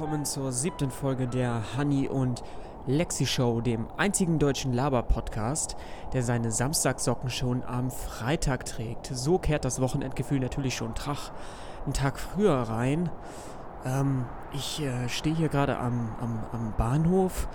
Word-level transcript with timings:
Willkommen 0.00 0.24
zur 0.24 0.50
siebten 0.50 0.90
Folge 0.90 1.28
der 1.28 1.62
Honey 1.76 2.08
und 2.08 2.42
Lexi 2.86 3.26
Show, 3.26 3.60
dem 3.60 3.86
einzigen 3.98 4.38
deutschen 4.38 4.72
Laber-Podcast, 4.72 5.76
der 6.14 6.22
seine 6.22 6.50
Samstagsocken 6.50 7.28
schon 7.28 7.62
am 7.64 7.90
Freitag 7.90 8.64
trägt. 8.64 9.08
So 9.12 9.36
kehrt 9.36 9.66
das 9.66 9.78
Wochenendgefühl 9.78 10.40
natürlich 10.40 10.74
schon 10.74 10.94
Trach 10.94 11.32
einen 11.84 11.92
Tag 11.92 12.18
früher 12.18 12.54
rein. 12.54 13.10
Ähm, 13.84 14.24
ich 14.54 14.80
äh, 14.80 15.06
stehe 15.10 15.36
hier 15.36 15.50
gerade 15.50 15.76
am, 15.76 16.14
am, 16.18 16.44
am 16.50 16.72
Bahnhof. 16.78 17.46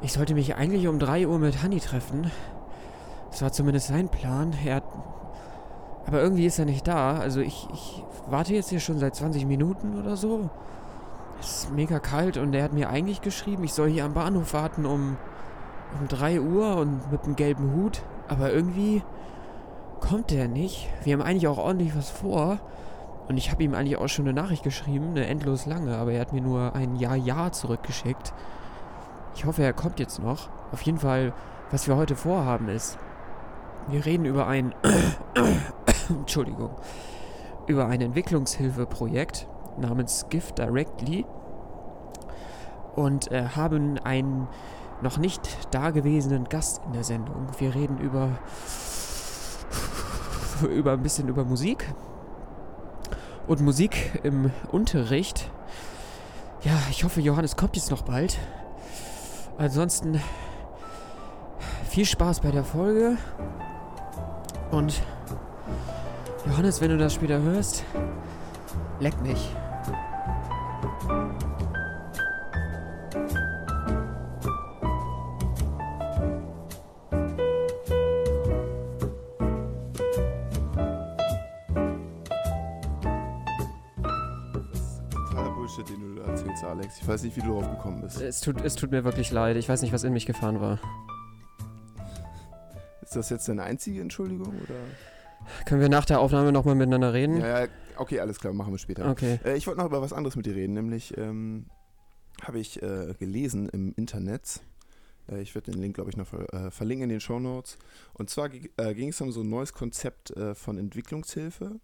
Ich 0.00 0.14
sollte 0.14 0.32
mich 0.32 0.54
eigentlich 0.54 0.88
um 0.88 0.98
3 0.98 1.28
Uhr 1.28 1.38
mit 1.38 1.62
Honey 1.62 1.80
treffen. 1.80 2.30
Das 3.30 3.42
war 3.42 3.52
zumindest 3.52 3.88
sein 3.88 4.08
Plan. 4.08 4.54
Er 4.64 4.82
aber 6.06 6.22
irgendwie 6.22 6.46
ist 6.46 6.58
er 6.58 6.64
nicht 6.64 6.88
da. 6.88 7.18
Also 7.18 7.40
ich, 7.40 7.68
ich 7.74 8.02
warte 8.26 8.54
jetzt 8.54 8.70
hier 8.70 8.80
schon 8.80 8.98
seit 8.98 9.14
20 9.14 9.44
Minuten 9.44 9.98
oder 10.00 10.16
so. 10.16 10.48
Es 11.40 11.64
ist 11.64 11.72
mega 11.72 12.00
kalt 12.00 12.36
und 12.36 12.54
er 12.54 12.64
hat 12.64 12.72
mir 12.72 12.88
eigentlich 12.88 13.20
geschrieben, 13.20 13.62
ich 13.64 13.72
soll 13.72 13.88
hier 13.88 14.04
am 14.04 14.14
Bahnhof 14.14 14.54
warten 14.54 14.86
um, 14.86 15.16
um 16.00 16.08
3 16.08 16.40
Uhr 16.40 16.76
und 16.76 17.12
mit 17.12 17.24
einem 17.24 17.36
gelben 17.36 17.74
Hut. 17.74 18.02
Aber 18.26 18.52
irgendwie 18.52 19.02
kommt 20.00 20.30
der 20.30 20.48
nicht. 20.48 20.88
Wir 21.04 21.14
haben 21.14 21.22
eigentlich 21.22 21.48
auch 21.48 21.58
ordentlich 21.58 21.96
was 21.96 22.10
vor. 22.10 22.58
Und 23.28 23.36
ich 23.36 23.50
habe 23.50 23.62
ihm 23.62 23.74
eigentlich 23.74 23.98
auch 23.98 24.08
schon 24.08 24.26
eine 24.26 24.40
Nachricht 24.40 24.62
geschrieben, 24.62 25.10
eine 25.10 25.26
endlos 25.26 25.66
lange, 25.66 25.96
aber 25.96 26.12
er 26.12 26.22
hat 26.22 26.32
mir 26.32 26.40
nur 26.40 26.74
ein 26.74 26.96
Ja-Ja 26.96 27.52
zurückgeschickt. 27.52 28.32
Ich 29.34 29.44
hoffe, 29.44 29.62
er 29.62 29.74
kommt 29.74 30.00
jetzt 30.00 30.18
noch. 30.18 30.48
Auf 30.72 30.80
jeden 30.82 30.98
Fall, 30.98 31.34
was 31.70 31.86
wir 31.86 31.96
heute 31.96 32.16
vorhaben 32.16 32.68
ist, 32.68 32.98
wir 33.88 34.04
reden 34.04 34.24
über 34.24 34.46
ein 34.46 34.74
Entschuldigung, 36.08 36.70
über 37.66 37.86
ein 37.86 38.00
Entwicklungshilfeprojekt 38.00 39.46
namens 39.80 40.26
Gift 40.28 40.58
Directly 40.58 41.24
und 42.94 43.30
äh, 43.30 43.44
haben 43.56 43.98
einen 43.98 44.48
noch 45.00 45.18
nicht 45.18 45.72
dagewesenen 45.72 46.44
Gast 46.44 46.80
in 46.86 46.92
der 46.92 47.04
Sendung. 47.04 47.46
Wir 47.58 47.74
reden 47.74 47.98
über 47.98 48.30
über 50.70 50.92
ein 50.92 51.02
bisschen 51.02 51.28
über 51.28 51.44
Musik 51.44 51.86
und 53.46 53.60
Musik 53.60 54.20
im 54.24 54.50
Unterricht. 54.72 55.50
Ja, 56.62 56.72
ich 56.90 57.04
hoffe, 57.04 57.20
Johannes 57.20 57.56
kommt 57.56 57.76
jetzt 57.76 57.90
noch 57.90 58.02
bald. 58.02 58.38
Ansonsten 59.56 60.20
viel 61.88 62.04
Spaß 62.04 62.40
bei 62.40 62.50
der 62.50 62.64
Folge 62.64 63.16
und 64.70 65.00
Johannes, 66.46 66.80
wenn 66.80 66.90
du 66.90 66.98
das 66.98 67.14
später 67.14 67.40
hörst, 67.40 67.84
leck 69.00 69.20
mich. 69.22 69.54
Erzählst, 86.58 86.64
Alex. 86.64 86.98
Ich 87.00 87.08
weiß 87.08 87.22
nicht, 87.22 87.36
wie 87.36 87.40
du 87.40 87.48
drauf 87.48 87.70
gekommen 87.70 88.02
bist. 88.02 88.20
Es 88.20 88.40
tut, 88.40 88.60
es 88.62 88.74
tut 88.74 88.90
mir 88.90 89.04
wirklich 89.04 89.30
leid. 89.30 89.56
Ich 89.56 89.68
weiß 89.68 89.82
nicht, 89.82 89.92
was 89.92 90.04
in 90.04 90.12
mich 90.12 90.26
gefahren 90.26 90.60
war. 90.60 90.78
Ist 93.02 93.16
das 93.16 93.30
jetzt 93.30 93.48
deine 93.48 93.62
einzige 93.62 94.00
Entschuldigung? 94.00 94.48
Oder? 94.48 94.74
Können 95.64 95.80
wir 95.80 95.88
nach 95.88 96.04
der 96.04 96.20
Aufnahme 96.20 96.52
nochmal 96.52 96.74
miteinander 96.74 97.12
reden? 97.14 97.40
Ja, 97.40 97.64
ja, 97.64 97.68
okay, 97.96 98.20
alles 98.20 98.38
klar, 98.38 98.52
machen 98.52 98.72
wir 98.72 98.78
später. 98.78 99.10
Okay. 99.10 99.40
Äh, 99.44 99.56
ich 99.56 99.66
wollte 99.66 99.80
noch 99.80 99.86
über 99.86 100.02
was 100.02 100.12
anderes 100.12 100.36
mit 100.36 100.46
dir 100.46 100.54
reden, 100.54 100.74
nämlich 100.74 101.16
ähm, 101.16 101.66
habe 102.42 102.58
ich 102.58 102.82
äh, 102.82 103.14
gelesen 103.18 103.68
im 103.70 103.94
Internet. 103.96 104.60
Äh, 105.30 105.40
ich 105.40 105.54
werde 105.54 105.70
den 105.70 105.80
Link, 105.80 105.94
glaube 105.94 106.10
ich, 106.10 106.16
noch 106.16 106.26
ver 106.26 106.52
äh, 106.52 106.70
verlinken 106.70 107.04
in 107.04 107.10
den 107.10 107.20
Show 107.20 107.38
Notes. 107.38 107.78
Und 108.12 108.28
zwar 108.28 108.50
äh, 108.52 108.94
ging 108.94 109.08
es 109.08 109.20
um 109.20 109.32
so 109.32 109.40
ein 109.40 109.48
neues 109.48 109.72
Konzept 109.72 110.36
äh, 110.36 110.54
von 110.54 110.76
Entwicklungshilfe. 110.76 111.80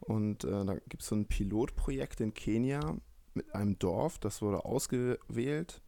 Und 0.00 0.44
da 0.44 0.76
gibt 0.88 1.02
es 1.02 1.08
so 1.08 1.16
ein 1.16 1.26
Pilotprojekt 1.26 2.20
in 2.20 2.32
Kenia 2.32 2.98
mit 3.38 3.54
einem 3.54 3.78
Dorf, 3.78 4.18
das 4.18 4.42
wurde 4.42 4.64
ausgewählt. 4.64 5.80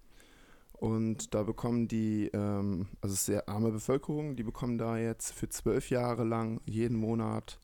Und 0.72 1.34
da 1.34 1.43
bekommen 1.43 1.88
die, 1.88 2.31
ähm, 2.33 2.87
also 3.03 3.15
sehr 3.15 3.49
arme 3.49 3.71
Bevölkerung, 3.71 4.37
die 4.37 4.43
bekommen 4.43 4.78
da 4.78 4.97
jetzt 4.97 5.33
für 5.33 5.49
zwölf 5.50 5.91
Jahre 5.91 6.25
lang 6.25 6.62
jeden 6.65 6.97
Monat 6.97 7.59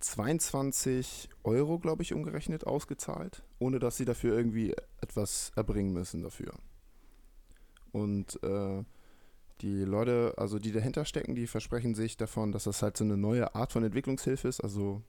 22 0.00 1.30
Euro, 1.44 1.78
glaube 1.78 2.02
ich, 2.02 2.12
umgerechnet 2.12 2.66
ausgezahlt, 2.66 3.42
ohne 3.58 3.78
dass 3.78 3.96
sie 3.96 4.04
dafür 4.04 4.36
irgendwie 4.36 4.74
etwas 5.00 5.50
erbringen 5.56 5.94
müssen 5.94 6.22
dafür. 6.22 6.52
Und 7.90 8.42
äh, 8.42 8.84
die 9.62 9.84
Leute, 9.84 10.34
also 10.36 10.58
die 10.58 10.72
dahinter 10.72 11.04
stecken, 11.04 11.34
die 11.34 11.46
versprechen 11.46 11.94
sich 11.94 12.16
davon, 12.16 12.52
dass 12.52 12.64
das 12.64 12.82
halt 12.82 12.96
so 12.96 13.04
eine 13.04 13.16
neue 13.16 13.54
Art 13.54 13.72
von 13.72 13.82
Entwicklungshilfe 13.82 14.46
ist, 14.46 14.60
also 14.60 15.02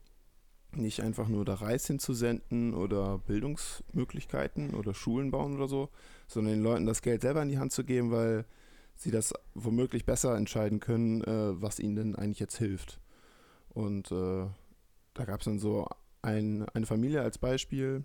nicht 0.71 1.01
einfach 1.01 1.27
nur 1.27 1.45
da 1.45 1.55
Reis 1.55 1.87
hinzusenden 1.87 2.73
oder 2.73 3.17
Bildungsmöglichkeiten 3.19 4.73
oder 4.75 4.93
Schulen 4.93 5.31
bauen 5.31 5.55
oder 5.55 5.67
so, 5.67 5.89
sondern 6.27 6.53
den 6.53 6.63
Leuten 6.63 6.85
das 6.85 7.01
Geld 7.01 7.21
selber 7.21 7.41
in 7.41 7.49
die 7.49 7.57
Hand 7.57 7.71
zu 7.71 7.83
geben, 7.83 8.11
weil 8.11 8.45
sie 8.95 9.11
das 9.11 9.33
womöglich 9.55 10.05
besser 10.05 10.35
entscheiden 10.35 10.79
können, 10.79 11.23
äh, 11.23 11.61
was 11.61 11.79
ihnen 11.79 11.95
denn 11.95 12.15
eigentlich 12.15 12.39
jetzt 12.39 12.57
hilft. 12.57 12.99
Und 13.69 14.11
äh, 14.11 14.45
da 15.13 15.25
gab 15.25 15.39
es 15.39 15.45
dann 15.45 15.59
so 15.59 15.87
ein, 16.21 16.67
eine 16.73 16.85
Familie 16.85 17.21
als 17.21 17.37
Beispiel. 17.37 18.03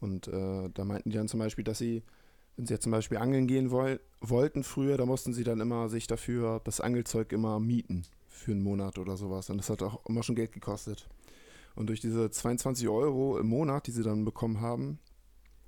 Und 0.00 0.28
äh, 0.28 0.70
da 0.72 0.84
meinten 0.84 1.10
die 1.10 1.16
dann 1.16 1.28
zum 1.28 1.40
Beispiel, 1.40 1.64
dass 1.64 1.78
sie, 1.78 2.02
wenn 2.56 2.66
sie 2.66 2.74
jetzt 2.74 2.84
zum 2.84 2.92
Beispiel 2.92 3.18
angeln 3.18 3.46
gehen 3.46 3.70
woll 3.70 4.00
wollten 4.20 4.64
früher, 4.64 4.96
da 4.96 5.06
mussten 5.06 5.32
sie 5.32 5.44
dann 5.44 5.60
immer 5.60 5.88
sich 5.88 6.06
dafür 6.06 6.60
das 6.64 6.80
Angelzeug 6.80 7.32
immer 7.32 7.60
mieten 7.60 8.04
für 8.28 8.52
einen 8.52 8.62
Monat 8.62 8.98
oder 8.98 9.16
sowas. 9.16 9.50
Und 9.50 9.58
das 9.58 9.70
hat 9.70 9.82
auch 9.82 10.04
immer 10.06 10.22
schon 10.22 10.36
Geld 10.36 10.52
gekostet. 10.52 11.08
Und 11.76 11.88
durch 11.88 12.00
diese 12.00 12.30
22 12.30 12.88
Euro 12.88 13.38
im 13.38 13.46
Monat, 13.46 13.86
die 13.86 13.92
sie 13.92 14.02
dann 14.02 14.24
bekommen 14.24 14.60
haben, 14.60 14.98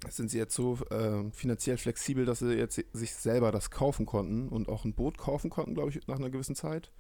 sind 0.09 0.31
sie 0.31 0.39
jetzt 0.39 0.55
so 0.55 0.79
äh, 0.91 1.31
finanziell 1.33 1.77
flexibel, 1.77 2.25
dass 2.25 2.39
sie 2.39 2.55
jetzt 2.55 2.83
sich 2.93 3.15
selber 3.15 3.53
das 3.53 3.71
kaufen 3.71 4.07
konnten 4.07 4.49
und 4.49 4.69
auch 4.69 4.85
ein 4.85 4.95
Boot 4.95 5.19
kaufen 5.19 5.51
konnten, 5.51 5.75
glaube 5.75 5.91
ich, 5.91 6.07
nach 6.07 6.17
einer 6.17 6.31
gewissen 6.31 6.55
Zeit. 6.55 6.91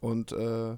Und 0.00 0.32
äh, 0.32 0.76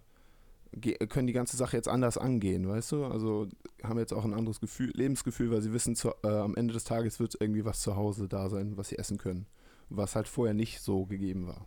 können 1.08 1.26
die 1.26 1.32
ganze 1.32 1.56
Sache 1.56 1.76
jetzt 1.76 1.88
anders 1.88 2.18
angehen, 2.18 2.68
weißt 2.68 2.92
du? 2.92 3.04
Also 3.04 3.48
haben 3.82 3.98
jetzt 3.98 4.12
auch 4.12 4.24
ein 4.24 4.34
anderes 4.34 4.60
Gefühl, 4.60 4.90
Lebensgefühl, 4.94 5.50
weil 5.50 5.62
sie 5.62 5.72
wissen, 5.72 5.96
zu, 5.96 6.10
äh, 6.22 6.28
am 6.28 6.54
Ende 6.54 6.74
des 6.74 6.84
Tages 6.84 7.20
wird 7.20 7.36
irgendwie 7.40 7.64
was 7.64 7.80
zu 7.80 7.96
Hause 7.96 8.28
da 8.28 8.48
sein, 8.48 8.76
was 8.76 8.88
sie 8.88 8.98
essen 8.98 9.18
können. 9.18 9.46
Was 9.88 10.16
halt 10.16 10.28
vorher 10.28 10.54
nicht 10.54 10.80
so 10.80 11.06
gegeben 11.06 11.46
war. 11.46 11.66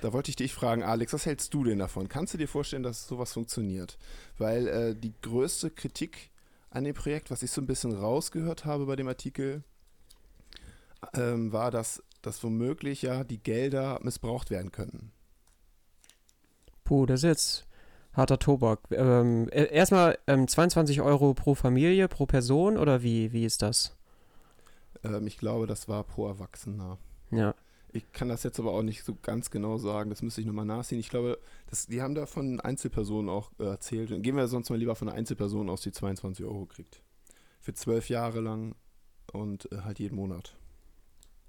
Da 0.00 0.12
wollte 0.12 0.30
ich 0.30 0.36
dich 0.36 0.54
fragen, 0.54 0.82
Alex, 0.82 1.12
was 1.12 1.26
hältst 1.26 1.52
du 1.54 1.64
denn 1.64 1.78
davon? 1.78 2.08
Kannst 2.08 2.34
du 2.34 2.38
dir 2.38 2.48
vorstellen, 2.48 2.84
dass 2.84 3.08
sowas 3.08 3.32
funktioniert? 3.32 3.98
Weil 4.36 4.68
äh, 4.68 4.94
die 4.94 5.14
größte 5.22 5.70
Kritik 5.70 6.30
an 6.70 6.84
dem 6.84 6.94
Projekt, 6.94 7.30
was 7.30 7.42
ich 7.42 7.50
so 7.50 7.60
ein 7.60 7.66
bisschen 7.66 7.92
rausgehört 7.92 8.64
habe 8.64 8.86
bei 8.86 8.94
dem 8.94 9.08
Artikel, 9.08 9.64
ähm, 11.14 11.52
war, 11.52 11.70
dass, 11.70 12.02
dass 12.22 12.42
womöglich 12.44 13.02
ja 13.02 13.24
die 13.24 13.42
Gelder 13.42 13.98
missbraucht 14.02 14.50
werden 14.50 14.70
können. 14.70 15.12
Puh, 16.84 17.06
das 17.06 17.20
ist 17.20 17.24
jetzt 17.24 17.68
harter 18.12 18.38
Tobak. 18.38 18.80
Ähm, 18.90 19.48
erstmal 19.52 20.18
ähm, 20.26 20.46
22 20.46 21.00
Euro 21.00 21.34
pro 21.34 21.54
Familie, 21.54 22.08
pro 22.08 22.26
Person 22.26 22.76
oder 22.76 23.02
wie, 23.02 23.32
wie 23.32 23.44
ist 23.44 23.62
das? 23.62 23.96
Ähm, 25.04 25.26
ich 25.26 25.38
glaube, 25.38 25.66
das 25.66 25.88
war 25.88 26.04
pro 26.04 26.26
Erwachsener. 26.26 26.98
Ja. 27.30 27.54
Ich 27.92 28.12
kann 28.12 28.28
das 28.28 28.42
jetzt 28.42 28.60
aber 28.60 28.72
auch 28.72 28.82
nicht 28.82 29.04
so 29.04 29.16
ganz 29.22 29.50
genau 29.50 29.78
sagen. 29.78 30.10
Das 30.10 30.22
müsste 30.22 30.40
ich 30.40 30.46
nochmal 30.46 30.66
nachsehen. 30.66 31.00
Ich 31.00 31.08
glaube, 31.08 31.38
das, 31.68 31.86
die 31.86 32.02
haben 32.02 32.14
da 32.14 32.26
von 32.26 32.60
Einzelpersonen 32.60 33.30
auch 33.30 33.50
äh, 33.58 33.64
erzählt. 33.64 34.10
Gehen 34.22 34.36
wir 34.36 34.46
sonst 34.48 34.70
mal 34.70 34.78
lieber 34.78 34.94
von 34.94 35.08
einer 35.08 35.16
Einzelperson 35.16 35.70
aus, 35.70 35.80
die 35.82 35.92
22 35.92 36.44
Euro 36.44 36.66
kriegt. 36.66 37.02
Für 37.60 37.74
zwölf 37.74 38.08
Jahre 38.08 38.40
lang 38.40 38.74
und 39.32 39.70
äh, 39.72 39.78
halt 39.82 39.98
jeden 39.98 40.16
Monat. 40.16 40.56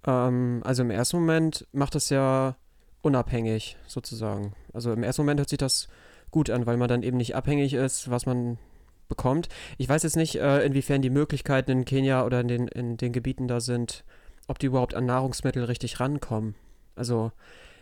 Ähm, 0.06 0.62
also 0.64 0.84
im 0.84 0.92
ersten 0.92 1.18
Moment 1.18 1.68
macht 1.72 1.96
das 1.96 2.10
ja 2.10 2.56
unabhängig 3.02 3.78
sozusagen. 3.88 4.54
Also 4.74 4.94
im 4.94 5.04
ersten 5.04 5.24
Moment 5.24 5.40
hört 5.40 5.50
sich 5.50 5.58
das 5.58 5.88
gut 6.32 6.50
an, 6.50 6.66
weil 6.66 6.78
man 6.78 6.90
dann 6.90 7.04
eben 7.04 7.18
nicht 7.18 7.36
abhängig 7.36 7.74
ist, 7.74 8.10
was 8.10 8.26
man 8.26 8.60
bekommt. 9.08 9.50
Ich 9.78 9.90
weiß 9.90 10.04
jetzt 10.04 10.16
nicht, 10.16 10.36
äh, 10.36 10.64
inwiefern 10.66 11.02
die 11.02 11.10
Möglichkeiten 11.10 11.72
in 11.72 11.86
Kenia 11.86 12.26
oder 12.26 12.40
in 12.42 12.48
den, 12.48 12.68
in 12.68 12.98
den 12.98 13.12
Gebieten 13.12 13.48
da 13.48 13.60
sind, 13.60 14.06
ob 14.50 14.60
die 14.60 14.68
überhaupt 14.68 14.96
an 14.96 15.06
Nahrungsmittel 15.06 15.64
richtig 15.64 16.00
rankommen. 16.00 16.56
Also 16.96 17.32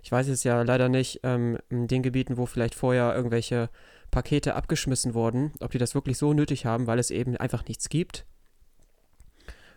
ich 0.04 0.12
weiß 0.12 0.28
jetzt 0.28 0.44
ja 0.44 0.62
leider 0.62 0.90
nicht, 0.90 1.22
ähm, 1.24 1.58
in 1.70 1.88
den 1.88 2.04
Gebieten, 2.04 2.38
wo 2.38 2.46
vielleicht 2.46 2.76
vorher 2.76 3.16
irgendwelche 3.16 3.70
Pakete 4.12 4.56
abgeschmissen 4.56 5.14
wurden, 5.14 5.52
ob 5.60 5.72
die 5.72 5.78
das 5.78 5.96
wirklich 5.96 6.18
so 6.18 6.34
nötig 6.34 6.66
haben, 6.66 6.88
weil 6.88 7.00
es 7.00 7.12
eben 7.12 7.36
einfach 7.38 7.66
nichts 7.68 7.90
gibt. 7.90 8.26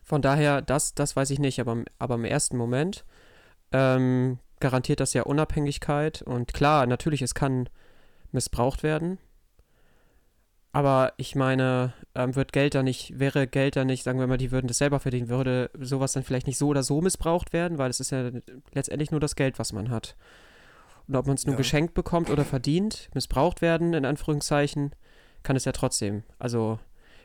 Von 0.03 0.23
daher, 0.23 0.63
das, 0.63 0.95
das 0.95 1.17
weiß 1.17 1.31
ich 1.31 1.39
nicht, 1.39 1.61
aber, 1.61 1.85
aber 1.99 2.17
im 2.17 2.25
ersten 2.25 2.57
Moment 2.57 3.05
ähm, 3.73 4.39
garantiert 4.59 5.01
das 5.01 5.15
ja 5.15 5.23
Unabhängigkeit 5.23 6.23
und 6.23 6.53
klar, 6.53 6.87
natürlich, 6.87 7.23
es 7.23 7.35
kann 7.35 7.69
missbraucht 8.33 8.83
werden. 8.83 9.19
Aber 10.73 11.13
ich 11.17 11.35
meine, 11.35 11.93
ähm, 12.15 12.37
wird 12.37 12.53
Geld 12.53 12.75
da 12.77 12.83
nicht, 12.83 13.19
wäre 13.19 13.47
Geld 13.49 13.75
da 13.75 13.85
nicht, 13.85 14.05
sagen 14.05 14.21
wir 14.21 14.27
mal, 14.29 14.37
die 14.37 14.53
würden 14.53 14.69
das 14.69 14.79
selber 14.79 15.01
verdienen, 15.01 15.29
würde 15.29 15.71
sowas 15.81 16.13
dann 16.13 16.23
vielleicht 16.23 16.47
nicht 16.47 16.59
so 16.59 16.69
oder 16.69 16.83
so 16.85 17.01
missbraucht 17.01 17.53
werden, 17.53 17.79
weil 17.79 17.91
es 17.91 17.99
ist 17.99 18.11
ja 18.11 18.31
letztendlich 18.73 19.11
nur 19.11 19.19
das 19.21 19.35
Geld, 19.35 19.59
was 19.59 19.73
man 19.73 19.91
hat. 19.91 20.17
Und 21.09 21.17
ob 21.17 21.27
man 21.27 21.35
es 21.35 21.45
nur 21.45 21.55
Ja. 21.55 21.59
geschenkt 21.59 21.95
bekommt 21.95 22.31
oder 22.31 22.45
verdient, 22.45 23.09
missbraucht 23.15 23.63
werden, 23.63 23.95
in 23.95 24.05
Anführungszeichen, 24.05 24.95
kann 25.43 25.57
es 25.57 25.65
ja 25.65 25.73
trotzdem. 25.73 26.23
Also 26.39 26.79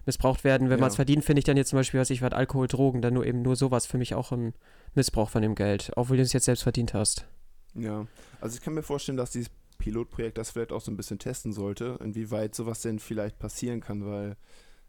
missbraucht 0.07 0.44
werden, 0.44 0.69
wenn 0.69 0.80
man 0.80 0.88
es 0.88 0.94
Ja. 0.95 0.97
verdient, 0.97 1.24
finde 1.24 1.39
ich 1.39 1.45
dann 1.45 1.57
jetzt 1.57 1.69
zum 1.69 1.77
Beispiel, 1.77 2.00
was 2.00 2.09
ich 2.09 2.24
was 2.24 2.31
Alkohol, 2.33 2.68
Drogen, 2.68 3.03
dann 3.03 3.13
nur 3.13 3.25
eben 3.27 3.44
nur 3.44 3.56
sowas 3.56 3.86
für 3.86 4.00
mich 4.00 4.15
auch 4.15 4.31
ein 4.31 4.53
Missbrauch 4.95 5.30
von 5.30 5.44
dem 5.44 5.53
Geld, 5.53 5.95
auch 5.95 6.09
wenn 6.09 6.18
du 6.18 6.24
es 6.24 6.33
jetzt 6.33 6.45
selbst 6.45 6.63
verdient 6.63 6.95
hast. 6.95 7.27
Ja, 7.75 8.07
also 8.42 8.56
ich 8.56 8.62
kann 8.63 8.74
mir 8.74 8.83
vorstellen, 8.83 9.18
dass 9.18 9.31
dieses 9.31 9.50
Pilotprojekt 9.85 10.39
das 10.39 10.49
vielleicht 10.49 10.71
auch 10.71 10.81
so 10.81 10.89
ein 10.89 10.97
bisschen 10.97 11.19
testen 11.19 11.53
sollte, 11.53 11.99
inwieweit 12.03 12.55
sowas 12.55 12.81
denn 12.81 12.97
vielleicht 12.97 13.37
passieren 13.37 13.81
kann, 13.81 14.03
weil 14.03 14.35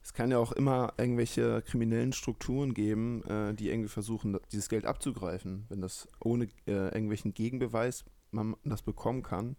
es 0.02 0.14
kann 0.14 0.30
ja 0.30 0.38
auch 0.38 0.52
immer 0.52 0.94
irgendwelche 0.96 1.60
kriminellen 1.60 2.14
Strukturen 2.14 2.72
geben, 2.72 3.22
äh, 3.24 3.52
die 3.52 3.68
irgendwie 3.68 3.90
versuchen, 3.90 4.38
dieses 4.52 4.70
Geld 4.70 4.86
abzugreifen. 4.86 5.66
Wenn 5.68 5.82
das 5.82 6.08
ohne 6.18 6.44
äh, 6.66 6.86
irgendwelchen 6.94 7.34
Gegenbeweis 7.34 8.06
man 8.30 8.56
das 8.64 8.80
bekommen 8.80 9.22
kann, 9.22 9.56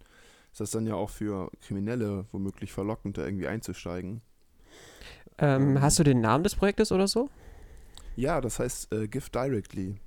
ist 0.52 0.60
das 0.60 0.72
dann 0.72 0.88
ja 0.88 0.96
auch 0.96 1.12
für 1.12 1.52
Kriminelle 1.62 2.26
womöglich 2.32 2.72
verlockend, 2.72 3.20
da 3.20 3.26
irgendwie 3.26 3.48
einzusteigen. 3.48 4.22
Ähm, 5.38 5.76
Ähm. 5.76 5.82
hast 5.82 6.00
du 6.00 6.04
den 6.04 6.20
Namen 6.20 6.44
des 6.44 6.56
Projektes 6.56 6.92
oder 6.92 7.08
so? 7.08 7.30
Ja, 8.16 8.42
das 8.42 8.58
heißt 8.58 8.92
äh, 8.92 9.08
Give 9.08 9.30
Directly. 9.30 9.98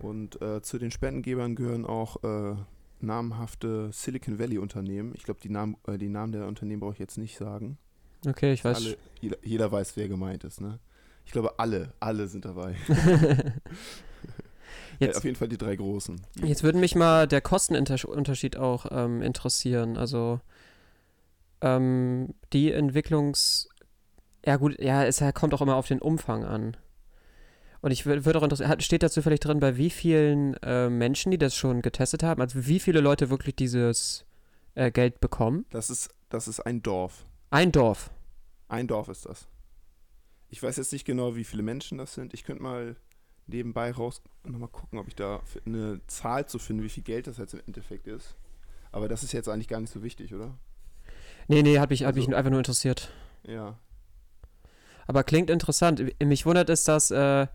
Und 0.00 0.42
äh, 0.42 0.62
zu 0.62 0.78
den 0.78 0.90
Spendengebern 0.90 1.54
gehören 1.54 1.86
auch 1.86 2.24
äh, 2.24 2.56
namhafte 3.02 3.90
Silicon 3.92 4.38
Valley 4.38 4.58
Unternehmen. 4.58 5.12
Ich 5.16 5.24
glaube, 5.24 5.40
die, 5.40 5.50
Namen, 5.50 5.76
äh, 5.86 5.98
die 5.98 6.08
Namen 6.08 6.32
der 6.32 6.46
Unternehmen 6.46 6.80
brauche 6.80 6.94
ich 6.94 6.98
jetzt 6.98 7.18
nicht 7.18 7.36
sagen. 7.36 7.78
Okay, 8.26 8.52
ich 8.52 8.64
weiß. 8.64 8.76
Alle, 8.76 8.96
jeder, 9.20 9.36
jeder 9.42 9.72
weiß, 9.72 9.96
wer 9.96 10.08
gemeint 10.08 10.44
ist. 10.44 10.60
Ne? 10.60 10.78
Ich 11.24 11.32
glaube, 11.32 11.58
alle, 11.58 11.92
alle 12.00 12.28
sind 12.28 12.44
dabei. 12.44 12.74
Ja, 15.00 15.06
Jetzt, 15.06 15.18
auf 15.18 15.24
jeden 15.24 15.36
Fall 15.36 15.48
die 15.48 15.58
drei 15.58 15.76
großen. 15.76 16.20
Jetzt 16.42 16.64
würde 16.64 16.78
mich 16.78 16.96
mal 16.96 17.28
der 17.28 17.40
Kostenunterschied 17.40 18.56
auch 18.56 18.86
ähm, 18.90 19.22
interessieren. 19.22 19.96
Also 19.96 20.40
ähm, 21.60 22.34
die 22.52 22.72
Entwicklungs... 22.72 23.68
Ja 24.44 24.56
gut, 24.56 24.80
ja, 24.80 25.04
es 25.04 25.22
kommt 25.34 25.54
auch 25.54 25.60
immer 25.60 25.76
auf 25.76 25.86
den 25.86 26.00
Umfang 26.00 26.44
an. 26.44 26.76
Und 27.80 27.92
ich 27.92 28.06
würde 28.06 28.24
würd 28.24 28.36
auch 28.36 28.42
interessieren, 28.42 28.80
steht 28.80 29.02
dazu 29.02 29.22
vielleicht 29.22 29.44
drin, 29.44 29.60
bei 29.60 29.76
wie 29.76 29.90
vielen 29.90 30.54
äh, 30.62 30.88
Menschen, 30.88 31.30
die 31.30 31.38
das 31.38 31.54
schon 31.54 31.80
getestet 31.82 32.22
haben, 32.22 32.40
also 32.42 32.66
wie 32.66 32.80
viele 32.80 33.00
Leute 33.00 33.30
wirklich 33.30 33.54
dieses 33.54 34.24
äh, 34.74 34.90
Geld 34.90 35.20
bekommen? 35.20 35.64
das, 35.70 35.88
ist, 35.90 36.10
das 36.28 36.48
ist 36.48 36.60
ein 36.60 36.82
Dorf. 36.82 37.24
Ein 37.50 37.70
Dorf. 37.72 38.10
Ein 38.68 38.88
Dorf 38.88 39.08
ist 39.08 39.26
das. 39.26 39.46
Ich 40.50 40.62
weiß 40.62 40.76
jetzt 40.76 40.92
nicht 40.92 41.04
genau, 41.04 41.36
wie 41.36 41.44
viele 41.44 41.62
Menschen 41.62 41.98
das 41.98 42.14
sind. 42.14 42.34
Ich 42.34 42.42
könnte 42.44 42.62
mal 42.62 42.96
nebenbei 43.46 43.92
raus 43.92 44.22
nochmal 44.44 44.68
gucken, 44.68 44.98
ob 44.98 45.08
ich 45.08 45.14
da 45.14 45.40
eine 45.64 46.00
Zahl 46.06 46.46
zu 46.46 46.58
finde, 46.58 46.82
wie 46.84 46.88
viel 46.88 47.02
Geld 47.02 47.26
das 47.26 47.38
jetzt 47.38 47.54
im 47.54 47.60
Endeffekt 47.66 48.06
ist. 48.06 48.36
Aber 48.90 49.08
das 49.08 49.22
ist 49.22 49.32
jetzt 49.32 49.48
eigentlich 49.48 49.68
gar 49.68 49.80
nicht 49.80 49.92
so 49.92 50.02
wichtig, 50.02 50.34
oder? 50.34 50.58
Nee, 51.46 51.62
nee, 51.62 51.78
hat 51.78 51.90
mich, 51.90 52.04
hat 52.04 52.14
mich 52.14 52.26
Also- 52.26 52.36
einfach 52.36 52.50
nur 52.50 52.60
interessiert. 52.60 53.10
Ja. 53.44 53.78
Aber 55.06 55.24
klingt 55.24 55.48
interessant. 55.48 56.02
Mich 56.22 56.44
wundert 56.44 56.68
es, 56.68 56.84
dass, 56.84 57.10
äh, 57.10 57.46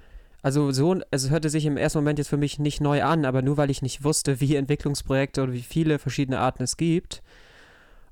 also 0.43 0.71
so, 0.71 0.99
es 1.09 1.29
hörte 1.29 1.49
sich 1.49 1.65
im 1.65 1.77
ersten 1.77 1.99
Moment 1.99 2.19
jetzt 2.19 2.27
für 2.27 2.37
mich 2.37 2.59
nicht 2.59 2.81
neu 2.81 3.01
an, 3.01 3.23
aber 3.23 3.41
nur 3.41 3.55
weil 3.55 3.69
ich 3.69 3.81
nicht 3.81 4.03
wusste, 4.03 4.41
wie 4.41 4.57
Entwicklungsprojekte 4.57 5.41
oder 5.41 5.53
wie 5.53 5.61
viele 5.61 5.99
verschiedene 5.99 6.39
Arten 6.39 6.63
es 6.63 6.75
gibt. 6.75 7.23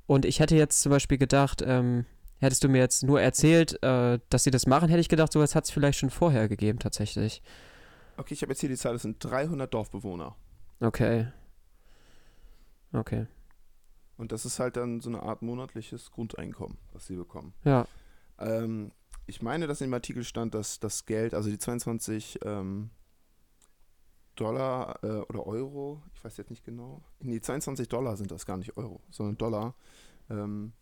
Und 0.08 0.26
ich 0.26 0.40
hätte 0.40 0.56
jetzt 0.56 0.82
zum 0.82 0.92
Beispiel 0.92 1.18
gedacht, 1.18 1.62
ähm, 1.66 2.06
hättest 2.40 2.64
du 2.64 2.70
mir 2.70 2.80
jetzt 2.80 3.04
nur 3.04 3.22
erzählt, 3.22 3.84
äh, 3.84 4.20
dass 4.30 4.46
sie 4.46 4.52
das 4.52 4.66
machen, 4.66 4.88
hätte 4.88 5.02
ich 5.02 5.10
gedacht, 5.10 5.34
sowas 5.34 5.56
hat 5.56 5.66
es 5.66 5.72
vielleicht 5.72 6.00
schon 6.00 6.10
vorher 6.10 6.48
gegeben, 6.48 6.80
tatsächlich. 6.80 7.42
Okay, 8.16 8.34
ich 8.34 8.42
habe 8.42 8.54
jetzt 8.54 8.62
hier 8.62 8.70
die 8.70 8.78
Zahl, 8.78 8.94
das 8.94 9.02
sind 9.02 9.22
300 9.22 9.74
Dorfbewohner. 9.74 10.36
Okay. 10.80 11.28
Okay. 12.94 13.28
Und 14.16 14.32
das 14.32 14.46
ist 14.46 14.58
halt 14.60 14.78
dann 14.78 15.02
so 15.02 15.10
eine 15.10 15.22
Art 15.22 15.42
monatliches 15.42 16.12
Grundeinkommen, 16.12 16.78
was 16.94 17.08
sie 17.08 17.18
bekommen. 17.18 17.54
Ja. 17.66 17.88
Ähm, 18.40 18.94
ich 19.26 19.42
meine, 19.42 19.68
dass 19.68 19.82
in 19.82 19.90
dem 19.90 19.94
Artikel 19.94 20.24
stand, 20.24 20.54
dass 20.54 20.80
das 20.80 21.06
Geld, 21.06 21.34
also 21.34 21.50
die 21.50 21.60
22 21.60 22.40
ähm, 22.44 22.90
Dollar 24.36 25.04
äh, 25.04 25.22
oder 25.30 25.46
Euro, 25.46 26.02
ich 26.16 26.24
weiß 26.24 26.38
jetzt 26.38 26.50
nicht 26.50 26.64
genau, 26.64 27.02
nee, 27.20 27.40
22 27.40 27.88
Dollar 27.88 28.18
sind 28.18 28.32
das 28.32 28.46
gar 28.46 28.58
nicht 28.58 28.78
Euro, 28.78 29.02
sondern 29.10 29.38
Dollar. 29.38 29.76
Ähm, 30.30 30.74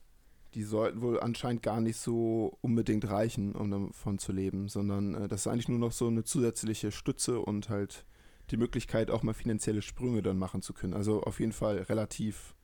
die 0.56 0.64
sollten 0.64 1.02
wohl 1.02 1.20
anscheinend 1.20 1.62
gar 1.62 1.80
nicht 1.80 1.98
so 1.98 2.58
unbedingt 2.62 3.08
reichen, 3.10 3.54
um 3.54 3.70
davon 3.70 4.18
zu 4.18 4.32
leben, 4.32 4.68
sondern 4.68 5.14
äh, 5.14 5.28
das 5.28 5.42
ist 5.42 5.48
eigentlich 5.48 5.70
nur 5.70 5.80
noch 5.80 5.92
so 5.92 6.08
eine 6.08 6.24
zusätzliche 6.24 6.92
Stütze 6.92 7.40
und 7.40 7.70
halt 7.70 8.06
die 8.50 8.58
Möglichkeit, 8.58 9.12
auch 9.12 9.22
mal 9.22 9.34
finanzielle 9.34 9.82
Sprünge 9.82 10.24
dann 10.24 10.38
machen 10.38 10.62
zu 10.62 10.74
können. 10.74 10.94
Also 10.94 11.22
auf 11.22 11.40
jeden 11.40 11.52
Fall 11.52 11.78
relativ 11.78 12.56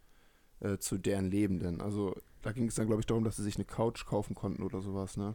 äh, 0.62 0.78
zu 0.78 0.98
deren 0.98 1.30
Lebenden. 1.30 1.82
Also 1.82 2.16
da 2.46 2.52
ging 2.52 2.68
es 2.68 2.76
dann, 2.76 2.86
glaube 2.86 3.02
ich, 3.02 3.08
darum, 3.08 3.24
dass 3.24 3.38
sie 3.38 3.44
sich 3.44 3.56
eine 3.56 3.66
Couch 3.66 4.06
kaufen 4.06 4.36
konnten 4.36 4.62
oder 4.62 4.80
sowas, 4.80 5.18
ne? 5.18 5.34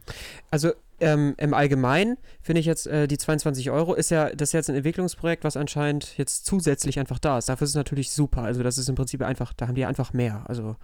Also 0.49 0.71
ähm, 1.01 1.35
im 1.37 1.53
Allgemeinen 1.53 2.17
finde 2.41 2.61
ich 2.61 2.65
jetzt 2.65 2.87
äh, 2.87 3.05
die 3.05 3.17
22 3.17 3.69
Euro 3.69 3.93
ist 3.93 4.11
ja 4.11 4.29
das 4.29 4.49
ist 4.49 4.53
jetzt 4.53 4.69
ein 4.69 4.77
Entwicklungsprojekt, 4.77 5.43
was 5.43 5.57
anscheinend 5.57 6.17
jetzt 6.17 6.45
zusätzlich 6.45 6.99
einfach 6.99 7.19
da 7.19 7.37
ist. 7.37 7.49
Dafür 7.49 7.65
ist 7.65 7.71
es 7.71 7.75
natürlich 7.75 8.11
super. 8.11 8.43
Also 8.43 8.63
das 8.63 8.77
ist 8.77 8.87
im 8.87 8.95
Prinzip 8.95 9.21
einfach, 9.23 9.51
da 9.51 9.67
haben 9.67 9.75
die 9.75 9.83
einfach 9.83 10.13
mehr. 10.13 10.45
Also 10.47 10.77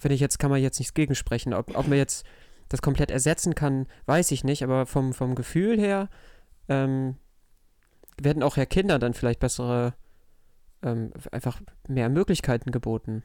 finde 0.00 0.16
ich 0.16 0.20
jetzt 0.20 0.40
kann 0.40 0.50
man 0.50 0.60
jetzt 0.60 0.80
nichts 0.80 0.94
gegensprechen. 0.94 1.54
Ob, 1.54 1.76
ob 1.76 1.86
man 1.86 1.96
jetzt 1.96 2.26
das 2.68 2.82
komplett 2.82 3.12
ersetzen 3.12 3.54
kann, 3.54 3.86
weiß 4.06 4.32
ich 4.32 4.42
nicht. 4.42 4.64
Aber 4.64 4.84
vom, 4.86 5.12
vom 5.12 5.36
Gefühl 5.36 5.78
her 5.78 6.08
ähm, 6.68 7.14
werden 8.20 8.42
auch 8.42 8.56
ja 8.56 8.66
Kindern 8.66 9.00
dann 9.00 9.14
vielleicht 9.14 9.38
bessere 9.38 9.94
ähm, 10.82 11.12
einfach 11.30 11.60
mehr 11.86 12.08
Möglichkeiten 12.08 12.72
geboten. 12.72 13.22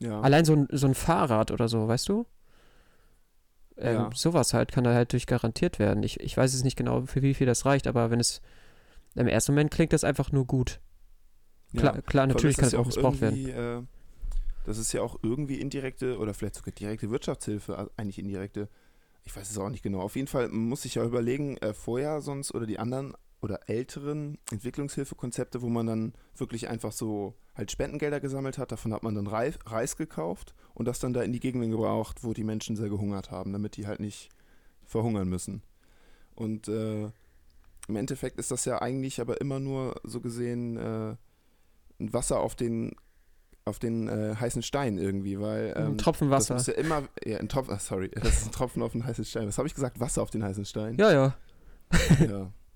Ja. 0.00 0.20
Allein 0.20 0.44
so 0.44 0.54
ein, 0.54 0.68
so 0.70 0.86
ein 0.86 0.94
Fahrrad 0.94 1.50
oder 1.50 1.68
so, 1.68 1.88
weißt 1.88 2.08
du? 2.08 2.26
Ähm, 3.76 3.94
Ja. 3.94 4.10
Sowas 4.14 4.54
halt 4.54 4.72
kann 4.72 4.84
da 4.84 4.94
halt 4.94 5.12
durch 5.12 5.26
garantiert 5.26 5.78
werden. 5.78 6.02
Ich, 6.02 6.20
ich 6.20 6.36
weiß 6.36 6.54
es 6.54 6.64
nicht 6.64 6.76
genau, 6.76 7.02
für 7.06 7.22
wie 7.22 7.34
viel 7.34 7.46
das 7.46 7.64
reicht, 7.64 7.86
aber 7.86 8.10
wenn 8.10 8.20
es 8.20 8.40
im 9.14 9.26
ersten 9.26 9.52
Moment 9.52 9.70
klingt 9.70 9.92
das 9.92 10.04
einfach 10.04 10.32
nur 10.32 10.46
gut. 10.46 10.80
Klar, 11.76 12.00
klar 12.02 12.02
Vor 12.02 12.20
allem 12.20 12.28
natürlich 12.30 12.56
kann 12.56 12.66
es 12.66 12.72
ja 12.72 12.78
auch 12.78 12.86
missbraucht 12.86 13.20
werden. 13.20 13.48
Äh, 13.48 13.82
das 14.64 14.78
ist 14.78 14.92
ja 14.92 15.02
auch 15.02 15.18
irgendwie 15.22 15.60
indirekte 15.60 16.18
oder 16.18 16.34
vielleicht 16.34 16.54
sogar 16.54 16.72
direkte 16.72 17.10
Wirtschaftshilfe, 17.10 17.90
eigentlich 17.96 18.18
indirekte. 18.18 18.68
Ich 19.24 19.34
weiß 19.36 19.50
es 19.50 19.58
auch 19.58 19.68
nicht 19.68 19.82
genau. 19.82 20.00
Auf 20.00 20.16
jeden 20.16 20.28
Fall 20.28 20.48
muss 20.48 20.84
ich 20.84 20.94
ja 20.94 21.04
überlegen, 21.04 21.56
äh, 21.58 21.74
vorher 21.74 22.20
sonst 22.20 22.54
oder 22.54 22.66
die 22.66 22.78
anderen 22.78 23.14
oder 23.40 23.68
älteren 23.68 24.38
Entwicklungshilfekonzepte, 24.50 25.62
wo 25.62 25.68
man 25.68 25.86
dann 25.86 26.12
wirklich 26.36 26.68
einfach 26.68 26.92
so 26.92 27.34
halt 27.54 27.70
Spendengelder 27.70 28.20
gesammelt 28.20 28.58
hat. 28.58 28.72
Davon 28.72 28.92
hat 28.92 29.02
man 29.02 29.14
dann 29.14 29.26
Reis, 29.26 29.58
Reis 29.66 29.96
gekauft 29.96 30.54
und 30.74 30.86
das 30.86 30.98
dann 30.98 31.12
da 31.12 31.22
in 31.22 31.32
die 31.32 31.40
Gegenden 31.40 31.70
gebraucht, 31.70 32.24
wo 32.24 32.32
die 32.32 32.44
Menschen 32.44 32.76
sehr 32.76 32.88
gehungert 32.88 33.30
haben, 33.30 33.52
damit 33.52 33.76
die 33.76 33.86
halt 33.86 34.00
nicht 34.00 34.30
verhungern 34.84 35.28
müssen. 35.28 35.62
Und 36.34 36.68
äh, 36.68 37.10
im 37.88 37.96
Endeffekt 37.96 38.38
ist 38.38 38.50
das 38.50 38.64
ja 38.64 38.80
eigentlich 38.80 39.20
aber 39.20 39.40
immer 39.40 39.60
nur 39.60 40.00
so 40.04 40.20
gesehen 40.20 40.76
äh, 40.76 41.16
ein 42.00 42.12
Wasser 42.12 42.40
auf 42.40 42.54
den 42.54 42.94
auf 43.64 43.78
den 43.78 44.08
äh, 44.08 44.34
heißen 44.34 44.62
Stein 44.62 44.96
irgendwie, 44.96 45.38
weil 45.38 45.74
ähm, 45.76 45.92
ein 45.92 45.98
Tropfen 45.98 46.30
das 46.30 46.44
Wasser. 46.44 46.54
muss 46.54 46.66
ja 46.68 46.72
immer 46.74 47.02
ja, 47.22 47.36
ein 47.36 47.50
Tropfen, 47.50 47.78
sorry, 47.78 48.08
das 48.08 48.38
ist 48.38 48.46
ein 48.46 48.52
Tropfen 48.52 48.82
auf 48.82 48.92
den 48.92 49.04
heißen 49.04 49.26
Stein. 49.26 49.46
Was 49.46 49.58
habe 49.58 49.68
ich 49.68 49.74
gesagt? 49.74 50.00
Wasser 50.00 50.22
auf 50.22 50.30
den 50.30 50.42
heißen 50.42 50.64
Stein. 50.64 50.96
Ja, 50.96 51.12
ja. 51.12 51.34
Ja. 52.26 52.52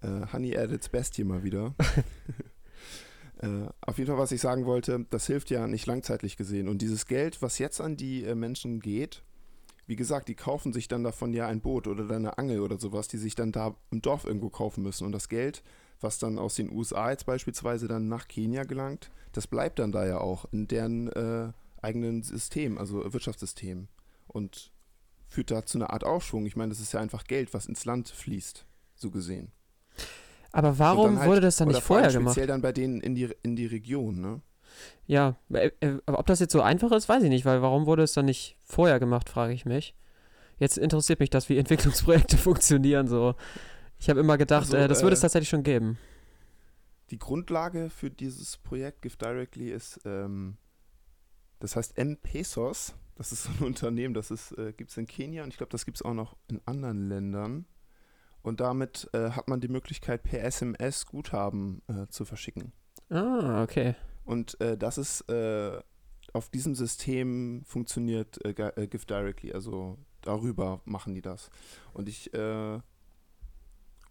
Äh, 0.00 0.32
Honey 0.32 0.56
at 0.56 0.70
its 0.70 0.88
best 0.88 1.16
hier 1.16 1.24
mal 1.24 1.42
wieder. 1.42 1.74
äh, 3.38 3.66
auf 3.80 3.98
jeden 3.98 4.08
Fall, 4.08 4.18
was 4.18 4.32
ich 4.32 4.40
sagen 4.40 4.66
wollte, 4.66 5.06
das 5.10 5.26
hilft 5.26 5.50
ja 5.50 5.66
nicht 5.66 5.86
langzeitlich 5.86 6.36
gesehen. 6.36 6.68
Und 6.68 6.82
dieses 6.82 7.06
Geld, 7.06 7.42
was 7.42 7.58
jetzt 7.58 7.80
an 7.80 7.96
die 7.96 8.24
äh, 8.24 8.34
Menschen 8.34 8.80
geht, 8.80 9.22
wie 9.86 9.96
gesagt, 9.96 10.28
die 10.28 10.34
kaufen 10.34 10.72
sich 10.74 10.86
dann 10.86 11.02
davon 11.02 11.32
ja 11.32 11.48
ein 11.48 11.62
Boot 11.62 11.86
oder 11.86 12.04
dann 12.06 12.18
eine 12.18 12.36
Angel 12.36 12.60
oder 12.60 12.78
sowas, 12.78 13.08
die 13.08 13.16
sich 13.16 13.34
dann 13.34 13.52
da 13.52 13.74
im 13.90 14.02
Dorf 14.02 14.24
irgendwo 14.24 14.50
kaufen 14.50 14.82
müssen. 14.82 15.06
Und 15.06 15.12
das 15.12 15.30
Geld, 15.30 15.62
was 16.00 16.18
dann 16.18 16.38
aus 16.38 16.56
den 16.56 16.70
USA 16.70 17.10
jetzt 17.10 17.24
beispielsweise 17.24 17.88
dann 17.88 18.06
nach 18.06 18.28
Kenia 18.28 18.64
gelangt, 18.64 19.10
das 19.32 19.46
bleibt 19.46 19.78
dann 19.78 19.90
da 19.90 20.06
ja 20.06 20.18
auch 20.18 20.44
in 20.52 20.68
deren 20.68 21.08
äh, 21.12 21.52
eigenen 21.80 22.22
System, 22.22 22.76
also 22.76 23.12
Wirtschaftssystem. 23.12 23.88
Und 24.26 24.72
führt 25.26 25.50
da 25.50 25.64
zu 25.64 25.78
einer 25.78 25.90
Art 25.90 26.04
Aufschwung. 26.04 26.44
Ich 26.44 26.56
meine, 26.56 26.68
das 26.68 26.80
ist 26.80 26.92
ja 26.92 27.00
einfach 27.00 27.24
Geld, 27.24 27.54
was 27.54 27.66
ins 27.66 27.86
Land 27.86 28.10
fließt, 28.10 28.66
so 28.94 29.10
gesehen. 29.10 29.52
Aber 30.52 30.78
warum 30.78 31.18
halt- 31.18 31.28
wurde 31.28 31.40
das 31.40 31.56
dann 31.56 31.68
nicht 31.68 31.82
vor 31.82 31.96
allem 31.96 32.04
vorher 32.04 32.18
gemacht? 32.18 32.32
Speziell 32.32 32.46
dann 32.46 32.62
bei 32.62 32.72
denen 32.72 33.00
in 33.00 33.14
die, 33.14 33.28
in 33.42 33.56
die 33.56 33.66
Region, 33.66 34.20
ne? 34.20 34.40
Ja, 35.06 35.36
äh, 35.52 35.70
äh, 35.80 35.98
aber 36.06 36.18
ob 36.18 36.26
das 36.26 36.40
jetzt 36.40 36.52
so 36.52 36.60
einfach 36.60 36.92
ist, 36.92 37.08
weiß 37.08 37.22
ich 37.22 37.30
nicht, 37.30 37.44
weil 37.44 37.62
warum 37.62 37.86
wurde 37.86 38.02
es 38.02 38.12
dann 38.12 38.26
nicht 38.26 38.56
vorher 38.62 38.98
gemacht, 39.00 39.28
frage 39.28 39.52
ich 39.52 39.64
mich. 39.64 39.94
Jetzt 40.58 40.78
interessiert 40.78 41.20
mich 41.20 41.30
das, 41.30 41.48
wie 41.48 41.58
Entwicklungsprojekte 41.58 42.36
funktionieren 42.36 43.08
so. 43.08 43.34
Ich 43.98 44.08
habe 44.08 44.20
immer 44.20 44.38
gedacht, 44.38 44.66
Also, 44.66 44.76
äh, 44.76 44.88
das 44.88 45.02
würde 45.02 45.14
es 45.14 45.20
äh, 45.20 45.22
tatsächlich 45.22 45.48
schon 45.48 45.62
geben. 45.62 45.98
Die 47.10 47.18
Grundlage 47.18 47.90
für 47.90 48.10
dieses 48.10 48.58
Projekt 48.58 49.02
Give 49.02 49.16
Directly 49.16 49.70
ist, 49.70 50.00
ähm, 50.04 50.56
das 51.58 51.74
heißt 51.74 51.96
M-Pesos. 51.96 52.94
Das 53.16 53.32
ist 53.32 53.44
so 53.44 53.50
ein 53.58 53.64
Unternehmen, 53.66 54.14
das 54.14 54.30
äh, 54.52 54.72
gibt 54.76 54.90
es 54.90 54.96
in 54.96 55.06
Kenia 55.06 55.42
und 55.42 55.48
ich 55.50 55.56
glaube, 55.56 55.70
das 55.70 55.84
gibt 55.84 55.96
es 55.96 56.02
auch 56.02 56.14
noch 56.14 56.36
in 56.48 56.60
anderen 56.66 57.08
Ländern. 57.08 57.66
Und 58.48 58.60
damit 58.60 59.08
äh, 59.12 59.30
hat 59.30 59.46
man 59.46 59.60
die 59.60 59.68
Möglichkeit, 59.68 60.22
per 60.22 60.42
SMS 60.42 61.06
Guthaben 61.06 61.82
äh, 61.86 62.06
zu 62.08 62.24
verschicken. 62.24 62.72
Ah, 63.10 63.62
okay. 63.62 63.94
Und 64.24 64.60
äh, 64.60 64.76
das 64.76 64.98
ist 64.98 65.28
äh, 65.28 65.78
auf 66.32 66.48
diesem 66.48 66.74
System 66.74 67.62
funktioniert 67.64 68.44
äh, 68.44 68.50
äh, 68.50 68.86
Gift 68.86 69.10
Directly, 69.10 69.52
also 69.52 69.98
darüber 70.22 70.80
machen 70.84 71.14
die 71.14 71.22
das. 71.22 71.50
Und 71.92 72.08
ich, 72.08 72.32
äh, 72.34 72.78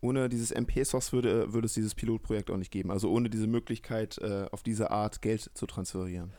ohne 0.01 0.29
dieses 0.29 0.51
MP-Source 0.51 1.13
würde, 1.13 1.53
würde 1.53 1.65
es 1.65 1.73
dieses 1.73 1.95
Pilotprojekt 1.95 2.51
auch 2.51 2.57
nicht 2.57 2.71
geben. 2.71 2.91
Also 2.91 3.11
ohne 3.11 3.29
diese 3.29 3.47
Möglichkeit, 3.47 4.19
äh, 4.19 4.45
auf 4.51 4.61
diese 4.61 4.91
Art 4.91 5.21
Geld 5.21 5.49
zu 5.53 5.65
transferieren. 5.65 6.31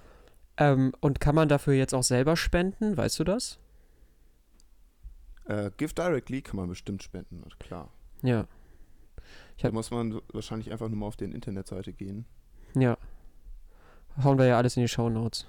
Ähm, 0.56 0.92
und 1.00 1.20
kann 1.20 1.34
man 1.34 1.48
dafür 1.48 1.74
jetzt 1.74 1.94
auch 1.94 2.02
selber 2.02 2.36
spenden? 2.36 2.96
Weißt 2.96 3.18
du 3.18 3.24
das? 3.24 3.58
Äh, 5.48 5.70
Gift 5.76 5.98
Directly 5.98 6.42
kann 6.42 6.56
man 6.56 6.68
bestimmt 6.68 7.02
spenden, 7.02 7.42
klar. 7.58 7.90
Ja. 8.22 8.46
Da 9.60 9.72
muss 9.72 9.90
man 9.90 10.20
wahrscheinlich 10.32 10.70
einfach 10.70 10.88
nur 10.88 10.98
mal 10.98 11.06
auf 11.06 11.16
die 11.16 11.24
Internetseite 11.24 11.92
gehen. 11.92 12.26
Ja. 12.74 12.96
Hauen 14.22 14.38
wir 14.38 14.46
ja 14.46 14.56
alles 14.58 14.76
in 14.76 14.82
die 14.82 14.88
Show 14.88 15.08
Notes. 15.08 15.46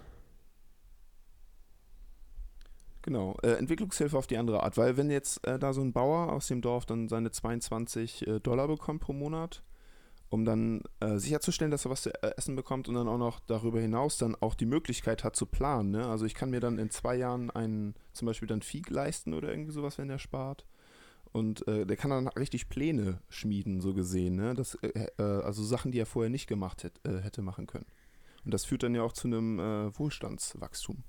Genau, 3.01 3.37
äh, 3.43 3.53
Entwicklungshilfe 3.53 4.17
auf 4.17 4.27
die 4.27 4.37
andere 4.37 4.63
Art, 4.63 4.77
weil 4.77 4.97
wenn 4.97 5.09
jetzt 5.09 5.45
äh, 5.47 5.59
da 5.59 5.73
so 5.73 5.81
ein 5.81 5.93
Bauer 5.93 6.31
aus 6.31 6.47
dem 6.47 6.61
Dorf 6.61 6.85
dann 6.85 7.07
seine 7.07 7.31
22 7.31 8.27
äh, 8.27 8.39
Dollar 8.39 8.67
bekommt 8.67 9.01
pro 9.01 9.13
Monat, 9.13 9.63
um 10.29 10.45
dann 10.45 10.83
äh, 10.99 11.17
sicherzustellen, 11.17 11.71
dass 11.71 11.85
er 11.85 11.91
was 11.91 12.03
zu 12.03 12.23
äh, 12.23 12.33
essen 12.37 12.55
bekommt 12.55 12.87
und 12.87 12.95
dann 12.95 13.07
auch 13.07 13.17
noch 13.17 13.39
darüber 13.39 13.81
hinaus 13.81 14.17
dann 14.17 14.35
auch 14.35 14.53
die 14.53 14.67
Möglichkeit 14.67 15.23
hat 15.23 15.35
zu 15.35 15.45
planen. 15.45 15.91
Ne? 15.91 16.07
Also 16.07 16.25
ich 16.25 16.35
kann 16.35 16.51
mir 16.51 16.59
dann 16.59 16.77
in 16.77 16.91
zwei 16.91 17.15
Jahren 17.15 17.49
einen, 17.49 17.95
zum 18.13 18.27
Beispiel 18.27 18.47
dann 18.47 18.61
Vieh 18.61 18.83
leisten 18.89 19.33
oder 19.33 19.49
irgendwie 19.49 19.71
sowas, 19.71 19.97
wenn 19.97 20.07
der 20.07 20.19
spart. 20.19 20.65
Und 21.31 21.67
äh, 21.67 21.85
der 21.85 21.97
kann 21.97 22.11
dann 22.11 22.27
richtig 22.27 22.69
Pläne 22.69 23.21
schmieden, 23.29 23.81
so 23.81 23.93
gesehen. 23.93 24.35
Ne? 24.35 24.53
Das, 24.53 24.75
äh, 24.75 25.07
äh, 25.17 25.23
also 25.23 25.63
Sachen, 25.63 25.91
die 25.91 25.99
er 25.99 26.05
vorher 26.05 26.29
nicht 26.29 26.47
gemacht 26.47 26.83
hätt, 26.83 26.99
äh, 27.03 27.19
hätte 27.19 27.41
machen 27.41 27.67
können. 27.67 27.85
Und 28.45 28.53
das 28.53 28.65
führt 28.65 28.83
dann 28.83 28.95
ja 28.95 29.03
auch 29.03 29.13
zu 29.13 29.27
einem 29.27 29.59
Wohlstandswachstum. 29.59 31.03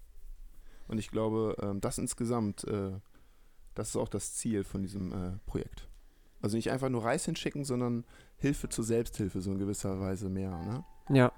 Und 0.89 0.99
ich 0.99 1.11
glaube, 1.11 1.57
ähm, 1.63 1.81
das 1.81 1.97
insgesamt, 1.99 2.67
das 3.75 3.89
ist 3.89 3.97
auch 3.97 4.09
das 4.09 4.35
Ziel 4.35 4.65
von 4.65 4.83
diesem 4.83 5.39
Projekt. 5.47 5.90
Also 6.43 6.57
nicht 6.57 6.71
einfach 6.71 6.89
nur 6.89 7.05
Reis 7.05 7.25
hinschicken, 7.25 7.65
sondern 7.65 8.05
Hilfe 8.39 8.69
zur 8.69 8.85
Selbsthilfe, 8.85 9.41
so 9.41 9.53
in 9.53 9.59
gewisser 9.59 10.01
Weise 10.01 10.29
mehr. 10.29 10.51
Ne? 10.51 10.85
Ja, 11.15 11.33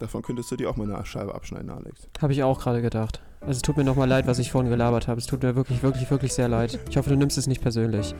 Davon 0.00 0.22
könntest 0.22 0.50
du 0.50 0.56
dir 0.56 0.70
auch 0.70 0.76
mal 0.76 0.90
eine 0.90 1.04
Scheibe 1.04 1.34
abschneiden, 1.34 1.68
Alex. 1.68 2.08
habe 2.22 2.32
ich 2.32 2.42
auch 2.42 2.58
gerade 2.58 2.80
gedacht. 2.80 3.20
Also 3.42 3.52
es 3.52 3.62
tut 3.62 3.76
mir 3.76 3.84
nochmal 3.84 4.08
leid, 4.08 4.26
was 4.26 4.38
ich 4.38 4.50
vorhin 4.50 4.70
gelabert 4.70 5.08
habe. 5.08 5.20
Es 5.20 5.26
tut 5.26 5.42
mir 5.42 5.54
wirklich, 5.56 5.82
wirklich, 5.82 6.10
wirklich 6.10 6.32
sehr 6.32 6.48
leid. 6.48 6.78
Ich 6.88 6.96
hoffe, 6.96 7.10
du 7.10 7.16
nimmst 7.16 7.36
es 7.36 7.46
nicht 7.46 7.60
persönlich. 7.60 8.14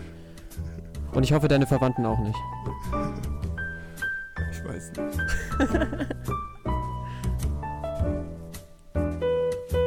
Und 1.15 1.23
ich 1.23 1.33
hoffe, 1.33 1.49
deine 1.49 1.67
Verwandten 1.67 2.05
auch 2.05 2.19
nicht. 2.19 2.39
Ich 4.53 4.63
weiß 4.63 4.93
nicht. 4.93 5.19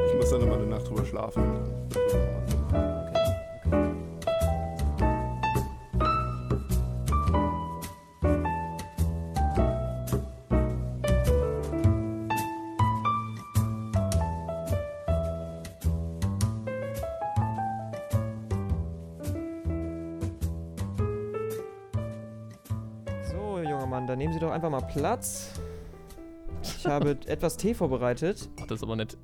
ich 0.07 0.15
muss 0.15 0.31
dann 0.31 0.41
nochmal 0.41 0.57
eine 0.57 0.67
Nacht 0.67 0.89
drüber 0.89 1.05
schlafen. 1.05 1.43
Mal 24.73 24.81
Platz. 24.81 25.49
Ich 26.63 26.85
habe 26.87 27.11
etwas 27.27 27.57
Tee 27.57 27.75
vorbereitet. 27.75 28.49
Ach, 28.59 28.65
das 28.65 28.79
ist 28.79 28.83
aber 28.83 28.95
nett. 28.95 29.17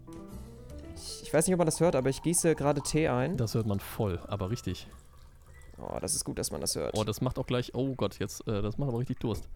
Ich, 0.96 1.24
ich 1.24 1.34
weiß 1.34 1.48
nicht, 1.48 1.53
ob 1.56 1.58
man 1.58 1.65
das 1.65 1.79
hört, 1.79 1.96
aber 1.96 2.10
ich 2.10 2.22
gieße 2.22 2.53
gerade 2.56 2.82
Tee 2.82 3.08
ein. 3.08 3.36
Das 3.36 3.56
hört 3.56 3.65
man 3.65 3.79
voll, 3.79 4.20
aber 4.27 4.51
richtig. 4.51 4.88
Oh, 5.82 5.98
das 6.00 6.13
ist 6.13 6.24
gut, 6.24 6.38
dass 6.38 6.51
man 6.51 6.62
das 6.62 6.75
hört. 6.75 6.96
Oh, 6.96 7.03
das 7.03 7.22
macht 7.22 7.39
auch 7.39 7.48
gleich. 7.48 7.74
Oh 7.74 7.96
Gott, 7.96 8.20
jetzt, 8.20 8.48
äh, 8.48 8.62
das 8.62 8.77
macht 8.77 8.89
aber 8.89 9.00
richtig 9.00 9.20
Durst. 9.20 9.50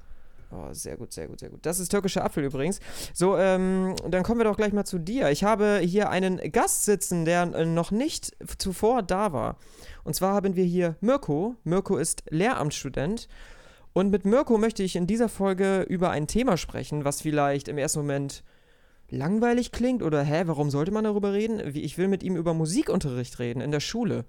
Oh, 0.50 0.72
sehr 0.72 0.98
gut, 0.98 1.12
sehr 1.14 1.28
gut, 1.28 1.40
sehr 1.40 1.50
gut. 1.50 1.60
Das 1.64 1.80
ist 1.80 1.90
türkischer 1.90 2.24
Apfel 2.24 2.44
übrigens. 2.44 2.80
So, 3.14 3.38
ähm, 3.38 3.96
dann 4.08 4.24
kommen 4.24 4.40
wir 4.40 4.46
doch 4.46 4.58
gleich 4.58 4.74
mal 4.74 4.86
zu 4.86 4.98
dir. 4.98 5.30
Ich 5.30 5.44
habe 5.44 5.80
hier 5.84 6.10
einen 6.10 6.38
Gast 6.52 6.86
sitzen, 6.86 7.26
der 7.26 7.54
äh, 7.54 7.66
noch 7.66 7.92
nicht 7.92 8.36
zuvor 8.58 9.04
da 9.04 9.32
war. 9.32 9.58
Und 10.04 10.16
zwar 10.16 10.34
haben 10.34 10.56
wir 10.56 10.64
hier 10.64 10.96
Mirko. 11.02 11.56
Mirko 11.64 11.98
ist 11.98 12.24
Lehramtsstudent. 12.30 13.28
Und 13.94 14.10
mit 14.10 14.26
Mirko 14.26 14.58
möchte 14.58 14.84
ich 14.84 14.96
in 14.96 15.08
dieser 15.08 15.30
Folge 15.30 15.84
über 15.84 16.10
ein 16.10 16.28
Thema 16.28 16.58
sprechen, 16.58 17.06
was 17.06 17.22
vielleicht 17.22 17.68
im 17.68 17.78
ersten 17.78 18.00
Moment 18.00 18.44
langweilig 19.10 19.72
klingt 19.72 20.02
oder 20.02 20.24
hä, 20.24 20.44
warum 20.46 20.72
sollte 20.72 20.92
man 20.92 21.04
darüber 21.04 21.34
reden? 21.34 21.62
Ich 21.76 21.98
will 21.98 22.08
mit 22.08 22.24
ihm 22.24 22.36
über 22.36 22.56
Musikunterricht 22.56 23.38
reden 23.38 23.62
in 23.62 23.72
der 23.72 23.80
Schule. 23.80 24.26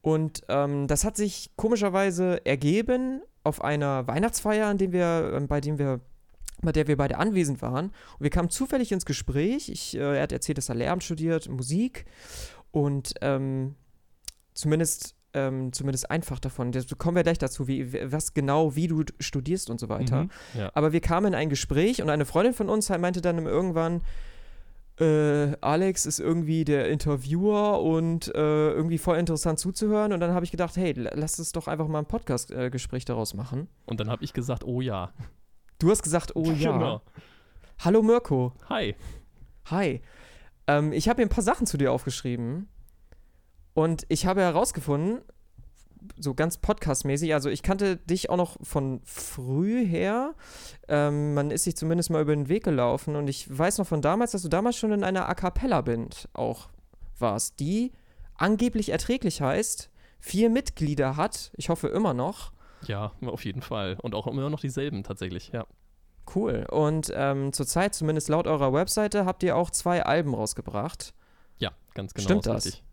Und 0.00 0.42
ähm, 0.48 0.86
das 0.86 1.04
hat 1.04 1.16
sich 1.16 1.50
komischerweise 1.56 2.44
ergeben 2.46 3.22
auf 3.42 3.62
einer 3.62 4.06
Weihnachtsfeier, 4.06 4.66
an 4.66 4.78
dem 4.78 4.92
wir, 4.92 5.32
ähm, 5.34 5.48
bei 5.48 5.60
dem 5.60 5.78
wir, 5.78 6.00
bei 6.62 6.72
der 6.72 6.86
wir 6.86 6.96
beide 6.96 7.18
anwesend 7.18 7.60
waren. 7.60 7.86
Und 7.86 8.20
wir 8.20 8.30
kamen 8.30 8.48
zufällig 8.48 8.92
ins 8.92 9.04
Gespräch. 9.04 9.68
Ich, 9.68 9.96
äh, 9.96 10.16
er 10.16 10.22
hat 10.22 10.32
erzählt, 10.32 10.58
dass 10.58 10.68
er 10.68 10.76
Lehramt 10.76 11.04
studiert, 11.04 11.48
Musik 11.48 12.06
und 12.70 13.14
ähm, 13.20 13.74
zumindest 14.54 15.15
ähm, 15.36 15.72
zumindest 15.72 16.10
einfach 16.10 16.40
davon. 16.40 16.72
Das 16.72 16.86
kommen 16.98 17.14
wir 17.14 17.22
gleich 17.22 17.38
dazu, 17.38 17.68
wie, 17.68 17.92
was 18.10 18.34
genau, 18.34 18.74
wie 18.74 18.88
du 18.88 19.04
studierst 19.20 19.70
und 19.70 19.78
so 19.78 19.88
weiter. 19.88 20.24
Mhm. 20.24 20.30
Ja. 20.58 20.70
Aber 20.74 20.92
wir 20.92 21.00
kamen 21.00 21.28
in 21.28 21.34
ein 21.34 21.48
Gespräch 21.50 22.02
und 22.02 22.10
eine 22.10 22.24
Freundin 22.24 22.54
von 22.54 22.68
uns 22.68 22.88
meinte 22.88 23.20
dann 23.20 23.44
irgendwann, 23.46 24.02
äh, 24.98 25.54
Alex 25.60 26.06
ist 26.06 26.20
irgendwie 26.20 26.64
der 26.64 26.88
Interviewer 26.88 27.82
und 27.82 28.34
äh, 28.34 28.70
irgendwie 28.72 28.96
voll 28.98 29.18
interessant 29.18 29.58
zuzuhören. 29.58 30.12
Und 30.14 30.20
dann 30.20 30.32
habe 30.32 30.44
ich 30.44 30.50
gedacht, 30.50 30.76
hey, 30.76 30.92
la- 30.92 31.12
lass 31.14 31.38
uns 31.38 31.52
doch 31.52 31.68
einfach 31.68 31.86
mal 31.86 31.98
ein 31.98 32.06
Podcast-Gespräch 32.06 33.04
daraus 33.04 33.34
machen. 33.34 33.68
Und 33.84 34.00
dann 34.00 34.08
habe 34.08 34.24
ich 34.24 34.32
gesagt, 34.32 34.64
oh 34.64 34.80
ja. 34.80 35.12
Du 35.78 35.90
hast 35.90 36.02
gesagt, 36.02 36.34
oh 36.34 36.50
ja. 36.50 36.72
Genau. 36.72 37.02
Hallo 37.80 38.02
Mirko. 38.02 38.54
Hi. 38.70 38.94
Hi. 39.66 40.00
Ähm, 40.66 40.92
ich 40.92 41.10
habe 41.10 41.18
hier 41.18 41.26
ein 41.26 41.34
paar 41.34 41.44
Sachen 41.44 41.66
zu 41.66 41.76
dir 41.76 41.92
aufgeschrieben. 41.92 42.68
Und 43.76 44.06
ich 44.08 44.24
habe 44.24 44.40
herausgefunden, 44.40 45.20
so 46.18 46.32
ganz 46.32 46.56
podcastmäßig, 46.56 47.34
also 47.34 47.50
ich 47.50 47.62
kannte 47.62 47.98
dich 47.98 48.30
auch 48.30 48.38
noch 48.38 48.56
von 48.62 49.02
früh 49.04 49.84
her. 49.86 50.34
Ähm, 50.88 51.34
man 51.34 51.50
ist 51.50 51.64
sich 51.64 51.76
zumindest 51.76 52.08
mal 52.08 52.22
über 52.22 52.34
den 52.34 52.48
Weg 52.48 52.64
gelaufen. 52.64 53.16
Und 53.16 53.28
ich 53.28 53.46
weiß 53.46 53.76
noch 53.76 53.86
von 53.86 54.00
damals, 54.00 54.30
dass 54.30 54.40
du 54.40 54.48
damals 54.48 54.78
schon 54.78 54.92
in 54.92 55.04
einer 55.04 55.28
A 55.28 55.34
Cappella-Band 55.34 56.30
auch 56.32 56.70
warst, 57.18 57.60
die 57.60 57.92
angeblich 58.34 58.88
erträglich 58.88 59.42
heißt, 59.42 59.90
vier 60.20 60.48
Mitglieder 60.48 61.18
hat. 61.18 61.52
Ich 61.58 61.68
hoffe 61.68 61.88
immer 61.88 62.14
noch. 62.14 62.52
Ja, 62.86 63.12
auf 63.26 63.44
jeden 63.44 63.60
Fall. 63.60 63.98
Und 64.00 64.14
auch 64.14 64.26
immer 64.26 64.48
noch 64.48 64.60
dieselben 64.60 65.04
tatsächlich, 65.04 65.50
ja. 65.52 65.66
Cool. 66.34 66.64
Und 66.70 67.12
ähm, 67.14 67.52
zurzeit, 67.52 67.94
zumindest 67.94 68.30
laut 68.30 68.46
eurer 68.46 68.72
Webseite, 68.72 69.26
habt 69.26 69.42
ihr 69.42 69.54
auch 69.54 69.68
zwei 69.68 70.02
Alben 70.02 70.32
rausgebracht. 70.32 71.12
Ja, 71.58 71.72
ganz 71.92 72.14
genau. 72.14 72.24
Stimmt 72.24 72.46
das? 72.46 72.64
Richtig. 72.64 72.85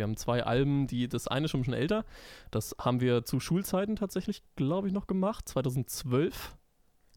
Wir 0.00 0.04
haben 0.04 0.16
zwei 0.16 0.42
Alben, 0.44 0.86
die, 0.86 1.08
das 1.08 1.28
eine 1.28 1.44
ist 1.44 1.50
schon 1.50 1.60
ein 1.60 1.64
bisschen 1.64 1.74
älter. 1.74 2.06
Das 2.50 2.74
haben 2.80 3.02
wir 3.02 3.26
zu 3.26 3.38
Schulzeiten 3.38 3.96
tatsächlich, 3.96 4.42
glaube 4.56 4.88
ich, 4.88 4.94
noch 4.94 5.06
gemacht. 5.06 5.46
2012 5.46 6.56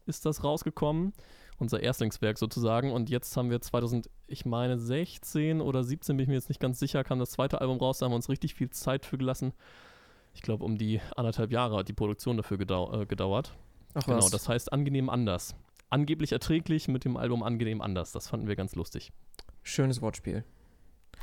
ist 0.04 0.26
das 0.26 0.44
rausgekommen. 0.44 1.14
Unser 1.56 1.80
Erstlingswerk 1.80 2.36
sozusagen. 2.36 2.92
Und 2.92 3.08
jetzt 3.08 3.34
haben 3.38 3.48
wir 3.48 3.62
2000, 3.62 4.10
ich 4.26 4.44
meine 4.44 4.78
16 4.78 5.62
oder 5.62 5.82
17, 5.82 6.14
bin 6.18 6.24
ich 6.24 6.28
mir 6.28 6.34
jetzt 6.34 6.50
nicht 6.50 6.60
ganz 6.60 6.78
sicher, 6.78 7.02
kam 7.04 7.18
das 7.18 7.30
zweite 7.30 7.62
Album 7.62 7.78
raus. 7.78 7.98
Da 7.98 8.04
haben 8.04 8.12
wir 8.12 8.16
uns 8.16 8.28
richtig 8.28 8.54
viel 8.54 8.68
Zeit 8.68 9.06
für 9.06 9.16
gelassen. 9.16 9.54
Ich 10.34 10.42
glaube, 10.42 10.62
um 10.62 10.76
die 10.76 11.00
anderthalb 11.16 11.52
Jahre 11.52 11.78
hat 11.78 11.88
die 11.88 11.94
Produktion 11.94 12.36
dafür 12.36 12.58
gedau 12.58 13.00
äh, 13.00 13.06
gedauert. 13.06 13.56
Ach 13.94 14.04
Genau, 14.04 14.18
was. 14.18 14.28
das 14.28 14.46
heißt 14.46 14.74
angenehm 14.74 15.08
anders. 15.08 15.54
Angeblich 15.88 16.32
erträglich 16.32 16.86
mit 16.88 17.06
dem 17.06 17.16
Album 17.16 17.42
angenehm 17.42 17.80
anders. 17.80 18.12
Das 18.12 18.28
fanden 18.28 18.46
wir 18.46 18.56
ganz 18.56 18.74
lustig. 18.74 19.10
Schönes 19.62 20.02
Wortspiel. 20.02 20.44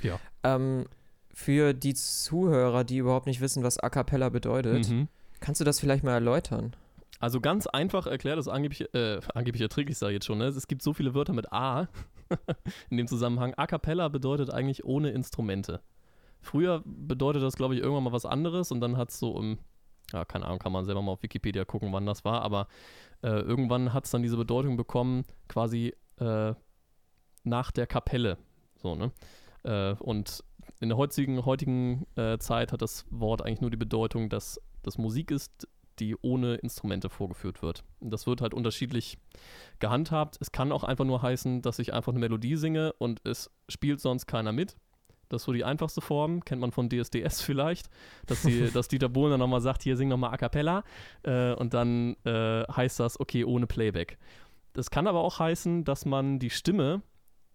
Ja. 0.01 0.20
Ähm, 0.44 0.88
für 1.34 1.74
die 1.74 1.94
Zuhörer, 1.94 2.84
die 2.84 2.98
überhaupt 2.98 3.26
nicht 3.28 3.42
wissen, 3.42 3.64
was 3.64 3.78
A 3.80 3.90
Cappella 3.90 4.30
bedeutet, 4.30 4.90
Mhm. 4.90 5.08
kannst 5.40 5.62
du 5.62 5.66
das 5.66 5.80
vielleicht 5.80 6.04
mal 6.04 6.14
erläutern? 6.14 6.76
Also 7.20 7.40
ganz 7.40 7.68
einfach 7.68 8.08
erklärt, 8.08 8.38
das 8.40 8.48
angeblich, 8.48 8.94
äh, 8.96 9.20
angeblich 9.36 9.62
erträglich, 9.62 9.98
sage 9.98 10.14
ich 10.14 10.16
jetzt 10.16 10.26
schon. 10.26 10.40
Ne? 10.40 10.46
Es 10.46 10.68
gibt 10.68 10.82
so 10.82 10.94
viele 10.94 11.14
Wörter 11.14 11.34
mit 11.34 11.52
A 11.54 11.88
in 12.90 12.98
dem 12.98 13.08
Zusammenhang. 13.08 13.54
A 13.58 13.68
cappella 13.68 14.08
bedeutet 14.08 14.50
eigentlich 14.50 14.84
ohne 14.86 15.12
Instrumente. 15.12 15.82
Früher 16.42 16.82
bedeutet 16.86 17.44
das, 17.44 17.56
glaube 17.56 17.76
ich, 17.76 17.82
irgendwann 17.82 18.04
mal 18.06 18.12
was 18.14 18.26
anderes 18.26 18.72
und 18.72 18.82
dann 18.82 18.98
hat 18.98 19.10
es 19.12 19.20
so 19.20 19.38
im, 19.40 19.60
ja, 20.12 20.26
keine 20.26 20.46
Ahnung, 20.48 20.58
kann 20.58 20.72
man 20.72 20.86
selber 20.86 21.04
mal 21.04 21.12
auf 21.12 21.22
Wikipedia 21.22 21.64
gucken, 21.64 21.94
wann 21.94 22.08
das 22.08 22.26
war, 22.26 22.42
aber 22.42 22.68
äh, 23.22 23.28
irgendwann 23.30 23.94
hat 23.94 24.06
es 24.06 24.12
dann 24.12 24.24
diese 24.24 24.38
Bedeutung 24.38 24.76
bekommen, 24.76 25.24
quasi 25.48 25.94
äh, 26.20 26.56
nach 27.44 27.70
der 27.72 27.86
Kapelle. 27.86 28.40
So, 28.82 28.96
ne? 28.96 29.12
Äh, 29.64 29.94
und 30.02 30.44
in 30.82 30.90
der 30.90 30.98
heutigen, 30.98 31.46
heutigen 31.46 32.08
äh, 32.16 32.38
Zeit 32.40 32.74
hat 32.74 32.82
das 32.82 33.06
Wort 33.12 33.46
eigentlich 33.46 33.62
nur 33.62 33.70
die 33.70 33.78
Bedeutung, 33.78 34.30
dass 34.30 34.60
das 34.82 34.98
Musik 34.98 35.30
ist, 35.30 35.68
die 36.00 36.16
ohne 36.22 36.56
Instrumente 36.56 37.10
vorgeführt 37.10 37.62
wird. 37.62 37.84
Und 38.00 38.12
das 38.12 38.26
wird 38.26 38.42
halt 38.42 38.56
unterschiedlich 38.56 39.20
gehandhabt. 39.80 40.38
Es 40.42 40.52
kann 40.52 40.72
auch 40.72 40.84
einfach 40.84 41.06
nur 41.06 41.22
heißen, 41.22 41.62
dass 41.62 41.78
ich 41.78 41.94
einfach 41.94 42.12
eine 42.12 42.20
Melodie 42.20 42.56
singe 42.56 42.94
und 42.94 43.22
es 43.26 43.52
spielt 43.70 44.02
sonst 44.02 44.26
keiner 44.26 44.52
mit. 44.52 44.76
Das 45.30 45.44
ist 45.44 45.46
so 45.46 45.54
die 45.54 45.64
einfachste 45.64 46.02
Form, 46.02 46.44
kennt 46.44 46.60
man 46.60 46.72
von 46.72 46.90
DSDS 46.90 47.42
vielleicht, 47.44 47.90
dass, 48.26 48.42
die, 48.42 48.70
dass 48.74 48.88
Dieter 48.88 49.08
Bohlen 49.08 49.32
dann 49.32 49.40
nochmal 49.40 49.62
sagt, 49.62 49.84
hier 49.84 49.96
sing 49.96 50.10
nochmal 50.10 50.34
A 50.34 50.38
Cappella 50.38 50.84
äh, 51.22 51.54
und 51.54 51.76
dann 51.76 52.16
äh, 52.26 52.64
heißt 52.64 53.00
das, 53.00 53.20
okay, 53.20 53.46
ohne 53.46 53.68
Playback. 53.68 54.18
Das 54.74 54.90
kann 54.90 55.06
aber 55.06 55.20
auch 55.20 55.38
heißen, 55.38 55.84
dass 55.84 56.06
man 56.06 56.40
die 56.40 56.50
Stimme 56.50 57.04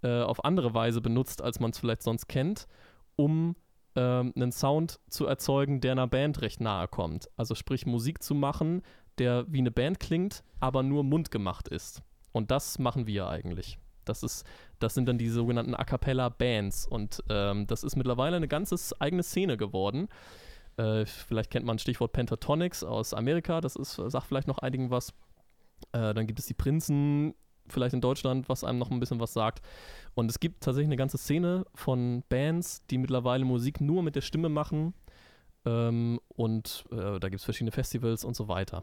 äh, 0.03 0.23
auf 0.23 0.45
andere 0.45 0.75
Weise 0.75 1.01
benutzt, 1.01 1.43
als 1.43 1.59
man 1.59 1.73
es 1.73 1.79
vielleicht 1.79 2.03
sonst 2.03 2.29
kennt, 2.29 2.69
um 3.17 3.57
ähm, 3.97 4.33
einen 4.37 4.53
Sound 4.53 5.01
zu 5.09 5.27
erzeugen, 5.27 5.81
der 5.81 5.93
einer 5.93 6.07
Band 6.07 6.43
recht 6.43 6.61
nahe 6.61 6.89
kommt. 6.89 7.29
Also 7.37 7.55
sprich 7.55 7.87
Musik 7.87 8.23
zu 8.23 8.35
machen, 8.35 8.83
der 9.19 9.47
wie 9.49 9.59
eine 9.59 9.71
Band 9.71 10.01
klingt, 10.01 10.45
aber 10.61 10.83
nur 10.83 11.03
mundgemacht 11.03 11.69
ist. 11.69 12.03
Und 12.33 12.51
das 12.51 12.79
machen 12.79 13.07
wir 13.07 13.29
eigentlich. 13.29 13.79
Das, 14.05 14.23
ist, 14.23 14.45
das 14.79 14.95
sind 14.95 15.09
dann 15.09 15.19
die 15.19 15.29
sogenannten 15.29 15.75
A 15.75 15.85
Cappella 15.85 16.29
Bands. 16.29 16.87
Und 16.87 17.23
ähm, 17.31 17.67
das 17.67 17.83
ist 17.83 17.97
mittlerweile 17.97 18.37
eine 18.37 18.49
ganze 18.49 18.77
eigene 19.01 19.23
Szene 19.23 19.57
geworden. 19.57 20.09
Äh, 20.77 21.07
vielleicht 21.07 21.51
kennt 21.51 21.65
man 21.65 21.79
Stichwort 21.79 22.13
Pentatonics 22.13 22.85
aus 22.85 23.15
Amerika, 23.15 23.61
das 23.61 23.77
ist, 23.77 23.95
sagt 23.95 24.27
vielleicht 24.27 24.49
noch 24.49 24.59
einigen 24.59 24.91
was. 24.91 25.15
Äh, 25.93 26.13
dann 26.13 26.27
gibt 26.27 26.39
es 26.39 26.47
die 26.47 26.55
Prinzen, 26.55 27.35
vielleicht 27.69 27.95
in 27.95 28.01
Deutschland, 28.01 28.49
was 28.49 28.65
einem 28.65 28.79
noch 28.79 28.91
ein 28.91 29.01
bisschen 29.01 29.21
was 29.21 29.33
sagt. 29.33 29.63
Und 30.15 30.31
es 30.31 30.41
gibt 30.41 30.63
tatsächlich 30.63 30.89
eine 30.89 30.97
ganze 30.97 31.19
Szene 31.19 31.65
von 31.75 32.23
Bands, 32.29 32.85
die 32.87 32.99
mittlerweile 32.99 33.45
Musik 33.45 33.81
nur 33.81 34.03
mit 34.03 34.17
der 34.17 34.21
Stimme 34.23 34.49
machen. 34.49 34.95
Ähm, 35.65 36.21
und 36.29 36.85
äh, 36.91 37.19
da 37.19 37.29
gibt 37.29 37.41
es 37.41 37.45
verschiedene 37.45 37.73
Festivals 37.73 38.25
und 38.25 38.37
so 38.37 38.49
weiter. 38.49 38.83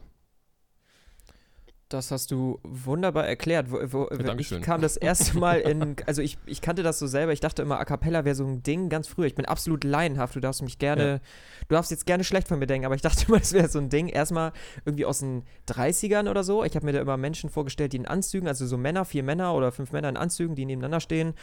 Das 1.90 2.10
hast 2.10 2.30
du 2.30 2.58
wunderbar 2.62 3.26
erklärt. 3.26 3.70
Wo, 3.70 3.76
wo, 3.92 4.08
Ja, 4.16 4.34
ich 4.38 4.60
kam 4.62 4.80
das 4.80 4.96
erste 4.96 5.38
Mal 5.38 5.60
in, 5.60 5.96
also 6.06 6.22
ich, 6.22 6.38
ich 6.46 6.60
kannte 6.62 6.82
das 6.82 6.98
so 6.98 7.06
selber, 7.06 7.32
ich 7.32 7.40
dachte 7.40 7.62
immer, 7.62 7.78
A 7.78 7.84
Cappella 7.84 8.24
wäre 8.24 8.34
so 8.34 8.44
ein 8.44 8.62
Ding 8.62 8.88
ganz 8.88 9.06
früher. 9.06 9.26
Ich 9.26 9.34
bin 9.34 9.44
absolut 9.44 9.84
laienhaft, 9.84 10.34
du 10.34 10.40
darfst 10.40 10.62
mich 10.62 10.78
gerne, 10.78 11.20
du 11.68 11.74
darfst 11.74 11.90
jetzt 11.90 12.06
gerne 12.06 12.24
schlecht 12.24 12.48
von 12.48 12.58
mir 12.58 12.66
denken, 12.66 12.86
aber 12.86 12.94
ich 12.94 13.02
dachte 13.02 13.26
immer, 13.28 13.38
das 13.38 13.52
wäre 13.52 13.68
so 13.68 13.78
ein 13.78 13.90
Ding. 13.90 14.08
Erstmal 14.08 14.52
irgendwie 14.86 15.04
aus 15.04 15.18
den 15.20 15.44
30ern 15.68 16.30
oder 16.30 16.42
so. 16.42 16.64
Ich 16.64 16.74
habe 16.74 16.86
mir 16.86 16.92
da 16.92 17.00
immer 17.00 17.16
Menschen 17.18 17.50
vorgestellt, 17.50 17.92
die 17.92 17.98
in 17.98 18.06
Anzügen, 18.06 18.48
also 18.48 18.66
so 18.66 18.78
Männer, 18.78 19.04
vier 19.04 19.22
Männer 19.22 19.54
oder 19.54 19.70
fünf 19.70 19.92
Männer 19.92 20.08
in 20.08 20.16
Anzügen, 20.16 20.54
die 20.56 20.64
nebeneinander 20.64 21.00
stehen 21.00 21.34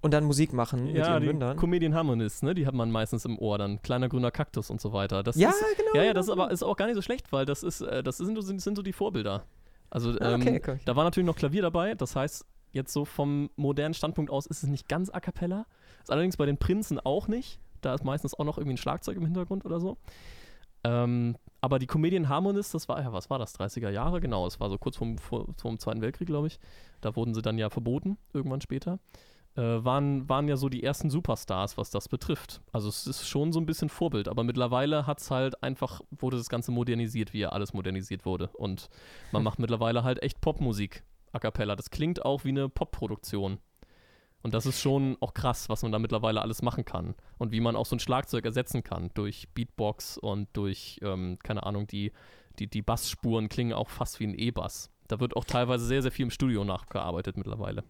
und 0.00 0.12
dann 0.12 0.24
Musik 0.24 0.52
machen 0.52 0.86
mit 0.86 0.96
Ja, 0.96 1.12
ihren 1.12 1.20
die 1.20 1.26
Mündern. 1.28 1.56
Comedian 1.56 1.94
Harmonists, 1.94 2.42
ne? 2.42 2.54
Die 2.54 2.66
hat 2.66 2.74
man 2.74 2.90
meistens 2.90 3.24
im 3.24 3.38
Ohr, 3.38 3.58
dann 3.58 3.80
kleiner 3.82 4.08
grüner 4.08 4.32
Kaktus 4.32 4.70
und 4.70 4.80
so 4.80 4.92
weiter. 4.92 5.22
Das 5.22 5.36
Ja, 5.36 5.50
ist, 5.50 5.60
genau. 5.76 5.90
ja, 5.94 6.02
ja, 6.02 6.08
genau, 6.08 6.14
das 6.14 6.26
ist 6.26 6.32
aber 6.32 6.50
ist 6.50 6.62
auch 6.64 6.76
gar 6.76 6.86
nicht 6.86 6.96
so 6.96 7.02
schlecht, 7.02 7.32
weil 7.32 7.46
das 7.46 7.62
ist, 7.62 7.80
äh, 7.80 8.02
das 8.02 8.16
sind, 8.18 8.42
sind, 8.42 8.60
sind 8.60 8.76
so 8.76 8.82
die 8.82 8.92
Vorbilder. 8.92 9.44
Also 9.94 10.10
Ah, 10.18 10.32
ähm, 10.32 10.42
okay, 10.42 10.56
okay. 10.56 10.78
da 10.84 10.96
war 10.96 11.04
natürlich 11.04 11.26
noch 11.26 11.36
Klavier 11.36 11.62
dabei, 11.62 11.94
das 11.94 12.16
heißt, 12.16 12.44
jetzt 12.72 12.92
so 12.92 13.04
vom 13.04 13.48
modernen 13.56 13.94
Standpunkt 13.94 14.30
aus 14.30 14.46
ist 14.46 14.64
es 14.64 14.68
nicht 14.68 14.88
ganz 14.88 15.08
a 15.08 15.20
cappella. 15.20 15.66
Ist 16.02 16.10
allerdings 16.10 16.36
bei 16.36 16.46
den 16.46 16.58
Prinzen 16.58 16.98
auch 16.98 17.28
nicht. 17.28 17.60
Da 17.80 17.94
ist 17.94 18.04
meistens 18.04 18.34
auch 18.34 18.44
noch 18.44 18.58
irgendwie 18.58 18.74
ein 18.74 18.78
Schlagzeug 18.78 19.16
im 19.16 19.24
Hintergrund 19.24 19.64
oder 19.64 19.78
so. 19.78 19.96
Ähm, 20.82 21.36
aber 21.60 21.78
die 21.78 21.86
Comedian 21.86 22.28
Harmonists, 22.28 22.72
das 22.72 22.88
war 22.88 23.00
ja, 23.00 23.12
was 23.12 23.30
war 23.30 23.38
das, 23.38 23.58
30er 23.58 23.88
Jahre? 23.90 24.20
Genau, 24.20 24.46
es 24.46 24.58
war 24.60 24.68
so 24.68 24.76
kurz 24.78 24.96
vorm, 24.96 25.16
vor, 25.16 25.46
vorm 25.56 25.78
Zweiten 25.78 26.02
Weltkrieg, 26.02 26.26
glaube 26.26 26.48
ich. 26.48 26.58
Da 27.00 27.14
wurden 27.14 27.32
sie 27.32 27.40
dann 27.40 27.56
ja 27.56 27.70
verboten, 27.70 28.18
irgendwann 28.32 28.60
später. 28.60 28.98
Äh, 29.56 29.84
waren, 29.84 30.28
waren 30.28 30.48
ja 30.48 30.56
so 30.56 30.68
die 30.68 30.82
ersten 30.82 31.10
Superstars, 31.10 31.78
was 31.78 31.90
das 31.90 32.08
betrifft. 32.08 32.60
Also 32.72 32.88
es 32.88 33.06
ist 33.06 33.28
schon 33.28 33.52
so 33.52 33.60
ein 33.60 33.66
bisschen 33.66 33.88
Vorbild, 33.88 34.26
aber 34.26 34.42
mittlerweile 34.42 35.06
hat 35.06 35.20
es 35.20 35.30
halt 35.30 35.62
einfach, 35.62 36.00
wurde 36.10 36.36
das 36.36 36.48
Ganze 36.48 36.72
modernisiert, 36.72 37.32
wie 37.32 37.40
ja 37.40 37.50
alles 37.50 37.72
modernisiert 37.72 38.24
wurde. 38.26 38.48
Und 38.54 38.88
man 39.30 39.44
macht 39.44 39.60
mittlerweile 39.60 40.02
halt 40.02 40.22
echt 40.22 40.40
Popmusik 40.40 41.04
a 41.32 41.38
cappella. 41.38 41.76
Das 41.76 41.90
klingt 41.90 42.24
auch 42.24 42.44
wie 42.44 42.48
eine 42.48 42.68
Popproduktion. 42.68 43.58
Und 44.42 44.52
das 44.52 44.66
ist 44.66 44.80
schon 44.80 45.16
auch 45.20 45.32
krass, 45.32 45.68
was 45.68 45.82
man 45.82 45.92
da 45.92 45.98
mittlerweile 45.98 46.42
alles 46.42 46.60
machen 46.60 46.84
kann. 46.84 47.14
Und 47.38 47.50
wie 47.52 47.60
man 47.60 47.76
auch 47.76 47.86
so 47.86 47.96
ein 47.96 48.00
Schlagzeug 48.00 48.44
ersetzen 48.44 48.82
kann 48.82 49.10
durch 49.14 49.48
Beatbox 49.54 50.18
und 50.18 50.48
durch, 50.52 50.98
ähm, 51.02 51.38
keine 51.42 51.62
Ahnung, 51.62 51.86
die, 51.86 52.12
die, 52.58 52.66
die 52.66 52.82
Bassspuren 52.82 53.48
klingen 53.48 53.72
auch 53.72 53.88
fast 53.88 54.20
wie 54.20 54.26
ein 54.26 54.34
E-Bass. 54.34 54.90
Da 55.08 55.18
wird 55.20 55.36
auch 55.36 55.44
teilweise 55.44 55.86
sehr, 55.86 56.02
sehr 56.02 56.12
viel 56.12 56.24
im 56.24 56.30
Studio 56.30 56.64
nachgearbeitet 56.64 57.36
mittlerweile. 57.38 57.84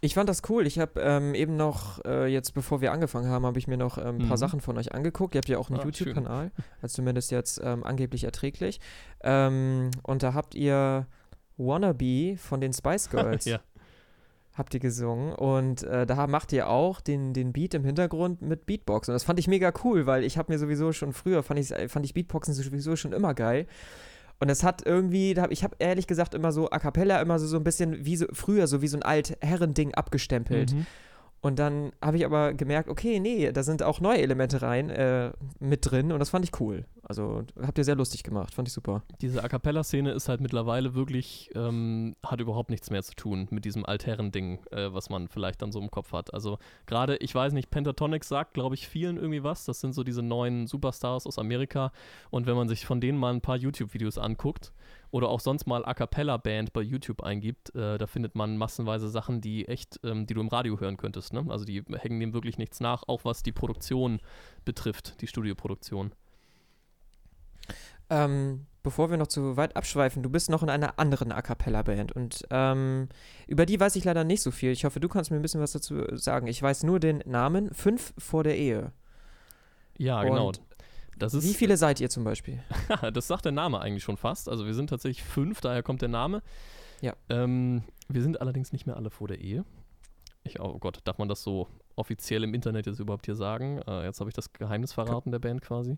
Ich 0.00 0.14
fand 0.14 0.28
das 0.28 0.42
cool. 0.48 0.66
Ich 0.66 0.78
habe 0.78 1.00
ähm, 1.00 1.34
eben 1.34 1.56
noch, 1.56 2.04
äh, 2.04 2.26
jetzt 2.26 2.52
bevor 2.54 2.80
wir 2.80 2.92
angefangen 2.92 3.28
haben, 3.28 3.46
habe 3.46 3.58
ich 3.58 3.68
mir 3.68 3.76
noch 3.76 3.98
ähm, 3.98 4.16
ein 4.16 4.18
paar 4.18 4.36
Mhm. 4.36 4.36
Sachen 4.36 4.60
von 4.60 4.76
euch 4.78 4.94
angeguckt. 4.94 5.34
Ihr 5.34 5.38
habt 5.38 5.48
ja 5.48 5.58
auch 5.58 5.70
einen 5.70 5.80
Ah, 5.80 5.84
YouTube-Kanal, 5.84 6.50
also 6.82 6.94
zumindest 6.96 7.30
jetzt 7.30 7.60
ähm, 7.62 7.84
angeblich 7.84 8.24
erträglich. 8.24 8.80
Ähm, 9.22 9.90
und 10.02 10.22
da 10.22 10.34
habt 10.34 10.54
ihr 10.54 11.06
Wannabe 11.56 12.36
von 12.36 12.60
den 12.60 12.72
Spice 12.72 13.08
Girls. 13.10 13.44
Ja. 13.44 13.60
Habt 14.54 14.72
ihr 14.72 14.80
gesungen 14.80 15.34
und 15.34 15.82
äh, 15.82 16.06
da 16.06 16.26
macht 16.26 16.50
ihr 16.54 16.70
auch 16.70 17.02
den, 17.02 17.34
den 17.34 17.52
Beat 17.52 17.74
im 17.74 17.84
Hintergrund 17.84 18.40
mit 18.40 18.64
Beatbox. 18.64 19.06
Und 19.08 19.12
das 19.12 19.22
fand 19.22 19.38
ich 19.38 19.48
mega 19.48 19.70
cool, 19.84 20.06
weil 20.06 20.24
ich 20.24 20.38
habe 20.38 20.50
mir 20.50 20.58
sowieso 20.58 20.92
schon 20.92 21.12
früher, 21.12 21.42
fand 21.42 21.60
ich, 21.60 21.74
fand 21.90 22.06
ich 22.06 22.14
Beatboxen 22.14 22.54
sowieso 22.54 22.96
schon 22.96 23.12
immer 23.12 23.34
geil. 23.34 23.66
Und 24.38 24.50
es 24.50 24.62
hat 24.62 24.84
irgendwie, 24.84 25.34
ich 25.50 25.64
habe 25.64 25.76
ehrlich 25.78 26.06
gesagt 26.06 26.34
immer 26.34 26.52
so 26.52 26.70
A 26.70 26.78
Cappella 26.78 27.20
immer 27.20 27.38
so, 27.38 27.46
so 27.46 27.56
ein 27.56 27.64
bisschen 27.64 28.04
wie 28.04 28.16
so 28.16 28.26
früher, 28.32 28.66
so 28.66 28.82
wie 28.82 28.88
so 28.88 28.98
ein 28.98 29.02
Alt-Herren-Ding 29.02 29.94
abgestempelt. 29.94 30.74
Mhm. 30.74 30.86
Und 31.40 31.58
dann 31.58 31.92
habe 32.02 32.16
ich 32.16 32.24
aber 32.26 32.54
gemerkt, 32.54 32.88
okay, 32.88 33.20
nee, 33.20 33.52
da 33.52 33.62
sind 33.62 33.82
auch 33.82 34.00
neue 34.00 34.18
Elemente 34.18 34.62
rein 34.62 34.90
äh, 34.90 35.30
mit 35.60 35.90
drin 35.90 36.12
und 36.12 36.18
das 36.18 36.30
fand 36.30 36.44
ich 36.44 36.60
cool. 36.60 36.84
Also 37.08 37.44
habt 37.62 37.78
ihr 37.78 37.84
sehr 37.84 37.94
lustig 37.94 38.24
gemacht, 38.24 38.52
fand 38.52 38.66
ich 38.66 38.74
super. 38.74 39.02
Diese 39.20 39.42
A 39.44 39.48
Cappella-Szene 39.48 40.10
ist 40.10 40.28
halt 40.28 40.40
mittlerweile 40.40 40.94
wirklich, 40.94 41.50
ähm, 41.54 42.16
hat 42.24 42.40
überhaupt 42.40 42.70
nichts 42.70 42.90
mehr 42.90 43.02
zu 43.04 43.14
tun 43.14 43.46
mit 43.50 43.64
diesem 43.64 43.86
Altherren-Ding, 43.86 44.58
äh, 44.72 44.92
was 44.92 45.08
man 45.08 45.28
vielleicht 45.28 45.62
dann 45.62 45.70
so 45.70 45.80
im 45.80 45.90
Kopf 45.90 46.12
hat. 46.12 46.34
Also 46.34 46.58
gerade, 46.86 47.16
ich 47.18 47.32
weiß 47.32 47.52
nicht, 47.52 47.70
Pentatonics 47.70 48.26
sagt, 48.26 48.54
glaube 48.54 48.74
ich, 48.74 48.88
vielen 48.88 49.18
irgendwie 49.18 49.44
was. 49.44 49.64
Das 49.66 49.80
sind 49.80 49.94
so 49.94 50.02
diese 50.02 50.22
neuen 50.22 50.66
Superstars 50.66 51.26
aus 51.26 51.38
Amerika. 51.38 51.92
Und 52.30 52.46
wenn 52.46 52.56
man 52.56 52.68
sich 52.68 52.84
von 52.84 53.00
denen 53.00 53.18
mal 53.18 53.32
ein 53.32 53.40
paar 53.40 53.56
YouTube-Videos 53.56 54.18
anguckt 54.18 54.72
oder 55.12 55.28
auch 55.28 55.40
sonst 55.40 55.66
mal 55.66 55.84
A 55.84 55.94
Cappella-Band 55.94 56.72
bei 56.72 56.82
YouTube 56.82 57.22
eingibt, 57.22 57.72
äh, 57.76 57.98
da 57.98 58.08
findet 58.08 58.34
man 58.34 58.56
massenweise 58.56 59.08
Sachen, 59.08 59.40
die 59.40 59.68
echt, 59.68 60.00
ähm, 60.02 60.26
die 60.26 60.34
du 60.34 60.40
im 60.40 60.48
Radio 60.48 60.80
hören 60.80 60.96
könntest. 60.96 61.32
Ne? 61.32 61.46
Also 61.48 61.64
die 61.64 61.84
hängen 61.98 62.18
dem 62.18 62.32
wirklich 62.34 62.58
nichts 62.58 62.80
nach, 62.80 63.04
auch 63.06 63.24
was 63.24 63.44
die 63.44 63.52
Produktion 63.52 64.18
betrifft, 64.64 65.20
die 65.20 65.28
Studioproduktion. 65.28 66.10
Ähm, 68.08 68.66
bevor 68.82 69.10
wir 69.10 69.16
noch 69.16 69.26
zu 69.26 69.56
weit 69.56 69.76
abschweifen, 69.76 70.22
du 70.22 70.30
bist 70.30 70.48
noch 70.48 70.62
in 70.62 70.70
einer 70.70 70.98
anderen 70.98 71.32
A 71.32 71.42
Cappella-Band 71.42 72.12
und 72.12 72.44
ähm, 72.50 73.08
über 73.48 73.66
die 73.66 73.80
weiß 73.80 73.96
ich 73.96 74.04
leider 74.04 74.22
nicht 74.24 74.42
so 74.42 74.50
viel. 74.50 74.70
Ich 74.70 74.84
hoffe, 74.84 75.00
du 75.00 75.08
kannst 75.08 75.30
mir 75.30 75.36
ein 75.36 75.42
bisschen 75.42 75.60
was 75.60 75.72
dazu 75.72 76.04
sagen. 76.16 76.46
Ich 76.46 76.62
weiß 76.62 76.84
nur 76.84 77.00
den 77.00 77.18
Namen 77.26 77.74
Fünf 77.74 78.14
vor 78.16 78.44
der 78.44 78.56
Ehe. 78.56 78.92
Ja, 79.98 80.22
genau. 80.22 80.48
Und 80.48 80.60
Das 81.18 81.34
ist, 81.34 81.44
Wie 81.44 81.54
viele 81.54 81.76
seid 81.76 82.00
ihr 82.00 82.10
zum 82.10 82.24
Beispiel? 82.24 82.62
das 83.12 83.26
sagt 83.26 83.44
der 83.44 83.52
Name 83.52 83.80
eigentlich 83.80 84.04
schon 84.04 84.16
fast. 84.16 84.48
Also 84.48 84.66
wir 84.66 84.74
sind 84.74 84.90
tatsächlich 84.90 85.24
fünf, 85.24 85.60
daher 85.60 85.82
kommt 85.82 86.02
der 86.02 86.08
Name. 86.08 86.42
Ja. 87.00 87.14
Ähm, 87.28 87.82
wir 88.08 88.22
sind 88.22 88.40
allerdings 88.40 88.72
nicht 88.72 88.86
mehr 88.86 88.96
alle 88.96 89.10
vor 89.10 89.28
der 89.28 89.40
Ehe. 89.40 89.64
Ich, 90.44 90.60
oh 90.60 90.78
Gott, 90.78 91.00
darf 91.04 91.18
man 91.18 91.28
das 91.28 91.42
so 91.42 91.66
offiziell 91.96 92.44
im 92.44 92.54
Internet 92.54 92.86
jetzt 92.86 93.00
überhaupt 93.00 93.26
hier 93.26 93.34
sagen? 93.34 93.80
Äh, 93.86 94.04
jetzt 94.04 94.20
habe 94.20 94.30
ich 94.30 94.34
das 94.34 94.52
Geheimnis 94.52 94.92
verraten 94.92 95.30
der 95.32 95.38
Band 95.38 95.62
quasi. 95.62 95.96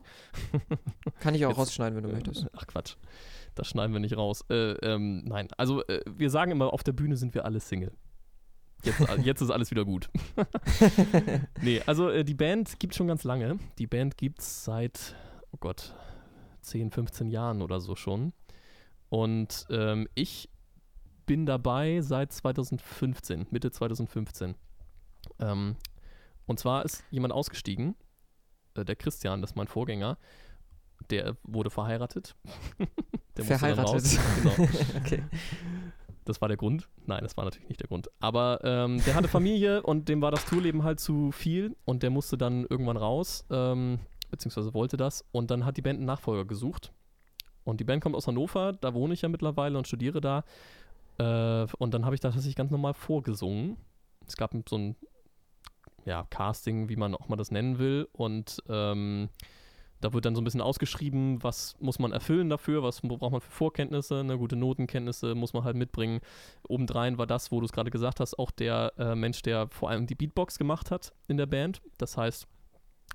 Kann 1.20 1.34
ich 1.34 1.44
auch 1.44 1.50
Jetzt- 1.50 1.58
rausschneiden, 1.58 1.96
wenn 1.96 2.04
du 2.04 2.10
Äh, 2.10 2.12
möchtest. 2.14 2.46
Ach 2.56 2.66
Quatsch, 2.66 2.96
das 3.54 3.66
schneiden 3.68 3.92
wir 3.92 4.00
nicht 4.00 4.16
raus. 4.16 4.44
Äh, 4.50 4.72
ähm, 4.82 5.24
nein, 5.24 5.48
also 5.56 5.84
äh, 5.86 6.00
wir 6.08 6.30
sagen 6.30 6.50
immer, 6.52 6.72
auf 6.72 6.82
der 6.82 6.92
Bühne 6.92 7.16
sind 7.16 7.34
wir 7.34 7.44
alle 7.44 7.60
Single. 7.60 7.92
Jetzt, 8.84 9.00
jetzt 9.24 9.40
ist 9.40 9.50
alles 9.50 9.70
wieder 9.72 9.84
gut. 9.84 10.08
nee, 11.62 11.82
also 11.86 12.10
äh, 12.10 12.24
die 12.24 12.34
Band 12.34 12.78
gibt 12.78 12.94
schon 12.94 13.08
ganz 13.08 13.24
lange. 13.24 13.58
Die 13.78 13.86
Band 13.88 14.16
gibt 14.16 14.40
es 14.40 14.64
seit, 14.64 15.16
oh 15.50 15.56
Gott, 15.58 15.94
10, 16.62 16.90
15 16.92 17.28
Jahren 17.30 17.60
oder 17.62 17.80
so 17.80 17.96
schon. 17.96 18.32
Und 19.08 19.66
ähm, 19.70 20.06
ich 20.14 20.48
bin 21.26 21.44
dabei 21.44 22.00
seit 22.02 22.32
2015, 22.32 23.46
Mitte 23.50 23.70
2015. 23.70 24.54
Ähm, 25.40 25.76
und 26.46 26.58
zwar 26.58 26.84
ist 26.84 27.04
jemand 27.10 27.32
ausgestiegen, 27.32 27.94
äh, 28.74 28.84
der 28.84 28.96
Christian, 28.96 29.40
das 29.40 29.50
ist 29.50 29.56
mein 29.56 29.68
Vorgänger, 29.68 30.18
der 31.10 31.36
wurde 31.42 31.70
verheiratet. 31.70 32.36
der 33.36 33.44
Verheiratet. 33.44 34.18
Genau. 34.42 34.68
okay. 34.98 35.22
Das 36.24 36.42
war 36.42 36.48
der 36.48 36.58
Grund. 36.58 36.88
Nein, 37.06 37.20
das 37.22 37.38
war 37.38 37.44
natürlich 37.44 37.68
nicht 37.68 37.80
der 37.80 37.88
Grund. 37.88 38.10
Aber 38.20 38.60
ähm, 38.62 39.02
der 39.06 39.14
hatte 39.14 39.28
Familie 39.28 39.82
und 39.84 40.10
dem 40.10 40.20
war 40.20 40.30
das 40.30 40.44
Tourleben 40.44 40.84
halt 40.84 41.00
zu 41.00 41.32
viel 41.32 41.74
und 41.86 42.02
der 42.02 42.10
musste 42.10 42.36
dann 42.36 42.66
irgendwann 42.66 42.98
raus, 42.98 43.46
ähm, 43.50 44.00
beziehungsweise 44.30 44.74
wollte 44.74 44.98
das. 44.98 45.24
Und 45.32 45.50
dann 45.50 45.64
hat 45.64 45.78
die 45.78 45.82
Band 45.82 45.96
einen 45.98 46.06
Nachfolger 46.06 46.44
gesucht. 46.44 46.92
Und 47.64 47.80
die 47.80 47.84
Band 47.84 48.02
kommt 48.02 48.14
aus 48.14 48.26
Hannover, 48.26 48.74
da 48.74 48.92
wohne 48.92 49.14
ich 49.14 49.22
ja 49.22 49.28
mittlerweile 49.30 49.78
und 49.78 49.86
studiere 49.86 50.20
da. 50.20 50.44
Äh, 51.18 51.66
und 51.78 51.94
dann 51.94 52.04
habe 52.04 52.14
ich 52.14 52.20
da 52.20 52.28
tatsächlich 52.28 52.56
ganz 52.56 52.70
normal 52.70 52.92
vorgesungen. 52.92 53.78
Es 54.28 54.36
gab 54.36 54.54
so 54.68 54.76
ein, 54.76 54.96
ja, 56.04 56.26
Casting, 56.30 56.88
wie 56.88 56.96
man 56.96 57.14
auch 57.14 57.28
mal 57.28 57.36
das 57.36 57.50
nennen 57.50 57.78
will. 57.78 58.08
Und 58.12 58.62
ähm, 58.68 59.28
da 60.00 60.12
wird 60.12 60.24
dann 60.24 60.34
so 60.34 60.40
ein 60.40 60.44
bisschen 60.44 60.60
ausgeschrieben, 60.60 61.42
was 61.42 61.76
muss 61.80 61.98
man 61.98 62.12
erfüllen 62.12 62.48
dafür, 62.48 62.82
was 62.82 63.00
braucht 63.00 63.32
man 63.32 63.40
für 63.40 63.50
Vorkenntnisse, 63.50 64.20
eine 64.20 64.38
gute 64.38 64.56
Notenkenntnisse 64.56 65.34
muss 65.34 65.52
man 65.52 65.64
halt 65.64 65.76
mitbringen. 65.76 66.20
Obendrein 66.68 67.18
war 67.18 67.26
das, 67.26 67.50
wo 67.50 67.60
du 67.60 67.66
es 67.66 67.72
gerade 67.72 67.90
gesagt 67.90 68.20
hast, 68.20 68.38
auch 68.38 68.50
der 68.50 68.92
äh, 68.96 69.14
Mensch, 69.14 69.42
der 69.42 69.68
vor 69.68 69.90
allem 69.90 70.06
die 70.06 70.14
Beatbox 70.14 70.58
gemacht 70.58 70.90
hat 70.90 71.12
in 71.26 71.36
der 71.36 71.46
Band. 71.46 71.82
Das 71.98 72.16
heißt, 72.16 72.46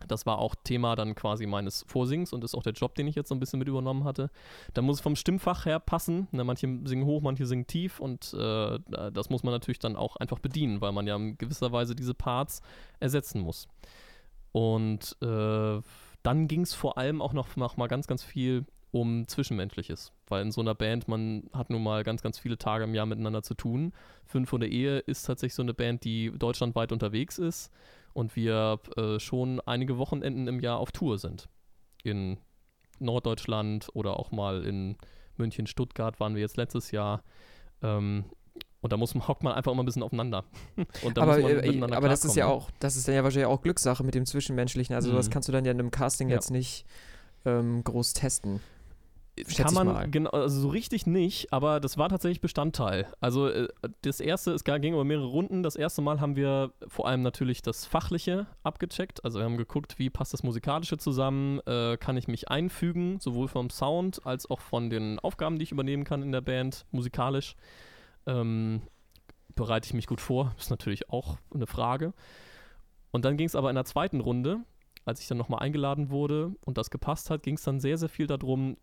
das 0.08 0.26
war 0.26 0.40
auch 0.40 0.56
Thema 0.64 0.96
dann 0.96 1.16
quasi 1.16 1.46
meines 1.46 1.86
Vorsings 1.88 2.34
und 2.34 2.44
ist 2.44 2.56
auch 2.56 2.64
der 2.64 2.74
Job, 2.74 2.96
den 2.96 3.08
ich 3.08 3.16
jetzt 3.16 3.30
so 3.30 3.36
ein 3.36 3.40
bisschen 3.40 3.60
mit 3.60 3.68
übernommen 3.68 4.04
hatte. 4.04 4.30
Da 4.74 4.82
muss 4.82 4.98
es 4.98 5.02
vom 5.02 5.16
Stimmfach 5.16 5.66
her 5.66 5.80
passen. 5.80 6.28
Ne, 6.32 6.44
manche 6.44 6.68
singen 6.86 7.06
hoch, 7.06 7.22
manche 7.22 7.46
singen 7.46 7.68
tief 7.68 8.00
und 8.00 8.34
äh, 8.34 8.80
das 9.12 9.30
muss 9.30 9.44
man 9.44 9.54
natürlich 9.54 9.80
dann 9.80 9.96
auch 9.96 10.16
einfach 10.18 10.40
bedienen, 10.40 10.82
weil 10.82 10.92
man 10.92 11.08
ja 11.08 11.16
in 11.16 11.38
gewisser 11.38 11.72
Weise 11.72 11.96
diese 11.96 12.14
Parts 12.14 12.62
ersetzen 13.00 13.42
muss. 13.42 13.68
Und 14.52 15.18
äh, 15.22 15.82
dann 16.24 16.48
ging 16.48 16.62
es 16.62 16.74
vor 16.74 16.98
allem 16.98 17.22
auch 17.22 17.34
noch, 17.34 17.56
noch 17.56 17.78
mal 17.78 17.88
ganz, 17.88 18.08
ganz 18.08 18.24
viel 18.24 18.66
um 18.92 19.28
Zwischenmenschliches, 19.28 20.14
weil 20.28 20.44
in 20.44 20.52
so 20.52 20.62
einer 20.62 20.76
Band, 20.76 21.08
man 21.08 21.50
hat 21.52 21.72
nun 21.72 21.82
mal 21.82 22.04
ganz, 22.04 22.22
ganz 22.22 22.38
viele 22.38 22.60
Tage 22.60 22.84
im 22.84 22.94
Jahr 22.94 23.08
miteinander 23.08 23.42
zu 23.42 23.56
tun. 23.56 23.92
Fünf 24.28 24.50
von 24.50 24.60
der 24.60 24.70
Ehe 24.70 25.00
ist 25.00 25.24
tatsächlich 25.24 25.56
so 25.56 25.64
eine 25.64 25.74
Band, 25.74 26.04
die 26.04 26.32
deutschlandweit 26.38 26.92
unterwegs 26.92 27.40
ist 27.40 27.72
und 28.14 28.36
wir 28.36 28.80
äh, 28.98 29.20
schon 29.20 29.60
einige 29.62 29.98
Wochenenden 29.98 30.48
im 30.48 30.60
Jahr 30.60 30.80
auf 30.80 30.92
Tour 30.92 31.18
sind. 31.18 31.50
In 32.04 32.38
Norddeutschland 33.00 33.90
oder 33.94 34.20
auch 34.20 34.32
mal 34.32 34.66
in 34.66 34.98
München, 35.38 35.68
Stuttgart 35.68 36.20
waren 36.20 36.36
wir 36.36 36.42
jetzt 36.42 36.58
letztes 36.58 36.92
Jahr. 36.92 37.24
Ähm, 37.82 38.26
und 38.82 38.92
da 38.92 38.98
muss 38.98 39.16
man, 39.16 39.28
hockt 39.28 39.44
man 39.44 39.54
einfach 39.54 39.72
immer 39.72 39.82
ein 39.82 39.86
bisschen 39.86 40.04
aufeinander. 40.04 40.44
aber 41.16 41.40
äh, 41.40 41.82
aber 41.82 42.10
das 42.10 42.26
ist 42.26 42.36
ja 42.36 42.48
auch, 42.48 42.70
das 42.80 42.98
ist 42.98 43.08
dann 43.08 43.16
ja 43.16 43.24
wahrscheinlich 43.24 43.48
auch 43.48 43.62
Glückssache 43.62 44.04
mit 44.04 44.14
dem 44.14 44.26
Zwischenmenschlichen. 44.26 44.94
Also 44.94 45.12
mhm. 45.12 45.16
das 45.16 45.30
kannst 45.30 45.48
du 45.48 45.54
dann 45.54 45.66
ja 45.66 45.72
in 45.72 45.80
einem 45.80 45.90
Casting 45.90 46.30
ja. 46.30 46.36
jetzt 46.36 46.52
nicht 46.52 46.86
ähm, 47.46 47.84
groß 47.84 48.14
testen. 48.14 48.60
Kann 49.58 49.74
man, 49.74 50.12
genau, 50.12 50.30
also 50.30 50.62
so 50.62 50.68
richtig 50.70 51.08
nicht, 51.08 51.52
aber 51.52 51.80
das 51.80 51.98
war 51.98 52.08
tatsächlich 52.08 52.40
Bestandteil. 52.40 53.08
Also 53.20 53.48
äh, 53.48 53.68
das 54.04 54.20
erste, 54.20 54.52
es 54.52 54.64
ging 54.64 54.94
über 54.94 55.04
mehrere 55.04 55.26
Runden. 55.26 55.64
Das 55.64 55.76
erste 55.76 56.04
Mal 56.04 56.22
haben 56.22 56.36
wir 56.36 56.72
vor 56.88 57.08
allem 57.08 57.24
natürlich 57.24 57.64
das 57.64 57.86
Fachliche 57.86 58.46
abgecheckt. 58.62 59.26
Also 59.26 59.40
wir 59.40 59.46
haben 59.46 59.58
geguckt, 59.58 59.98
wie 59.98 60.12
passt 60.12 60.34
das 60.34 60.44
Musikalische 60.44 61.00
zusammen, 61.00 61.60
äh, 61.66 61.98
kann 61.98 62.16
ich 62.16 62.28
mich 62.28 62.50
einfügen, 62.50 63.20
sowohl 63.20 63.48
vom 63.48 63.72
Sound 63.72 64.24
als 64.26 64.48
auch 64.50 64.62
von 64.62 64.92
den 64.92 65.18
Aufgaben, 65.20 65.58
die 65.58 65.64
ich 65.64 65.72
übernehmen 65.72 66.04
kann 66.04 66.22
in 66.22 66.32
der 66.32 66.42
Band, 66.42 66.86
musikalisch. 66.92 67.56
Ähm, 68.28 68.84
bereite 69.56 69.88
ich 69.88 69.94
mich 69.96 70.06
gut 70.06 70.22
vor, 70.22 70.54
ist 70.60 70.70
natürlich 70.70 71.10
auch 71.10 71.38
eine 71.54 71.66
Frage. 71.66 72.14
Und 73.12 73.26
dann 73.26 73.38
ging 73.38 73.48
es 73.48 73.56
aber 73.56 73.70
in 73.70 73.76
der 73.76 73.86
zweiten 73.86 74.20
Runde, 74.20 74.60
als 75.06 75.22
ich 75.22 75.28
dann 75.28 75.38
nochmal 75.38 75.62
eingeladen 75.62 76.12
wurde 76.12 76.56
und 76.66 76.78
das 76.78 76.92
gepasst 76.92 77.30
hat, 77.30 77.44
ging 77.44 77.56
es 77.56 77.64
dann 77.64 77.80
sehr, 77.80 77.98
sehr 77.98 78.10
viel 78.10 78.28
darum, 78.28 78.78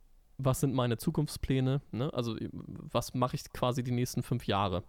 was 0.45 0.61
sind 0.61 0.75
meine 0.75 0.97
Zukunftspläne, 0.97 1.81
ne? 1.93 2.13
also 2.13 2.37
was 2.53 3.15
mache 3.15 3.37
ich 3.37 3.53
quasi 3.53 3.83
die 3.83 3.93
nächsten 3.93 4.23
fünf 4.23 4.47
Jahre. 4.47 4.83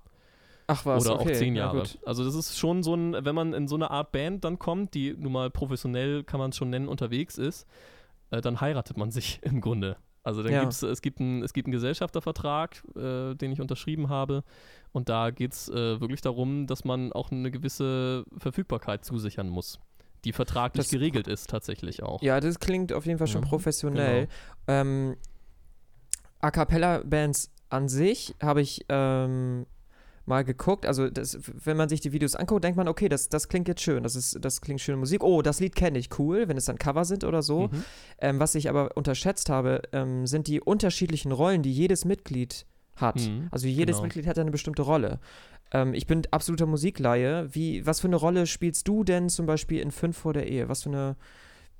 Ach 0.68 0.86
was, 0.86 1.06
Oder 1.06 1.20
okay. 1.20 1.34
auch 1.34 1.38
zehn 1.38 1.56
Jahre. 1.56 1.84
Ja, 1.84 1.90
also 2.06 2.24
das 2.24 2.36
ist 2.36 2.58
schon 2.58 2.84
so 2.84 2.96
ein, 2.96 3.14
wenn 3.26 3.36
man 3.36 3.54
in 3.54 3.68
so 3.68 3.76
eine 3.76 3.92
Art 3.92 4.12
Band 4.12 4.46
dann 4.46 4.58
kommt, 4.60 4.94
die 4.94 5.14
nun 5.18 5.34
mal 5.34 5.50
professionell, 5.50 6.24
kann 6.24 6.40
man 6.40 6.52
es 6.52 6.58
schon 6.58 6.70
nennen, 6.70 6.88
unterwegs 6.88 7.38
ist, 7.38 7.68
äh, 8.30 8.42
dann 8.42 8.62
heiratet 8.62 8.98
man 8.98 9.12
sich 9.12 9.40
im 9.44 9.60
Grunde. 9.62 9.98
Also 10.24 10.44
dann 10.44 10.54
ja. 10.54 10.62
gibt's, 10.62 10.84
es 10.84 11.02
gibt 11.02 11.20
einen, 11.20 11.42
es 11.44 11.52
gibt 11.52 11.66
einen 11.66 11.74
Gesellschaftervertrag, 11.74 12.84
äh, 12.96 13.34
den 13.34 13.52
ich 13.52 13.60
unterschrieben 13.60 14.10
habe. 14.10 14.44
Und 14.92 15.10
da 15.10 15.32
geht 15.32 15.54
es 15.54 15.68
äh, 15.70 16.00
wirklich 16.00 16.22
darum, 16.22 16.68
dass 16.68 16.86
man 16.86 17.12
auch 17.12 17.32
eine 17.32 17.50
gewisse 17.50 18.24
Verfügbarkeit 18.38 19.04
zusichern 19.04 19.50
muss 19.50 19.80
die 20.24 20.34
vertraglich 20.34 20.86
das, 20.86 20.92
geregelt 20.92 21.28
ist 21.28 21.50
tatsächlich 21.50 22.04
auch. 22.04 22.22
Ja, 22.22 22.40
das 22.40 22.60
klingt 22.60 22.94
auf 22.94 23.06
jeden 23.06 23.18
Fall 23.18 23.28
schon 23.28 23.44
ja, 23.44 23.50
professionell. 23.50 24.28
Genau. 24.68 24.80
Ähm, 24.80 25.18
A 26.42 26.52
cappella-Bands 26.52 27.52
an 27.70 27.88
sich 27.88 28.36
habe 28.42 28.62
ich 28.62 28.86
ähm, 28.90 29.66
mal 30.26 30.44
geguckt. 30.44 30.86
Also, 30.86 31.10
das, 31.10 31.40
wenn 31.64 31.78
man 31.78 31.90
sich 31.90 32.02
die 32.02 32.12
Videos 32.12 32.36
anguckt, 32.36 32.64
denkt 32.64 32.78
man, 32.78 32.88
okay, 32.88 33.10
das, 33.10 33.30
das 33.30 33.48
klingt 33.48 33.68
jetzt 33.68 33.82
schön. 33.82 34.04
Das, 34.04 34.16
ist, 34.16 34.38
das 34.42 34.62
klingt 34.62 34.82
schöne 34.82 34.98
Musik. 34.98 35.24
Oh, 35.24 35.42
das 35.42 35.60
Lied 35.60 35.76
kenne 35.76 36.00
ich, 36.00 36.20
cool, 36.20 36.48
wenn 36.48 36.58
es 36.58 36.66
dann 36.66 36.78
Cover 36.78 37.06
sind 37.06 37.24
oder 37.24 37.42
so. 37.42 37.68
Mhm. 37.68 37.84
Ähm, 38.20 38.40
was 38.40 38.56
ich 38.56 38.70
aber 38.70 38.96
unterschätzt 38.96 39.50
habe, 39.50 39.82
ähm, 39.94 40.28
sind 40.28 40.48
die 40.48 40.62
unterschiedlichen 40.62 41.32
Rollen, 41.32 41.64
die 41.64 41.74
jedes 41.74 42.06
Mitglied 42.06 42.66
hat. 42.96 43.20
Mhm, 43.20 43.48
also 43.52 43.68
jedes 43.68 43.98
genau. 43.98 44.04
Mitglied 44.04 44.28
hat 44.28 44.38
eine 44.38 44.52
bestimmte 44.52 44.82
Rolle. 44.82 45.20
Ähm, 45.72 45.94
ich 45.94 46.08
bin 46.08 46.24
absoluter 46.32 46.66
Musikleihe. 46.66 47.48
Wie, 47.54 47.86
was 47.86 48.02
für 48.02 48.08
eine 48.08 48.16
Rolle 48.18 48.48
spielst 48.48 48.88
du 48.88 49.04
denn 49.04 49.30
zum 49.30 49.46
Beispiel 49.46 49.80
in 49.80 49.92
Fünf 49.92 50.18
vor 50.18 50.34
der 50.34 50.48
Ehe? 50.48 50.70
Was 50.70 50.84
für 50.84 50.90
eine 50.90 51.16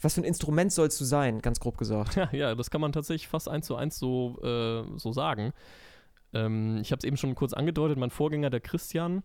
was 0.02 0.16
für 0.16 0.22
ein 0.22 0.26
Instrument 0.26 0.72
sollst 0.72 1.00
du 1.00 1.06
sein, 1.06 1.42
ganz 1.42 1.60
grob 1.60 1.78
gesagt? 1.78 2.16
Ja, 2.16 2.30
ja 2.32 2.56
das 2.56 2.70
kann 2.70 2.82
man 2.82 2.92
tatsächlich 2.92 3.28
fast 3.28 3.48
eins 3.48 3.68
zu 3.68 3.76
eins 3.76 3.98
so, 3.98 4.40
äh, 4.44 4.84
so 4.98 5.12
sagen. 5.12 5.54
Ähm, 6.34 6.80
ich 6.82 6.92
habe 6.92 7.00
es 7.00 7.04
eben 7.04 7.18
schon 7.18 7.36
kurz 7.36 7.54
angedeutet, 7.54 7.98
mein 7.98 8.10
Vorgänger, 8.10 8.50
der 8.50 8.62
Christian, 8.62 9.24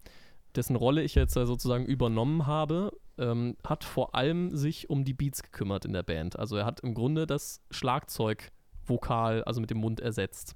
dessen 0.55 0.77
Rolle 0.77 1.03
ich 1.03 1.15
jetzt 1.15 1.35
sozusagen 1.35 1.85
übernommen 1.85 2.47
habe, 2.47 2.93
ähm, 3.19 3.57
hat 3.67 3.85
vor 3.85 4.15
allem 4.15 4.55
sich 4.57 4.91
um 4.91 5.05
die 5.05 5.15
Beats 5.15 5.43
gekümmert 5.43 5.85
in 5.85 5.93
der 5.93 6.03
Band. 6.03 6.39
Also 6.39 6.57
er 6.57 6.67
hat 6.67 6.81
im 6.81 6.95
Grunde 6.95 7.27
das 7.27 7.63
Schlagzeug 7.71 8.53
vokal, 8.85 9.43
also 9.45 9.61
mit 9.61 9.71
dem 9.71 9.79
Mund 9.79 10.01
ersetzt. 10.01 10.55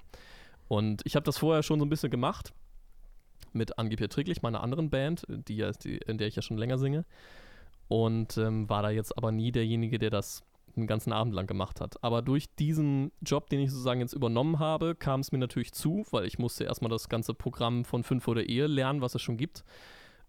Und 0.68 1.02
ich 1.04 1.16
habe 1.16 1.24
das 1.24 1.38
vorher 1.38 1.62
schon 1.62 1.80
so 1.80 1.84
ein 1.84 1.90
bisschen 1.90 2.10
gemacht 2.10 2.52
mit 3.52 3.78
Angeblich 3.78 4.04
Erträglich, 4.04 4.42
meiner 4.42 4.62
anderen 4.62 4.90
Band, 4.90 5.24
die, 5.28 5.60
in 5.60 6.18
der 6.18 6.28
ich 6.28 6.36
ja 6.36 6.42
schon 6.42 6.56
länger 6.56 6.78
singe 6.78 7.04
und 7.90 8.38
ähm, 8.38 8.68
war 8.68 8.82
da 8.82 8.90
jetzt 8.90 9.18
aber 9.18 9.32
nie 9.32 9.50
derjenige, 9.50 9.98
der 9.98 10.10
das 10.10 10.44
den 10.76 10.86
ganzen 10.86 11.12
Abend 11.12 11.34
lang 11.34 11.48
gemacht 11.48 11.80
hat. 11.80 12.02
Aber 12.04 12.22
durch 12.22 12.54
diesen 12.54 13.10
Job, 13.20 13.50
den 13.50 13.58
ich 13.58 13.72
sozusagen 13.72 13.98
jetzt 13.98 14.12
übernommen 14.12 14.60
habe, 14.60 14.94
kam 14.94 15.18
es 15.18 15.32
mir 15.32 15.38
natürlich 15.38 15.72
zu, 15.72 16.06
weil 16.12 16.24
ich 16.24 16.38
musste 16.38 16.62
erstmal 16.62 16.88
das 16.90 17.08
ganze 17.08 17.34
Programm 17.34 17.84
von 17.84 18.04
5 18.04 18.22
vor 18.22 18.36
der 18.36 18.48
Ehe 18.48 18.68
lernen, 18.68 19.00
was 19.00 19.16
es 19.16 19.22
schon 19.22 19.36
gibt. 19.36 19.64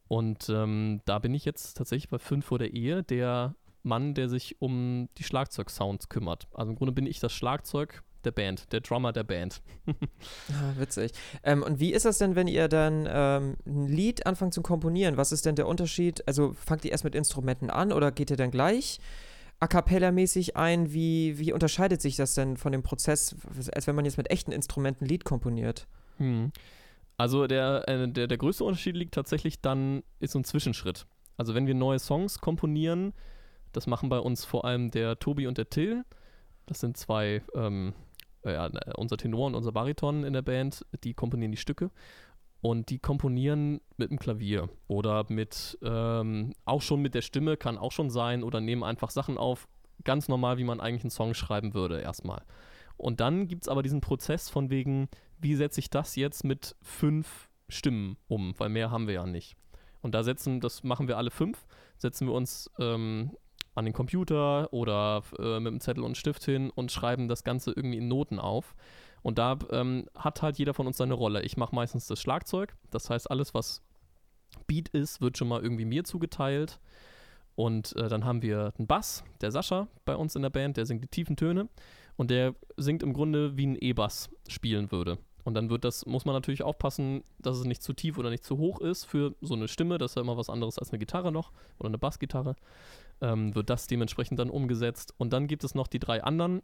Und 0.07 0.49
ähm, 0.49 1.01
da 1.05 1.19
bin 1.19 1.35
ich 1.35 1.45
jetzt 1.45 1.77
tatsächlich 1.77 2.09
bei 2.09 2.17
5 2.17 2.43
vor 2.43 2.57
der 2.57 2.73
Ehe 2.73 3.03
der 3.03 3.53
Mann, 3.83 4.15
der 4.15 4.27
sich 4.27 4.59
um 4.59 5.07
die 5.19 5.23
Schlagzeugsounds 5.23 6.09
kümmert. 6.09 6.47
Also 6.55 6.71
im 6.71 6.77
Grunde 6.77 6.93
bin 6.93 7.05
ich 7.05 7.19
das 7.19 7.31
Schlagzeug 7.31 8.01
der 8.25 8.31
Band, 8.31 8.71
der 8.71 8.81
Drummer 8.81 9.11
der 9.11 9.23
Band. 9.23 9.61
ah, 9.87 10.73
witzig. 10.77 11.11
Ähm, 11.43 11.63
und 11.63 11.79
wie 11.79 11.93
ist 11.93 12.05
das 12.05 12.17
denn, 12.17 12.35
wenn 12.35 12.47
ihr 12.47 12.67
dann 12.67 13.07
ähm, 13.09 13.57
ein 13.65 13.87
Lied 13.87 14.25
anfangt 14.25 14.53
zu 14.53 14.61
komponieren? 14.61 15.17
Was 15.17 15.31
ist 15.31 15.45
denn 15.45 15.55
der 15.55 15.67
Unterschied? 15.67 16.27
Also 16.27 16.53
fangt 16.53 16.85
ihr 16.85 16.91
erst 16.91 17.03
mit 17.03 17.15
Instrumenten 17.15 17.69
an 17.69 17.91
oder 17.91 18.11
geht 18.11 18.29
ihr 18.29 18.37
dann 18.37 18.51
gleich 18.51 18.99
a 19.59 19.67
cappella-mäßig 19.67 20.57
ein? 20.57 20.91
Wie, 20.91 21.37
wie 21.39 21.53
unterscheidet 21.53 22.01
sich 22.01 22.15
das 22.15 22.33
denn 22.33 22.57
von 22.57 22.71
dem 22.71 22.83
Prozess, 22.83 23.35
als 23.73 23.87
wenn 23.87 23.95
man 23.95 24.05
jetzt 24.05 24.17
mit 24.17 24.29
echten 24.29 24.51
Instrumenten 24.51 25.05
ein 25.05 25.09
Lied 25.09 25.23
komponiert? 25.23 25.87
Hm. 26.17 26.51
Also 27.17 27.47
der, 27.47 27.87
äh, 27.87 28.07
der, 28.07 28.27
der 28.27 28.37
größte 28.37 28.63
Unterschied 28.63 28.95
liegt 28.95 29.13
tatsächlich 29.13 29.61
dann, 29.61 30.03
ist 30.19 30.31
so 30.31 30.39
ein 30.39 30.43
Zwischenschritt. 30.43 31.05
Also 31.37 31.53
wenn 31.53 31.67
wir 31.67 31.75
neue 31.75 31.99
Songs 31.99 32.39
komponieren, 32.39 33.13
das 33.71 33.87
machen 33.87 34.09
bei 34.09 34.19
uns 34.19 34.43
vor 34.43 34.65
allem 34.65 34.91
der 34.91 35.19
Tobi 35.19 35.47
und 35.47 35.57
der 35.57 35.69
Till. 35.69 36.03
Das 36.65 36.79
sind 36.79 36.97
zwei 36.97 37.41
ähm, 37.55 37.93
äh, 37.93 38.10
ja, 38.45 38.69
unser 38.95 39.17
Tenor 39.17 39.47
und 39.47 39.55
unser 39.55 39.71
Bariton 39.71 40.23
in 40.23 40.33
der 40.33 40.41
Band, 40.41 40.85
die 41.03 41.13
komponieren 41.13 41.51
die 41.51 41.57
Stücke. 41.57 41.91
Und 42.61 42.91
die 42.91 42.99
komponieren 42.99 43.81
mit 43.97 44.11
dem 44.11 44.19
Klavier 44.19 44.69
oder 44.87 45.25
mit, 45.29 45.79
ähm, 45.81 46.53
auch 46.63 46.83
schon 46.83 47.01
mit 47.01 47.15
der 47.15 47.23
Stimme, 47.23 47.57
kann 47.57 47.77
auch 47.77 47.91
schon 47.91 48.11
sein, 48.11 48.43
oder 48.43 48.61
nehmen 48.61 48.83
einfach 48.83 49.09
Sachen 49.09 49.39
auf, 49.39 49.67
ganz 50.03 50.27
normal, 50.27 50.57
wie 50.59 50.63
man 50.63 50.79
eigentlich 50.79 51.03
einen 51.03 51.09
Song 51.09 51.33
schreiben 51.33 51.73
würde, 51.73 52.01
erstmal. 52.01 52.43
Und 52.97 53.19
dann 53.19 53.47
gibt 53.47 53.63
es 53.63 53.67
aber 53.67 53.81
diesen 53.81 54.01
Prozess 54.01 54.47
von 54.49 54.69
wegen, 54.69 55.09
wie 55.39 55.55
setze 55.55 55.79
ich 55.79 55.89
das 55.89 56.15
jetzt 56.15 56.43
mit 56.43 56.75
fünf 56.83 57.49
Stimmen 57.67 58.17
um, 58.27 58.53
weil 58.59 58.69
mehr 58.69 58.91
haben 58.91 59.07
wir 59.07 59.15
ja 59.15 59.25
nicht. 59.25 59.55
Und 60.01 60.13
da 60.13 60.23
setzen, 60.23 60.59
das 60.59 60.83
machen 60.83 61.07
wir 61.07 61.17
alle 61.17 61.31
fünf, 61.31 61.65
setzen 61.97 62.27
wir 62.27 62.33
uns 62.33 62.69
ähm, 62.79 63.31
an 63.75 63.85
den 63.85 63.93
Computer 63.93 64.71
oder 64.73 65.23
äh, 65.39 65.59
mit 65.59 65.67
einem 65.67 65.79
Zettel 65.79 66.03
und 66.03 66.17
Stift 66.17 66.43
hin 66.43 66.69
und 66.69 66.91
schreiben 66.91 67.27
das 67.27 67.43
Ganze 67.43 67.71
irgendwie 67.71 67.97
in 67.97 68.07
Noten 68.07 68.39
auf. 68.39 68.75
Und 69.21 69.37
da 69.37 69.57
ähm, 69.71 70.07
hat 70.15 70.41
halt 70.41 70.57
jeder 70.57 70.73
von 70.73 70.87
uns 70.87 70.97
seine 70.97 71.13
Rolle. 71.13 71.43
Ich 71.43 71.57
mache 71.57 71.75
meistens 71.75 72.07
das 72.07 72.19
Schlagzeug. 72.19 72.75
Das 72.89 73.09
heißt, 73.09 73.29
alles, 73.29 73.53
was 73.53 73.81
Beat 74.67 74.89
ist, 74.89 75.21
wird 75.21 75.37
schon 75.37 75.47
mal 75.47 75.61
irgendwie 75.61 75.85
mir 75.85 76.03
zugeteilt. 76.03 76.79
Und 77.55 77.95
äh, 77.95 78.09
dann 78.09 78.25
haben 78.25 78.41
wir 78.41 78.73
einen 78.77 78.87
Bass, 78.87 79.23
der 79.41 79.51
Sascha 79.51 79.87
bei 80.05 80.15
uns 80.15 80.35
in 80.35 80.41
der 80.41 80.49
Band, 80.49 80.77
der 80.77 80.85
singt 80.85 81.03
die 81.03 81.07
tiefen 81.07 81.35
Töne. 81.35 81.69
Und 82.17 82.31
der 82.31 82.55
singt 82.77 83.03
im 83.03 83.13
Grunde 83.13 83.55
wie 83.57 83.67
ein 83.67 83.77
E-Bass 83.79 84.29
spielen 84.47 84.91
würde. 84.91 85.17
Und 85.43 85.55
dann 85.55 85.69
wird 85.69 85.83
das, 85.83 86.05
muss 86.05 86.25
man 86.25 86.35
natürlich 86.35 86.63
aufpassen, 86.63 87.23
dass 87.39 87.57
es 87.57 87.65
nicht 87.65 87.81
zu 87.81 87.93
tief 87.93 88.17
oder 88.17 88.29
nicht 88.29 88.43
zu 88.43 88.57
hoch 88.57 88.79
ist 88.79 89.05
für 89.05 89.35
so 89.41 89.55
eine 89.55 89.67
Stimme. 89.67 89.97
Das 89.97 90.11
ist 90.11 90.15
ja 90.15 90.21
immer 90.21 90.37
was 90.37 90.49
anderes 90.49 90.77
als 90.77 90.91
eine 90.91 90.99
Gitarre 90.99 91.31
noch 91.31 91.51
oder 91.79 91.87
eine 91.87 91.97
Bassgitarre 91.97 92.55
ähm, 93.21 93.55
wird 93.55 93.69
das 93.69 93.87
dementsprechend 93.87 94.39
dann 94.39 94.49
umgesetzt. 94.49 95.13
Und 95.17 95.31
dann 95.33 95.47
gibt 95.47 95.63
es 95.63 95.75
noch 95.75 95.87
die 95.87 95.99
drei 95.99 96.23
anderen. 96.23 96.61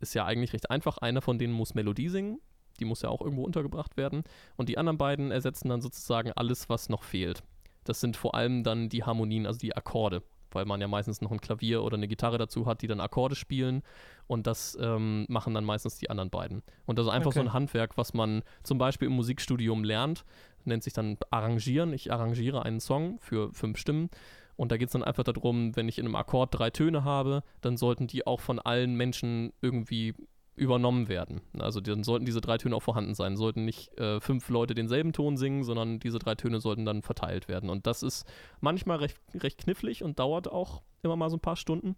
Ist 0.00 0.14
ja 0.14 0.24
eigentlich 0.24 0.52
recht 0.52 0.70
einfach. 0.70 0.98
Einer 0.98 1.22
von 1.22 1.38
denen 1.38 1.52
muss 1.52 1.74
Melodie 1.74 2.08
singen. 2.08 2.40
Die 2.80 2.84
muss 2.84 3.02
ja 3.02 3.08
auch 3.08 3.20
irgendwo 3.20 3.44
untergebracht 3.44 3.96
werden. 3.96 4.22
Und 4.56 4.68
die 4.68 4.78
anderen 4.78 4.98
beiden 4.98 5.30
ersetzen 5.30 5.68
dann 5.68 5.80
sozusagen 5.80 6.32
alles, 6.32 6.68
was 6.68 6.88
noch 6.88 7.02
fehlt. 7.02 7.42
Das 7.84 8.00
sind 8.00 8.16
vor 8.16 8.34
allem 8.34 8.62
dann 8.62 8.88
die 8.88 9.02
Harmonien, 9.04 9.46
also 9.46 9.58
die 9.58 9.74
Akkorde, 9.74 10.22
weil 10.50 10.66
man 10.66 10.80
ja 10.80 10.86
meistens 10.88 11.22
noch 11.22 11.32
ein 11.32 11.40
Klavier 11.40 11.82
oder 11.82 11.96
eine 11.96 12.06
Gitarre 12.06 12.36
dazu 12.36 12.66
hat, 12.66 12.82
die 12.82 12.86
dann 12.86 13.00
Akkorde 13.00 13.34
spielen 13.34 13.82
und 14.26 14.46
das 14.46 14.76
ähm, 14.78 15.24
machen 15.30 15.54
dann 15.54 15.64
meistens 15.64 15.96
die 15.96 16.10
anderen 16.10 16.28
beiden. 16.28 16.62
Und 16.84 16.98
das 16.98 17.06
ist 17.06 17.12
einfach 17.12 17.30
Okay. 17.30 17.38
so 17.38 17.46
ein 17.46 17.52
Handwerk, 17.54 17.96
was 17.96 18.12
man 18.12 18.42
zum 18.62 18.76
Beispiel 18.76 19.08
im 19.08 19.14
Musikstudium 19.14 19.84
lernt, 19.84 20.24
nennt 20.64 20.84
sich 20.84 20.92
dann 20.92 21.16
Arrangieren. 21.30 21.94
Ich 21.94 22.12
arrangiere 22.12 22.62
einen 22.62 22.80
Song 22.80 23.18
für 23.20 23.52
fünf 23.54 23.78
Stimmen 23.78 24.10
und 24.58 24.72
da 24.72 24.76
geht 24.76 24.88
es 24.88 24.92
dann 24.92 25.04
einfach 25.04 25.22
darum, 25.22 25.76
wenn 25.76 25.88
ich 25.88 25.98
in 25.98 26.04
einem 26.04 26.16
Akkord 26.16 26.58
drei 26.58 26.70
Töne 26.70 27.04
habe, 27.04 27.44
dann 27.60 27.76
sollten 27.76 28.08
die 28.08 28.26
auch 28.26 28.40
von 28.40 28.58
allen 28.58 28.96
Menschen 28.96 29.52
irgendwie 29.62 30.14
übernommen 30.56 31.08
werden. 31.08 31.40
Also 31.60 31.80
dann 31.80 32.02
sollten 32.02 32.26
diese 32.26 32.40
drei 32.40 32.58
Töne 32.58 32.74
auch 32.74 32.82
vorhanden 32.82 33.14
sein. 33.14 33.36
Sollten 33.36 33.64
nicht 33.64 33.96
äh, 34.00 34.20
fünf 34.20 34.48
Leute 34.48 34.74
denselben 34.74 35.12
Ton 35.12 35.36
singen, 35.36 35.62
sondern 35.62 36.00
diese 36.00 36.18
drei 36.18 36.34
Töne 36.34 36.58
sollten 36.58 36.84
dann 36.84 37.02
verteilt 37.02 37.46
werden. 37.46 37.70
Und 37.70 37.86
das 37.86 38.02
ist 38.02 38.26
manchmal 38.60 38.96
recht, 38.98 39.16
recht 39.34 39.58
knifflig 39.58 40.02
und 40.02 40.18
dauert 40.18 40.50
auch 40.50 40.82
immer 41.04 41.14
mal 41.14 41.30
so 41.30 41.36
ein 41.36 41.40
paar 41.40 41.54
Stunden. 41.54 41.94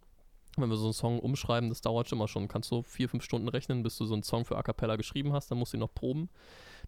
Wenn 0.56 0.68
wir 0.68 0.76
so 0.76 0.86
einen 0.86 0.92
Song 0.92 1.20
umschreiben, 1.20 1.68
das 1.68 1.80
dauert 1.80 2.08
schon 2.08 2.18
mal 2.18 2.28
schon. 2.28 2.48
Kannst 2.48 2.70
du 2.70 2.82
vier, 2.82 3.08
fünf 3.08 3.22
Stunden 3.22 3.48
rechnen, 3.48 3.82
bis 3.82 3.96
du 3.96 4.04
so 4.04 4.14
einen 4.14 4.24
Song 4.24 4.44
für 4.44 4.56
A 4.56 4.62
Cappella 4.62 4.96
geschrieben 4.96 5.32
hast, 5.32 5.50
dann 5.50 5.58
musst 5.58 5.72
du 5.72 5.76
ihn 5.76 5.80
noch 5.80 5.94
proben. 5.94 6.28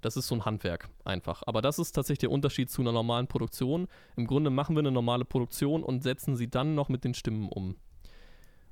Das 0.01 0.17
ist 0.17 0.27
so 0.27 0.35
ein 0.35 0.45
Handwerk 0.45 0.89
einfach. 1.05 1.43
Aber 1.47 1.63
das 1.63 1.79
ist 1.79 1.93
tatsächlich 1.93 2.21
der 2.21 2.33
Unterschied 2.33 2.71
zu 2.71 2.83
einer 2.83 2.93
normalen 2.93 3.29
Produktion. 3.29 3.87
Im 4.17 4.27
Grunde 4.27 4.51
machen 4.51 4.75
wir 4.75 4.81
eine 4.81 4.91
normale 4.91 5.25
Produktion 5.25 5.85
und 5.85 6.03
setzen 6.03 6.37
sie 6.37 6.51
dann 6.51 6.75
noch 6.75 6.89
mit 6.89 7.05
den 7.05 7.15
Stimmen 7.15 7.49
um. 7.49 7.77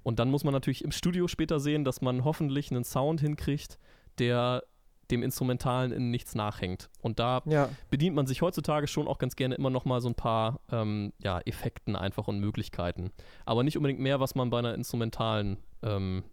Und 0.03 0.19
dann 0.19 0.31
muss 0.31 0.45
man 0.45 0.53
natürlich 0.53 0.83
im 0.83 0.93
Studio 0.93 1.29
später 1.29 1.61
sehen, 1.61 1.85
dass 1.85 2.01
man 2.01 2.25
hoffentlich 2.25 2.71
einen 2.71 2.85
Sound 2.85 3.21
hinkriegt, 3.21 3.79
der 4.19 4.65
dem 5.11 5.23
Instrumentalen 5.23 5.93
in 5.93 6.11
nichts 6.11 6.35
nachhängt. 6.35 6.91
Und 7.03 7.19
da 7.19 7.43
Ja. 7.47 7.69
bedient 7.91 8.17
man 8.17 8.27
sich 8.27 8.43
heutzutage 8.43 8.87
schon 8.87 9.09
auch 9.09 9.19
ganz 9.19 9.37
gerne 9.37 9.55
immer 9.55 9.71
noch 9.71 9.85
mal 9.85 10.01
so 10.01 10.09
ein 10.09 10.15
paar 10.15 10.61
ähm, 10.71 11.13
ja, 11.23 11.41
Effekten 11.45 11.97
einfach 11.97 12.29
und 12.29 12.39
Möglichkeiten. 12.41 13.11
Aber 13.45 13.63
nicht 13.63 13.77
unbedingt 13.77 14.01
mehr, 14.01 14.21
was 14.21 14.35
man 14.35 14.51
bei 14.51 14.59
einer 14.59 14.75
instrumentalen 14.75 15.59
ähm, 15.83 16.25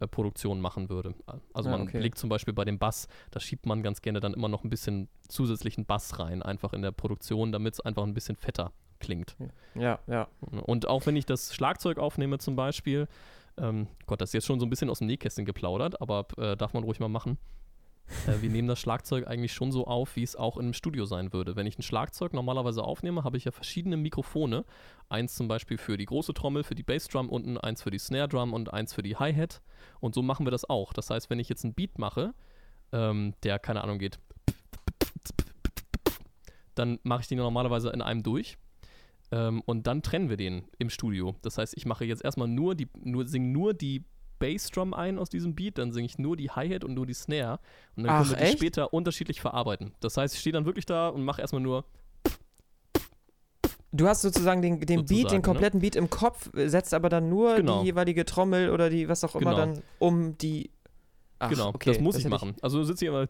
äh, 0.00 0.06
Produktion 0.06 0.60
machen 0.60 0.88
würde. 0.88 1.14
Also 1.52 1.70
Ja, 1.70 1.76
man 1.76 1.88
okay. 1.88 1.98
legt 1.98 2.18
zum 2.18 2.28
Beispiel 2.28 2.54
bei 2.54 2.64
dem 2.64 2.78
Bass, 2.78 3.08
da 3.30 3.40
schiebt 3.40 3.66
man 3.66 3.82
ganz 3.82 4.00
gerne 4.02 4.20
dann 4.20 4.34
immer 4.34 4.48
noch 4.48 4.64
ein 4.64 4.70
bisschen 4.70 5.08
zusätzlichen 5.28 5.86
Bass 5.86 6.18
rein, 6.18 6.42
einfach 6.42 6.72
in 6.72 6.82
der 6.82 6.92
Produktion, 6.92 7.52
damit 7.52 7.74
es 7.74 7.80
einfach 7.80 8.04
ein 8.04 8.14
bisschen 8.14 8.36
fetter 8.36 8.72
klingt. 9.00 9.36
Ja, 9.74 9.98
ja. 10.06 10.28
Und 10.40 10.88
auch 10.88 11.06
wenn 11.06 11.16
ich 11.16 11.26
das 11.26 11.54
Schlagzeug 11.54 11.98
aufnehme 11.98 12.38
zum 12.38 12.56
Beispiel, 12.56 13.06
ähm, 13.56 13.88
Gott, 14.06 14.20
das 14.20 14.30
ist 14.30 14.34
jetzt 14.34 14.46
schon 14.46 14.60
so 14.60 14.66
ein 14.66 14.70
bisschen 14.70 14.88
aus 14.90 14.98
dem 14.98 15.08
Nähkästchen 15.08 15.44
geplaudert, 15.44 16.00
aber 16.00 16.26
äh, 16.36 16.56
darf 16.56 16.74
man 16.74 16.84
ruhig 16.84 17.00
mal 17.00 17.08
machen. 17.08 17.38
Äh, 18.26 18.42
wir 18.42 18.50
nehmen 18.50 18.68
das 18.68 18.80
Schlagzeug 18.80 19.26
eigentlich 19.26 19.52
schon 19.52 19.72
so 19.72 19.86
auf, 19.86 20.16
wie 20.16 20.22
es 20.22 20.36
auch 20.36 20.56
einem 20.56 20.72
Studio 20.72 21.04
sein 21.04 21.32
würde. 21.32 21.56
Wenn 21.56 21.66
ich 21.66 21.78
ein 21.78 21.82
Schlagzeug 21.82 22.32
normalerweise 22.32 22.82
aufnehme, 22.82 23.24
habe 23.24 23.36
ich 23.36 23.44
ja 23.44 23.50
verschiedene 23.50 23.96
Mikrofone. 23.96 24.64
Eins 25.08 25.34
zum 25.34 25.48
Beispiel 25.48 25.78
für 25.78 25.96
die 25.96 26.06
große 26.06 26.34
Trommel, 26.34 26.64
für 26.64 26.74
die 26.74 26.82
Bassdrum 26.82 27.28
unten, 27.28 27.58
eins 27.58 27.82
für 27.82 27.90
die 27.90 27.98
Snare 27.98 28.28
Drum 28.28 28.52
und 28.52 28.72
eins 28.72 28.94
für 28.94 29.02
die 29.02 29.16
Hi-Hat. 29.16 29.62
Und 30.00 30.14
so 30.14 30.22
machen 30.22 30.46
wir 30.46 30.50
das 30.50 30.68
auch. 30.68 30.92
Das 30.92 31.10
heißt, 31.10 31.30
wenn 31.30 31.38
ich 31.38 31.48
jetzt 31.48 31.64
einen 31.64 31.74
Beat 31.74 31.98
mache, 31.98 32.34
ähm, 32.92 33.34
der, 33.42 33.58
keine 33.58 33.82
Ahnung, 33.82 33.98
geht, 33.98 34.18
dann 36.74 36.98
mache 37.02 37.22
ich 37.22 37.28
den 37.28 37.38
normalerweise 37.38 37.90
in 37.90 38.02
einem 38.02 38.22
durch. 38.22 38.56
Ähm, 39.30 39.62
und 39.66 39.86
dann 39.86 40.02
trennen 40.02 40.30
wir 40.30 40.36
den 40.36 40.68
im 40.78 40.90
Studio. 40.90 41.36
Das 41.42 41.58
heißt, 41.58 41.76
ich 41.76 41.86
mache 41.86 42.04
jetzt 42.04 42.24
erstmal 42.24 42.48
nur 42.48 42.74
die, 42.74 42.88
nur, 43.02 43.26
singe 43.26 43.48
nur 43.48 43.74
die 43.74 44.04
Bassdrum 44.38 44.94
ein 44.94 45.18
aus 45.18 45.28
diesem 45.28 45.54
Beat, 45.54 45.78
dann 45.78 45.92
singe 45.92 46.06
ich 46.06 46.18
nur 46.18 46.36
die 46.36 46.50
Hi-Hat 46.50 46.84
und 46.84 46.94
nur 46.94 47.06
die 47.06 47.14
Snare. 47.14 47.58
Und 47.96 48.04
dann 48.04 48.12
Ach, 48.12 48.18
können 48.20 48.30
wir 48.30 48.36
die 48.38 48.42
echt? 48.44 48.58
später 48.58 48.92
unterschiedlich 48.92 49.40
verarbeiten. 49.40 49.92
Das 50.00 50.16
heißt, 50.16 50.34
ich 50.34 50.40
stehe 50.40 50.52
dann 50.52 50.64
wirklich 50.66 50.86
da 50.86 51.08
und 51.08 51.24
mache 51.24 51.40
erstmal 51.40 51.62
nur. 51.62 51.84
Du 53.90 54.06
hast 54.06 54.20
sozusagen 54.20 54.60
den, 54.60 54.80
den 54.80 54.98
Beat, 55.00 55.08
Sozusagen, 55.08 55.28
den 55.28 55.36
ne? 55.36 55.42
kompletten 55.42 55.80
Beat 55.80 55.96
im 55.96 56.10
Kopf, 56.10 56.52
äh, 56.54 56.68
setzt 56.68 56.92
aber 56.92 57.08
dann 57.08 57.28
nur 57.30 57.56
Genau. 57.56 57.80
die 57.80 57.86
jeweilige 57.86 58.24
Trommel 58.26 58.70
oder 58.70 58.90
die, 58.90 59.08
was 59.08 59.24
auch 59.24 59.34
immer, 59.34 59.54
Genau. 59.54 59.56
dann 59.74 59.82
um 59.98 60.36
die. 60.36 60.70
Ach, 61.38 61.48
genau, 61.48 61.68
okay, 61.68 61.92
das 61.92 62.00
muss 62.00 62.16
ich 62.16 62.24
hätte 62.24 62.30
machen. 62.30 62.54
Also 62.60 62.82
sitze 62.84 63.04
ich 63.04 63.08
immer. 63.08 63.28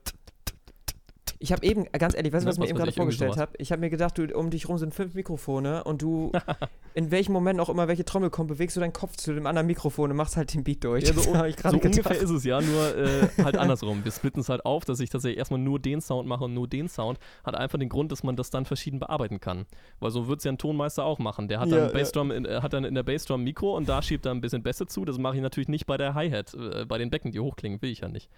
Ich 1.41 1.53
habe 1.53 1.65
eben, 1.65 1.85
ganz 1.93 2.17
ehrlich, 2.17 2.33
weißt 2.33 2.45
du, 2.45 2.49
was 2.49 2.57
ich 2.57 2.61
mir 2.61 2.69
eben 2.69 2.79
gerade 2.79 2.93
vorgestellt 2.93 3.37
habe? 3.37 3.53
Ich 3.59 3.71
habe 3.71 3.81
mir 3.81 3.91
gedacht, 3.91 4.19
du, 4.19 4.25
um 4.37 4.51
dich 4.51 4.69
rum 4.69 4.77
sind 4.79 4.93
fünf 4.93 5.15
Mikrofone 5.15 5.85
und 5.85 6.03
du, 6.03 6.33
in 6.95 7.13
welchem 7.13 7.33
Moment 7.33 7.61
auch 7.61 7.69
immer 7.69 7.87
welche 7.87 8.05
Trommel 8.05 8.31
kommt, 8.31 8.49
bewegst 8.49 8.77
du 8.77 8.81
deinen 8.81 8.93
Kopf 8.93 9.17
zu 9.17 9.33
dem 9.33 9.47
anderen 9.47 9.69
Mikrofon 9.69 10.11
und 10.11 10.17
machst 10.17 10.37
halt 10.37 10.53
den 10.55 10.65
Beat 10.65 10.83
durch. 10.83 11.05
Ja, 11.05 11.15
so, 11.15 11.21
ich 11.45 11.57
so 11.61 11.69
ungefähr 11.69 12.19
ist 12.19 12.31
es 12.31 12.43
ja, 12.45 12.61
nur 12.61 12.97
äh, 12.97 13.29
halt 13.45 13.57
andersrum. 13.57 14.05
Wir 14.05 14.11
splitten 14.11 14.41
es 14.41 14.49
halt 14.49 14.65
auf, 14.65 14.85
dass 14.85 14.99
ich 14.99 15.11
tatsächlich 15.11 15.39
erstmal 15.39 15.61
nur 15.61 15.79
den 15.79 16.01
Sound 16.01 16.29
mache 16.29 16.45
und 16.45 16.55
nur 16.55 16.67
den 16.67 16.89
Sound. 16.89 17.19
Hat 17.45 17.55
einfach 17.55 17.79
den 17.79 17.89
Grund, 17.89 18.11
dass 18.11 18.25
man 18.25 18.35
das 18.35 18.51
dann 18.51 18.65
verschieden 18.65 18.99
bearbeiten 18.99 19.39
kann. 19.39 19.67
Weil 20.01 20.11
so 20.11 20.27
wird 20.27 20.39
es 20.39 20.45
ja 20.45 20.51
ein 20.51 20.59
Tonmeister 20.59 21.05
auch 21.05 21.21
machen. 21.21 21.47
Der 21.47 21.61
hat 21.61 21.69
Ja, 21.69 21.77
dann, 21.77 21.87
ja. 21.89 21.93
Bassdrum 21.93 22.33
in, 22.33 22.47
äh, 22.47 22.61
hat 22.63 22.73
dann 22.73 22.85
in 22.85 22.95
der 22.95 23.05
Bassdrum 23.05 23.45
Mikro 23.45 23.77
und 23.77 23.89
da 23.89 24.03
schiebt 24.03 24.27
er 24.27 24.33
ein 24.33 24.41
bisschen 24.41 24.65
Bässe 24.65 24.87
zu. 24.87 25.05
Das 25.05 25.19
mache 25.19 25.37
ich 25.37 25.43
natürlich 25.43 25.69
nicht 25.69 25.87
bei 25.87 25.97
der 25.97 26.15
Hi-Hat. 26.15 26.55
Äh, 26.55 26.85
bei 26.85 26.99
den 26.99 27.11
Becken, 27.11 27.31
die 27.31 27.39
hochklingen, 27.39 27.81
will 27.81 27.91
ich 27.91 28.01
ja 28.01 28.09
nicht. 28.09 28.29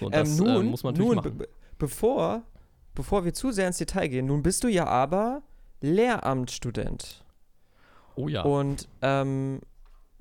So, 0.00 0.06
und 0.06 0.14
das 0.14 0.38
ähm, 0.38 0.44
nun, 0.44 0.66
äh, 0.66 0.70
muss 0.70 0.82
man 0.82 0.94
natürlich 0.94 1.08
nun 1.08 1.16
machen. 1.16 1.46
Be 1.78 1.86
be- 1.86 1.88
bevor, 1.88 2.42
bevor 2.94 3.24
wir 3.24 3.32
zu 3.32 3.52
sehr 3.52 3.66
ins 3.66 3.78
Detail 3.78 4.08
gehen, 4.08 4.26
nun 4.26 4.42
bist 4.42 4.64
du 4.64 4.68
ja 4.68 4.86
aber 4.86 5.42
Lehramtsstudent. 5.80 7.24
Oh 8.16 8.28
ja. 8.28 8.42
Und 8.42 8.88
ähm, 9.00 9.60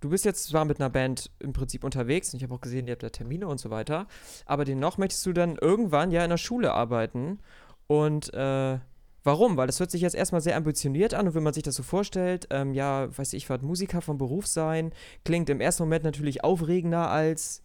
du 0.01 0.09
bist 0.09 0.25
jetzt 0.25 0.47
zwar 0.47 0.65
mit 0.65 0.79
einer 0.79 0.89
Band 0.89 1.31
im 1.39 1.53
Prinzip 1.53 1.83
unterwegs 1.83 2.31
und 2.31 2.37
ich 2.37 2.43
habe 2.43 2.53
auch 2.53 2.61
gesehen, 2.61 2.87
ihr 2.87 2.91
habt 2.91 3.03
da 3.03 3.09
Termine 3.09 3.47
und 3.47 3.59
so 3.59 3.71
weiter, 3.71 4.07
aber 4.45 4.65
dennoch 4.65 4.97
möchtest 4.99 5.25
du 5.25 5.33
dann 5.33 5.55
irgendwann 5.55 6.11
ja 6.11 6.23
in 6.23 6.29
der 6.29 6.37
Schule 6.37 6.73
arbeiten. 6.73 7.39
Und 7.87 8.33
äh, 8.33 8.77
warum? 9.23 9.57
Weil 9.57 9.67
das 9.67 9.79
hört 9.79 9.89
sich 9.89 10.01
jetzt 10.01 10.15
erstmal 10.15 10.41
sehr 10.41 10.55
ambitioniert 10.55 11.15
an 11.15 11.27
und 11.27 11.33
wenn 11.33 11.43
man 11.43 11.53
sich 11.53 11.63
das 11.63 11.75
so 11.75 11.83
vorstellt, 11.83 12.47
ähm, 12.51 12.73
ja, 12.73 13.17
weiß 13.17 13.33
ich 13.33 13.49
was, 13.49 13.61
Musiker 13.61 14.01
vom 14.01 14.19
Beruf 14.19 14.45
sein, 14.45 14.93
klingt 15.25 15.49
im 15.49 15.59
ersten 15.61 15.83
Moment 15.83 16.03
natürlich 16.03 16.43
aufregender 16.43 17.09
als 17.09 17.63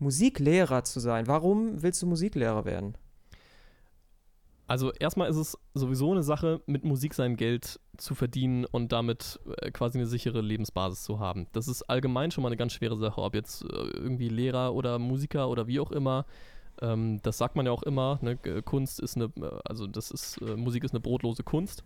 Musiklehrer 0.00 0.82
zu 0.84 0.98
sein. 1.00 1.28
Warum 1.28 1.82
willst 1.82 2.02
du 2.02 2.06
Musiklehrer 2.06 2.64
werden? 2.64 2.96
Also 4.68 4.92
erstmal 4.92 5.30
ist 5.30 5.36
es 5.36 5.58
sowieso 5.72 6.12
eine 6.12 6.22
Sache, 6.22 6.60
mit 6.66 6.84
Musik 6.84 7.14
sein 7.14 7.36
Geld 7.36 7.80
zu 7.96 8.14
verdienen 8.14 8.66
und 8.66 8.92
damit 8.92 9.40
äh, 9.62 9.70
quasi 9.70 9.96
eine 9.96 10.06
sichere 10.06 10.42
Lebensbasis 10.42 11.02
zu 11.04 11.18
haben. 11.18 11.46
Das 11.52 11.68
ist 11.68 11.82
allgemein 11.84 12.30
schon 12.30 12.42
mal 12.42 12.50
eine 12.50 12.58
ganz 12.58 12.74
schwere 12.74 12.96
Sache, 12.98 13.22
ob 13.22 13.34
jetzt 13.34 13.62
äh, 13.62 13.66
irgendwie 13.66 14.28
Lehrer 14.28 14.74
oder 14.74 14.98
Musiker 14.98 15.48
oder 15.48 15.66
wie 15.68 15.80
auch 15.80 15.90
immer. 15.90 16.26
Ähm, 16.82 17.18
das 17.22 17.38
sagt 17.38 17.56
man 17.56 17.64
ja 17.64 17.72
auch 17.72 17.82
immer, 17.82 18.18
ne? 18.20 18.36
Kunst 18.62 19.00
ist 19.00 19.16
eine, 19.16 19.32
äh, 19.40 19.58
also 19.64 19.86
das 19.86 20.10
ist, 20.10 20.38
Musik 20.42 20.84
ist 20.84 20.92
eine 20.92 21.00
brotlose 21.00 21.42
Kunst. 21.44 21.82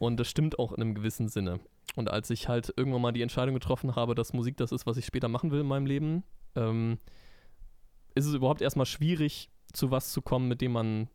Und 0.00 0.18
das 0.18 0.26
stimmt 0.26 0.58
auch 0.58 0.72
in 0.72 0.82
einem 0.82 0.96
gewissen 0.96 1.28
Sinne. 1.28 1.60
Und 1.94 2.10
als 2.10 2.30
ich 2.30 2.48
halt 2.48 2.74
irgendwann 2.76 3.02
mal 3.02 3.12
die 3.12 3.22
Entscheidung 3.22 3.54
getroffen 3.54 3.94
habe, 3.94 4.16
dass 4.16 4.32
Musik 4.32 4.56
das 4.56 4.72
ist, 4.72 4.86
was 4.86 4.96
ich 4.96 5.06
später 5.06 5.28
machen 5.28 5.52
will 5.52 5.60
in 5.60 5.66
meinem 5.66 5.86
Leben, 5.86 6.24
ähm, 6.56 6.98
ist 8.16 8.26
es 8.26 8.34
überhaupt 8.34 8.60
erstmal 8.60 8.86
schwierig, 8.86 9.50
zu 9.72 9.92
was 9.92 10.12
zu 10.12 10.20
kommen, 10.20 10.48
mit 10.48 10.60
dem 10.60 10.72
man 10.72 11.08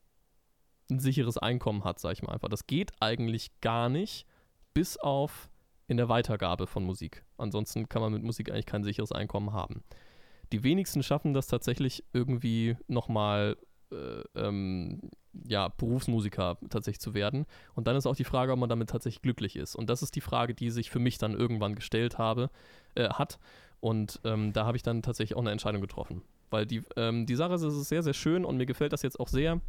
ein 0.89 0.99
sicheres 0.99 1.37
Einkommen 1.37 1.83
hat, 1.83 1.99
sag 1.99 2.13
ich 2.13 2.23
mal 2.23 2.33
einfach. 2.33 2.49
Das 2.49 2.67
geht 2.67 2.91
eigentlich 2.99 3.59
gar 3.61 3.89
nicht, 3.89 4.25
bis 4.73 4.97
auf 4.97 5.49
in 5.87 5.97
der 5.97 6.09
Weitergabe 6.09 6.67
von 6.67 6.83
Musik. 6.83 7.23
Ansonsten 7.37 7.89
kann 7.89 8.01
man 8.01 8.13
mit 8.13 8.23
Musik 8.23 8.51
eigentlich 8.51 8.65
kein 8.65 8.83
sicheres 8.83 9.11
Einkommen 9.11 9.53
haben. 9.53 9.83
Die 10.51 10.63
wenigsten 10.63 11.03
schaffen 11.03 11.33
das 11.33 11.47
tatsächlich 11.47 12.03
irgendwie 12.13 12.77
nochmal 12.87 13.57
äh, 13.91 14.23
ähm, 14.35 15.01
ja, 15.45 15.69
Berufsmusiker 15.69 16.57
tatsächlich 16.69 16.99
zu 16.99 17.13
werden. 17.13 17.45
Und 17.75 17.87
dann 17.87 17.95
ist 17.95 18.05
auch 18.05 18.15
die 18.15 18.23
Frage, 18.23 18.51
ob 18.51 18.59
man 18.59 18.69
damit 18.69 18.89
tatsächlich 18.89 19.21
glücklich 19.21 19.55
ist. 19.55 19.75
Und 19.75 19.89
das 19.89 20.01
ist 20.01 20.15
die 20.15 20.21
Frage, 20.21 20.53
die 20.53 20.71
sich 20.71 20.89
für 20.89 20.99
mich 20.99 21.17
dann 21.17 21.33
irgendwann 21.33 21.75
gestellt 21.75 22.17
habe, 22.17 22.49
äh, 22.95 23.09
hat. 23.09 23.39
Und 23.79 24.19
ähm, 24.23 24.53
da 24.53 24.65
habe 24.65 24.77
ich 24.77 24.83
dann 24.83 25.03
tatsächlich 25.03 25.37
auch 25.37 25.41
eine 25.41 25.51
Entscheidung 25.51 25.81
getroffen. 25.81 26.23
Weil 26.49 26.65
die, 26.65 26.81
ähm, 26.95 27.25
die 27.25 27.35
Sache 27.35 27.53
ist, 27.53 27.61
es 27.61 27.75
ist 27.75 27.89
sehr, 27.89 28.03
sehr 28.03 28.13
schön 28.13 28.45
und 28.45 28.57
mir 28.57 28.65
gefällt 28.65 28.93
das 28.93 29.03
jetzt 29.03 29.19
auch 29.19 29.27
sehr, 29.27 29.61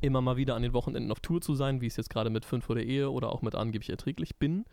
immer 0.00 0.20
mal 0.20 0.36
wieder 0.36 0.54
an 0.54 0.62
den 0.62 0.72
Wochenenden 0.72 1.10
auf 1.10 1.20
Tour 1.20 1.40
zu 1.40 1.54
sein, 1.54 1.80
wie 1.80 1.86
ich 1.86 1.92
es 1.92 1.96
jetzt 1.96 2.10
gerade 2.10 2.30
mit 2.30 2.44
5 2.44 2.64
vor 2.64 2.74
der 2.74 2.86
Ehe 2.86 3.10
oder 3.10 3.32
auch 3.32 3.42
mit 3.42 3.54
angeblich 3.54 3.90
erträglich 3.90 4.36
bin. 4.36 4.64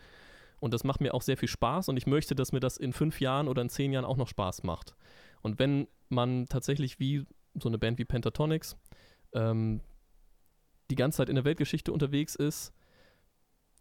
Und 0.59 0.73
das 0.73 0.85
macht 0.85 1.01
mir 1.01 1.13
auch 1.13 1.21
sehr 1.21 1.35
viel 1.35 1.49
Spaß 1.49 1.89
und 1.89 1.97
ich 1.97 2.07
möchte, 2.07 2.35
dass 2.35 2.53
mir 2.53 2.61
das 2.61 2.77
in 2.77 2.93
fünf 2.93 3.19
Jahren 3.19 3.49
oder 3.49 3.61
in 3.61 3.67
zehn 3.67 3.91
Jahren 3.91 4.05
auch 4.05 4.15
noch 4.15 4.29
Spaß 4.29 4.63
macht. 4.63 4.95
Und 5.41 5.59
wenn 5.59 5.89
man 6.07 6.45
tatsächlich 6.45 7.01
wie 7.01 7.25
so 7.61 7.67
eine 7.67 7.77
Band 7.77 7.99
wie 7.99 8.05
Pentatonics 8.05 8.77
ähm, 9.33 9.81
die 10.89 10.95
ganze 10.95 11.17
Zeit 11.17 11.27
in 11.27 11.35
der 11.35 11.43
Weltgeschichte 11.43 11.91
unterwegs 11.91 12.35
ist, 12.35 12.71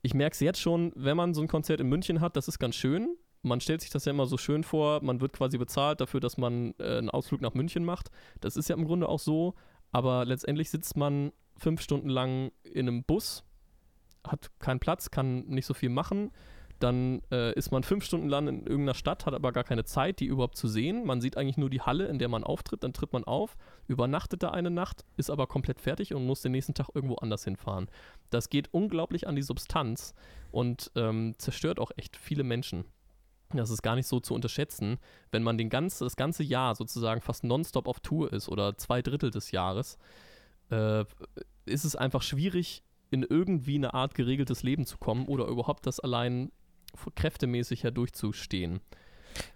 ich 0.02 0.14
merke 0.14 0.34
es 0.34 0.40
jetzt 0.40 0.60
schon, 0.60 0.92
wenn 0.96 1.16
man 1.16 1.34
so 1.34 1.40
ein 1.40 1.46
Konzert 1.46 1.80
in 1.80 1.88
München 1.88 2.20
hat, 2.20 2.36
das 2.36 2.48
ist 2.48 2.58
ganz 2.58 2.74
schön. 2.74 3.16
Man 3.42 3.60
stellt 3.60 3.80
sich 3.80 3.90
das 3.90 4.04
ja 4.04 4.10
immer 4.10 4.26
so 4.26 4.36
schön 4.36 4.64
vor, 4.64 5.04
man 5.04 5.20
wird 5.20 5.32
quasi 5.32 5.58
bezahlt 5.58 6.00
dafür, 6.00 6.18
dass 6.18 6.36
man 6.36 6.74
äh, 6.78 6.98
einen 6.98 7.10
Ausflug 7.10 7.40
nach 7.40 7.54
München 7.54 7.84
macht. 7.84 8.10
Das 8.40 8.56
ist 8.56 8.68
ja 8.68 8.74
im 8.74 8.84
Grunde 8.84 9.08
auch 9.08 9.20
so, 9.20 9.54
aber 9.92 10.24
letztendlich 10.24 10.70
sitzt 10.70 10.96
man 10.96 11.32
fünf 11.56 11.80
Stunden 11.80 12.08
lang 12.08 12.50
in 12.64 12.88
einem 12.88 13.04
Bus, 13.04 13.44
hat 14.26 14.50
keinen 14.58 14.80
Platz, 14.80 15.10
kann 15.10 15.44
nicht 15.46 15.66
so 15.66 15.74
viel 15.74 15.90
machen. 15.90 16.30
dann 16.82 17.22
äh, 17.30 17.52
ist 17.54 17.70
man 17.70 17.84
fünf 17.84 18.04
Stunden 18.04 18.28
lang 18.28 18.48
in 18.48 18.66
irgendeiner 18.66 18.94
Stadt, 18.94 19.24
hat 19.24 19.34
aber 19.34 19.52
gar 19.52 19.62
keine 19.62 19.84
Zeit, 19.84 20.18
die 20.18 20.26
überhaupt 20.26 20.56
zu 20.56 20.66
sehen. 20.66 21.04
Man 21.04 21.20
sieht 21.20 21.36
eigentlich 21.36 21.56
nur 21.56 21.70
die 21.70 21.80
Halle, 21.80 22.06
in 22.06 22.18
der 22.18 22.28
man 22.28 22.42
auftritt, 22.42 22.82
dann 22.82 22.92
tritt 22.92 23.12
man 23.12 23.22
auf, 23.22 23.56
übernachtet 23.86 24.42
da 24.42 24.50
eine 24.50 24.70
Nacht, 24.70 25.04
ist 25.16 25.30
aber 25.30 25.46
komplett 25.46 25.80
fertig 25.80 26.12
und 26.12 26.26
muss 26.26 26.42
den 26.42 26.52
nächsten 26.52 26.74
Tag 26.74 26.88
irgendwo 26.92 27.14
anders 27.16 27.44
hinfahren. 27.44 27.88
Das 28.30 28.48
geht 28.48 28.72
unglaublich 28.72 29.28
an 29.28 29.36
die 29.36 29.42
Substanz 29.42 30.14
und 30.50 30.90
ähm, 30.96 31.36
zerstört 31.38 31.78
auch 31.78 31.92
echt 31.96 32.16
viele 32.16 32.42
Menschen. 32.42 32.84
Das 33.58 33.70
ist 33.70 33.82
gar 33.82 33.94
nicht 33.94 34.06
so 34.06 34.20
zu 34.20 34.34
unterschätzen, 34.34 34.98
wenn 35.30 35.42
man 35.42 35.58
den 35.58 35.68
ganze, 35.68 36.04
das 36.04 36.16
ganze 36.16 36.42
Jahr 36.42 36.74
sozusagen 36.74 37.20
fast 37.20 37.44
nonstop 37.44 37.88
auf 37.88 38.00
Tour 38.00 38.32
ist 38.32 38.48
oder 38.48 38.76
zwei 38.78 39.02
Drittel 39.02 39.30
des 39.30 39.50
Jahres, 39.50 39.98
äh, 40.70 41.04
ist 41.66 41.84
es 41.84 41.96
einfach 41.96 42.22
schwierig, 42.22 42.82
in 43.10 43.22
irgendwie 43.22 43.74
eine 43.74 43.94
Art 43.94 44.14
geregeltes 44.14 44.62
Leben 44.62 44.86
zu 44.86 44.96
kommen 44.96 45.26
oder 45.26 45.46
überhaupt 45.46 45.86
das 45.86 46.00
allein 46.00 46.50
kräftemäßig 47.14 47.82
ja 47.82 47.90
durchzustehen. 47.90 48.80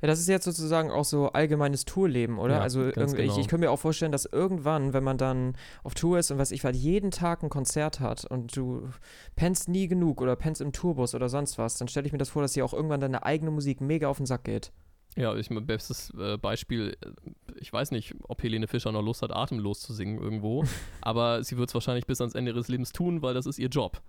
Ja, 0.00 0.08
das 0.08 0.18
ist 0.18 0.28
jetzt 0.28 0.44
sozusagen 0.44 0.90
auch 0.90 1.04
so 1.04 1.28
allgemeines 1.28 1.84
Tourleben, 1.84 2.38
oder? 2.38 2.56
Ja, 2.56 2.60
also 2.60 2.82
irgendwie, 2.82 3.22
genau. 3.22 3.32
ich, 3.32 3.38
ich 3.38 3.48
könnte 3.48 3.66
mir 3.66 3.70
auch 3.70 3.78
vorstellen, 3.78 4.12
dass 4.12 4.24
irgendwann, 4.26 4.92
wenn 4.92 5.04
man 5.04 5.18
dann 5.18 5.56
auf 5.84 5.94
Tour 5.94 6.18
ist 6.18 6.30
und 6.30 6.38
was 6.38 6.50
ich 6.50 6.64
halt 6.64 6.76
jeden 6.76 7.10
Tag 7.10 7.42
ein 7.42 7.50
Konzert 7.50 8.00
hat 8.00 8.24
und 8.24 8.56
du 8.56 8.88
pennst 9.34 9.68
nie 9.68 9.88
genug 9.88 10.20
oder 10.20 10.36
pennst 10.36 10.60
im 10.60 10.72
Tourbus 10.72 11.14
oder 11.14 11.28
sonst 11.28 11.58
was, 11.58 11.78
dann 11.78 11.88
stelle 11.88 12.06
ich 12.06 12.12
mir 12.12 12.18
das 12.18 12.30
vor, 12.30 12.42
dass 12.42 12.52
dir 12.52 12.64
auch 12.64 12.72
irgendwann 12.72 13.00
deine 13.00 13.24
eigene 13.24 13.50
Musik 13.50 13.80
mega 13.80 14.08
auf 14.08 14.18
den 14.18 14.26
Sack 14.26 14.44
geht. 14.44 14.72
Ja, 15.16 15.34
ich 15.34 15.48
mein 15.48 15.66
bestes 15.66 16.12
äh, 16.18 16.36
Beispiel, 16.36 16.96
äh, 17.00 17.10
ich 17.58 17.72
weiß 17.72 17.90
nicht, 17.90 18.14
ob 18.28 18.42
Helene 18.42 18.68
Fischer 18.68 18.92
noch 18.92 19.02
Lust 19.02 19.22
hat, 19.22 19.34
atemlos 19.34 19.80
zu 19.80 19.94
singen 19.94 20.18
irgendwo, 20.18 20.64
aber 21.00 21.42
sie 21.42 21.56
wird 21.56 21.70
es 21.70 21.74
wahrscheinlich 21.74 22.06
bis 22.06 22.20
ans 22.20 22.34
Ende 22.34 22.52
ihres 22.52 22.68
Lebens 22.68 22.92
tun, 22.92 23.22
weil 23.22 23.32
das 23.32 23.46
ist 23.46 23.58
ihr 23.58 23.68
Job. 23.68 24.02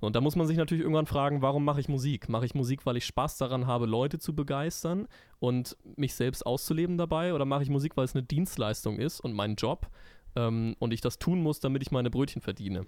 Und 0.00 0.14
da 0.14 0.20
muss 0.20 0.36
man 0.36 0.46
sich 0.46 0.56
natürlich 0.56 0.82
irgendwann 0.82 1.06
fragen, 1.06 1.42
warum 1.42 1.64
mache 1.64 1.80
ich 1.80 1.88
Musik? 1.88 2.28
Mache 2.28 2.44
ich 2.44 2.54
Musik, 2.54 2.84
weil 2.84 2.96
ich 2.96 3.06
Spaß 3.06 3.38
daran 3.38 3.66
habe, 3.66 3.86
Leute 3.86 4.18
zu 4.18 4.34
begeistern 4.34 5.08
und 5.38 5.76
mich 5.96 6.14
selbst 6.14 6.44
auszuleben 6.44 6.98
dabei? 6.98 7.32
Oder 7.32 7.44
mache 7.44 7.62
ich 7.62 7.70
Musik, 7.70 7.96
weil 7.96 8.04
es 8.04 8.14
eine 8.14 8.22
Dienstleistung 8.22 8.98
ist 8.98 9.20
und 9.20 9.32
mein 9.32 9.54
Job 9.54 9.88
ähm, 10.34 10.76
und 10.78 10.92
ich 10.92 11.00
das 11.00 11.18
tun 11.18 11.42
muss, 11.42 11.60
damit 11.60 11.82
ich 11.82 11.90
meine 11.90 12.10
Brötchen 12.10 12.42
verdiene? 12.42 12.86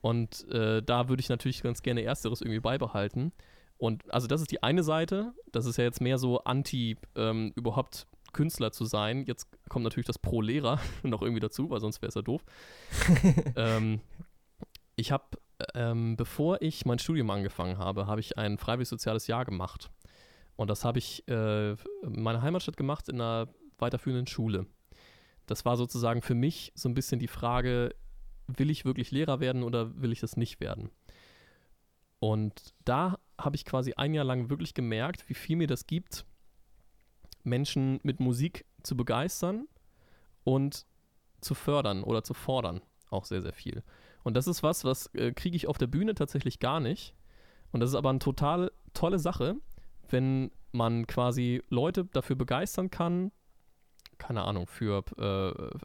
Und 0.00 0.48
äh, 0.50 0.82
da 0.82 1.08
würde 1.08 1.20
ich 1.20 1.28
natürlich 1.28 1.62
ganz 1.62 1.82
gerne 1.82 2.02
Ersteres 2.02 2.40
irgendwie 2.40 2.60
beibehalten. 2.60 3.32
Und 3.76 4.12
also 4.12 4.26
das 4.26 4.40
ist 4.40 4.50
die 4.50 4.62
eine 4.62 4.82
Seite, 4.82 5.32
das 5.52 5.66
ist 5.66 5.76
ja 5.76 5.84
jetzt 5.84 6.00
mehr 6.00 6.18
so 6.18 6.44
anti 6.44 6.96
ähm, 7.16 7.52
überhaupt 7.54 8.06
Künstler 8.32 8.72
zu 8.72 8.84
sein. 8.84 9.24
Jetzt 9.26 9.48
kommt 9.68 9.84
natürlich 9.84 10.06
das 10.06 10.18
Pro-Lehrer 10.18 10.80
noch 11.02 11.22
irgendwie 11.22 11.40
dazu, 11.40 11.70
weil 11.70 11.80
sonst 11.80 12.02
wäre 12.02 12.08
es 12.08 12.14
ja 12.14 12.22
doof. 12.22 12.44
ähm, 13.56 14.00
ich 14.96 15.12
habe, 15.12 15.24
ähm, 15.74 16.16
bevor 16.16 16.62
ich 16.62 16.84
mein 16.84 16.98
Studium 16.98 17.30
angefangen 17.30 17.78
habe, 17.78 18.06
habe 18.06 18.20
ich 18.20 18.38
ein 18.38 18.58
freiwillig 18.58 18.88
soziales 18.88 19.26
Jahr 19.26 19.44
gemacht. 19.44 19.90
Und 20.56 20.68
das 20.68 20.84
habe 20.84 20.98
ich 20.98 21.26
äh, 21.28 21.70
in 21.70 22.22
meiner 22.22 22.42
Heimatstadt 22.42 22.76
gemacht 22.76 23.08
in 23.08 23.20
einer 23.20 23.48
weiterführenden 23.78 24.26
Schule. 24.26 24.66
Das 25.46 25.64
war 25.64 25.76
sozusagen 25.76 26.22
für 26.22 26.34
mich 26.34 26.72
so 26.74 26.88
ein 26.88 26.94
bisschen 26.94 27.18
die 27.18 27.28
Frage, 27.28 27.94
will 28.46 28.70
ich 28.70 28.84
wirklich 28.84 29.10
Lehrer 29.10 29.40
werden 29.40 29.62
oder 29.62 30.00
will 30.00 30.12
ich 30.12 30.20
das 30.20 30.36
nicht 30.36 30.60
werden? 30.60 30.90
Und 32.18 32.74
da 32.84 33.18
habe 33.38 33.56
ich 33.56 33.64
quasi 33.64 33.94
ein 33.94 34.14
Jahr 34.14 34.24
lang 34.24 34.50
wirklich 34.50 34.74
gemerkt, 34.74 35.28
wie 35.28 35.34
viel 35.34 35.56
mir 35.56 35.66
das 35.66 35.86
gibt, 35.86 36.26
Menschen 37.42 37.98
mit 38.02 38.20
Musik 38.20 38.66
zu 38.82 38.96
begeistern 38.96 39.66
und 40.44 40.84
zu 41.40 41.54
fördern 41.54 42.04
oder 42.04 42.22
zu 42.22 42.34
fordern. 42.34 42.82
Auch 43.08 43.24
sehr, 43.24 43.40
sehr 43.40 43.54
viel. 43.54 43.82
Und 44.22 44.36
das 44.36 44.46
ist 44.46 44.62
was, 44.62 44.84
was 44.84 45.06
äh, 45.14 45.32
kriege 45.32 45.56
ich 45.56 45.68
auf 45.68 45.78
der 45.78 45.86
Bühne 45.86 46.14
tatsächlich 46.14 46.58
gar 46.58 46.80
nicht. 46.80 47.14
Und 47.72 47.80
das 47.80 47.90
ist 47.90 47.96
aber 47.96 48.10
eine 48.10 48.18
total 48.18 48.70
tolle 48.94 49.18
Sache, 49.18 49.56
wenn 50.08 50.50
man 50.72 51.06
quasi 51.06 51.62
Leute 51.68 52.04
dafür 52.04 52.36
begeistern 52.36 52.90
kann, 52.90 53.32
keine 54.18 54.42
Ahnung, 54.42 54.66
für, 54.66 55.02
äh, 55.18 55.78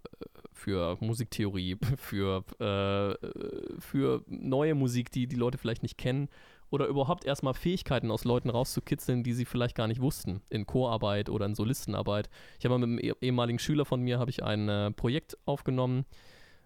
für 0.52 0.98
Musiktheorie, 1.00 1.78
für, 1.98 2.44
äh, 2.60 3.80
für 3.80 4.24
neue 4.28 4.76
Musik, 4.76 5.12
die 5.12 5.28
die 5.28 5.36
Leute 5.36 5.58
vielleicht 5.58 5.84
nicht 5.84 5.98
kennen 5.98 6.30
oder 6.70 6.88
überhaupt 6.88 7.26
erstmal 7.26 7.54
Fähigkeiten 7.54 8.12
aus 8.12 8.26
Leuten 8.26 8.50
rauszukitzeln, 8.50 9.24
die 9.24 9.34
sie 9.34 9.46
vielleicht 9.46 9.76
gar 9.76 9.88
nicht 9.88 10.02
wussten, 10.02 10.42
in 10.50 10.66
Chorarbeit 10.66 11.30
oder 11.30 11.46
in 11.46 11.56
Solistenarbeit. 11.56 12.30
Ich 12.60 12.66
habe 12.66 12.78
mal 12.78 12.86
mit 12.86 13.04
einem 13.04 13.16
eh- 13.16 13.26
ehemaligen 13.26 13.60
Schüler 13.60 13.86
von 13.86 14.02
mir 14.02 14.20
ich 14.28 14.44
ein 14.44 14.68
äh, 14.68 14.92
Projekt 14.92 15.38
aufgenommen 15.46 16.06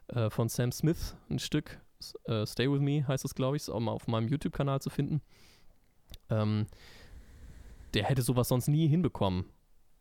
äh, 0.10 0.30
von 0.30 0.50
Sam 0.50 0.72
Smith, 0.72 1.16
ein 1.30 1.40
Stück, 1.40 1.80
äh, 2.26 2.46
Stay 2.46 2.72
With 2.72 2.82
Me 2.82 3.08
heißt 3.08 3.26
es, 3.26 3.36
glaube 3.36 3.58
ich, 3.58 3.64
ist 3.64 3.70
auch 3.70 3.80
mal 3.80 3.92
auf 3.92 4.08
meinem 4.08 4.28
YouTube-Kanal 4.28 4.82
zu 4.82 4.90
finden. 4.90 5.22
Ähm, 6.30 6.68
der 7.94 8.04
hätte 8.06 8.22
sowas 8.22 8.48
sonst 8.48 8.68
nie 8.68 8.88
hinbekommen. 8.88 9.46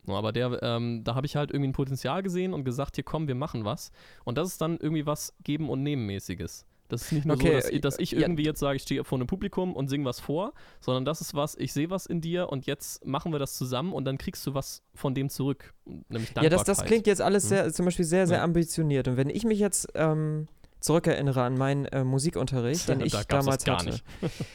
Aber 0.07 0.31
der, 0.31 0.61
ähm, 0.63 1.03
da 1.03 1.15
habe 1.15 1.27
ich 1.27 1.35
halt 1.35 1.51
irgendwie 1.51 1.69
ein 1.69 1.73
Potenzial 1.73 2.23
gesehen 2.23 2.53
und 2.53 2.63
gesagt, 2.63 2.95
hier 2.95 3.03
komm, 3.03 3.27
wir 3.27 3.35
machen 3.35 3.65
was. 3.65 3.91
Und 4.23 4.37
das 4.37 4.47
ist 4.47 4.61
dann 4.61 4.77
irgendwie 4.77 5.05
was 5.05 5.35
Geben- 5.43 5.69
und 5.69 5.83
Nehmen-mäßiges. 5.83 6.65
Das 6.89 7.03
ist 7.03 7.11
nicht 7.13 7.25
nur 7.25 7.35
Okay, 7.37 7.47
so, 7.47 7.53
dass, 7.55 7.69
ich- 7.69 7.81
dass 7.81 7.99
ich 7.99 8.11
ja. 8.11 8.19
irgendwie 8.19 8.43
jetzt 8.43 8.59
sage, 8.59 8.75
ich 8.75 8.81
stehe 8.81 9.03
vor 9.03 9.17
einem 9.17 9.27
Publikum 9.27 9.75
und 9.75 9.87
singe 9.87 10.05
was 10.05 10.19
vor, 10.19 10.53
sondern 10.81 11.05
das 11.05 11.21
ist 11.21 11.33
was, 11.35 11.55
ich 11.55 11.71
sehe 11.71 11.89
was 11.89 12.05
in 12.05 12.19
dir 12.19 12.49
und 12.49 12.65
jetzt 12.65 13.05
machen 13.05 13.31
wir 13.31 13.39
das 13.39 13.55
zusammen 13.55 13.93
und 13.93 14.05
dann 14.05 14.17
kriegst 14.17 14.45
du 14.45 14.53
was 14.53 14.83
von 14.93 15.13
dem 15.15 15.29
zurück. 15.29 15.73
Nämlich 16.09 16.31
Ja, 16.35 16.49
das, 16.49 16.63
das 16.65 16.83
klingt 16.83 17.07
jetzt 17.07 17.21
alles 17.21 17.45
Mhm. 17.45 17.47
sehr, 17.49 17.73
zum 17.73 17.85
Beispiel 17.85 18.05
sehr, 18.05 18.27
sehr 18.27 18.37
Ja. 18.39 18.43
ambitioniert. 18.43 19.07
Und 19.07 19.15
wenn 19.17 19.29
ich 19.29 19.45
mich 19.45 19.59
jetzt 19.59 19.87
ähm, 19.95 20.47
zurückerinnere 20.79 21.43
an 21.43 21.57
meinen 21.57 21.85
äh, 21.85 22.03
Musikunterricht, 22.03 22.87
den 22.89 23.01
ich 23.01 23.11
Da 23.13 23.23
damals 23.27 23.65
hatte. 23.65 23.89
nicht. 23.91 24.03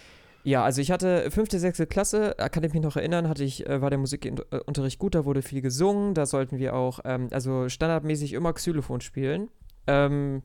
Ja, 0.46 0.62
also 0.62 0.82
ich 0.82 0.90
hatte 0.90 1.30
fünfte, 1.30 1.58
sechste 1.58 1.86
Klasse, 1.86 2.36
äh, 2.38 2.50
kann 2.50 2.62
ich 2.64 2.74
mich 2.74 2.82
noch 2.82 2.96
erinnern, 2.96 3.30
hatte 3.30 3.42
ich, 3.44 3.66
äh, 3.66 3.80
war 3.80 3.88
der 3.88 3.98
Musikunterricht 3.98 4.98
gut, 4.98 5.14
da 5.14 5.24
wurde 5.24 5.40
viel 5.40 5.62
gesungen, 5.62 6.12
da 6.12 6.26
sollten 6.26 6.58
wir 6.58 6.74
auch, 6.74 7.00
ähm, 7.06 7.28
also 7.32 7.70
standardmäßig 7.70 8.34
immer 8.34 8.52
Xylophon 8.52 9.00
spielen. 9.00 9.48
Ähm, 9.86 10.42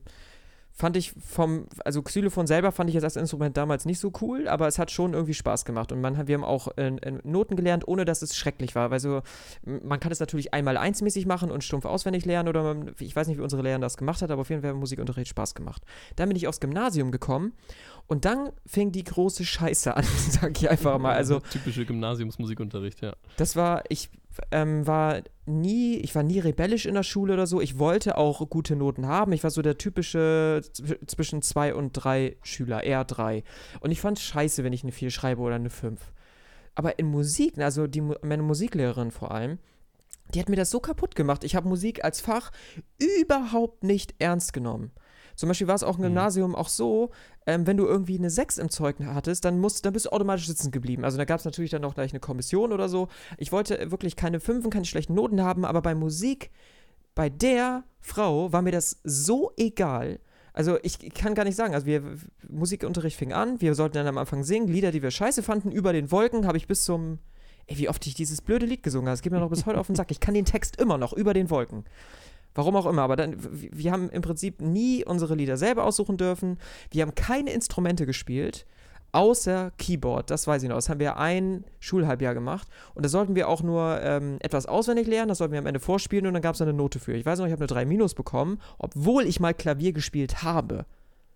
fand 0.80 0.96
ich 0.96 1.12
vom, 1.12 1.66
also 1.84 2.00
Xylophon 2.00 2.46
selber 2.46 2.72
fand 2.72 2.88
ich 2.88 2.94
jetzt 2.94 3.04
als 3.04 3.16
Instrument 3.16 3.54
damals 3.54 3.84
nicht 3.84 3.98
so 3.98 4.10
cool, 4.22 4.48
aber 4.48 4.66
es 4.66 4.78
hat 4.78 4.90
schon 4.90 5.12
irgendwie 5.12 5.34
Spaß 5.34 5.66
gemacht 5.66 5.92
und 5.92 6.00
man, 6.00 6.26
wir 6.26 6.34
haben 6.34 6.42
auch 6.42 6.68
äh, 6.78 6.86
äh, 6.86 7.18
Noten 7.22 7.54
gelernt, 7.54 7.86
ohne 7.86 8.06
dass 8.06 8.22
es 8.22 8.34
schrecklich 8.34 8.74
war, 8.74 8.90
weil 8.90 8.98
so, 8.98 9.20
man 9.62 10.00
kann 10.00 10.10
es 10.10 10.20
natürlich 10.20 10.54
einmal 10.54 10.78
einsmäßig 10.78 11.26
machen 11.26 11.50
und 11.50 11.62
stumpf 11.62 11.84
auswendig 11.84 12.24
lernen 12.24 12.48
oder 12.48 12.62
man, 12.62 12.94
ich 12.98 13.14
weiß 13.14 13.28
nicht, 13.28 13.36
wie 13.36 13.42
unsere 13.42 13.60
Lehrerin 13.60 13.82
das 13.82 13.98
gemacht 13.98 14.22
hat, 14.22 14.30
aber 14.30 14.40
auf 14.40 14.48
jeden 14.48 14.62
Fall 14.62 14.70
hat 14.70 14.76
Musikunterricht 14.78 15.28
Spaß 15.28 15.54
gemacht. 15.54 15.82
Dann 16.16 16.30
bin 16.30 16.36
ich 16.36 16.48
aufs 16.48 16.60
Gymnasium 16.60 17.10
gekommen 17.10 17.52
und 18.06 18.24
dann 18.24 18.48
fing 18.64 18.90
die 18.90 19.04
große 19.04 19.44
Scheiße 19.44 19.94
an, 19.94 20.04
sag 20.30 20.56
ich 20.56 20.70
einfach 20.70 20.98
mal. 20.98 21.14
Also 21.14 21.40
Typische 21.40 21.84
Gymnasiumsmusikunterricht, 21.84 23.02
ja. 23.02 23.12
das 23.36 23.54
war, 23.54 23.84
ich 23.90 24.08
ähm, 24.50 24.86
war 24.86 25.22
nie, 25.46 25.96
ich 25.96 26.14
war 26.14 26.22
nie 26.22 26.38
rebellisch 26.38 26.86
in 26.86 26.94
der 26.94 27.02
Schule 27.02 27.34
oder 27.34 27.46
so. 27.46 27.60
Ich 27.60 27.78
wollte 27.78 28.16
auch 28.16 28.48
gute 28.50 28.76
Noten 28.76 29.06
haben. 29.06 29.32
Ich 29.32 29.42
war 29.42 29.50
so 29.50 29.62
der 29.62 29.78
typische 29.78 30.60
zw- 30.62 31.06
zwischen 31.06 31.42
zwei 31.42 31.74
und 31.74 31.92
drei 31.92 32.36
Schüler, 32.42 32.84
eher 32.84 33.04
drei. 33.04 33.42
Und 33.80 33.90
ich 33.90 34.00
fand 34.00 34.18
es 34.18 34.24
scheiße, 34.24 34.64
wenn 34.64 34.72
ich 34.72 34.82
eine 34.82 34.92
vier 34.92 35.10
schreibe 35.10 35.42
oder 35.42 35.56
eine 35.56 35.70
fünf. 35.70 36.12
Aber 36.74 36.98
in 36.98 37.06
Musik, 37.06 37.58
also 37.58 37.86
die, 37.86 38.00
meine 38.00 38.42
Musiklehrerin 38.42 39.10
vor 39.10 39.32
allem, 39.32 39.58
die 40.34 40.40
hat 40.40 40.48
mir 40.48 40.56
das 40.56 40.70
so 40.70 40.80
kaputt 40.80 41.16
gemacht. 41.16 41.42
Ich 41.44 41.56
habe 41.56 41.68
Musik 41.68 42.04
als 42.04 42.20
Fach 42.20 42.52
überhaupt 42.98 43.82
nicht 43.82 44.14
ernst 44.20 44.52
genommen. 44.52 44.92
Zum 45.40 45.48
Beispiel 45.48 45.68
war 45.68 45.74
es 45.74 45.82
auch 45.82 45.96
im 45.96 46.02
Mhm. 46.02 46.08
Gymnasium 46.08 46.54
auch 46.54 46.68
so, 46.68 47.08
ähm, 47.46 47.66
wenn 47.66 47.78
du 47.78 47.86
irgendwie 47.86 48.18
eine 48.18 48.28
6 48.28 48.58
im 48.58 48.68
Zeugnis 48.68 49.08
hattest, 49.08 49.42
dann, 49.46 49.58
musst, 49.58 49.86
dann 49.86 49.94
bist 49.94 50.04
du 50.04 50.10
automatisch 50.10 50.46
sitzen 50.46 50.70
geblieben. 50.70 51.02
Also 51.02 51.16
da 51.16 51.24
gab 51.24 51.38
es 51.38 51.46
natürlich 51.46 51.70
dann 51.70 51.82
auch 51.86 51.94
gleich 51.94 52.12
eine 52.12 52.20
Kommission 52.20 52.74
oder 52.74 52.90
so. 52.90 53.08
Ich 53.38 53.50
wollte 53.50 53.90
wirklich 53.90 54.16
keine 54.16 54.38
Fünfen, 54.38 54.70
keine 54.70 54.84
schlechten 54.84 55.14
Noten 55.14 55.40
haben, 55.40 55.64
aber 55.64 55.80
bei 55.80 55.94
Musik, 55.94 56.50
bei 57.14 57.30
der 57.30 57.84
Frau 58.00 58.52
war 58.52 58.60
mir 58.60 58.70
das 58.70 58.98
so 59.02 59.52
egal. 59.56 60.20
Also 60.52 60.76
ich 60.82 61.14
kann 61.14 61.34
gar 61.34 61.44
nicht 61.44 61.56
sagen, 61.56 61.72
also 61.72 61.86
wir, 61.86 62.02
Musikunterricht 62.46 63.16
fing 63.16 63.32
an, 63.32 63.62
wir 63.62 63.74
sollten 63.74 63.94
dann 63.94 64.08
am 64.08 64.18
Anfang 64.18 64.42
singen, 64.42 64.68
Lieder, 64.68 64.90
die 64.90 65.02
wir 65.02 65.10
scheiße 65.10 65.42
fanden, 65.42 65.72
über 65.72 65.94
den 65.94 66.10
Wolken 66.10 66.46
habe 66.46 66.58
ich 66.58 66.66
bis 66.66 66.84
zum, 66.84 67.18
ey, 67.66 67.78
wie 67.78 67.88
oft 67.88 68.06
ich 68.06 68.12
dieses 68.14 68.42
blöde 68.42 68.66
Lied 68.66 68.82
gesungen 68.82 69.06
habe, 69.08 69.14
das 69.14 69.22
geht 69.22 69.32
mir 69.32 69.40
noch 69.40 69.48
bis 69.48 69.64
heute 69.64 69.80
auf 69.80 69.86
den 69.86 69.96
Sack. 69.96 70.10
Ich 70.10 70.20
kann 70.20 70.34
den 70.34 70.44
Text 70.44 70.78
immer 70.78 70.98
noch, 70.98 71.14
über 71.14 71.32
den 71.32 71.48
Wolken. 71.48 71.84
Warum 72.54 72.76
auch 72.76 72.86
immer, 72.86 73.02
aber 73.02 73.16
dann, 73.16 73.36
wir 73.38 73.92
haben 73.92 74.10
im 74.10 74.22
Prinzip 74.22 74.60
nie 74.60 75.04
unsere 75.04 75.34
Lieder 75.34 75.56
selber 75.56 75.84
aussuchen 75.84 76.16
dürfen. 76.16 76.58
Wir 76.90 77.02
haben 77.02 77.14
keine 77.14 77.52
Instrumente 77.52 78.06
gespielt, 78.06 78.66
außer 79.12 79.72
Keyboard. 79.78 80.30
Das 80.30 80.46
weiß 80.46 80.62
ich 80.62 80.68
noch. 80.68 80.76
Das 80.76 80.88
haben 80.88 81.00
wir 81.00 81.16
ein 81.16 81.64
Schulhalbjahr 81.78 82.34
gemacht. 82.34 82.68
Und 82.94 83.04
da 83.04 83.08
sollten 83.08 83.34
wir 83.34 83.48
auch 83.48 83.62
nur 83.62 84.00
ähm, 84.02 84.38
etwas 84.40 84.66
auswendig 84.66 85.06
lernen. 85.06 85.28
Das 85.28 85.38
sollten 85.38 85.52
wir 85.52 85.60
am 85.60 85.66
Ende 85.66 85.80
vorspielen 85.80 86.26
und 86.26 86.34
dann 86.34 86.42
gab 86.42 86.54
es 86.54 86.62
eine 86.62 86.72
Note 86.72 86.98
für. 86.98 87.14
Ich 87.14 87.26
weiß 87.26 87.38
noch, 87.38 87.46
ich 87.46 87.52
habe 87.52 87.60
eine 87.60 87.68
3 87.68 87.84
Minus 87.84 88.14
bekommen, 88.14 88.60
obwohl 88.78 89.24
ich 89.24 89.40
mal 89.40 89.54
Klavier 89.54 89.92
gespielt 89.92 90.42
habe. 90.42 90.86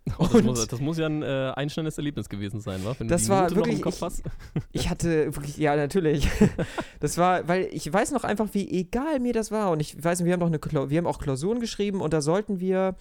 Das, 0.18 0.42
muss, 0.42 0.66
das 0.66 0.80
muss 0.80 0.98
ja 0.98 1.06
ein 1.06 1.22
äh, 1.22 1.52
einschneidendes 1.56 1.96
Erlebnis 1.96 2.28
gewesen 2.28 2.60
sein, 2.60 2.84
wa? 2.84 2.94
wenn 2.98 3.08
Das 3.08 3.28
war 3.28 3.54
wirklich- 3.54 3.76
im 3.76 3.80
Kopf 3.80 4.02
ich-. 4.02 4.22
Ich 4.72 4.90
hatte 4.90 5.34
wirklich, 5.34 5.56
ja, 5.56 5.76
natürlich. 5.76 6.28
Das 7.00 7.16
war, 7.18 7.46
weil 7.48 7.68
ich 7.72 7.90
weiß 7.92 8.12
noch 8.12 8.24
einfach, 8.24 8.48
wie 8.52 8.68
egal 8.70 9.20
mir 9.20 9.32
das 9.32 9.50
war. 9.50 9.70
Und 9.70 9.80
ich 9.80 10.02
weiß 10.02 10.18
nicht, 10.20 10.26
wir 10.26 10.32
haben 10.34 10.40
noch 10.40 10.46
eine, 10.48 10.90
wir 10.90 10.98
haben 10.98 11.06
auch 11.06 11.18
Klausuren 11.18 11.60
geschrieben 11.60 12.00
und 12.00 12.12
da 12.12 12.20
sollten 12.20 12.60
wir 12.60 12.96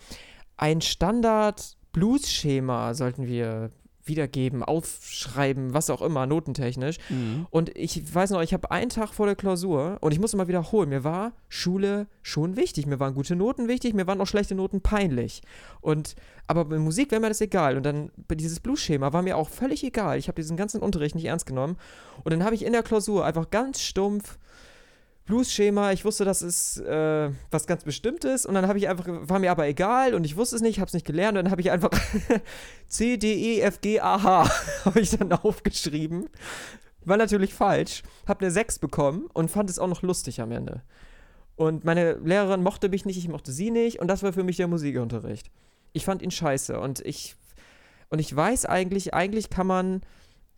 ein 0.57 0.81
Standard-Blues-Schema 0.81 2.93
sollten 2.93 3.27
wir 3.27 3.71
wiedergeben, 4.05 4.63
aufschreiben, 4.63 5.73
was 5.73 5.89
auch 5.89 6.01
immer, 6.01 6.25
notentechnisch. 6.25 6.97
Mhm. 7.09 7.47
Und 7.49 7.75
ich 7.77 8.13
weiß 8.13 8.31
noch, 8.31 8.41
ich 8.41 8.53
habe 8.53 8.71
einen 8.71 8.89
Tag 8.89 9.13
vor 9.13 9.25
der 9.25 9.35
Klausur 9.35 9.97
und 10.01 10.11
ich 10.11 10.19
muss 10.19 10.33
immer 10.33 10.47
wiederholen, 10.47 10.89
mir 10.89 11.03
war 11.03 11.33
Schule 11.49 12.07
schon 12.21 12.55
wichtig. 12.55 12.85
Mir 12.85 12.99
waren 12.99 13.13
gute 13.13 13.35
Noten 13.35 13.67
wichtig, 13.67 13.93
mir 13.93 14.07
waren 14.07 14.19
auch 14.21 14.27
schlechte 14.27 14.55
Noten 14.55 14.81
peinlich. 14.81 15.41
Und 15.81 16.15
aber 16.47 16.65
bei 16.65 16.77
Musik 16.77 17.11
wäre 17.11 17.21
mir 17.21 17.29
das 17.29 17.41
egal. 17.41 17.77
Und 17.77 17.83
dann 17.83 18.11
dieses 18.29 18.59
Blues-Schema 18.59 19.13
war 19.13 19.21
mir 19.21 19.37
auch 19.37 19.49
völlig 19.49 19.83
egal. 19.83 20.17
Ich 20.17 20.27
habe 20.27 20.41
diesen 20.41 20.57
ganzen 20.57 20.81
Unterricht 20.81 21.15
nicht 21.15 21.25
ernst 21.25 21.45
genommen. 21.45 21.77
Und 22.23 22.33
dann 22.33 22.43
habe 22.43 22.55
ich 22.55 22.65
in 22.65 22.73
der 22.73 22.83
Klausur 22.83 23.25
einfach 23.25 23.49
ganz 23.49 23.81
stumpf 23.81 24.37
Blues-Schema, 25.25 25.93
ich 25.93 26.03
wusste, 26.03 26.25
das 26.25 26.41
ist 26.41 26.79
äh, 26.79 27.29
was 27.49 27.65
ganz 27.65 27.83
Bestimmtes 27.85 28.45
und 28.45 28.55
dann 28.55 28.67
habe 28.67 28.77
ich 28.77 28.89
einfach, 28.89 29.05
war 29.07 29.39
mir 29.39 29.51
aber 29.51 29.67
egal 29.67 30.13
und 30.15 30.25
ich 30.25 30.35
wusste 30.35 30.57
es 30.57 30.61
nicht, 30.61 30.79
habe 30.79 30.87
es 30.87 30.93
nicht 30.93 31.05
gelernt 31.05 31.37
und 31.37 31.45
dann 31.45 31.51
habe 31.51 31.61
ich 31.61 31.71
einfach 31.71 31.91
C, 32.87 33.17
D, 33.17 33.33
E, 33.33 33.61
F, 33.61 33.79
G, 33.79 34.01
A, 34.01 34.21
H 34.21 34.49
habe 34.85 34.99
ich 34.99 35.11
dann 35.11 35.31
aufgeschrieben. 35.31 36.29
War 37.05 37.17
natürlich 37.17 37.53
falsch, 37.53 38.03
habe 38.27 38.41
eine 38.41 38.51
6 38.51 38.79
bekommen 38.79 39.27
und 39.33 39.49
fand 39.49 39.69
es 39.69 39.79
auch 39.79 39.87
noch 39.87 40.01
lustig 40.01 40.41
am 40.41 40.51
Ende. 40.51 40.83
Und 41.55 41.85
meine 41.85 42.13
Lehrerin 42.13 42.63
mochte 42.63 42.89
mich 42.89 43.05
nicht, 43.05 43.17
ich 43.17 43.29
mochte 43.29 43.51
sie 43.51 43.71
nicht 43.71 43.99
und 43.99 44.07
das 44.07 44.23
war 44.23 44.33
für 44.33 44.43
mich 44.43 44.57
der 44.57 44.67
Musikunterricht. 44.67 45.51
Ich 45.93 46.03
fand 46.03 46.21
ihn 46.21 46.31
scheiße 46.31 46.79
und 46.79 46.99
ich, 46.99 47.35
und 48.09 48.19
ich 48.19 48.35
weiß 48.35 48.65
eigentlich, 48.65 49.13
eigentlich 49.13 49.49
kann 49.49 49.67
man 49.67 50.01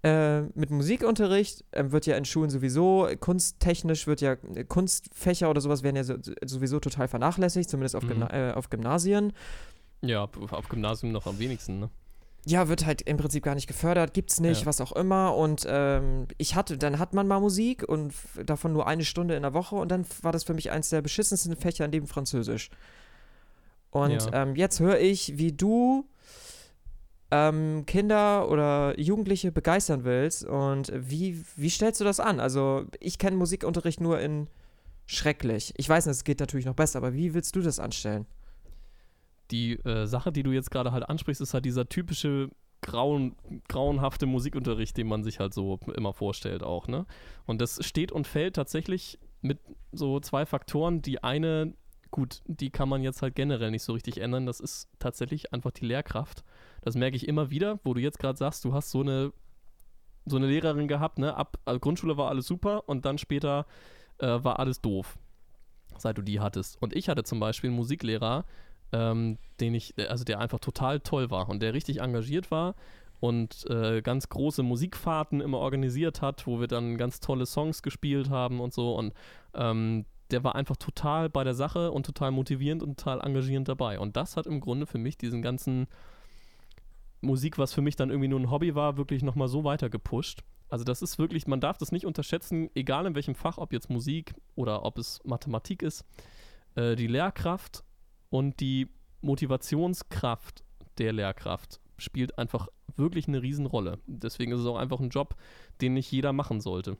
äh, 0.05 0.41
mit 0.53 0.69
Musikunterricht 0.69 1.63
äh, 1.71 1.91
wird 1.91 2.05
ja 2.05 2.15
in 2.15 2.25
Schulen 2.25 2.49
sowieso, 2.49 3.07
kunsttechnisch 3.19 4.05
wird 4.07 4.21
ja, 4.21 4.33
äh, 4.53 4.63
Kunstfächer 4.63 5.49
oder 5.49 5.61
sowas 5.61 5.81
werden 5.83 5.95
ja 5.95 6.03
so, 6.03 6.15
sowieso 6.45 6.79
total 6.79 7.07
vernachlässigt, 7.07 7.69
zumindest 7.69 7.95
auf, 7.95 8.03
Mhm. 8.03 8.07
Gymna 8.09 8.49
äh, 8.49 8.53
auf 8.53 8.69
Gymnasien. 8.69 9.33
Ja, 10.01 10.29
auf 10.51 10.69
Gymnasium 10.69 11.11
noch 11.11 11.25
am 11.25 11.39
wenigsten, 11.39 11.79
ne? 11.79 11.89
Ja, 12.47 12.67
wird 12.67 12.85
halt 12.85 13.01
im 13.01 13.17
Prinzip 13.17 13.43
gar 13.43 13.55
nicht 13.55 13.65
gefördert, 13.65 14.13
gibt's 14.13 14.39
nicht, 14.39 14.61
Ja. 14.61 14.65
was 14.67 14.79
auch 14.79 14.91
immer. 14.91 15.35
Und 15.35 15.65
ähm, 15.67 16.27
ich 16.37 16.53
hatte, 16.55 16.77
dann 16.77 16.99
hat 16.99 17.15
man 17.15 17.27
mal 17.27 17.39
Musik 17.39 17.81
und 17.89 18.13
davon 18.45 18.71
nur 18.71 18.85
eine 18.85 19.03
Stunde 19.03 19.35
in 19.35 19.41
der 19.41 19.55
Woche 19.55 19.75
und 19.75 19.89
dann 19.89 20.05
war 20.21 20.31
das 20.31 20.43
für 20.43 20.53
mich 20.53 20.69
eins 20.69 20.89
der 20.89 21.01
beschissensten 21.01 21.55
Fächer 21.55 21.87
neben 21.87 22.05
Französisch. 22.05 22.69
Und 23.89 24.11
Ja. 24.11 24.43
ähm, 24.43 24.55
jetzt 24.55 24.79
höre 24.79 24.99
ich, 24.99 25.39
wie 25.39 25.53
du 25.53 26.05
ähm, 27.35 27.85
Kinder 27.85 28.49
oder 28.49 28.99
Jugendliche 28.99 29.51
begeistern 29.51 30.03
willst. 30.03 30.45
Und 30.45 30.91
wie, 30.95 31.43
wie 31.55 31.69
stellst 31.69 31.99
du 31.99 32.05
das 32.05 32.19
an? 32.19 32.39
Also, 32.39 32.85
ich 32.99 33.17
kenne 33.17 33.35
Musikunterricht 33.37 33.99
nur 34.01 34.19
in 34.19 34.47
schrecklich. 35.05 35.73
Ich 35.77 35.87
weiß 35.87 36.07
es 36.07 36.23
geht 36.23 36.39
natürlich 36.39 36.65
noch 36.65 36.75
besser, 36.75 36.97
aber 36.97 37.13
wie 37.13 37.33
willst 37.33 37.55
du 37.55 37.61
das 37.61 37.79
anstellen? 37.79 38.25
Die 39.51 39.73
äh, 39.85 40.07
Sache, 40.07 40.31
die 40.31 40.43
du 40.43 40.51
jetzt 40.51 40.71
gerade 40.71 40.91
halt 40.91 41.07
ansprichst, 41.07 41.41
ist 41.41 41.53
halt 41.53 41.65
dieser 41.65 41.87
typische 41.87 42.49
grauen, 42.81 43.35
grauenhafte 43.67 44.25
Musikunterricht, 44.25 44.97
den 44.97 45.07
man 45.07 45.23
sich 45.23 45.39
halt 45.39 45.53
so 45.53 45.79
immer 45.95 46.13
vorstellt 46.13 46.63
auch, 46.63 46.87
ne? 46.87 47.05
Und 47.45 47.61
das 47.61 47.85
steht 47.85 48.11
und 48.11 48.27
fällt 48.27 48.55
tatsächlich 48.55 49.19
mit 49.41 49.59
so 49.91 50.19
zwei 50.19 50.45
Faktoren. 50.45 51.01
Die 51.01 51.23
eine, 51.23 51.73
gut, 52.09 52.41
die 52.45 52.71
kann 52.71 52.89
man 52.89 53.03
jetzt 53.03 53.21
halt 53.21 53.35
generell 53.35 53.69
nicht 53.71 53.83
so 53.83 53.93
richtig 53.93 54.19
ändern, 54.19 54.45
das 54.45 54.59
ist 54.59 54.87
tatsächlich 54.97 55.53
einfach 55.53 55.71
die 55.71 55.85
Lehrkraft. 55.85 56.43
Das 56.85 56.95
merke 56.95 57.17
ich 57.17 57.27
immer 57.27 57.49
wieder, 57.49 57.79
wo 57.83 57.93
du 57.93 57.99
jetzt 57.99 58.19
gerade 58.19 58.37
sagst, 58.37 58.63
du 58.63 58.73
hast 58.73 58.91
so 58.91 59.01
eine 59.01 59.33
so 60.27 60.37
eine 60.37 60.47
Lehrerin 60.47 60.87
gehabt, 60.87 61.19
ne? 61.19 61.35
Ab 61.35 61.57
also 61.65 61.79
Grundschule 61.79 62.17
war 62.17 62.29
alles 62.29 62.47
super 62.47 62.87
und 62.87 63.05
dann 63.05 63.17
später 63.17 63.65
äh, 64.19 64.27
war 64.27 64.59
alles 64.59 64.81
doof, 64.81 65.17
seit 65.97 66.17
du 66.17 66.21
die 66.21 66.39
hattest. 66.39 66.81
Und 66.81 66.95
ich 66.95 67.09
hatte 67.09 67.23
zum 67.23 67.39
Beispiel 67.39 67.69
einen 67.69 67.77
Musiklehrer, 67.77 68.45
ähm, 68.91 69.37
den 69.59 69.75
ich, 69.75 69.93
also 70.09 70.23
der 70.23 70.39
einfach 70.39 70.59
total 70.59 70.99
toll 70.99 71.29
war 71.29 71.49
und 71.49 71.61
der 71.61 71.73
richtig 71.73 72.01
engagiert 72.01 72.49
war 72.49 72.75
und 73.19 73.65
äh, 73.69 74.01
ganz 74.01 74.29
große 74.29 74.63
Musikfahrten 74.63 75.41
immer 75.41 75.59
organisiert 75.59 76.21
hat, 76.21 76.47
wo 76.47 76.59
wir 76.59 76.67
dann 76.67 76.97
ganz 76.97 77.19
tolle 77.19 77.45
Songs 77.45 77.83
gespielt 77.83 78.29
haben 78.29 78.59
und 78.59 78.73
so. 78.73 78.95
Und 78.95 79.13
ähm, 79.53 80.05
der 80.31 80.43
war 80.43 80.55
einfach 80.55 80.77
total 80.77 81.29
bei 81.29 81.43
der 81.43 81.53
Sache 81.53 81.91
und 81.91 82.05
total 82.05 82.31
motivierend 82.31 82.81
und 82.81 82.97
total 82.97 83.21
engagierend 83.21 83.67
dabei. 83.67 83.99
Und 83.99 84.17
das 84.17 84.37
hat 84.37 84.47
im 84.47 84.59
Grunde 84.59 84.85
für 84.87 84.97
mich 84.97 85.17
diesen 85.17 85.41
ganzen 85.41 85.87
Musik, 87.25 87.57
was 87.57 87.73
für 87.73 87.81
mich 87.81 87.95
dann 87.95 88.09
irgendwie 88.09 88.27
nur 88.27 88.39
ein 88.39 88.49
Hobby 88.49 88.75
war, 88.75 88.97
wirklich 88.97 89.23
nochmal 89.23 89.47
so 89.47 89.63
weiter 89.63 89.89
gepusht. 89.89 90.43
Also 90.69 90.83
das 90.83 91.01
ist 91.01 91.19
wirklich, 91.19 91.47
man 91.47 91.59
darf 91.59 91.77
das 91.77 91.91
nicht 91.91 92.05
unterschätzen, 92.05 92.69
egal 92.73 93.05
in 93.05 93.15
welchem 93.15 93.35
Fach, 93.35 93.57
ob 93.57 93.71
jetzt 93.71 93.89
Musik 93.89 94.33
oder 94.55 94.83
ob 94.83 94.97
es 94.97 95.19
Mathematik 95.23 95.81
ist, 95.81 96.05
äh, 96.75 96.95
die 96.95 97.07
Lehrkraft 97.07 97.83
und 98.29 98.59
die 98.59 98.87
Motivationskraft 99.21 100.63
der 100.97 101.13
Lehrkraft 101.13 101.79
spielt 101.97 102.37
einfach 102.37 102.67
wirklich 102.95 103.27
eine 103.27 103.41
Riesenrolle. 103.41 103.99
Deswegen 104.07 104.51
ist 104.51 104.61
es 104.61 104.65
auch 104.65 104.77
einfach 104.77 104.99
ein 104.99 105.09
Job, 105.09 105.35
den 105.81 105.93
nicht 105.93 106.11
jeder 106.11 106.33
machen 106.33 106.61
sollte. 106.61 106.97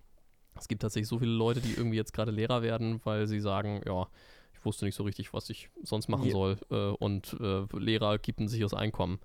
Es 0.57 0.67
gibt 0.67 0.81
tatsächlich 0.81 1.07
so 1.07 1.19
viele 1.19 1.31
Leute, 1.31 1.59
die 1.61 1.73
irgendwie 1.73 1.97
jetzt 1.97 2.13
gerade 2.13 2.31
Lehrer 2.31 2.61
werden, 2.61 3.01
weil 3.03 3.27
sie 3.27 3.39
sagen, 3.39 3.81
ja, 3.85 4.07
ich 4.53 4.63
wusste 4.63 4.85
nicht 4.85 4.95
so 4.95 5.03
richtig, 5.03 5.33
was 5.33 5.49
ich 5.49 5.69
sonst 5.83 6.07
machen 6.07 6.29
soll. 6.31 6.57
Äh, 6.69 6.75
und 6.75 7.35
äh, 7.39 7.65
Lehrer 7.77 8.17
gibt 8.17 8.39
ein 8.39 8.47
sicheres 8.47 8.73
Einkommen. 8.73 9.19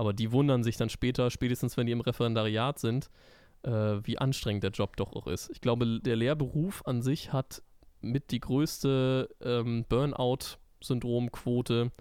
Aber 0.00 0.14
die 0.14 0.32
wundern 0.32 0.64
sich 0.64 0.78
dann 0.78 0.88
später, 0.88 1.30
spätestens 1.30 1.76
wenn 1.76 1.84
die 1.84 1.92
im 1.92 2.00
Referendariat 2.00 2.78
sind, 2.78 3.10
äh, 3.64 3.98
wie 4.02 4.16
anstrengend 4.16 4.64
der 4.64 4.70
Job 4.70 4.96
doch 4.96 5.12
auch 5.12 5.26
ist. 5.26 5.50
Ich 5.50 5.60
glaube, 5.60 6.00
der 6.00 6.16
Lehrberuf 6.16 6.80
an 6.86 7.02
sich 7.02 7.34
hat 7.34 7.62
mit 8.00 8.30
die 8.30 8.40
größte 8.40 9.28
ähm, 9.42 9.84
Burnout-Syndromquote, 9.90 11.92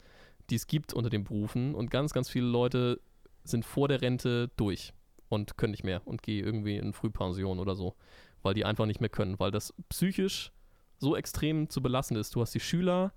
die 0.50 0.56
es 0.56 0.68
gibt 0.68 0.94
unter 0.94 1.10
den 1.10 1.26
Berufen. 1.26 1.76
Und 1.76 1.92
ganz, 1.92 2.14
ganz 2.14 2.30
viele 2.30 2.46
Leute 2.46 3.02
sind 3.44 3.66
vor 3.66 3.90
der 3.90 4.02
Rente 4.02 4.50
durch 4.56 4.94
und 5.28 5.58
können 5.58 5.72
nicht 5.72 5.84
mehr 5.84 6.08
und 6.08 6.24
gehen 6.24 6.46
irgendwie 6.46 6.78
in 6.78 6.94
Frühpension 6.94 7.60
oder 7.60 7.76
so, 7.76 7.96
weil 8.44 8.54
die 8.54 8.64
einfach 8.64 8.86
nicht 8.86 9.02
mehr 9.02 9.10
können, 9.10 9.38
weil 9.42 9.52
das 9.52 9.74
psychisch 9.90 10.54
so 11.00 11.18
extrem 11.18 11.70
zu 11.70 11.82
belassen 11.82 12.16
ist. 12.16 12.34
Du 12.34 12.40
hast 12.40 12.56
die 12.56 12.62
Schüler, 12.62 13.12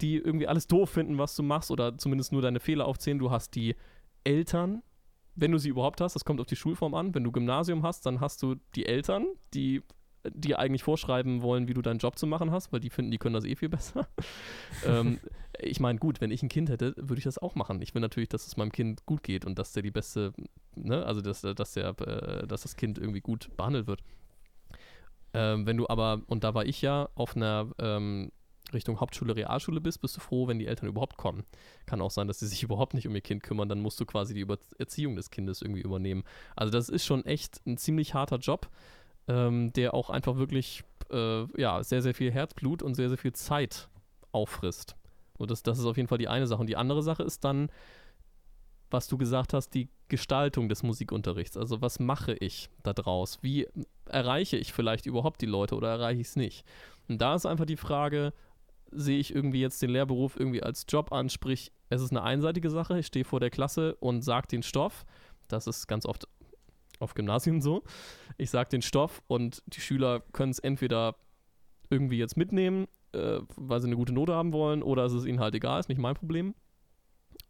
die 0.00 0.16
irgendwie 0.16 0.46
alles 0.46 0.68
doof 0.68 0.90
finden, 0.90 1.18
was 1.18 1.34
du 1.34 1.42
machst 1.42 1.72
oder 1.72 1.98
zumindest 1.98 2.30
nur 2.30 2.42
deine 2.42 2.60
Fehler 2.60 2.86
aufzählen. 2.86 3.18
Du 3.18 3.32
hast 3.32 3.56
die 3.56 3.74
Eltern, 4.28 4.82
wenn 5.34 5.52
du 5.52 5.58
sie 5.58 5.70
überhaupt 5.70 6.00
hast, 6.00 6.14
das 6.14 6.24
kommt 6.24 6.40
auf 6.40 6.46
die 6.46 6.56
Schulform 6.56 6.94
an. 6.94 7.14
Wenn 7.14 7.24
du 7.24 7.32
Gymnasium 7.32 7.82
hast, 7.82 8.04
dann 8.04 8.20
hast 8.20 8.42
du 8.42 8.56
die 8.74 8.84
Eltern, 8.86 9.26
die 9.54 9.82
dir 10.30 10.58
eigentlich 10.58 10.82
vorschreiben 10.82 11.40
wollen, 11.40 11.66
wie 11.68 11.74
du 11.74 11.80
deinen 11.80 11.98
Job 11.98 12.18
zu 12.18 12.26
machen 12.26 12.50
hast, 12.50 12.72
weil 12.72 12.80
die 12.80 12.90
finden, 12.90 13.10
die 13.10 13.18
können 13.18 13.34
das 13.34 13.44
eh 13.44 13.56
viel 13.56 13.68
besser. 13.78 14.06
ähm, 14.84 15.18
ich 15.58 15.80
meine, 15.80 15.98
gut, 15.98 16.20
wenn 16.20 16.30
ich 16.30 16.42
ein 16.42 16.50
Kind 16.50 16.68
hätte, 16.68 16.94
würde 16.96 17.18
ich 17.18 17.24
das 17.24 17.38
auch 17.38 17.54
machen. 17.54 17.80
Ich 17.80 17.94
will 17.94 18.02
natürlich, 18.02 18.28
dass 18.28 18.46
es 18.46 18.56
meinem 18.56 18.72
Kind 18.72 19.06
gut 19.06 19.22
geht 19.22 19.46
und 19.46 19.58
dass 19.58 19.72
der 19.72 19.82
die 19.82 19.90
beste, 19.90 20.34
ne, 20.74 21.06
also 21.06 21.22
dass, 21.22 21.40
dass, 21.40 21.72
der, 21.72 21.98
äh, 22.00 22.46
dass 22.46 22.62
das 22.62 22.76
Kind 22.76 22.98
irgendwie 22.98 23.20
gut 23.20 23.56
behandelt 23.56 23.86
wird. 23.86 24.02
Ähm, 25.32 25.66
wenn 25.66 25.76
du 25.76 25.88
aber, 25.88 26.22
und 26.26 26.44
da 26.44 26.54
war 26.54 26.66
ich 26.66 26.82
ja, 26.82 27.08
auf 27.14 27.36
einer 27.36 27.68
ähm, 27.78 28.30
Richtung 28.72 29.00
Hauptschule, 29.00 29.36
Realschule 29.36 29.80
bist, 29.80 30.00
bist 30.00 30.16
du 30.16 30.20
froh, 30.20 30.48
wenn 30.48 30.58
die 30.58 30.66
Eltern 30.66 30.88
überhaupt 30.88 31.16
kommen. 31.16 31.44
Kann 31.86 32.00
auch 32.00 32.10
sein, 32.10 32.28
dass 32.28 32.40
sie 32.40 32.46
sich 32.46 32.62
überhaupt 32.64 32.94
nicht 32.94 33.06
um 33.06 33.14
ihr 33.14 33.20
Kind 33.20 33.42
kümmern, 33.42 33.68
dann 33.68 33.80
musst 33.80 34.00
du 34.00 34.06
quasi 34.06 34.34
die 34.34 34.40
Über 34.40 34.58
Erziehung 34.78 35.16
des 35.16 35.30
Kindes 35.30 35.62
irgendwie 35.62 35.82
übernehmen. 35.82 36.24
Also 36.56 36.70
das 36.70 36.88
ist 36.88 37.04
schon 37.04 37.24
echt 37.24 37.60
ein 37.66 37.76
ziemlich 37.76 38.14
harter 38.14 38.38
Job, 38.38 38.68
ähm, 39.28 39.72
der 39.72 39.94
auch 39.94 40.10
einfach 40.10 40.36
wirklich 40.36 40.84
äh, 41.10 41.44
ja, 41.60 41.82
sehr, 41.82 42.02
sehr 42.02 42.14
viel 42.14 42.30
Herzblut 42.30 42.82
und 42.82 42.94
sehr, 42.94 43.08
sehr 43.08 43.18
viel 43.18 43.32
Zeit 43.32 43.88
auffrisst. 44.32 44.96
Und 45.38 45.50
das, 45.50 45.62
das 45.62 45.78
ist 45.78 45.84
auf 45.84 45.96
jeden 45.96 46.08
Fall 46.08 46.18
die 46.18 46.28
eine 46.28 46.46
Sache. 46.46 46.60
Und 46.60 46.68
die 46.68 46.76
andere 46.76 47.02
Sache 47.02 47.22
ist 47.22 47.44
dann, 47.44 47.70
was 48.90 49.06
du 49.06 49.18
gesagt 49.18 49.52
hast, 49.52 49.70
die 49.70 49.88
Gestaltung 50.08 50.68
des 50.68 50.82
Musikunterrichts. 50.82 51.56
Also 51.56 51.80
was 51.80 52.00
mache 52.00 52.34
ich 52.34 52.70
da 52.82 52.92
draus? 52.92 53.38
Wie 53.42 53.68
erreiche 54.06 54.56
ich 54.56 54.72
vielleicht 54.72 55.06
überhaupt 55.06 55.40
die 55.40 55.46
Leute 55.46 55.76
oder 55.76 55.90
erreiche 55.90 56.20
ich 56.20 56.28
es 56.28 56.36
nicht? 56.36 56.64
Und 57.08 57.20
da 57.20 57.34
ist 57.34 57.46
einfach 57.46 57.66
die 57.66 57.76
Frage, 57.76 58.32
sehe 58.90 59.18
ich 59.18 59.34
irgendwie 59.34 59.60
jetzt 59.60 59.80
den 59.82 59.90
Lehrberuf 59.90 60.38
irgendwie 60.38 60.62
als 60.62 60.86
Job 60.88 61.12
an, 61.12 61.28
sprich, 61.28 61.72
es 61.88 62.02
ist 62.02 62.10
eine 62.10 62.22
einseitige 62.22 62.70
Sache, 62.70 62.98
ich 62.98 63.06
stehe 63.06 63.24
vor 63.24 63.40
der 63.40 63.50
Klasse 63.50 63.94
und 63.96 64.22
sage 64.22 64.48
den 64.48 64.62
Stoff. 64.62 65.04
Das 65.48 65.66
ist 65.66 65.86
ganz 65.86 66.04
oft 66.06 66.28
auf 66.98 67.14
Gymnasien 67.14 67.60
so. 67.60 67.82
Ich 68.36 68.50
sage 68.50 68.68
den 68.70 68.82
Stoff 68.82 69.22
und 69.26 69.62
die 69.66 69.80
Schüler 69.80 70.20
können 70.32 70.50
es 70.50 70.58
entweder 70.58 71.16
irgendwie 71.90 72.18
jetzt 72.18 72.36
mitnehmen, 72.36 72.86
äh, 73.12 73.40
weil 73.56 73.80
sie 73.80 73.86
eine 73.86 73.96
gute 73.96 74.12
Note 74.12 74.34
haben 74.34 74.52
wollen, 74.52 74.82
oder 74.82 75.04
es 75.04 75.12
ist 75.12 75.24
ihnen 75.24 75.40
halt 75.40 75.54
egal, 75.54 75.80
ist 75.80 75.88
nicht 75.88 76.00
mein 76.00 76.14
Problem. 76.14 76.54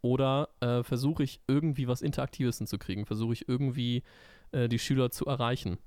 Oder 0.00 0.50
äh, 0.60 0.82
versuche 0.84 1.24
ich 1.24 1.40
irgendwie 1.48 1.88
was 1.88 2.02
Interaktives 2.02 2.58
hinzukriegen, 2.58 3.04
versuche 3.04 3.32
ich 3.32 3.48
irgendwie 3.48 4.04
äh, 4.52 4.68
die 4.68 4.78
Schüler 4.78 5.10
zu 5.10 5.26
erreichen. 5.26 5.78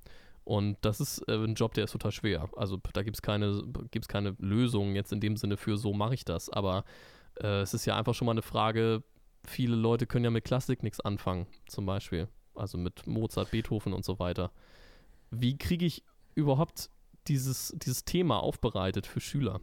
Und 0.43 0.77
das 0.81 0.99
ist 0.99 1.19
äh, 1.27 1.35
ein 1.35 1.55
Job, 1.55 1.73
der 1.73 1.83
ist 1.83 1.91
total 1.91 2.11
schwer. 2.11 2.49
Also 2.55 2.77
da 2.93 3.03
gibt 3.03 3.17
es 3.17 3.21
keine, 3.21 3.63
gibt's 3.91 4.07
keine 4.07 4.35
Lösung 4.39 4.95
jetzt 4.95 5.11
in 5.13 5.19
dem 5.19 5.37
Sinne 5.37 5.57
für, 5.57 5.77
so 5.77 5.93
mache 5.93 6.15
ich 6.15 6.25
das. 6.25 6.49
Aber 6.49 6.83
äh, 7.39 7.61
es 7.61 7.73
ist 7.73 7.85
ja 7.85 7.95
einfach 7.95 8.15
schon 8.15 8.25
mal 8.25 8.31
eine 8.31 8.41
Frage, 8.41 9.03
viele 9.45 9.75
Leute 9.75 10.07
können 10.07 10.25
ja 10.25 10.31
mit 10.31 10.43
Klassik 10.43 10.83
nichts 10.83 10.99
anfangen, 10.99 11.47
zum 11.67 11.85
Beispiel. 11.85 12.27
Also 12.55 12.77
mit 12.77 13.07
Mozart, 13.07 13.51
Beethoven 13.51 13.93
und 13.93 14.03
so 14.03 14.19
weiter. 14.19 14.51
Wie 15.29 15.57
kriege 15.57 15.85
ich 15.85 16.03
überhaupt 16.35 16.89
dieses, 17.27 17.73
dieses 17.77 18.03
Thema 18.03 18.41
aufbereitet 18.41 19.07
für 19.07 19.21
Schüler? 19.21 19.61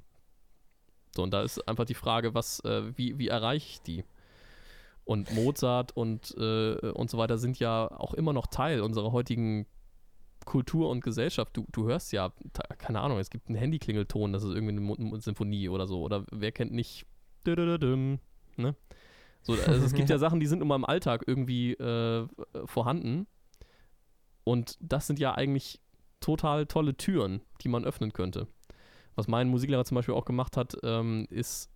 So, 1.15 1.23
und 1.23 1.33
da 1.33 1.43
ist 1.43 1.67
einfach 1.69 1.85
die 1.85 1.95
Frage, 1.95 2.35
was, 2.35 2.61
äh, 2.61 2.97
wie, 2.97 3.19
wie 3.19 3.29
erreiche 3.29 3.69
ich 3.69 3.83
die? 3.83 4.05
Und 5.05 5.35
Mozart 5.35 5.97
und, 5.97 6.35
äh, 6.39 6.91
und 6.91 7.11
so 7.11 7.19
weiter 7.19 7.39
sind 7.39 7.59
ja 7.59 7.91
auch 7.91 8.15
immer 8.15 8.33
noch 8.33 8.47
Teil 8.47 8.83
unserer 8.83 9.11
heutigen 9.11 9.67
Kultur 10.49 10.89
und 10.89 11.05
Gesellschaft. 11.05 11.55
Du, 11.55 11.67
du 11.73 11.89
hörst 11.89 12.11
ja, 12.11 12.33
keine 12.79 13.03
Ahnung, 13.03 13.19
es 13.19 13.29
gibt 13.29 13.49
einen 13.49 13.59
Handyklingelton, 13.59 14.33
das 14.33 14.45
ist 14.45 14.55
irgendwie 14.55 14.79
eine 14.79 15.21
Symphonie 15.21 15.69
oder 15.69 15.87
so. 15.87 16.01
Oder 16.01 16.25
wer 16.33 16.53
kennt 16.53 16.73
nicht. 16.73 17.05
Ne? 17.45 18.75
So, 19.43 19.53
also 19.53 19.85
es 19.85 19.93
gibt 19.93 20.09
ja 20.09 20.17
Sachen, 20.19 20.41
die 20.41 20.47
sind 20.47 20.63
immer 20.63 20.75
im 20.75 20.87
Alltag 20.87 21.25
irgendwie 21.27 21.75
äh, 21.75 22.27
vorhanden. 22.65 23.27
Und 24.45 24.79
das 24.81 25.07
sind 25.07 25.19
ja 25.19 25.35
eigentlich 25.35 25.83
total 26.21 26.65
tolle 26.65 26.97
Türen, 26.97 27.43
die 27.61 27.69
man 27.69 27.85
öffnen 27.85 28.15
könnte. 28.15 28.49
Was 29.17 29.29
mein 29.29 29.49
Musiklehrer 29.49 29.85
zum 29.85 29.97
Beispiel 29.97 30.15
auch 30.15 30.25
gemacht 30.25 30.57
hat, 30.57 30.79
ähm, 30.83 31.27
ist 31.29 31.71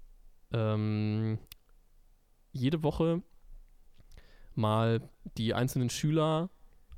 ähm, 0.51 1.39
jede 2.53 2.83
Woche 2.83 3.23
mal 4.55 5.03
die 5.37 5.53
einzelnen 5.53 5.91
Schüler 5.91 6.49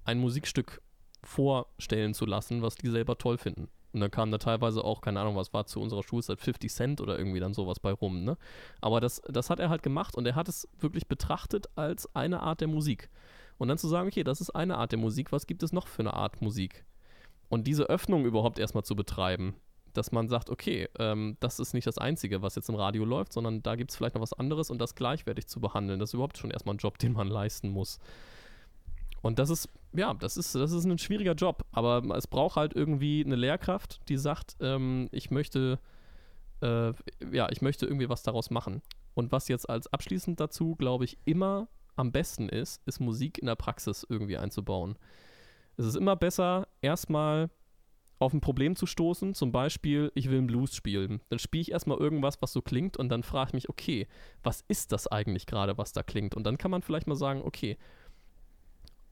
ein 0.05 0.21
Musikstück 0.21 0.81
vorstellen 1.25 2.15
zu 2.15 2.27
lassen, 2.27 2.63
was 2.63 2.77
die 2.77 2.89
selber 2.89 3.19
toll 3.19 3.39
finden. 3.39 3.69
Und 3.93 4.01
dann 4.01 4.11
kam 4.11 4.33
da 4.33 4.39
teilweise 4.39 4.83
auch, 4.83 5.01
keine 5.01 5.21
Ahnung, 5.21 5.37
was 5.37 5.53
war 5.53 5.67
zu 5.67 5.81
unserer 5.81 6.03
Schulzeit, 6.03 6.41
50 6.41 6.73
Cent 6.73 7.01
oder 7.01 7.17
irgendwie 7.17 7.39
dann 7.39 7.55
sowas 7.55 7.79
bei 7.79 7.93
rum, 7.93 8.25
ne? 8.25 8.37
Aber 8.81 9.01
das, 9.01 9.23
das 9.29 9.51
hat 9.51 9.61
er 9.61 9.71
halt 9.71 9.85
gemacht 9.85 10.17
und 10.17 10.27
er 10.27 10.35
hat 10.35 10.49
es 10.49 10.69
wirklich 10.81 11.07
betrachtet 11.07 11.69
als 11.77 12.13
eine 12.15 12.41
Art 12.41 12.61
der 12.61 12.69
Musik. 12.69 13.09
Und 13.57 13.69
dann 13.69 13.79
zu 13.79 13.87
sagen, 13.87 14.09
okay, 14.09 14.25
das 14.25 14.41
ist 14.41 14.51
eine 14.51 14.79
Art 14.79 14.91
der 14.91 14.99
Musik, 14.99 15.31
was 15.31 15.47
gibt 15.47 15.63
es 15.63 15.73
noch 15.73 15.87
für 15.87 16.03
eine 16.03 16.15
Art 16.15 16.43
Musik? 16.43 16.85
Und 17.49 17.69
diese 17.69 17.85
Öffnung 17.85 18.25
überhaupt 18.25 18.59
erstmal 18.59 18.83
zu 18.83 18.97
betreiben, 18.97 19.55
dass 19.93 20.11
man 20.11 20.29
sagt, 20.29 20.51
okay, 20.51 20.89
ähm, 20.99 21.37
das 21.39 21.61
ist 21.61 21.73
nicht 21.73 21.87
das 21.87 21.99
Einzige, 21.99 22.43
was 22.43 22.57
jetzt 22.57 22.69
im 22.69 22.75
Radio 22.75 23.05
läuft, 23.05 23.33
sondern 23.33 23.63
da 23.63 23.77
gibt 23.77 23.93
es 23.93 23.97
vielleicht 23.97 24.17
noch 24.17 24.23
was 24.23 24.33
anderes 24.33 24.71
und 24.71 24.81
das 24.81 24.97
gleichwertig 24.97 25.47
zu 25.47 25.61
behandeln, 25.61 26.01
das 26.01 26.11
ist 26.11 26.15
überhaupt 26.15 26.37
schon 26.37 26.51
erstmal 26.51 26.75
ein 26.75 26.79
Job, 26.79 26.99
den 26.99 27.13
man 27.13 27.29
leisten 27.29 27.71
muss. 27.71 28.01
Und 29.23 29.39
das 29.39 29.51
ist, 29.51 29.69
ja, 29.95 30.15
das 30.15 30.37
ist, 30.37 30.55
das 30.55 30.73
ist 30.73 30.85
ein 30.85 30.99
schwieriger 30.99 31.35
Job, 31.35 31.65
aber 31.73 32.03
es 32.17 32.27
braucht 32.27 32.57
halt 32.57 32.75
irgendwie 32.75 33.25
eine 33.25 33.37
Lehrkraft, 33.37 34.01
die 34.09 34.17
sagt, 34.17 34.57
ähm, 34.61 35.09
ich 35.13 35.31
möchte, 35.31 35.79
äh, 36.61 36.93
ja, 37.33 37.49
ich 37.51 37.63
möchte 37.63 37.87
irgendwie 37.87 38.09
was 38.09 38.23
daraus 38.23 38.51
machen. 38.51 38.83
Und 39.15 39.31
was 39.33 39.49
jetzt 39.49 39.69
als 39.71 39.87
abschließend 39.93 40.41
dazu, 40.41 40.75
glaube 40.75 41.05
ich, 41.05 41.19
immer 41.25 41.69
am 41.97 42.11
besten 42.11 42.49
ist, 42.49 42.83
ist 42.87 43.01
Musik 43.01 43.39
in 43.39 43.47
der 43.47 43.55
Praxis 43.55 44.05
irgendwie 44.09 44.37
einzubauen. 44.37 44.99
Es 45.77 45.87
ist 45.87 45.97
immer 45.97 46.17
besser, 46.17 46.67
erstmal 46.81 47.51
auf 48.19 48.33
ein 48.33 48.41
Problem 48.41 48.77
zu 48.77 48.87
stoßen, 48.87 49.35
zum 49.35 49.53
Beispiel, 49.53 50.11
ich 50.15 50.31
will 50.31 50.39
einen 50.39 50.47
Blues 50.47 50.75
spielen. 50.75 51.21
Dann 51.29 51.39
spiele 51.39 51.63
ich 51.63 51.73
erstmal 51.73 51.99
irgendwas, 51.99 52.41
was 52.41 52.53
so 52.53 52.63
klingt 52.63 52.97
und 52.97 53.09
dann 53.09 53.23
frage 53.23 53.51
ich 53.51 53.55
mich, 53.55 53.69
okay, 53.69 54.07
was 54.43 54.65
ist 54.69 54.93
das 54.93 55.07
eigentlich 55.07 55.47
gerade, 55.47 55.79
was 55.79 55.93
da 55.93 56.03
klingt? 56.03 56.35
Und 56.35 56.45
dann 56.45 56.59
kann 56.59 56.71
man 56.71 56.83
vielleicht 56.83 57.07
mal 57.07 57.17
sagen, 57.17 57.43
okay, 57.43 57.77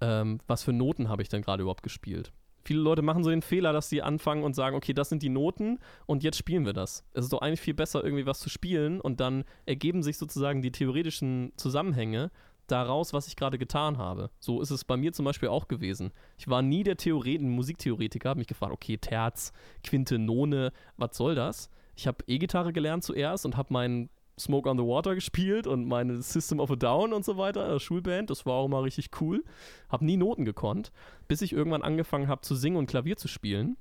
ähm, 0.03 0.41
was 0.47 0.65
für 0.65 0.73
Noten 0.73 1.09
habe 1.09 1.23
ich 1.23 1.29
denn 1.29 1.43
gerade 1.43 1.63
überhaupt 1.63 1.85
gespielt? 1.85 2.33
Viele 2.65 2.81
Leute 2.81 3.03
machen 3.03 3.25
so 3.25 3.31
den 3.31 3.43
Fehler, 3.43 3.73
dass 3.73 3.89
sie 3.89 4.03
anfangen 4.03 4.45
und 4.45 4.55
sagen, 4.55 4.77
okay, 4.77 4.93
das 4.93 5.09
sind 5.09 5.23
die 5.23 5.29
Noten 5.29 5.79
und 6.07 6.23
jetzt 6.23 6.37
spielen 6.37 6.65
wir 6.65 6.73
das. 6.73 7.05
Es 7.13 7.25
ist 7.25 7.33
doch 7.33 7.41
eigentlich 7.41 7.61
viel 7.61 7.75
besser, 7.75 8.05
irgendwie 8.05 8.27
was 8.27 8.41
zu 8.41 8.51
spielen 8.51 9.01
und 9.01 9.21
dann 9.21 9.45
ergeben 9.67 10.03
sich 10.03 10.19
sozusagen 10.19 10.63
die 10.63 10.71
theoretischen 10.71 11.53
Zusammenhänge 11.57 12.31
daraus, 12.69 13.13
was 13.13 13.27
ich 13.27 13.37
gerade 13.37 13.59
getan 13.59 13.99
habe. 13.99 14.31
So 14.39 14.61
ist 14.61 14.71
es 14.71 14.85
bei 14.85 14.97
mir 14.97 15.13
zum 15.13 15.25
Beispiel 15.25 15.49
auch 15.49 15.67
gewesen. 15.67 16.13
Ich 16.39 16.49
war 16.49 16.63
nie 16.63 16.85
der 16.85 16.97
Theoreten, 16.97 17.49
Musiktheoretiker, 17.51 18.31
habe 18.31 18.39
mich 18.39 18.49
gefragt, 18.49 18.73
okay, 18.73 18.97
Terz, 18.97 19.53
Quinte, 19.83 20.19
None, 20.19 20.73
was 20.97 21.17
soll 21.17 21.35
das? 21.35 21.69
Ich 21.97 22.07
habe 22.07 22.25
E-Gitarre 22.27 22.73
gelernt 22.73 23.05
zuerst 23.05 23.45
und 23.45 23.57
habe 23.57 23.73
meinen 23.73 24.09
Smoke 24.39 24.69
on 24.69 24.79
the 24.79 24.85
Water 24.85 25.15
gespielt 25.15 25.67
und 25.67 25.87
meine 25.87 26.21
System 26.23 26.61
of 26.61 26.71
a 26.71 26.77
Down 26.77 27.13
und 27.13 27.25
so 27.25 27.37
weiter, 27.37 27.79
Schulband. 27.79 28.31
Das 28.31 28.47
war 28.47 28.55
auch 28.55 28.69
mal 28.69 28.83
richtig 28.83 29.11
cool. 29.21 29.45
Hab 29.89 30.03
nie 30.03 30.17
Noten 30.17 30.45
gekonnt, 30.45 30.93
bis 31.29 31.43
ich 31.43 31.53
irgendwann 31.53 31.83
angefangen 31.83 32.29
habe 32.29 32.41
zu 32.41 32.55
singen 32.55 32.77
und 32.77 32.87
Klavier 32.87 33.17
zu 33.17 33.29
spielen. 33.29 33.77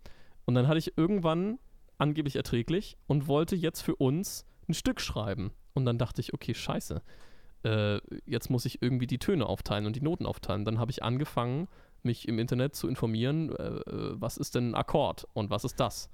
Und 0.46 0.56
dann 0.56 0.68
hatte 0.68 0.80
ich 0.80 0.98
irgendwann 0.98 1.60
angeblich 1.98 2.36
erträglich 2.36 2.98
und 3.08 3.28
wollte 3.28 3.56
jetzt 3.56 3.82
für 3.82 3.96
uns 3.96 4.46
ein 4.68 4.74
Stück 4.74 5.00
schreiben. 5.00 5.52
Und 5.74 5.86
dann 5.86 5.98
dachte 5.98 6.22
ich, 6.22 6.34
okay, 6.34 6.54
scheiße. 6.54 7.02
Äh, 7.64 8.00
jetzt 8.26 8.50
muss 8.50 8.66
ich 8.66 8.82
irgendwie 8.82 9.08
die 9.08 9.20
Töne 9.20 9.46
aufteilen 9.46 9.86
und 9.86 9.96
die 9.96 10.02
Noten 10.02 10.26
aufteilen. 10.26 10.66
Dann 10.66 10.80
habe 10.80 10.92
ich 10.92 11.04
angefangen, 11.04 11.68
mich 12.04 12.28
im 12.28 12.40
Internet 12.40 12.76
zu 12.76 12.88
informieren, 12.88 13.56
äh, 13.56 13.64
äh 13.64 14.16
was 14.16 14.38
ist 14.38 14.56
denn 14.56 14.72
ein 14.72 14.76
Akkord 14.76 15.28
und 15.34 15.50
was 15.50 15.64
ist 15.64 15.80
das? 15.80 16.10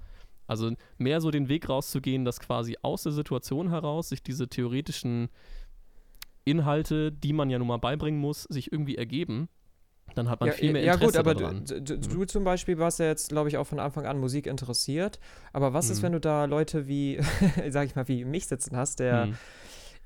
Also 0.48 0.72
mehr 0.96 1.20
so 1.20 1.30
den 1.30 1.48
Weg 1.48 1.68
rauszugehen, 1.68 2.24
dass 2.24 2.40
quasi 2.40 2.76
aus 2.82 3.04
der 3.04 3.12
Situation 3.12 3.68
heraus 3.68 4.08
sich 4.08 4.22
diese 4.22 4.48
theoretischen 4.48 5.28
Inhalte, 6.44 7.12
die 7.12 7.34
man 7.34 7.50
ja 7.50 7.58
nun 7.58 7.68
mal 7.68 7.76
beibringen 7.76 8.18
muss, 8.18 8.44
sich 8.44 8.72
irgendwie 8.72 8.96
ergeben. 8.96 9.48
Dann 10.14 10.30
hat 10.30 10.40
man 10.40 10.48
ja, 10.48 10.54
viel 10.54 10.72
mehr 10.72 10.82
Interesse 10.82 11.02
Ja 11.02 11.06
gut, 11.06 11.16
aber 11.16 11.34
daran. 11.34 11.64
du, 11.66 11.80
du, 11.82 11.98
du, 11.98 12.24
zum 12.24 12.44
Beispiel 12.44 12.78
warst 12.78 12.98
ja 12.98 13.06
jetzt, 13.06 13.28
glaube 13.28 13.50
ich, 13.50 13.58
auch 13.58 13.66
von 13.66 13.78
Anfang 13.78 14.06
an 14.06 14.18
Musik 14.18 14.46
interessiert. 14.46 15.20
Aber 15.52 15.74
was 15.74 15.86
mhm. 15.86 15.92
ist, 15.92 16.02
wenn 16.02 16.12
du 16.12 16.20
da 16.20 16.46
Leute 16.46 16.88
wie, 16.88 17.20
sag 17.68 17.86
ich 17.86 17.94
mal, 17.94 18.08
wie 18.08 18.24
mich 18.24 18.46
sitzen 18.46 18.74
hast, 18.74 19.00
der 19.00 19.26
mhm. 19.26 19.34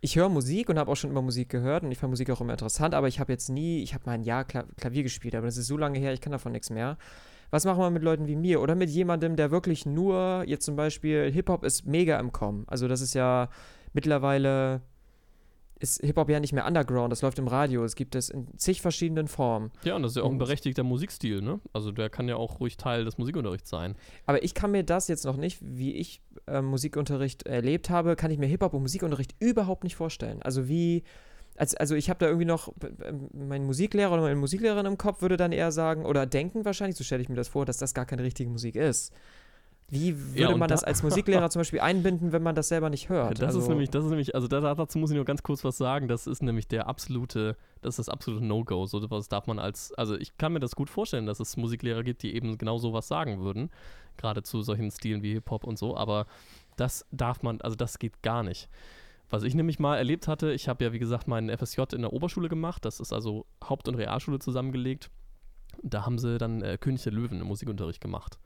ich 0.00 0.16
höre 0.16 0.28
Musik 0.28 0.68
und 0.68 0.78
habe 0.78 0.90
auch 0.90 0.96
schon 0.96 1.10
immer 1.10 1.22
Musik 1.22 1.48
gehört 1.48 1.84
und 1.84 1.92
ich 1.92 1.98
fand 1.98 2.10
Musik 2.10 2.30
auch 2.30 2.40
immer 2.40 2.52
interessant, 2.52 2.94
aber 2.94 3.06
ich 3.06 3.20
habe 3.20 3.32
jetzt 3.32 3.48
nie, 3.48 3.82
ich 3.82 3.94
habe 3.94 4.04
mal 4.06 4.12
ein 4.12 4.24
Jahr 4.24 4.44
Klavier 4.44 5.04
gespielt, 5.04 5.36
aber 5.36 5.46
das 5.46 5.56
ist 5.56 5.68
so 5.68 5.76
lange 5.76 6.00
her, 6.00 6.12
ich 6.12 6.20
kann 6.20 6.32
davon 6.32 6.50
nichts 6.50 6.70
mehr. 6.70 6.98
Was 7.52 7.66
machen 7.66 7.80
wir 7.80 7.90
mit 7.90 8.02
Leuten 8.02 8.26
wie 8.26 8.34
mir 8.34 8.62
oder 8.62 8.74
mit 8.74 8.88
jemandem, 8.88 9.36
der 9.36 9.50
wirklich 9.50 9.84
nur, 9.84 10.42
jetzt 10.46 10.64
zum 10.64 10.74
Beispiel, 10.74 11.30
Hip-Hop 11.30 11.64
ist 11.64 11.84
mega 11.86 12.18
im 12.18 12.32
Kommen. 12.32 12.64
Also 12.66 12.88
das 12.88 13.02
ist 13.02 13.12
ja 13.12 13.50
mittlerweile, 13.92 14.80
ist 15.78 16.00
Hip-Hop 16.00 16.30
ja 16.30 16.40
nicht 16.40 16.54
mehr 16.54 16.66
Underground, 16.66 17.12
das 17.12 17.20
läuft 17.20 17.38
im 17.38 17.48
Radio, 17.48 17.84
es 17.84 17.94
gibt 17.94 18.14
es 18.14 18.30
in 18.30 18.46
zig 18.56 18.80
verschiedenen 18.80 19.28
Formen. 19.28 19.70
Ja, 19.84 19.96
und 19.96 20.02
das 20.02 20.12
ist 20.12 20.16
ja 20.16 20.22
auch 20.22 20.30
ein 20.30 20.38
berechtigter 20.38 20.82
Musikstil, 20.82 21.42
ne? 21.42 21.60
Also 21.74 21.92
der 21.92 22.08
kann 22.08 22.26
ja 22.26 22.36
auch 22.36 22.58
ruhig 22.58 22.78
Teil 22.78 23.04
des 23.04 23.18
Musikunterrichts 23.18 23.68
sein. 23.68 23.96
Aber 24.24 24.42
ich 24.42 24.54
kann 24.54 24.70
mir 24.70 24.82
das 24.82 25.08
jetzt 25.08 25.26
noch 25.26 25.36
nicht, 25.36 25.58
wie 25.60 25.92
ich 25.92 26.22
äh, 26.46 26.62
Musikunterricht 26.62 27.42
erlebt 27.42 27.90
habe, 27.90 28.16
kann 28.16 28.30
ich 28.30 28.38
mir 28.38 28.46
Hip-Hop 28.46 28.72
und 28.72 28.80
Musikunterricht 28.80 29.34
überhaupt 29.40 29.84
nicht 29.84 29.96
vorstellen. 29.96 30.40
Also 30.40 30.68
wie 30.68 31.02
also, 31.56 31.76
also 31.78 31.94
ich 31.94 32.08
habe 32.10 32.18
da 32.18 32.26
irgendwie 32.26 32.46
noch, 32.46 32.72
mein 33.32 33.64
Musiklehrer 33.64 34.12
oder 34.12 34.22
meine 34.22 34.36
Musiklehrerin 34.36 34.86
im 34.86 34.98
Kopf 34.98 35.22
würde 35.22 35.36
dann 35.36 35.52
eher 35.52 35.72
sagen, 35.72 36.04
oder 36.04 36.26
denken 36.26 36.64
wahrscheinlich, 36.64 36.96
so 36.96 37.04
stelle 37.04 37.22
ich 37.22 37.28
mir 37.28 37.36
das 37.36 37.48
vor, 37.48 37.66
dass 37.66 37.78
das 37.78 37.94
gar 37.94 38.06
keine 38.06 38.22
richtige 38.22 38.50
Musik 38.50 38.76
ist. 38.76 39.12
Wie 39.92 40.18
würde 40.18 40.40
ja, 40.40 40.50
man 40.56 40.60
da 40.60 40.68
das 40.68 40.84
als 40.84 41.02
Musiklehrer 41.02 41.50
zum 41.50 41.60
Beispiel 41.60 41.80
einbinden, 41.80 42.32
wenn 42.32 42.42
man 42.42 42.54
das 42.54 42.68
selber 42.68 42.88
nicht 42.88 43.10
hört? 43.10 43.40
Das 43.40 43.48
also 43.48 43.60
ist 43.60 43.68
nämlich, 43.68 43.90
das 43.90 44.04
ist 44.04 44.08
nämlich, 44.08 44.34
also 44.34 44.48
dazu 44.48 44.98
muss 44.98 45.10
ich 45.10 45.16
nur 45.16 45.26
ganz 45.26 45.42
kurz 45.42 45.64
was 45.64 45.76
sagen. 45.76 46.08
Das 46.08 46.26
ist 46.26 46.42
nämlich 46.42 46.66
der 46.66 46.86
absolute, 46.86 47.58
das 47.82 47.98
ist 47.98 48.06
das 48.06 48.08
absolute 48.08 48.42
No-Go. 48.42 48.86
So 48.86 49.10
was 49.10 49.28
darf 49.28 49.46
man 49.46 49.58
als, 49.58 49.92
also 49.92 50.16
ich 50.16 50.38
kann 50.38 50.54
mir 50.54 50.60
das 50.60 50.76
gut 50.76 50.88
vorstellen, 50.88 51.26
dass 51.26 51.40
es 51.40 51.58
Musiklehrer 51.58 52.04
gibt, 52.04 52.22
die 52.22 52.34
eben 52.34 52.56
genau 52.56 52.78
sowas 52.78 53.06
sagen 53.06 53.40
würden, 53.40 53.68
gerade 54.16 54.42
zu 54.42 54.62
solchen 54.62 54.90
Stilen 54.90 55.22
wie 55.22 55.34
Hip 55.34 55.50
Hop 55.50 55.64
und 55.64 55.78
so. 55.78 55.94
Aber 55.94 56.24
das 56.76 57.04
darf 57.10 57.42
man, 57.42 57.60
also 57.60 57.76
das 57.76 57.98
geht 57.98 58.22
gar 58.22 58.42
nicht. 58.42 58.70
Was 59.32 59.44
ich 59.44 59.54
nämlich 59.54 59.78
mal 59.78 59.96
erlebt 59.96 60.28
hatte, 60.28 60.52
ich 60.52 60.68
habe 60.68 60.84
ja 60.84 60.92
wie 60.92 60.98
gesagt 60.98 61.26
meinen 61.26 61.48
FSJ 61.56 61.80
in 61.94 62.02
der 62.02 62.12
Oberschule 62.12 62.50
gemacht, 62.50 62.84
das 62.84 63.00
ist 63.00 63.14
also 63.14 63.46
Haupt- 63.66 63.88
und 63.88 63.94
Realschule 63.94 64.38
zusammengelegt. 64.38 65.10
Da 65.82 66.04
haben 66.04 66.18
sie 66.18 66.36
dann 66.36 66.60
äh, 66.60 66.76
König 66.78 67.02
der 67.02 67.14
Löwen 67.14 67.40
im 67.40 67.46
Musikunterricht 67.46 68.02
gemacht. 68.02 68.38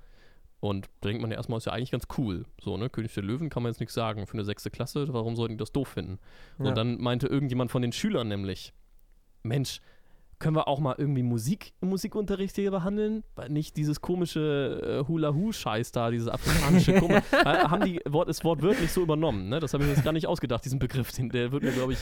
Und 0.61 0.87
da 1.01 1.09
denkt 1.09 1.23
man 1.23 1.33
ja 1.33 1.39
erstmal, 1.39 1.59
ist 1.59 1.65
ja 1.65 1.73
eigentlich 1.73 1.91
ganz 1.91 2.05
cool. 2.17 2.47
So, 2.61 2.77
ne? 2.77 2.89
König 2.89 3.13
der 3.15 3.25
Löwen 3.25 3.51
kann 3.51 3.65
man 3.65 3.73
jetzt 3.73 3.81
nichts 3.81 3.97
sagen 3.97 4.29
für 4.29 4.35
eine 4.35 4.45
sechste 4.45 4.71
Klasse, 4.71 5.13
warum 5.13 5.35
sollten 5.35 5.55
die 5.55 5.59
das 5.59 5.73
doof 5.73 5.89
finden? 5.89 6.21
Ja. 6.61 6.67
Und 6.67 6.79
dann 6.79 7.01
meinte 7.01 7.27
irgendjemand 7.27 7.73
von 7.73 7.83
den 7.83 7.91
Schülern 7.91 8.29
nämlich, 8.29 8.73
Mensch, 9.43 9.81
können 10.39 10.57
wir 10.57 10.69
auch 10.69 10.81
mal 10.81 10.95
irgendwie 10.99 11.23
Musik 11.23 11.73
im 11.81 11.89
Musikunterricht 11.89 12.55
hier 12.57 12.71
behandeln? 12.71 13.25
Weil 13.35 13.49
nicht 13.49 13.77
dieses 13.77 14.01
komische 14.01 15.03
äh, 15.05 15.09
Hula-Hu-Scheiß 15.09 15.93
da, 15.93 16.11
dieses 16.11 16.29
afrikanische 16.29 16.95
Komisch. 16.95 17.23
haben 17.33 17.85
die 17.85 18.01
Wort, 18.07 18.29
das 18.29 18.45
Wort 18.45 18.63
wirklich 18.63 18.93
so 18.93 19.03
übernommen, 19.03 19.49
ne? 19.49 19.61
Das 19.61 19.73
habe 19.73 19.85
ich 19.85 19.89
mir 19.89 19.95
jetzt 19.95 20.05
gar 20.05 20.13
nicht 20.13 20.27
ausgedacht, 20.27 20.65
diesen 20.65 20.79
Begriff. 20.79 21.13
Den, 21.13 21.31
der 21.31 21.53
wird 21.53 21.63
mir, 21.63 21.73
glaube 21.73 21.95
ich, 21.95 21.99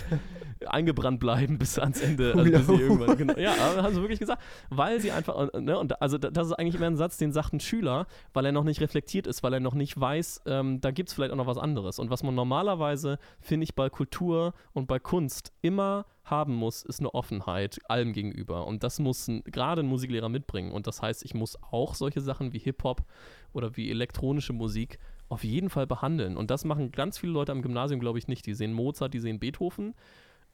eingebrannt 0.67 1.21
bleiben 1.21 1.59
bis 1.59 1.79
ans 1.79 2.01
Ende. 2.01 2.35
Also 2.35 2.77
bis 2.77 3.17
genau, 3.19 3.39
ja, 3.39 3.55
haben 3.83 3.95
sie 3.95 4.01
wirklich 4.01 4.21
gesagt. 4.21 4.43
Weil 4.71 5.01
sie 5.01 5.13
einfach, 5.13 5.49
äh, 5.53 5.61
ne, 5.61 5.79
und 5.79 6.01
also 6.03 6.19
das 6.19 6.49
ist 6.49 6.53
eigentlich 6.55 6.75
immer 6.75 6.87
ein 6.87 6.97
Satz, 6.97 7.17
den 7.17 7.33
sagt 7.33 7.53
ein 7.53 7.61
Schüler, 7.61 8.07
weil 8.33 8.45
er 8.47 8.53
noch 8.53 8.65
nicht 8.65 8.81
reflektiert 8.81 9.27
ist, 9.27 9.43
weil 9.43 9.55
er 9.55 9.61
noch 9.61 9.75
nicht 9.75 9.99
weiß, 9.99 10.43
ähm, 10.47 10.81
da 10.81 10.91
gibt 10.91 11.09
es 11.09 11.15
vielleicht 11.15 11.33
auch 11.33 11.37
noch 11.37 11.47
was 11.47 11.59
anderes. 11.59 11.99
Und 11.99 12.11
was 12.11 12.23
man 12.23 12.35
normalerweise, 12.35 13.19
finde 13.41 13.65
ich, 13.65 13.75
bei 13.75 13.91
Kultur 13.91 14.55
und 14.73 14.87
bei 14.87 14.99
Kunst 14.99 15.53
immer 15.63 16.07
haben 16.25 16.55
muss, 16.55 16.83
ist 16.83 17.01
eine 17.01 17.13
Offenheit 17.15 17.79
allem 17.89 18.13
gegenüber. 18.13 18.67
Und 18.67 18.83
das 18.83 18.99
muss 18.99 19.31
gerade 19.45 19.83
ein 19.83 19.87
Musiklehrer 19.87 20.29
mitbringen. 20.29 20.73
Und 20.73 20.87
das 20.87 21.03
heißt, 21.03 21.25
ich 21.25 21.35
muss 21.35 21.57
auch 21.63 21.95
solche 21.95 22.21
Sachen 22.21 22.53
wie 22.53 22.59
Hip-Hop 22.59 23.05
oder 23.53 23.77
wie 23.77 23.91
elektronische 23.91 24.53
Musik 24.53 24.99
auf 25.29 25.45
jeden 25.45 25.71
Fall 25.71 25.87
behandeln. 25.87 26.37
Und 26.37 26.51
das 26.51 26.65
machen 26.65 26.93
ganz 26.93 27.19
viele 27.19 27.33
Leute 27.33 27.53
am 27.53 27.63
Gymnasium, 27.63 28.01
glaube 28.01 28.19
ich, 28.19 28.29
nicht. 28.29 28.47
Die 28.47 28.55
sehen 28.55 28.73
Mozart, 28.73 29.15
die 29.15 29.21
sehen 29.21 29.39
Beethoven. 29.39 29.95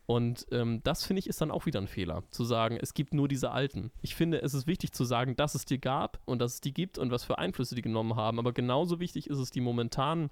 Und 0.06 0.46
ähm, 0.50 0.80
das 0.82 1.04
finde 1.04 1.20
ich 1.20 1.28
ist 1.28 1.40
dann 1.40 1.52
auch 1.52 1.66
wieder 1.66 1.80
ein 1.80 1.86
Fehler, 1.86 2.24
zu 2.30 2.42
sagen, 2.42 2.76
es 2.80 2.94
gibt 2.94 3.14
nur 3.14 3.28
diese 3.28 3.52
Alten. 3.52 3.92
Ich 4.02 4.16
finde, 4.16 4.42
es 4.42 4.54
ist 4.54 4.66
wichtig 4.66 4.90
zu 4.90 5.04
sagen, 5.04 5.36
dass 5.36 5.54
es 5.54 5.66
die 5.66 5.80
gab 5.80 6.20
und 6.24 6.40
dass 6.40 6.54
es 6.54 6.60
die 6.60 6.74
gibt 6.74 6.98
und 6.98 7.12
was 7.12 7.22
für 7.22 7.38
Einflüsse 7.38 7.76
die 7.76 7.82
genommen 7.82 8.16
haben. 8.16 8.40
Aber 8.40 8.52
genauso 8.52 8.98
wichtig 8.98 9.30
ist 9.30 9.38
es, 9.38 9.52
die 9.52 9.60
momentanen, 9.60 10.30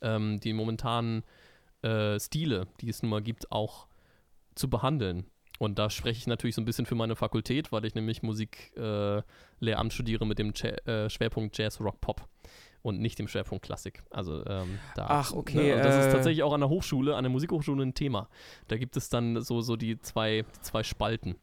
ähm, 0.00 0.40
die 0.40 0.52
äh, 1.82 2.18
Stile, 2.18 2.66
die 2.80 2.88
es 2.88 3.02
nun 3.02 3.10
mal 3.10 3.22
gibt, 3.22 3.52
auch 3.52 3.86
zu 4.54 4.68
behandeln. 4.70 5.26
Und 5.58 5.78
da 5.78 5.90
spreche 5.90 6.18
ich 6.18 6.26
natürlich 6.26 6.54
so 6.54 6.62
ein 6.62 6.64
bisschen 6.64 6.86
für 6.86 6.94
meine 6.94 7.16
Fakultät, 7.16 7.70
weil 7.70 7.84
ich 7.84 7.94
nämlich 7.94 8.22
Musiklehramt 8.22 9.24
äh, 9.58 9.90
studiere 9.94 10.26
mit 10.26 10.38
dem 10.38 10.52
Ja- 10.54 10.70
äh, 11.04 11.10
Schwerpunkt 11.10 11.56
Jazz, 11.58 11.80
Rock, 11.80 12.00
Pop 12.00 12.26
und 12.82 12.98
nicht 13.00 13.18
dem 13.18 13.28
Schwerpunkt 13.28 13.64
Klassik. 13.66 14.02
Also 14.10 14.44
ähm, 14.46 14.78
da. 14.94 15.06
Ach, 15.08 15.32
okay, 15.32 15.74
Ne, 15.76 15.82
das 15.82 15.96
äh, 15.96 16.06
ist 16.06 16.12
tatsächlich 16.14 16.42
auch 16.42 16.54
an 16.54 16.60
der 16.60 16.70
Hochschule, 16.70 17.14
an 17.14 17.24
der 17.24 17.30
Musikhochschule 17.30 17.82
ein 17.84 17.92
Thema. 17.94 18.28
Da 18.68 18.78
gibt 18.78 18.96
es 18.96 19.10
dann 19.10 19.42
so, 19.42 19.60
so 19.60 19.76
die 19.76 19.98
zwei, 20.00 20.44
die 20.56 20.60
zwei 20.62 20.82
Spalten. 20.82 21.36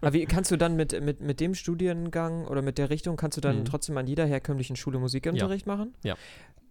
Aber 0.00 0.12
wie 0.12 0.24
kannst 0.26 0.50
du 0.50 0.56
dann 0.56 0.74
mit, 0.76 1.00
mit, 1.00 1.20
mit 1.20 1.38
dem 1.40 1.54
Studiengang 1.54 2.46
oder 2.46 2.62
mit 2.62 2.78
der 2.78 2.90
Richtung, 2.90 3.16
kannst 3.16 3.36
du 3.36 3.40
dann 3.40 3.60
Mhm. 3.60 3.64
trotzdem 3.64 3.96
an 3.96 4.06
jeder 4.08 4.26
herkömmlichen 4.26 4.74
Schule 4.76 4.98
Musikunterricht 4.98 5.66
machen? 5.66 5.94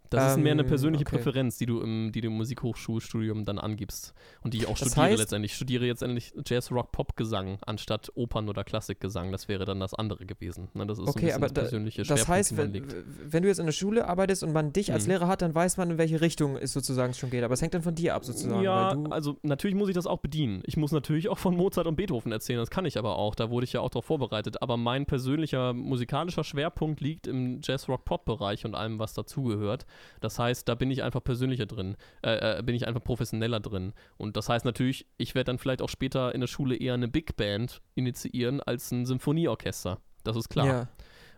Das 0.09 0.31
ist 0.33 0.37
mehr 0.37 0.51
eine 0.53 0.61
Ähm, 0.63 0.67
persönliche 0.67 1.05
okay. 1.05 1.15
Präferenz, 1.17 1.57
die 1.57 1.65
du 1.65 1.81
im, 1.81 2.11
die 2.11 2.21
du 2.21 2.27
im 2.27 2.33
Musikhochschulstudium 2.37 3.45
dann 3.45 3.59
angibst. 3.59 4.13
Und 4.43 4.53
die 4.53 4.59
ich 4.59 4.67
auch 4.67 4.77
Das 4.77 4.89
studiere 4.91 5.13
heißt- 5.13 5.17
letztendlich. 5.17 5.51
Ich 5.51 5.55
studiere 5.55 5.85
jetzt 5.85 6.01
endlich 6.03 6.33
Jazz, 6.45 6.71
Rock, 6.71 6.91
Pop 6.91 7.15
Gesang 7.15 7.57
anstatt 7.65 8.11
Opern- 8.15 8.49
oder 8.49 8.63
Klassikgesang. 8.63 9.31
Das 9.31 9.47
wäre 9.47 9.65
dann 9.65 9.79
das 9.79 9.93
andere 9.93 10.25
gewesen. 10.25 10.69
Ne, 10.73 10.85
das 10.85 10.97
ist 10.99 11.05
so 11.05 11.11
ein 11.11 11.17
Okay, 11.17 11.33
aber 11.33 11.47
das 11.47 11.53
da- 11.53 11.61
persönliche 11.61 12.01
Das 12.03 12.07
Schwerpunkt, 12.19 12.29
heißt, 12.29 12.57
wenn, 12.57 12.73
wenn 13.31 13.43
du 13.43 13.49
jetzt 13.49 13.59
in 13.59 13.65
der 13.65 13.73
Schule 13.73 14.07
arbeitest 14.07 14.43
und 14.43 14.53
man 14.53 14.73
dich 14.73 14.91
als 14.93 15.05
Mhm. 15.05 15.11
Lehrer 15.11 15.27
hat, 15.27 15.41
dann 15.41 15.53
weiß 15.55 15.77
man, 15.77 15.91
in 15.91 15.97
welche 15.97 16.21
Richtung 16.21 16.57
es 16.57 16.73
sozusagen 16.73 17.13
schon 17.13 17.29
geht. 17.29 17.43
Aber 17.43 17.53
es 17.53 17.61
hängt 17.61 17.73
dann 17.73 17.81
von 17.83 17.95
dir 17.95 18.15
ab 18.15 18.25
sozusagen. 18.25 18.63
Ja, 18.63 18.89
also 19.09 19.37
natürlich 19.43 19.75
muss 19.75 19.89
ich 19.89 19.95
das 19.95 20.07
auch 20.07 20.19
bedienen. 20.19 20.61
Ich 20.65 20.77
muss 20.77 20.91
natürlich 20.91 21.29
auch 21.29 21.37
von 21.37 21.55
Mozart 21.55 21.87
und 21.87 21.95
Beethoven 21.95 22.31
erzählen, 22.31 22.59
das 22.59 22.69
kann 22.69 22.85
ich 22.85 22.97
aber 22.97 23.17
auch, 23.17 23.35
da 23.35 23.49
wurde 23.49 23.63
ich 23.65 23.73
ja 23.73 23.81
auch 23.81 23.89
darauf 23.89 24.05
vorbereitet. 24.05 24.61
Aber 24.61 24.77
mein 24.77 25.05
persönlicher 25.05 25.73
musikalischer 25.73 26.43
Schwerpunkt 26.43 27.01
liegt 27.01 27.27
im 27.27 27.59
Jazz-Rock-Pop-Bereich 27.63 28.65
und 28.65 28.75
allem, 28.75 28.99
was 28.99 29.13
dazugehört. 29.13 29.85
Das 30.21 30.39
heißt, 30.39 30.67
da 30.67 30.75
bin 30.75 30.91
ich 30.91 31.03
einfach 31.03 31.23
persönlicher 31.23 31.65
drin, 31.65 31.95
äh, 32.23 32.59
äh, 32.59 32.63
bin 32.63 32.75
ich 32.75 32.87
einfach 32.87 33.03
professioneller 33.03 33.59
drin. 33.59 33.93
Und 34.17 34.37
das 34.37 34.49
heißt 34.49 34.65
natürlich, 34.65 35.05
ich 35.17 35.35
werde 35.35 35.45
dann 35.45 35.57
vielleicht 35.57 35.81
auch 35.81 35.89
später 35.89 36.33
in 36.33 36.41
der 36.41 36.47
Schule 36.47 36.75
eher 36.75 36.93
eine 36.95 37.07
Big 37.07 37.35
Band 37.35 37.81
initiieren 37.95 38.61
als 38.61 38.91
ein 38.91 39.05
Symphonieorchester. 39.05 39.99
Das 40.23 40.35
ist 40.35 40.49
klar. 40.49 40.65
Ja. 40.67 40.87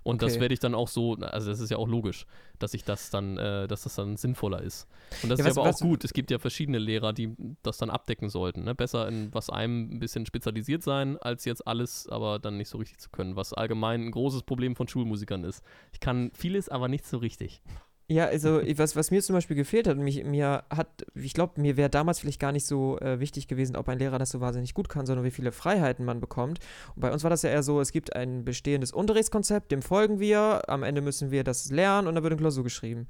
Und 0.04 0.22
das 0.22 0.34
Okay. 0.34 0.42
werde 0.42 0.54
ich 0.54 0.62
dann 0.62 0.74
auch 0.74 0.88
so, 0.88 1.16
also 1.16 1.50
das 1.50 1.60
ist 1.60 1.70
ja 1.70 1.76
auch 1.76 1.88
logisch, 1.90 2.26
dass 2.60 2.74
ich 2.74 2.86
das 2.86 3.10
dann, 3.10 3.38
äh, 3.38 3.68
dass 3.68 3.84
das 3.84 3.96
dann 3.96 4.16
sinnvoller 4.16 4.62
ist. 4.62 4.88
Und 5.22 5.28
das 5.28 5.40
Ja, 5.40 5.46
ist 5.48 5.52
was- 5.52 5.58
aber 5.58 5.68
was- 5.68 5.82
auch 5.82 5.86
gut. 5.86 6.06
Es 6.06 6.14
gibt 6.14 6.32
ja 6.32 6.40
verschiedene 6.40 6.78
Lehrer, 6.80 7.12
die 7.12 7.36
das 7.62 7.78
dann 7.78 7.90
abdecken 7.90 8.30
sollten. 8.30 8.64
Ne? 8.64 8.74
Besser 8.74 9.10
in 9.10 9.34
was 9.34 9.50
einem 9.50 9.92
ein 9.92 10.00
bisschen 10.00 10.26
spezialisiert 10.26 10.82
sein, 10.82 11.18
als 11.18 11.44
jetzt 11.44 11.68
alles, 11.68 12.08
aber 12.08 12.40
dann 12.40 12.56
nicht 12.56 12.70
so 12.70 12.78
richtig 12.78 13.00
zu 13.00 13.10
können, 13.10 13.36
was 13.36 13.52
allgemein 13.52 14.06
ein 14.06 14.12
großes 14.12 14.44
Problem 14.44 14.78
von 14.78 14.88
Schulmusikern 14.88 15.44
ist. 15.44 15.62
Ich 15.92 16.00
kann 16.00 16.32
vieles, 16.34 16.70
aber 16.70 16.88
nicht 16.88 17.06
so 17.06 17.18
richtig. 17.18 17.62
Ja, 18.10 18.26
also 18.26 18.62
was, 18.78 18.96
was 18.96 19.12
mir 19.12 19.22
zum 19.22 19.36
Beispiel 19.36 19.56
gefehlt 19.56 19.88
hat, 19.88 19.98
mich, 19.98 20.24
mir 20.24 20.64
hat, 20.70 21.06
ich 21.14 21.34
glaube, 21.34 21.60
mir 21.60 21.78
wäre 21.78 21.90
damals 21.90 22.20
vielleicht 22.20 22.40
gar 22.40 22.52
nicht 22.52 22.66
so 22.66 23.00
äh, 23.00 23.20
wichtig 23.20 23.48
gewesen, 23.48 23.76
ob 23.76 23.90
ein 23.90 24.00
Lehrer 24.00 24.18
das 24.18 24.30
so 24.30 24.40
wahnsinnig 24.40 24.74
gut 24.74 24.90
kann, 24.90 25.06
sondern 25.06 25.26
wie 25.26 25.32
viele 25.32 25.52
Freiheiten 25.52 26.06
man 26.06 26.20
bekommt. 26.20 26.60
Und 26.96 27.02
bei 27.02 27.12
uns 27.12 27.24
war 27.24 27.30
das 27.30 27.42
ja 27.42 27.50
eher 27.50 27.64
so, 27.64 27.82
es 27.82 27.92
gibt 27.92 28.16
ein 28.16 28.46
bestehendes 28.46 28.92
Unterrichtskonzept, 28.92 29.72
dem 29.72 29.82
folgen 29.82 30.20
wir, 30.20 30.70
am 30.70 30.84
Ende 30.84 31.02
müssen 31.02 31.32
wir 31.32 31.44
das 31.44 31.70
lernen 31.70 32.08
und 32.08 32.16
dann 32.16 32.24
wird 32.24 32.34
eine 32.34 32.42
Klausur 32.42 32.64
geschrieben. 32.64 33.08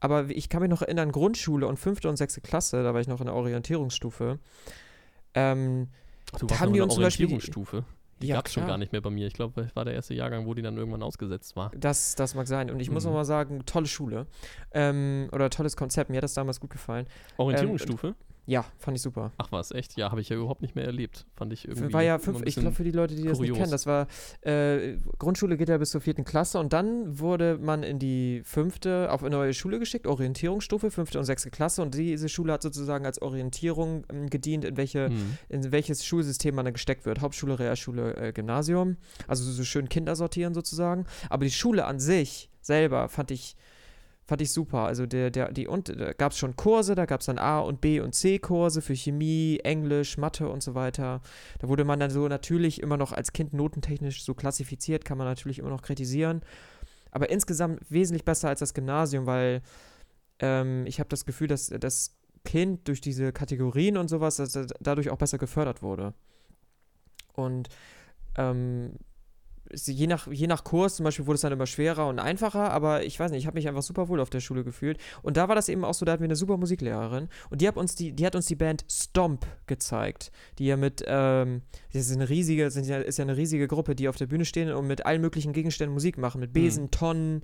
Aber 0.00 0.30
ich 0.30 0.48
kann 0.48 0.62
mich 0.62 0.70
noch 0.70 0.82
erinnern, 0.82 1.12
Grundschule 1.12 1.66
und 1.66 1.78
fünfte 1.78 2.08
und 2.08 2.16
sechste 2.16 2.40
Klasse, 2.40 2.82
da 2.82 2.92
war 2.92 3.00
ich 3.00 3.06
noch 3.06 3.20
in 3.20 3.26
der 3.26 3.34
Orientierungsstufe. 3.34 4.38
Ähm, 5.34 5.88
Ach, 6.32 6.40
du 6.40 6.46
Da 6.46 6.50
warst 6.50 6.60
haben 6.60 6.72
die 6.72 6.78
in 6.78 6.84
uns 6.84 6.94
der 6.94 6.96
zum 6.96 7.04
Beispiel 7.04 7.28
die- 8.22 8.28
ja, 8.28 8.36
gab 8.36 8.46
es 8.46 8.52
schon 8.54 8.66
gar 8.66 8.78
nicht 8.78 8.92
mehr 8.92 9.00
bei 9.00 9.10
mir. 9.10 9.26
Ich 9.26 9.34
glaube, 9.34 9.62
das 9.62 9.76
war 9.76 9.84
der 9.84 9.94
erste 9.94 10.14
Jahrgang, 10.14 10.46
wo 10.46 10.54
die 10.54 10.62
dann 10.62 10.76
irgendwann 10.76 11.02
ausgesetzt 11.02 11.54
war. 11.56 11.70
Das, 11.76 12.14
das 12.14 12.34
mag 12.34 12.46
sein. 12.48 12.70
Und 12.70 12.80
ich 12.80 12.90
muss 12.90 13.04
Mhm. 13.04 13.10
noch 13.10 13.16
mal 13.18 13.24
sagen, 13.24 13.64
tolle 13.66 13.86
Schule. 13.86 14.26
Ähm, 14.72 15.28
oder 15.32 15.50
tolles 15.50 15.76
Konzept. 15.76 16.08
Mir 16.10 16.16
hat 16.16 16.24
das 16.24 16.34
damals 16.34 16.58
gut 16.60 16.70
gefallen. 16.70 17.06
Orientierungsstufe? 17.36 18.14
Ja, 18.44 18.64
fand 18.76 18.96
ich 18.96 19.02
super. 19.02 19.30
Ach 19.38 19.52
was, 19.52 19.70
echt? 19.70 19.96
Ja, 19.96 20.10
habe 20.10 20.20
ich 20.20 20.28
ja 20.28 20.36
überhaupt 20.36 20.62
nicht 20.62 20.74
mehr 20.74 20.84
erlebt. 20.84 21.26
Fand 21.36 21.52
ich 21.52 21.68
irgendwie. 21.68 21.92
war 21.92 22.02
ja 22.02 22.18
fünf, 22.18 22.42
ich 22.44 22.56
glaube 22.56 22.74
für 22.74 22.82
die 22.82 22.90
Leute, 22.90 23.14
die 23.14 23.22
das 23.22 23.38
nicht 23.38 23.50
kurios. 23.50 23.58
kennen, 23.58 23.70
das 23.70 23.86
war, 23.86 24.08
äh, 24.40 24.96
Grundschule 25.18 25.56
geht 25.56 25.68
ja 25.68 25.78
bis 25.78 25.90
zur 25.90 26.00
vierten 26.00 26.24
Klasse 26.24 26.58
und 26.58 26.72
dann 26.72 27.20
wurde 27.20 27.58
man 27.58 27.84
in 27.84 28.00
die 28.00 28.42
fünfte, 28.44 29.12
auf 29.12 29.22
eine 29.22 29.30
neue 29.36 29.54
Schule 29.54 29.78
geschickt, 29.78 30.08
Orientierungsstufe, 30.08 30.90
fünfte 30.90 31.20
und 31.20 31.24
sechste 31.24 31.50
Klasse 31.50 31.82
und 31.82 31.94
diese 31.94 32.28
Schule 32.28 32.52
hat 32.52 32.62
sozusagen 32.62 33.06
als 33.06 33.22
Orientierung 33.22 34.04
ähm, 34.12 34.28
gedient, 34.28 34.64
in 34.64 34.76
welche, 34.76 35.06
Hm. 35.06 35.38
in 35.48 35.70
welches 35.70 36.04
Schulsystem 36.04 36.54
man 36.56 36.64
dann 36.64 36.74
gesteckt 36.74 37.06
wird. 37.06 37.20
Hauptschule, 37.20 37.58
Realschule, 37.60 38.16
äh, 38.16 38.32
Gymnasium. 38.32 38.96
Also 39.28 39.44
so 39.44 39.62
schön 39.62 39.88
Kinder 39.88 40.16
sortieren 40.16 40.52
sozusagen. 40.52 41.06
Aber 41.30 41.44
die 41.44 41.50
Schule 41.52 41.84
an 41.84 42.00
sich 42.00 42.50
selber 42.60 43.08
fand 43.08 43.30
ich, 43.30 43.56
fand 44.32 44.40
ich 44.40 44.50
super. 44.50 44.78
Also 44.86 45.04
der, 45.04 45.30
der, 45.30 45.52
die, 45.52 45.66
und 45.66 45.90
da 45.90 46.14
gab 46.14 46.32
es 46.32 46.38
schon 46.38 46.56
Kurse, 46.56 46.94
da 46.94 47.04
gab 47.04 47.20
es 47.20 47.26
dann 47.26 47.36
A 47.36 47.60
und 47.60 47.82
B 47.82 48.00
und 48.00 48.14
C 48.14 48.38
Kurse 48.38 48.80
für 48.80 48.96
Chemie, 48.96 49.60
Englisch, 49.62 50.16
Mathe 50.16 50.48
und 50.48 50.62
so 50.62 50.74
weiter. 50.74 51.20
Da 51.58 51.68
wurde 51.68 51.84
man 51.84 52.00
dann 52.00 52.08
so 52.10 52.26
natürlich 52.28 52.80
immer 52.80 52.96
noch 52.96 53.12
als 53.12 53.34
Kind 53.34 53.52
notentechnisch 53.52 54.24
so 54.24 54.32
klassifiziert, 54.32 55.04
kann 55.04 55.18
man 55.18 55.26
natürlich 55.26 55.58
immer 55.58 55.68
noch 55.68 55.82
kritisieren. 55.82 56.40
Aber 57.10 57.28
insgesamt 57.28 57.82
wesentlich 57.90 58.24
besser 58.24 58.48
als 58.48 58.60
das 58.60 58.72
Gymnasium, 58.72 59.26
weil 59.26 59.60
ähm, 60.38 60.86
ich 60.86 60.98
habe 60.98 61.10
das 61.10 61.26
Gefühl, 61.26 61.48
dass 61.48 61.66
das 61.66 62.16
Kind 62.46 62.88
durch 62.88 63.02
diese 63.02 63.32
Kategorien 63.32 63.98
und 63.98 64.08
sowas 64.08 64.36
dass 64.36 64.58
dadurch 64.80 65.10
auch 65.10 65.18
besser 65.18 65.36
gefördert 65.36 65.82
wurde. 65.82 66.14
Und 67.34 67.68
ähm, 68.38 68.94
je 69.74 70.06
nach, 70.06 70.26
je 70.30 70.46
nach 70.46 70.64
Kurs 70.64 70.96
zum 70.96 71.04
Beispiel 71.04 71.26
wurde 71.26 71.36
es 71.36 71.40
dann 71.40 71.52
immer 71.52 71.66
schwerer 71.66 72.08
und 72.08 72.18
einfacher, 72.18 72.70
aber 72.70 73.04
ich 73.04 73.18
weiß 73.18 73.30
nicht, 73.30 73.40
ich 73.40 73.46
habe 73.46 73.56
mich 73.56 73.68
einfach 73.68 73.82
super 73.82 74.08
wohl 74.08 74.20
auf 74.20 74.30
der 74.30 74.40
Schule 74.40 74.64
gefühlt. 74.64 74.98
Und 75.22 75.36
da 75.36 75.48
war 75.48 75.54
das 75.54 75.68
eben 75.68 75.84
auch 75.84 75.94
so, 75.94 76.04
da 76.04 76.12
hatten 76.12 76.22
wir 76.22 76.28
eine 76.28 76.36
super 76.36 76.56
Musiklehrerin 76.56 77.28
und 77.50 77.60
die 77.60 77.68
hat 77.68 77.76
uns 77.76 77.94
die, 77.94 78.12
die 78.12 78.26
hat 78.26 78.36
uns 78.36 78.46
die 78.46 78.56
Band 78.56 78.84
Stomp 78.90 79.46
gezeigt, 79.66 80.30
die 80.58 80.66
ja 80.66 80.76
mit, 80.76 81.02
ähm, 81.06 81.62
das 81.92 82.08
ist 82.08 82.14
eine 82.14 82.28
riesige, 82.28 82.70
sind 82.70 82.86
ja, 82.86 82.98
ist 82.98 83.18
ja 83.18 83.24
eine 83.24 83.36
riesige 83.36 83.68
Gruppe, 83.68 83.94
die 83.94 84.08
auf 84.08 84.16
der 84.16 84.26
Bühne 84.26 84.44
stehen 84.44 84.72
und 84.72 84.86
mit 84.86 85.06
allen 85.06 85.20
möglichen 85.20 85.52
Gegenständen 85.52 85.94
Musik 85.94 86.18
machen, 86.18 86.40
mit 86.40 86.52
Besen, 86.52 86.90
Tonnen, 86.90 87.42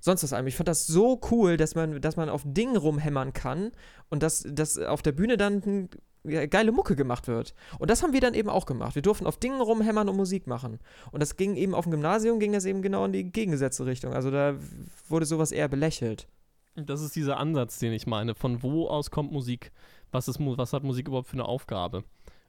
sonst 0.00 0.22
was 0.22 0.32
allem. 0.32 0.46
Ich 0.46 0.56
fand 0.56 0.68
das 0.68 0.86
so 0.86 1.20
cool, 1.30 1.56
dass 1.56 1.74
man, 1.74 2.00
dass 2.00 2.16
man 2.16 2.28
auf 2.28 2.42
Dingen 2.44 2.76
rumhämmern 2.76 3.32
kann 3.32 3.72
und 4.10 4.22
dass, 4.22 4.44
dass 4.48 4.78
auf 4.78 5.02
der 5.02 5.12
Bühne 5.12 5.36
dann 5.36 5.62
ja, 5.62 5.88
geile 6.24 6.72
Mucke 6.72 6.96
gemacht 6.96 7.28
wird. 7.28 7.54
Und 7.78 7.90
das 7.90 8.02
haben 8.02 8.12
wir 8.12 8.20
dann 8.20 8.34
eben 8.34 8.48
auch 8.48 8.66
gemacht. 8.66 8.94
Wir 8.94 9.02
durften 9.02 9.26
auf 9.26 9.38
Dingen 9.38 9.60
rumhämmern 9.60 10.08
und 10.08 10.16
Musik 10.16 10.46
machen. 10.46 10.78
Und 11.12 11.20
das 11.20 11.36
ging 11.36 11.56
eben 11.56 11.74
auf 11.74 11.84
dem 11.84 11.92
Gymnasium, 11.92 12.38
ging 12.38 12.52
das 12.52 12.64
eben 12.64 12.82
genau 12.82 13.04
in 13.04 13.12
die 13.12 13.30
gegengesetzte 13.30 13.86
Richtung. 13.86 14.12
Also 14.12 14.30
da 14.30 14.54
wurde 15.08 15.26
sowas 15.26 15.52
eher 15.52 15.68
belächelt. 15.68 16.28
Das 16.76 17.02
ist 17.02 17.16
dieser 17.16 17.38
Ansatz, 17.38 17.78
den 17.78 17.92
ich 17.92 18.06
meine. 18.06 18.34
Von 18.34 18.62
wo 18.62 18.88
aus 18.88 19.10
kommt 19.10 19.32
Musik? 19.32 19.72
Was, 20.12 20.28
ist, 20.28 20.38
was 20.40 20.72
hat 20.72 20.84
Musik 20.84 21.08
überhaupt 21.08 21.28
für 21.28 21.34
eine 21.34 21.44
Aufgabe? 21.44 22.04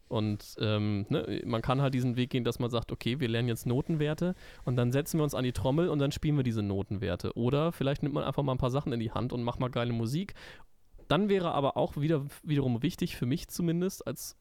Und 0.09 0.55
ähm, 0.59 1.05
ne, 1.09 1.41
man 1.45 1.61
kann 1.61 1.81
halt 1.81 1.93
diesen 1.93 2.15
Weg 2.15 2.31
gehen, 2.31 2.43
dass 2.43 2.57
man 2.57 2.71
sagt, 2.71 2.91
okay, 2.91 3.19
wir 3.19 3.27
lernen 3.27 3.47
jetzt 3.47 3.67
Notenwerte 3.67 4.33
und 4.65 4.75
dann 4.75 4.91
setzen 4.91 5.19
wir 5.19 5.23
uns 5.23 5.35
an 5.35 5.43
die 5.43 5.51
Trommel 5.51 5.87
und 5.87 5.99
dann 5.99 6.11
spielen 6.11 6.35
wir 6.35 6.43
diese 6.43 6.63
Notenwerte. 6.63 7.37
Oder 7.37 7.71
vielleicht 7.71 8.01
nimmt 8.01 8.15
man 8.15 8.23
einfach 8.23 8.41
mal 8.41 8.53
ein 8.53 8.57
paar 8.57 8.71
Sachen 8.71 8.91
in 8.91 8.99
die 8.99 9.11
Hand 9.11 9.31
und 9.33 9.43
macht 9.43 9.59
mal 9.59 9.69
geile 9.69 9.93
Musik. 9.93 10.33
Dann 11.09 11.27
wäre 11.27 11.51
aber 11.51 11.75
auch 11.75 11.97
wieder, 11.97 12.25
wiederum 12.43 12.81
wichtig, 12.83 13.17
für 13.17 13.25
mich 13.25 13.47
zumindest, 13.49 14.05
als 14.07 14.37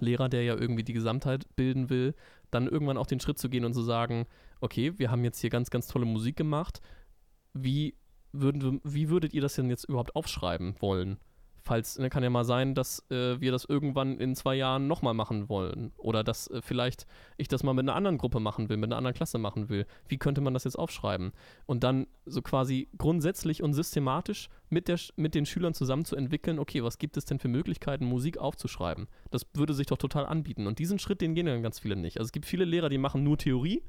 Lehrer, 0.00 0.28
der 0.28 0.42
ja 0.42 0.56
irgendwie 0.56 0.84
die 0.84 0.94
Gesamtheit 0.94 1.46
bilden 1.54 1.90
will, 1.90 2.14
dann 2.50 2.66
irgendwann 2.66 2.96
auch 2.96 3.06
den 3.06 3.20
Schritt 3.20 3.38
zu 3.38 3.48
gehen 3.48 3.64
und 3.64 3.74
zu 3.74 3.82
sagen, 3.82 4.26
okay, 4.60 4.98
wir 4.98 5.10
haben 5.10 5.22
jetzt 5.22 5.40
hier 5.40 5.50
ganz, 5.50 5.70
ganz 5.70 5.86
tolle 5.86 6.06
Musik 6.06 6.34
gemacht. 6.34 6.80
Wie 7.52 7.94
würden 8.32 8.62
wir, 8.62 8.80
wie 8.82 9.10
würdet 9.10 9.34
ihr 9.34 9.42
das 9.42 9.54
denn 9.54 9.68
jetzt 9.68 9.84
überhaupt 9.84 10.16
aufschreiben 10.16 10.74
wollen? 10.80 11.18
Falls, 11.64 11.98
ne, 11.98 12.10
kann 12.10 12.24
ja 12.24 12.30
mal 12.30 12.44
sein, 12.44 12.74
dass 12.74 13.08
äh, 13.10 13.40
wir 13.40 13.52
das 13.52 13.64
irgendwann 13.64 14.18
in 14.18 14.34
zwei 14.34 14.56
Jahren 14.56 14.88
nochmal 14.88 15.14
machen 15.14 15.48
wollen. 15.48 15.92
Oder 15.96 16.24
dass 16.24 16.48
äh, 16.48 16.60
vielleicht 16.60 17.06
ich 17.36 17.46
das 17.46 17.62
mal 17.62 17.72
mit 17.72 17.84
einer 17.84 17.94
anderen 17.94 18.18
Gruppe 18.18 18.40
machen 18.40 18.68
will, 18.68 18.76
mit 18.76 18.88
einer 18.88 18.96
anderen 18.96 19.14
Klasse 19.14 19.38
machen 19.38 19.68
will. 19.68 19.86
Wie 20.08 20.18
könnte 20.18 20.40
man 20.40 20.54
das 20.54 20.64
jetzt 20.64 20.76
aufschreiben? 20.76 21.32
Und 21.66 21.84
dann 21.84 22.06
so 22.26 22.42
quasi 22.42 22.88
grundsätzlich 22.98 23.62
und 23.62 23.74
systematisch 23.74 24.48
mit, 24.70 24.88
der, 24.88 24.98
mit 25.16 25.34
den 25.34 25.46
Schülern 25.46 25.74
zusammen 25.74 26.04
zu 26.04 26.16
entwickeln, 26.16 26.58
okay, 26.58 26.82
was 26.82 26.98
gibt 26.98 27.16
es 27.16 27.26
denn 27.26 27.38
für 27.38 27.48
Möglichkeiten, 27.48 28.04
Musik 28.06 28.38
aufzuschreiben? 28.38 29.06
Das 29.30 29.46
würde 29.54 29.74
sich 29.74 29.86
doch 29.86 29.98
total 29.98 30.26
anbieten. 30.26 30.66
Und 30.66 30.80
diesen 30.80 30.98
Schritt, 30.98 31.20
den 31.20 31.34
gehen 31.34 31.46
dann 31.46 31.62
ganz 31.62 31.78
viele 31.78 31.94
nicht. 31.94 32.18
Also 32.18 32.28
es 32.28 32.32
gibt 32.32 32.46
viele 32.46 32.64
Lehrer, 32.64 32.88
die 32.88 32.98
machen 32.98 33.22
nur 33.22 33.38
Theorie 33.38 33.82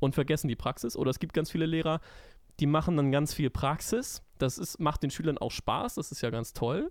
und 0.00 0.14
vergessen 0.14 0.48
die 0.48 0.56
Praxis. 0.56 0.96
Oder 0.96 1.10
es 1.10 1.18
gibt 1.18 1.34
ganz 1.34 1.50
viele 1.50 1.66
Lehrer, 1.66 2.00
die 2.60 2.66
machen 2.66 2.96
dann 2.96 3.12
ganz 3.12 3.34
viel 3.34 3.50
Praxis. 3.50 4.22
Das 4.38 4.58
ist, 4.58 4.80
macht 4.80 5.02
den 5.02 5.10
Schülern 5.10 5.38
auch 5.38 5.50
Spaß, 5.50 5.94
das 5.94 6.12
ist 6.12 6.22
ja 6.22 6.30
ganz 6.30 6.52
toll. 6.52 6.90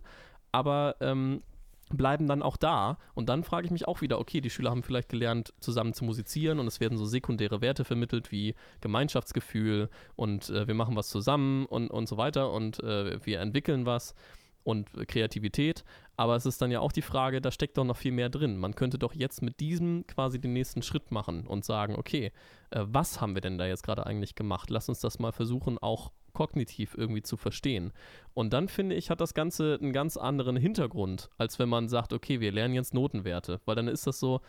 Aber 0.52 0.96
ähm, 1.00 1.42
bleiben 1.90 2.28
dann 2.28 2.42
auch 2.42 2.58
da. 2.58 2.98
Und 3.14 3.30
dann 3.30 3.44
frage 3.44 3.66
ich 3.66 3.72
mich 3.72 3.88
auch 3.88 4.02
wieder, 4.02 4.20
okay, 4.20 4.42
die 4.42 4.50
Schüler 4.50 4.72
haben 4.72 4.84
vielleicht 4.84 5.10
gelernt, 5.10 5.54
zusammen 5.60 5.94
zu 5.94 6.06
musizieren 6.06 6.60
und 6.60 6.68
es 6.68 6.80
werden 6.80 6.98
so 6.98 7.06
sekundäre 7.06 7.62
Werte 7.62 7.86
vermittelt 7.86 8.32
wie 8.32 8.56
Gemeinschaftsgefühl 8.82 9.90
und 10.16 10.50
äh, 10.50 10.68
wir 10.68 10.74
machen 10.74 10.96
was 10.96 11.10
zusammen 11.10 11.66
und, 11.66 11.90
und 11.90 12.08
so 12.08 12.18
weiter 12.18 12.52
und 12.52 12.82
äh, 12.84 13.24
wir 13.26 13.40
entwickeln 13.40 13.86
was 13.86 14.16
und 14.64 14.94
äh, 14.98 15.06
Kreativität. 15.06 15.84
Aber 16.16 16.36
es 16.36 16.46
ist 16.46 16.62
dann 16.62 16.72
ja 16.72 16.80
auch 16.80 16.92
die 16.92 17.02
Frage, 17.02 17.42
da 17.42 17.52
steckt 17.52 17.78
doch 17.78 17.84
noch 17.84 17.98
viel 17.98 18.12
mehr 18.12 18.30
drin. 18.30 18.58
Man 18.58 18.76
könnte 18.76 19.00
doch 19.00 19.14
jetzt 19.14 19.42
mit 19.42 19.60
diesem 19.60 20.06
quasi 20.08 20.40
den 20.40 20.54
nächsten 20.54 20.82
Schritt 20.82 21.12
machen 21.12 21.48
und 21.48 21.66
sagen, 21.66 21.96
okay, 21.96 22.32
äh, 22.70 22.84
was 22.86 23.22
haben 23.22 23.36
wir 23.36 23.42
denn 23.42 23.58
da 23.58 23.66
jetzt 23.66 23.84
gerade 23.84 24.06
eigentlich 24.06 24.36
gemacht? 24.36 24.70
Lass 24.70 24.90
uns 24.90 25.00
das 25.00 25.20
mal 25.20 25.32
versuchen, 25.32 25.78
auch 25.78 26.12
kognitiv 26.34 26.96
irgendwie 26.98 27.22
zu 27.22 27.38
verstehen. 27.38 27.94
Und 28.34 28.54
dann 28.54 28.68
finde 28.68 28.96
ich, 28.96 29.10
hat 29.10 29.22
das 29.22 29.34
Ganze 29.34 29.78
einen 29.82 29.94
ganz 29.94 30.18
anderen 30.18 30.58
Hintergrund, 30.58 31.30
als 31.38 31.60
wenn 31.60 31.70
man 31.70 31.90
sagt, 31.90 32.12
okay, 32.12 32.40
wir 32.40 32.52
lernen 32.52 32.74
jetzt 32.74 32.94
Notenwerte, 32.94 33.62
weil 33.66 33.76
dann 33.76 33.88
ist 33.88 34.08
das 34.08 34.20
so, 34.20 34.42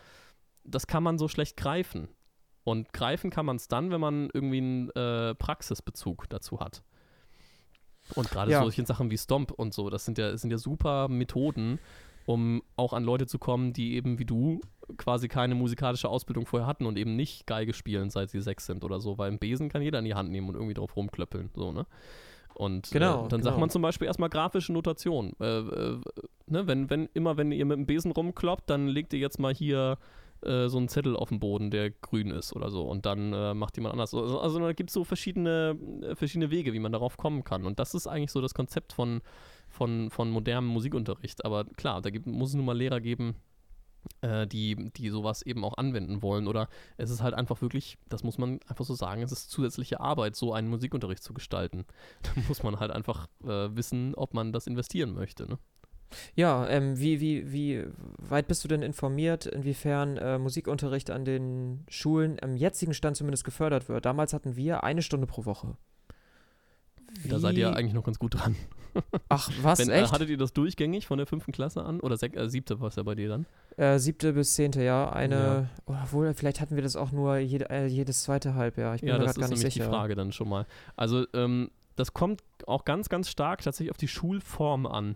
das 0.63 0.87
kann 0.87 1.03
man 1.03 1.17
so 1.17 1.27
schlecht 1.27 1.57
greifen. 1.57 2.09
Und 2.63 2.93
greifen 2.93 3.29
kann 3.29 3.45
man 3.45 3.57
es 3.57 3.67
dann, 3.67 3.91
wenn 3.91 4.01
man 4.01 4.29
irgendwie 4.33 4.57
einen 4.57 4.89
äh, 4.91 5.35
Praxisbezug 5.35 6.27
dazu 6.29 6.59
hat. 6.59 6.83
Und 8.13 8.29
gerade 8.29 8.51
Ja. 8.51 8.61
solche 8.61 8.85
Sachen 8.85 9.09
wie 9.09 9.17
Stomp 9.17 9.51
und 9.51 9.73
so, 9.73 9.89
das 9.89 10.05
sind 10.05 10.17
ja, 10.17 10.31
das 10.31 10.41
sind 10.41 10.51
ja 10.51 10.57
super 10.57 11.07
Methoden, 11.07 11.79
um 12.25 12.61
auch 12.75 12.93
an 12.93 13.03
Leute 13.03 13.25
zu 13.27 13.39
kommen, 13.39 13.73
die 13.73 13.95
eben 13.95 14.19
wie 14.19 14.25
du 14.25 14.61
quasi 14.97 15.27
keine 15.27 15.55
musikalische 15.55 16.09
Ausbildung 16.09 16.45
vorher 16.45 16.67
hatten 16.67 16.85
und 16.85 16.97
eben 16.97 17.15
nicht 17.15 17.47
Geige 17.47 17.73
spielen, 17.73 18.09
seit 18.11 18.29
sie 18.29 18.41
sechs 18.41 18.67
sind 18.67 18.83
oder 18.83 18.99
so, 18.99 19.17
weil 19.17 19.29
einen 19.29 19.39
Besen 19.39 19.69
kann 19.69 19.81
jeder 19.81 19.99
in 19.99 20.05
die 20.05 20.13
Hand 20.13 20.29
nehmen 20.29 20.47
und 20.47 20.55
irgendwie 20.55 20.75
drauf 20.75 20.95
rumklöppeln, 20.95 21.49
so, 21.55 21.71
ne? 21.71 21.85
Und 22.53 22.89
Genau, 22.91 23.25
äh, 23.25 23.27
dann 23.29 23.41
sagt 23.43 23.55
genau. 23.55 23.59
man 23.59 23.69
zum 23.69 23.81
Beispiel 23.81 24.07
erstmal 24.07 24.29
grafische 24.29 24.71
Notation. 24.71 25.33
Äh, 25.41 25.57
äh, 25.57 25.99
ne, 26.47 26.67
wenn, 26.67 26.89
wenn, 26.89 27.09
immer 27.13 27.35
wenn 27.35 27.51
ihr 27.51 27.65
mit 27.65 27.77
dem 27.77 27.85
Besen 27.85 28.11
rumkloppt, 28.11 28.69
dann 28.69 28.87
legt 28.87 29.11
ihr 29.11 29.19
jetzt 29.19 29.39
mal 29.39 29.53
hier 29.53 29.97
äh, 30.45 30.69
so 30.69 30.77
einen 30.77 30.87
Zettel 30.87 31.15
auf 31.15 31.29
den 31.29 31.39
Boden, 31.39 31.71
der 31.71 31.91
grün 31.91 32.31
ist 32.31 32.55
oder 32.55 32.69
so. 32.69 32.83
Und 32.83 33.05
dann 33.05 33.33
äh, 33.33 33.53
macht 33.53 33.77
jemand 33.77 33.93
anders. 33.93 34.13
Also, 34.13 34.39
also 34.39 34.59
da 34.59 34.73
gibt 34.73 34.89
es 34.89 34.93
so 34.93 35.03
verschiedene, 35.03 35.77
äh, 36.01 36.15
verschiedene 36.15 36.51
Wege, 36.51 36.73
wie 36.73 36.79
man 36.79 36.91
darauf 36.91 37.17
kommen 37.17 37.43
kann. 37.43 37.65
Und 37.65 37.79
das 37.79 37.93
ist 37.93 38.07
eigentlich 38.07 38.31
so 38.31 38.41
das 38.41 38.53
Konzept 38.53 38.93
von, 38.93 39.21
von, 39.69 40.09
von 40.09 40.29
modernem 40.29 40.67
Musikunterricht. 40.67 41.45
Aber 41.45 41.65
klar, 41.65 42.01
da 42.01 42.09
gibt, 42.09 42.27
muss 42.27 42.49
es 42.49 42.55
nun 42.55 42.65
mal 42.65 42.77
Lehrer 42.77 43.01
geben, 43.01 43.35
äh, 44.21 44.47
die, 44.47 44.91
die 44.91 45.09
sowas 45.09 45.41
eben 45.41 45.63
auch 45.63 45.77
anwenden 45.77 46.21
wollen. 46.21 46.47
Oder 46.47 46.67
es 46.97 47.09
ist 47.09 47.21
halt 47.21 47.33
einfach 47.33 47.61
wirklich, 47.61 47.97
das 48.09 48.23
muss 48.23 48.37
man 48.37 48.59
einfach 48.67 48.85
so 48.85 48.93
sagen, 48.93 49.21
es 49.21 49.31
ist 49.31 49.49
zusätzliche 49.49 49.99
Arbeit, 49.99 50.35
so 50.35 50.53
einen 50.53 50.69
Musikunterricht 50.69 51.23
zu 51.23 51.33
gestalten. 51.33 51.85
Da 52.23 52.29
muss 52.47 52.63
man 52.63 52.79
halt 52.79 52.91
einfach 52.91 53.27
äh, 53.43 53.75
wissen, 53.75 54.15
ob 54.15 54.33
man 54.33 54.51
das 54.51 54.67
investieren 54.67 55.13
möchte. 55.13 55.47
Ne? 55.47 55.57
Ja, 56.35 56.67
ähm, 56.69 56.99
wie, 56.99 57.19
wie, 57.21 57.51
wie 57.51 57.83
weit 58.17 58.47
bist 58.47 58.63
du 58.63 58.67
denn 58.67 58.81
informiert, 58.81 59.45
inwiefern 59.45 60.17
äh, 60.17 60.37
Musikunterricht 60.37 61.09
an 61.11 61.25
den 61.25 61.83
Schulen 61.89 62.37
am 62.41 62.55
jetzigen 62.55 62.93
Stand 62.93 63.17
zumindest 63.17 63.43
gefördert 63.43 63.89
wird? 63.89 64.05
Damals 64.05 64.33
hatten 64.33 64.55
wir 64.55 64.83
eine 64.83 65.01
Stunde 65.01 65.27
pro 65.27 65.45
Woche. 65.45 65.75
Da 67.29 67.39
seid 67.39 67.57
ihr 67.57 67.71
Wie- 67.71 67.75
eigentlich 67.75 67.93
noch 67.93 68.03
ganz 68.03 68.19
gut 68.19 68.35
dran. 68.35 68.55
Ach, 69.29 69.49
was, 69.61 69.79
Wenn, 69.79 69.89
äh, 69.89 70.01
echt? 70.03 70.13
hattet 70.13 70.29
ihr 70.29 70.37
das 70.37 70.53
durchgängig 70.53 71.05
von 71.05 71.17
der 71.17 71.27
fünften 71.27 71.51
Klasse 71.51 71.83
an? 71.83 71.99
Oder 71.99 72.15
sech, 72.17 72.33
äh, 72.35 72.49
siebte 72.49 72.79
war 72.79 72.87
es 72.87 72.95
ja 72.95 73.03
bei 73.03 73.13
dir 73.15 73.27
dann? 73.27 73.45
Äh, 73.77 73.99
siebte 73.99 74.31
bis 74.33 74.53
zehnte 74.55 74.81
Jahr, 74.83 75.13
eine, 75.13 75.69
oder 75.85 76.01
obwohl, 76.03 76.33
vielleicht 76.33 76.61
hatten 76.61 76.75
wir 76.75 76.83
das 76.83 76.95
auch 76.95 77.11
nur 77.11 77.37
jede, 77.37 77.69
äh, 77.69 77.87
jedes 77.87 78.23
zweite 78.23 78.55
Halbjahr. 78.55 78.95
Ich 78.95 79.01
bin 79.01 79.09
Ja, 79.09 79.17
mir 79.17 79.25
das 79.25 79.35
gerade 79.35 79.39
ist 79.39 79.41
gar 79.41 79.49
nicht 79.49 79.59
nämlich 79.59 79.73
sicher. 79.73 79.85
die 79.85 79.91
Frage 79.91 80.15
dann 80.15 80.31
schon 80.31 80.47
mal. 80.47 80.65
Also, 80.95 81.25
ähm, 81.33 81.71
das 81.97 82.13
kommt 82.13 82.41
auch 82.67 82.85
ganz, 82.85 83.09
ganz 83.09 83.29
stark 83.29 83.61
tatsächlich 83.63 83.91
auf 83.91 83.97
die 83.97 84.07
Schulform 84.07 84.85
an. 84.85 85.15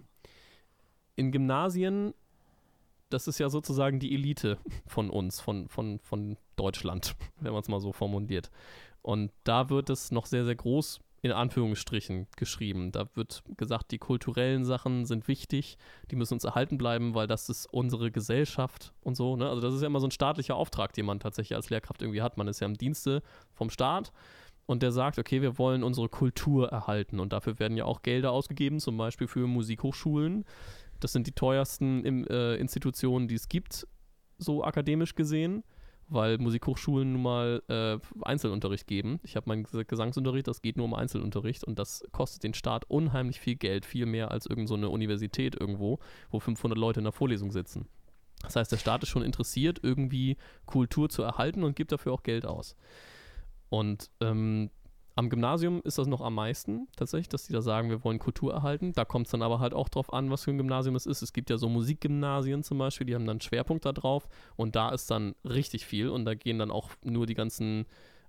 In 1.19 1.33
Gymnasien, 1.33 2.13
das 3.09 3.27
ist 3.27 3.39
ja 3.39 3.49
sozusagen 3.49 3.99
die 3.99 4.13
Elite 4.13 4.57
von 4.87 5.09
uns, 5.09 5.41
von, 5.41 5.67
von, 5.67 5.99
von 5.99 6.37
Deutschland, 6.55 7.13
wenn 7.41 7.51
man 7.51 7.61
es 7.61 7.67
mal 7.67 7.81
so 7.81 7.91
formuliert. 7.91 8.49
Und 9.01 9.29
da 9.43 9.69
wird 9.69 9.89
es 9.89 10.11
noch 10.11 10.25
sehr, 10.25 10.45
sehr 10.45 10.55
groß 10.55 11.01
in 11.21 11.33
Anführungsstrichen 11.33 12.27
geschrieben. 12.37 12.93
Da 12.93 13.09
wird 13.15 13.43
gesagt, 13.57 13.91
die 13.91 13.97
kulturellen 13.97 14.63
Sachen 14.63 15.05
sind 15.05 15.27
wichtig, 15.27 15.77
die 16.09 16.15
müssen 16.15 16.35
uns 16.35 16.45
erhalten 16.45 16.77
bleiben, 16.77 17.13
weil 17.15 17.27
das 17.27 17.49
ist 17.49 17.65
unsere 17.65 18.11
Gesellschaft 18.11 18.93
und 19.01 19.15
so. 19.15 19.35
Ne? 19.35 19.49
Also 19.49 19.61
das 19.61 19.73
ist 19.73 19.81
ja 19.81 19.87
immer 19.87 19.99
so 19.99 20.07
ein 20.07 20.11
staatlicher 20.11 20.55
Auftrag, 20.55 20.93
den 20.93 21.05
man 21.05 21.19
tatsächlich 21.19 21.57
als 21.57 21.69
Lehrkraft 21.69 22.01
irgendwie 22.01 22.21
hat. 22.21 22.37
Man 22.37 22.47
ist 22.47 22.61
ja 22.61 22.67
im 22.67 22.77
Dienste 22.77 23.21
vom 23.51 23.69
Staat 23.69 24.13
und 24.69 24.83
der 24.83 24.91
sagt, 24.91 25.19
okay, 25.19 25.41
wir 25.41 25.57
wollen 25.57 25.83
unsere 25.83 26.07
Kultur 26.07 26.69
erhalten 26.69 27.19
und 27.19 27.33
dafür 27.33 27.59
werden 27.59 27.75
ja 27.75 27.85
auch 27.85 28.03
Gelder 28.03 28.31
ausgegeben, 28.31 28.79
zum 28.79 28.97
Beispiel 28.97 29.27
für 29.27 29.47
Musikhochschulen. 29.47 30.45
Das 30.99 31.13
sind 31.13 31.27
die 31.27 31.31
teuersten 31.31 32.03
im, 32.05 32.25
äh, 32.27 32.55
Institutionen, 32.55 33.27
die 33.27 33.35
es 33.35 33.47
gibt, 33.47 33.87
so 34.37 34.63
akademisch 34.63 35.15
gesehen, 35.15 35.63
weil 36.07 36.37
Musikhochschulen 36.39 37.13
nun 37.13 37.21
mal 37.21 37.61
äh, 37.67 37.97
Einzelunterricht 38.23 38.87
geben. 38.87 39.19
Ich 39.23 39.35
habe 39.35 39.47
meinen 39.47 39.65
Ges- 39.65 39.85
Gesangsunterricht, 39.85 40.47
das 40.47 40.61
geht 40.61 40.77
nur 40.77 40.85
um 40.85 40.93
Einzelunterricht 40.93 41.63
und 41.63 41.77
das 41.77 42.03
kostet 42.11 42.43
den 42.43 42.53
Staat 42.53 42.85
unheimlich 42.89 43.39
viel 43.39 43.55
Geld, 43.55 43.85
viel 43.85 44.05
mehr 44.05 44.31
als 44.31 44.45
irgendeine 44.45 44.87
so 44.87 44.91
Universität 44.91 45.59
irgendwo, 45.59 45.99
wo 46.31 46.39
500 46.39 46.77
Leute 46.77 46.99
in 46.99 47.03
der 47.03 47.13
Vorlesung 47.13 47.51
sitzen. 47.51 47.87
Das 48.41 48.55
heißt, 48.55 48.71
der 48.71 48.77
Staat 48.77 49.03
ist 49.03 49.09
schon 49.09 49.21
interessiert, 49.23 49.79
irgendwie 49.83 50.37
Kultur 50.65 51.09
zu 51.09 51.21
erhalten 51.21 51.63
und 51.63 51.75
gibt 51.75 51.91
dafür 51.91 52.13
auch 52.13 52.23
Geld 52.23 52.45
aus. 52.45 52.75
Und 53.69 54.09
ähm, 54.21 54.71
am 55.15 55.29
Gymnasium 55.29 55.81
ist 55.83 55.97
das 55.97 56.07
noch 56.07 56.21
am 56.21 56.35
meisten 56.35 56.87
tatsächlich, 56.95 57.29
dass 57.29 57.45
die 57.45 57.53
da 57.53 57.61
sagen, 57.61 57.89
wir 57.89 58.03
wollen 58.03 58.19
Kultur 58.19 58.53
erhalten. 58.53 58.93
Da 58.93 59.05
kommt 59.05 59.27
es 59.27 59.31
dann 59.31 59.41
aber 59.41 59.59
halt 59.59 59.73
auch 59.73 59.89
drauf 59.89 60.13
an, 60.13 60.31
was 60.31 60.43
für 60.43 60.51
ein 60.51 60.57
Gymnasium 60.57 60.95
es 60.95 61.05
ist. 61.05 61.21
Es 61.21 61.33
gibt 61.33 61.49
ja 61.49 61.57
so 61.57 61.67
Musikgymnasien 61.67 62.63
zum 62.63 62.77
Beispiel, 62.77 63.05
die 63.05 63.15
haben 63.15 63.25
dann 63.25 63.35
einen 63.35 63.41
Schwerpunkt 63.41 63.85
da 63.85 63.91
drauf 63.91 64.29
und 64.55 64.75
da 64.75 64.89
ist 64.89 65.11
dann 65.11 65.35
richtig 65.43 65.85
viel 65.85 66.09
und 66.09 66.25
da 66.25 66.35
gehen 66.35 66.59
dann 66.59 66.71
auch 66.71 66.91
nur 67.03 67.25
die 67.25 67.33
ganzen 67.33 67.85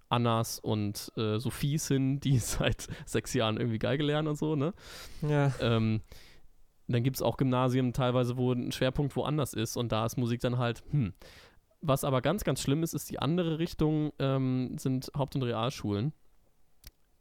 Annas 0.08 0.58
und 0.58 1.12
äh, 1.16 1.38
Sophies 1.38 1.88
hin, 1.88 2.20
die 2.24 2.38
seit 2.38 2.88
sechs 3.06 3.34
Jahren 3.34 3.56
irgendwie 3.56 3.78
Geige 3.78 4.02
lernen 4.02 4.28
und 4.28 4.36
so, 4.36 4.56
ne? 4.56 4.74
Ja. 5.22 5.52
Ähm, 5.60 6.00
dann 6.88 7.04
gibt 7.04 7.16
es 7.16 7.22
auch 7.22 7.36
Gymnasien 7.36 7.92
teilweise, 7.92 8.36
wo 8.36 8.52
ein 8.52 8.72
Schwerpunkt 8.72 9.14
woanders 9.14 9.54
ist 9.54 9.76
und 9.76 9.92
da 9.92 10.04
ist 10.06 10.16
Musik 10.16 10.40
dann 10.40 10.58
halt, 10.58 10.82
hm. 10.90 11.14
Was 11.82 12.04
aber 12.04 12.20
ganz, 12.20 12.44
ganz 12.44 12.60
schlimm 12.60 12.82
ist, 12.82 12.92
ist 12.92 13.08
die 13.08 13.20
andere 13.20 13.58
Richtung, 13.58 14.12
ähm, 14.18 14.76
sind 14.76 15.10
Haupt- 15.16 15.34
und 15.34 15.42
Realschulen. 15.42 16.12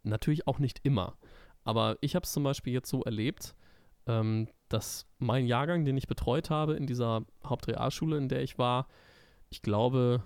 Natürlich 0.02 0.46
auch 0.46 0.58
nicht 0.58 0.80
immer. 0.82 1.16
Aber 1.64 1.98
ich 2.00 2.14
habe 2.14 2.24
es 2.24 2.32
zum 2.32 2.42
Beispiel 2.42 2.72
jetzt 2.72 2.88
so 2.88 3.02
erlebt, 3.02 3.54
ähm, 4.06 4.48
dass 4.68 5.06
mein 5.18 5.46
Jahrgang, 5.46 5.84
den 5.84 5.96
ich 5.96 6.06
betreut 6.06 6.50
habe 6.50 6.74
in 6.74 6.86
dieser 6.86 7.24
Hauptrealschule, 7.44 8.16
in 8.16 8.28
der 8.28 8.42
ich 8.42 8.58
war, 8.58 8.88
ich 9.50 9.62
glaube, 9.62 10.22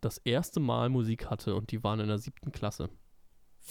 das 0.00 0.18
erste 0.18 0.60
Mal 0.60 0.88
Musik 0.88 1.30
hatte 1.30 1.54
und 1.54 1.72
die 1.72 1.82
waren 1.82 2.00
in 2.00 2.08
der 2.08 2.18
siebten 2.18 2.52
Klasse. 2.52 2.90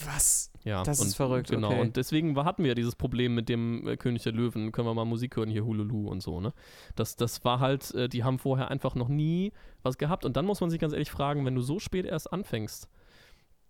Was? 0.04 0.52
Ja, 0.64 0.82
Das 0.82 0.98
ist 0.98 1.06
und, 1.06 1.14
verrückt, 1.16 1.48
Genau, 1.48 1.68
okay. 1.68 1.80
und 1.80 1.96
deswegen 1.96 2.36
hatten 2.44 2.62
wir 2.62 2.68
ja 2.68 2.74
dieses 2.74 2.96
Problem 2.96 3.34
mit 3.34 3.48
dem 3.48 3.86
äh, 3.88 3.96
König 3.96 4.24
der 4.24 4.32
Löwen, 4.32 4.70
können 4.70 4.86
wir 4.86 4.92
mal 4.92 5.06
Musik 5.06 5.36
hören, 5.36 5.48
hier 5.48 5.64
Hululu 5.64 6.08
und 6.08 6.22
so, 6.22 6.40
ne? 6.40 6.52
Das, 6.96 7.16
das 7.16 7.44
war 7.44 7.60
halt, 7.60 7.94
äh, 7.94 8.08
die 8.08 8.22
haben 8.22 8.38
vorher 8.38 8.70
einfach 8.70 8.94
noch 8.94 9.08
nie 9.08 9.52
was 9.82 9.96
gehabt. 9.96 10.26
Und 10.26 10.36
dann 10.36 10.44
muss 10.44 10.60
man 10.60 10.68
sich 10.68 10.80
ganz 10.80 10.92
ehrlich 10.92 11.10
fragen, 11.10 11.46
wenn 11.46 11.54
du 11.54 11.62
so 11.62 11.78
spät 11.78 12.04
erst 12.04 12.30
anfängst, 12.30 12.90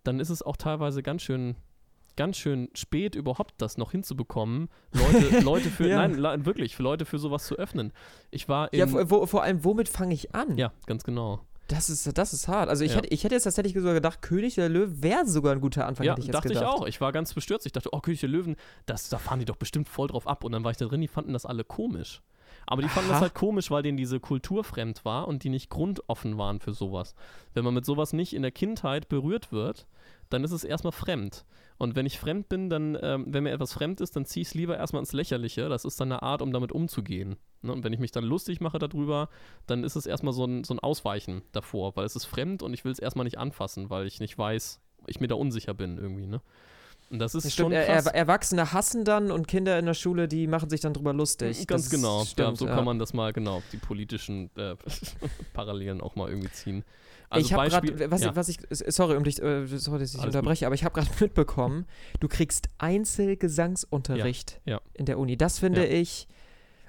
dann 0.07 0.19
ist 0.19 0.29
es 0.29 0.41
auch 0.41 0.57
teilweise 0.57 1.03
ganz 1.03 1.21
schön, 1.21 1.55
ganz 2.15 2.37
schön 2.37 2.69
spät, 2.73 3.13
überhaupt 3.15 3.53
das 3.59 3.77
noch 3.77 3.91
hinzubekommen, 3.91 4.69
Leute, 4.93 5.39
Leute 5.43 5.69
für, 5.69 5.87
Ja. 5.87 6.07
nein, 6.07 6.45
wirklich, 6.45 6.75
für 6.75 6.83
Leute 6.83 7.05
für 7.05 7.19
sowas 7.19 7.45
zu 7.45 7.55
öffnen. 7.55 7.91
Ich 8.31 8.49
war 8.49 8.73
in, 8.73 8.79
Ja, 8.79 8.87
vor, 8.87 9.09
wo, 9.11 9.25
vor 9.25 9.43
allem, 9.43 9.63
womit 9.63 9.89
fange 9.89 10.13
ich 10.13 10.33
an? 10.33 10.57
ja, 10.57 10.71
ganz 10.87 11.03
genau. 11.03 11.41
Das 11.69 11.89
ist, 11.89 12.17
das 12.17 12.31
ist 12.31 12.47
hart. 12.47 12.69
Also 12.69 12.85
ich, 12.85 12.91
Ja. 12.91 12.97
hätte, 12.99 13.09
ich 13.09 13.25
hätte 13.25 13.35
jetzt 13.35 13.43
tatsächlich 13.43 13.73
sogar 13.75 13.93
gedacht, 13.93 14.21
König 14.21 14.55
der 14.55 14.69
Löwen 14.69 15.03
wäre 15.03 15.25
sogar 15.27 15.51
ein 15.51 15.59
guter 15.59 15.85
Anfang, 15.85 16.05
Ja, 16.05 16.13
hätte 16.13 16.21
ich 16.21 16.31
dachte 16.31 16.47
gedacht. 16.47 16.63
ich 16.63 16.69
auch. 16.69 16.87
Ich 16.87 17.01
war 17.01 17.11
ganz 17.11 17.33
bestürzt. 17.33 17.65
Ich 17.65 17.73
dachte, 17.73 17.89
oh, 17.91 17.99
König 17.99 18.21
der 18.21 18.29
Löwen, 18.29 18.55
das, 18.85 19.09
da 19.09 19.17
fahren 19.17 19.39
die 19.39 19.45
doch 19.45 19.57
bestimmt 19.57 19.89
voll 19.89 20.07
drauf 20.07 20.27
ab. 20.27 20.45
Und 20.45 20.53
dann 20.53 20.63
war 20.63 20.71
ich 20.71 20.77
da 20.77 20.85
drin, 20.85 21.01
die 21.01 21.09
fanden 21.09 21.33
das 21.33 21.45
alle 21.45 21.65
komisch. 21.65 22.21
Aber 22.67 22.81
die 22.81 22.87
fanden 22.87 23.09
das 23.09 23.19
halt 23.19 23.33
komisch, 23.33 23.69
weil 23.69 23.83
denen 23.83 23.97
diese 23.97 24.21
Kultur 24.21 24.63
fremd 24.63 25.03
war 25.03 25.27
und 25.27 25.43
die 25.43 25.49
nicht 25.49 25.69
grundoffen 25.69 26.37
waren 26.37 26.61
für 26.61 26.71
sowas. 26.73 27.15
Wenn 27.53 27.65
man 27.65 27.73
mit 27.73 27.85
sowas 27.85 28.13
nicht 28.13 28.33
in 28.33 28.41
der 28.43 28.51
Kindheit 28.51 29.09
berührt 29.09 29.51
wird, 29.51 29.87
dann 30.29 30.43
ist 30.43 30.51
es 30.51 30.63
erstmal 30.63 30.91
fremd. 30.93 31.45
Und 31.77 31.95
wenn 31.95 32.05
ich 32.05 32.19
fremd 32.19 32.49
bin, 32.49 32.69
dann, 32.69 32.97
ähm, 33.01 33.25
wenn 33.27 33.43
mir 33.43 33.51
etwas 33.51 33.73
fremd 33.73 34.01
ist, 34.01 34.15
dann 34.15 34.25
ziehe 34.25 34.41
ich 34.41 34.47
es 34.49 34.53
lieber 34.55 34.77
erstmal 34.77 35.01
ins 35.01 35.13
Lächerliche. 35.13 35.69
Das 35.69 35.85
ist 35.85 35.99
dann 36.01 36.11
eine 36.11 36.23
Art, 36.23 36.41
um 36.41 36.51
damit 36.51 36.71
umzugehen. 36.71 37.35
Ne? 37.61 37.71
Und 37.71 37.83
wenn 37.83 37.93
ich 37.93 37.99
mich 37.99 38.11
dann 38.11 38.23
lustig 38.23 38.59
mache 38.61 38.79
darüber, 38.79 39.29
dann 39.67 39.83
ist 39.83 39.95
es 39.95 40.05
erstmal 40.05 40.33
so 40.33 40.45
ein, 40.45 40.63
so 40.63 40.73
ein 40.73 40.79
Ausweichen 40.79 41.43
davor, 41.51 41.95
weil 41.95 42.05
es 42.05 42.15
ist 42.15 42.25
fremd 42.25 42.63
und 42.63 42.73
ich 42.73 42.83
will 42.83 42.91
es 42.91 42.99
erstmal 42.99 43.25
nicht 43.25 43.37
anfassen, 43.37 43.89
weil 43.89 44.07
ich 44.07 44.19
nicht 44.19 44.37
weiß, 44.37 44.79
ich 45.05 45.19
mir 45.19 45.27
da 45.27 45.35
unsicher 45.35 45.73
bin 45.75 45.97
irgendwie. 45.97 46.25
Ne? 46.25 46.41
Und 47.09 47.19
das 47.19 47.35
ist 47.35 47.45
Das 47.45 47.53
schon 47.55 47.67
stimmt, 47.71 47.75
er, 47.75 47.85
krass. 47.85 48.07
er, 48.07 48.15
Erwachsene 48.15 48.73
hassen 48.73 49.05
dann 49.05 49.31
und 49.31 49.47
Kinder 49.47 49.79
in 49.79 49.85
der 49.85 49.93
Schule, 49.93 50.27
die 50.27 50.45
machen 50.47 50.69
sich 50.69 50.81
dann 50.81 50.93
drüber 50.93 51.13
lustig. 51.13 51.65
Ganz 51.67 51.83
Das 51.83 51.89
genau. 51.91 52.23
ist- 52.23 52.37
ja, 52.37 52.45
Stimmt, 52.45 52.57
so 52.57 52.65
ja. 52.67 52.75
kann 52.75 52.83
man 52.85 52.99
das 52.99 53.13
mal, 53.13 53.31
genau, 53.33 53.61
die 53.71 53.77
politischen 53.77 54.49
äh, 54.57 54.75
Parallelen 55.53 56.01
auch 56.01 56.15
mal 56.15 56.27
irgendwie 56.29 56.51
ziehen. 56.51 56.83
Also 57.29 57.45
ich 57.45 57.53
habe 57.53 57.69
gerade, 57.69 58.11
was, 58.11 58.21
ja. 58.21 58.29
ich- 58.29 58.35
was 58.35 58.47
ich, 58.49 58.57
sorry, 58.69 59.17
um 59.17 59.23
dich, 59.23 59.41
äh, 59.41 59.65
sorry, 59.67 59.99
dass 59.99 60.13
ich 60.13 60.19
Alles 60.19 60.33
unterbreche, 60.35 60.65
aber 60.65 60.75
ich 60.75 60.83
habe 60.83 60.93
gerade 60.99 61.09
mitbekommen, 61.19 61.85
du 62.19 62.27
kriegst 62.27 62.69
Einzelgesangsunterricht 62.77 64.61
Ja, 64.65 64.75
ja. 64.75 64.81
in 64.93 65.05
der 65.05 65.19
Uni. 65.19 65.37
Das 65.37 65.59
finde 65.59 65.85
ich 65.85 66.27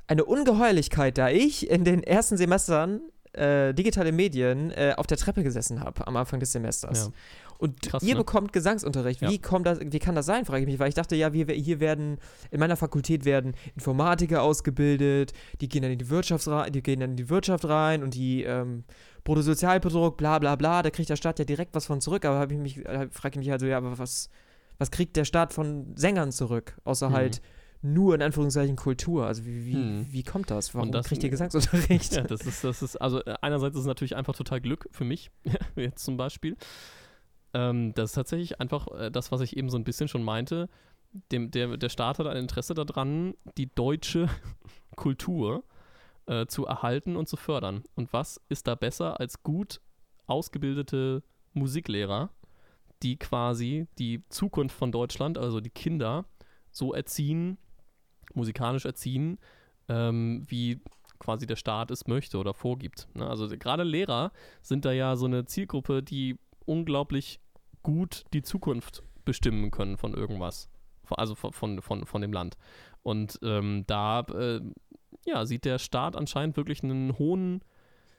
eine 0.07 0.25
Ungeheuerlichkeit, 0.25 1.19
da 1.19 1.29
ich 1.29 1.69
in 1.71 1.85
den 1.85 2.03
ersten 2.03 2.37
Semestern 2.37 3.01
äh, 3.33 3.75
digitale 3.75 4.13
Medien 4.13 4.71
äh, 4.71 4.95
auf 4.97 5.07
der 5.07 5.19
Treppe 5.19 5.43
gesessen 5.43 5.81
habe 5.81 6.07
am 6.07 6.17
Anfang 6.17 6.41
des 6.41 6.53
Semesters. 6.53 7.11
Und 7.59 7.83
Krass, 7.83 8.05
ihr 8.05 8.15
ne? 8.15 8.21
bekommt 8.21 8.53
Gesangsunterricht. 8.53 9.21
Wie, 9.21 9.39
kommt 9.41 9.67
das, 9.67 9.81
wie 9.81 9.99
kann 9.99 10.15
das 10.15 10.27
sein, 10.27 10.45
frage 10.45 10.61
ich 10.63 10.67
mich, 10.69 10.79
weil 10.79 10.89
ich 10.91 10.95
dachte, 10.95 11.17
ja, 11.17 11.33
wir, 11.33 11.47
hier 11.47 11.81
werden, 11.81 12.19
in 12.53 12.61
meiner 12.61 12.77
Fakultät 12.77 13.25
werden 13.25 13.55
Informatiker 13.75 14.43
ausgebildet, 14.43 15.33
die 15.61 15.69
gehen 15.69 15.83
dann 15.83 15.91
in 15.91 15.99
die, 15.99 16.09
Wirtschafts 16.09 16.49
die, 16.71 16.83
gehen 16.83 17.01
dann 17.01 17.11
in 17.11 17.17
die 17.17 17.29
Wirtschaft 17.29 17.65
rein 17.65 18.05
und 18.05 18.15
die 18.15 18.45
ähm, 18.45 18.85
Bruttosozialprodukt, 19.29 20.17
bla 20.17 20.39
bla 20.39 20.57
bla, 20.57 20.83
da 20.83 20.91
kriegt 20.91 21.09
der 21.11 21.17
Staat 21.17 21.39
ja 21.39 21.45
direkt 21.45 21.75
was 21.75 21.87
von 21.87 22.01
zurück, 22.01 22.25
aber 22.25 22.39
habe 22.39 22.55
ich 22.55 22.59
mich, 22.59 22.79
äh, 22.87 23.09
frage 23.11 23.35
ich 23.35 23.39
mich 23.47 23.53
also, 23.53 23.67
ja, 23.67 23.77
aber 23.77 23.99
was, 23.99 24.31
was 24.79 24.91
kriegt 24.91 25.17
der 25.17 25.25
Staat 25.25 25.53
von 25.53 25.95
Sängern 25.97 26.33
zurück, 26.33 26.77
außer 26.85 27.11
Mhm. 27.11 27.15
halt 27.15 27.43
nur 27.83 28.15
in 28.15 28.23
Anführungszeichen 28.23 28.75
Kultur. 28.75 29.27
Also 29.27 29.45
wie, 29.45 29.67
wie, 29.67 29.77
Mhm. 29.77 30.07
wie 30.11 30.23
kommt 30.25 30.51
das? 30.51 30.75
Warum 30.75 30.91
das- 30.91 31.07
kriegt 31.07 31.23
ihr 31.23 31.31
Gesangsunterricht? 31.31 32.13
Ja, 32.17 32.23
das 32.23 32.41
ist, 32.47 32.65
das 32.65 32.83
ist, 32.83 32.97
also 32.97 33.23
äh, 33.25 33.35
einerseits 33.43 33.77
ist 33.77 33.83
es 33.83 33.87
natürlich 33.87 34.17
einfach 34.17 34.35
total 34.35 34.61
Glück 34.61 34.89
für 34.91 35.05
mich, 35.05 35.31
jetzt 35.77 36.05
zum 36.05 36.17
Beispiel. 36.17 36.57
Ähm, 37.55 37.93
das 37.95 38.11
ist 38.11 38.15
tatsächlich 38.15 38.61
einfach 38.61 38.89
äh, 38.99 39.11
das, 39.11 39.31
was 39.31 39.41
ich 39.43 39.57
eben 39.57 39.69
so 39.71 39.77
ein 39.79 39.85
bisschen 39.85 40.09
schon 40.09 40.23
meinte. 40.23 40.69
Dem, 41.33 41.51
der, 41.51 41.77
der 41.77 41.89
Staat 41.89 42.19
hat 42.19 42.27
ein 42.27 42.37
Interesse 42.37 42.75
daran, 42.75 43.35
die 43.57 43.73
deutsche 43.75 44.29
Kultur 44.97 45.63
äh, 45.65 45.78
zu 46.47 46.67
erhalten 46.67 47.17
und 47.17 47.29
zu 47.29 47.37
fördern. 47.37 47.85
Und 47.95 48.13
was 48.13 48.41
ist 48.49 48.67
da 48.67 48.75
besser 48.75 49.19
als 49.21 49.43
gut 49.43 49.81
ausgebildete 50.27 51.23
Musiklehrer, 51.55 52.31
die 53.03 53.17
quasi 53.17 53.87
die 53.99 54.23
Zukunft 54.29 54.77
von 54.77 54.93
Deutschland, 54.93 55.39
also 55.39 55.61
die 55.61 55.71
Kinder, 55.71 56.27
so 56.71 56.93
erziehen, 56.93 57.59
musikalisch 58.35 58.85
erziehen, 58.85 59.39
ähm, 59.89 60.45
wie 60.49 60.81
quasi 61.19 61.47
der 61.47 61.57
Staat 61.57 61.91
es 61.91 62.07
möchte 62.07 62.39
oder 62.39 62.55
vorgibt. 62.55 63.09
Ne? 63.15 63.29
Also 63.29 63.49
gerade 63.49 63.83
Lehrer 63.83 64.33
sind 64.63 64.85
da 64.85 64.93
ja 64.93 65.17
so 65.17 65.27
eine 65.27 65.47
Zielgruppe, 65.47 66.03
die 66.03 66.39
unglaublich 66.65 67.41
gut 67.83 68.25
die 68.33 68.43
Zukunft 68.43 69.03
bestimmen 69.25 69.71
können 69.71 69.97
von 69.97 70.15
irgendwas. 70.15 70.69
Also 71.11 71.35
von, 71.35 71.53
von, 71.53 71.81
von, 71.81 72.05
von 72.05 72.21
dem 72.21 72.33
Land. 72.33 72.57
Und 73.03 73.39
ähm, 73.43 73.85
da 73.87 74.21
äh, 74.21 74.61
ja, 75.29 75.47
sieht 75.47 75.65
der 75.65 75.79
Staat 75.79 76.17
anscheinend 76.17 76.57
wirklich 76.57 76.83
einen 76.83 77.19
hohen 77.19 77.61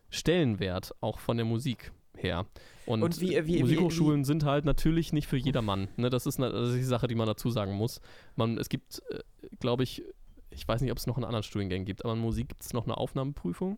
Stellenwert, 0.10 0.94
auch 1.02 1.20
von 1.20 1.38
der 1.38 1.46
Musik 1.46 1.92
her. 2.18 2.46
Und, 2.86 3.04
Und 3.04 3.22
wie- 3.22 3.30
wie- 3.30 3.46
wie- 3.48 3.60
Musikhochschulen 3.62 4.26
sind 4.26 4.44
halt 4.44 4.66
natürlich 4.66 5.14
nicht 5.14 5.28
für 5.28 5.38
jedermann. 5.38 5.88
Ne? 5.98 6.10
Das, 6.10 6.26
ist 6.26 6.40
eine, 6.40 6.52
das 6.52 6.70
ist 6.70 6.78
die 6.78 6.84
Sache, 6.84 7.08
die 7.08 7.16
man 7.16 7.28
dazu 7.28 7.50
sagen 7.50 7.74
muss. 7.74 8.02
Man, 8.36 8.58
es 8.58 8.70
gibt, 8.70 9.02
äh, 9.10 9.20
glaube 9.60 9.84
ich, 9.84 10.04
ich 10.50 10.68
weiß 10.68 10.82
nicht, 10.82 10.92
ob 10.92 10.98
es 10.98 11.06
noch 11.08 11.18
in 11.18 11.24
anderen 11.24 11.44
Studiengängen 11.44 11.86
gibt, 11.86 12.04
aber 12.04 12.14
in 12.14 12.20
Musik 12.20 12.50
gibt 12.50 12.64
es 12.64 12.74
noch 12.74 12.86
eine 12.86 12.98
Aufnahmeprüfung, 12.98 13.78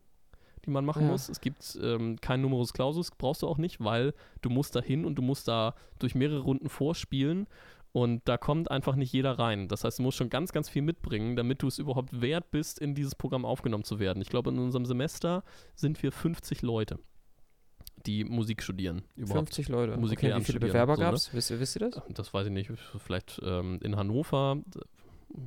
die 0.66 0.70
man 0.70 0.86
machen 0.86 1.04
Ja. 1.04 1.10
muss. 1.12 1.28
Es 1.28 1.42
gibt 1.42 1.78
ähm, 1.84 2.16
kein 2.22 2.42
Numerus 2.42 2.72
Clausus, 2.74 3.12
brauchst 3.12 3.42
du 3.42 3.48
auch 3.48 3.58
nicht, 3.58 3.82
weil 3.84 4.14
du 4.42 4.50
musst 4.50 4.76
da 4.76 4.82
hin 4.82 5.04
und 5.06 5.16
du 5.16 5.22
musst 5.22 5.48
da 5.50 5.76
durch 6.00 6.16
mehrere 6.16 6.40
Runden 6.40 6.70
vorspielen 6.70 7.48
und 7.94 8.22
da 8.26 8.38
kommt 8.38 8.72
einfach 8.72 8.96
nicht 8.96 9.12
jeder 9.12 9.38
rein. 9.38 9.68
Das 9.68 9.84
heißt, 9.84 10.00
du 10.00 10.04
musst 10.04 10.18
schon 10.18 10.30
ganz, 10.30 10.52
ganz 10.54 10.70
viel 10.70 10.82
mitbringen, 10.82 11.36
damit 11.36 11.62
du 11.62 11.68
es 11.68 11.78
überhaupt 11.78 12.22
wert 12.22 12.50
bist, 12.52 12.80
in 12.80 12.96
dieses 12.96 13.16
Programm 13.16 13.46
aufgenommen 13.46 13.84
zu 13.84 14.00
werden. 14.00 14.22
Ich 14.22 14.30
glaube, 14.30 14.50
in 14.50 14.60
unserem 14.60 14.86
Semester 14.86 15.44
sind 15.76 16.02
wir 16.02 16.12
50 16.12 16.62
Leute, 16.62 17.00
die 18.06 18.24
Musik 18.24 18.64
studieren. 18.64 19.04
Überhaupt. 19.16 19.50
50 19.50 19.68
Leute. 19.70 19.98
Musik 19.98 20.20
okay, 20.20 20.36
wie 20.36 20.44
viele 20.44 20.60
Bewerber 20.60 20.96
so, 20.96 21.02
ne? 21.02 21.06
gab 21.08 21.16
es? 21.16 21.34
Wisst, 21.34 21.52
ihr- 21.52 21.60
wisst 21.60 21.76
ihr 21.76 21.90
das? 21.90 22.02
Das 22.10 22.34
weiß 22.34 22.48
ich 22.48 22.54
nicht, 22.54 22.72
vielleicht 22.98 23.40
ähm, 23.44 23.80
in 23.84 23.96
Hannover 23.96 24.58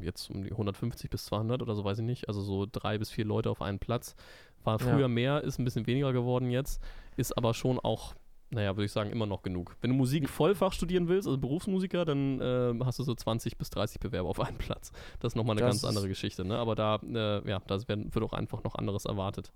jetzt 0.01 0.31
um 0.31 0.43
die 0.43 0.51
150 0.51 1.11
bis 1.11 1.27
200 1.27 1.61
oder 1.63 1.75
so, 1.75 1.85
weiß 1.85 1.99
ich 1.99 2.05
nicht. 2.05 2.29
Also 2.29 2.41
so 2.41 2.67
drei 2.71 2.97
bis 2.99 3.11
vier 3.11 3.25
Leute 3.27 3.51
auf 3.51 3.61
einen 3.61 3.79
Platz. 3.79 4.15
War 4.63 4.81
Ja. 4.81 4.87
früher 4.95 5.09
mehr, 5.09 5.43
ist 5.45 5.59
ein 5.59 5.65
bisschen 5.65 5.87
weniger 5.87 6.13
geworden 6.15 6.51
jetzt, 6.51 6.81
ist 7.17 7.37
aber 7.37 7.53
schon 7.53 7.79
auch, 7.79 8.15
naja, 8.55 8.77
würde 8.77 8.87
ich 8.87 8.93
sagen, 8.93 9.11
immer 9.11 9.27
noch 9.27 9.43
genug. 9.43 9.77
Wenn 9.81 9.91
du 9.91 9.97
Musik 9.97 10.29
Vollfach 10.29 10.73
studieren 10.73 11.09
willst, 11.09 11.27
also 11.27 11.39
Berufsmusiker, 11.39 12.05
dann 12.05 12.41
äh, 12.41 12.75
hast 12.85 12.99
du 12.99 13.03
so 13.03 13.15
20 13.15 13.59
bis 13.59 13.71
30 13.71 14.01
Bewerber 14.01 14.29
auf 14.29 14.41
einen 14.41 14.59
Platz. 14.59 14.93
Das 15.21 15.33
ist 15.33 15.37
nochmal 15.37 15.55
eine 15.55 15.67
Das 15.67 15.83
ganz 15.83 15.85
andere 15.85 16.09
Geschichte, 16.09 16.45
ne? 16.45 16.57
Aber 16.57 16.75
da, 16.75 17.01
äh, 17.03 17.49
ja, 17.49 17.61
da 17.67 17.79
wird 17.89 18.23
auch 18.23 18.33
einfach 18.33 18.63
noch 18.63 18.77
anderes 18.77 19.05
erwartet. 19.05 19.53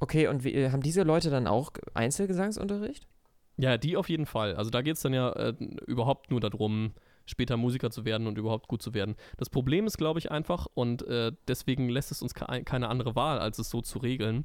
Okay, 0.00 0.28
und 0.28 0.44
wie, 0.44 0.68
haben 0.70 0.82
diese 0.82 1.02
Leute 1.02 1.30
dann 1.30 1.46
auch 1.46 1.72
Einzelgesangsunterricht? 1.94 3.06
Ja, 3.56 3.76
die 3.76 3.96
auf 3.96 4.08
jeden 4.08 4.26
Fall. 4.26 4.54
Also 4.54 4.70
da 4.70 4.82
geht 4.82 4.96
es 4.96 5.02
dann 5.02 5.12
ja 5.12 5.30
äh, 5.32 5.54
überhaupt 5.86 6.30
nur 6.30 6.40
darum, 6.40 6.92
später 7.26 7.56
Musiker 7.56 7.90
zu 7.90 8.04
werden 8.04 8.26
und 8.26 8.38
überhaupt 8.38 8.68
gut 8.68 8.80
zu 8.80 8.94
werden. 8.94 9.16
Das 9.36 9.50
Problem 9.50 9.86
ist, 9.86 9.98
glaube 9.98 10.20
ich, 10.20 10.30
einfach, 10.30 10.66
und 10.74 11.02
äh, 11.02 11.32
deswegen 11.46 11.88
lässt 11.88 12.10
es 12.12 12.22
uns 12.22 12.34
ke 12.34 12.46
keine 12.64 12.88
andere 12.88 13.14
Wahl, 13.14 13.38
als 13.38 13.58
es 13.58 13.68
so 13.68 13.82
zu 13.82 13.98
regeln. 13.98 14.44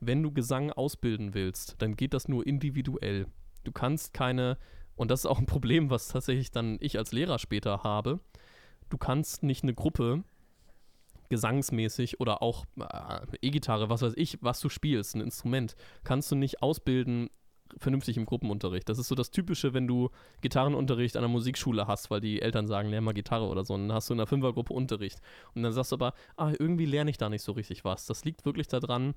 Wenn 0.00 0.22
du 0.22 0.32
Gesang 0.32 0.72
ausbilden 0.72 1.34
willst, 1.34 1.76
dann 1.78 1.94
geht 1.94 2.14
das 2.14 2.26
nur 2.26 2.46
individuell. 2.46 3.26
Du 3.64 3.72
kannst 3.72 4.14
keine, 4.14 4.58
und 4.96 5.10
das 5.10 5.20
ist 5.20 5.26
auch 5.26 5.38
ein 5.38 5.46
Problem, 5.46 5.90
was 5.90 6.08
tatsächlich 6.08 6.50
dann 6.50 6.78
ich 6.80 6.98
als 6.98 7.12
Lehrer 7.12 7.38
später 7.38 7.82
habe, 7.82 8.20
du 8.90 8.98
kannst 8.98 9.42
nicht 9.42 9.62
eine 9.62 9.74
Gruppe 9.74 10.24
gesangsmäßig 11.30 12.20
oder 12.20 12.42
auch 12.42 12.64
äh, 12.78 13.20
E-Gitarre, 13.40 13.88
was 13.88 14.02
weiß 14.02 14.12
ich, 14.16 14.38
was 14.40 14.60
du 14.60 14.68
spielst, 14.68 15.16
ein 15.16 15.20
Instrument, 15.20 15.74
kannst 16.04 16.30
du 16.30 16.36
nicht 16.36 16.62
ausbilden 16.62 17.30
vernünftig 17.78 18.16
im 18.16 18.26
Gruppenunterricht. 18.26 18.88
Das 18.88 18.98
ist 18.98 19.08
so 19.08 19.14
das 19.14 19.30
Typische, 19.30 19.74
wenn 19.74 19.86
du 19.86 20.10
Gitarrenunterricht 20.40 21.16
an 21.16 21.22
der 21.22 21.28
Musikschule 21.28 21.86
hast, 21.86 22.10
weil 22.10 22.20
die 22.20 22.40
Eltern 22.40 22.66
sagen, 22.66 22.88
lern 22.88 23.04
mal 23.04 23.14
Gitarre 23.14 23.46
oder 23.46 23.64
so. 23.64 23.74
Und 23.74 23.88
dann 23.88 23.96
hast 23.96 24.08
du 24.08 24.14
in 24.14 24.18
der 24.18 24.26
Fünfergruppe 24.26 24.72
Unterricht. 24.72 25.20
Und 25.54 25.62
dann 25.62 25.72
sagst 25.72 25.92
du 25.92 25.96
aber, 25.96 26.14
ah, 26.36 26.52
irgendwie 26.58 26.86
lerne 26.86 27.10
ich 27.10 27.18
da 27.18 27.28
nicht 27.28 27.42
so 27.42 27.52
richtig 27.52 27.84
was. 27.84 28.06
Das 28.06 28.24
liegt 28.24 28.44
wirklich 28.44 28.68
daran, 28.68 29.14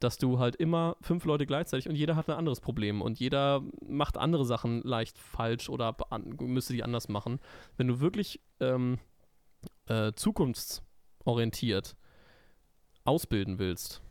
dass 0.00 0.18
du 0.18 0.38
halt 0.38 0.56
immer 0.56 0.96
fünf 1.00 1.24
Leute 1.24 1.46
gleichzeitig 1.46 1.88
und 1.88 1.96
jeder 1.96 2.16
hat 2.16 2.28
ein 2.28 2.36
anderes 2.36 2.60
Problem 2.60 3.02
und 3.02 3.18
jeder 3.18 3.62
macht 3.86 4.16
andere 4.16 4.44
Sachen 4.44 4.82
leicht 4.82 5.18
falsch 5.18 5.68
oder 5.68 5.96
müsste 6.38 6.72
die 6.72 6.84
anders 6.84 7.08
machen. 7.08 7.40
Wenn 7.76 7.88
du 7.88 8.00
wirklich 8.00 8.40
ähm, 8.60 8.98
äh, 9.86 10.12
zukunftsorientiert 10.14 11.96
ausbilden 13.04 13.58
willst, 13.58 14.02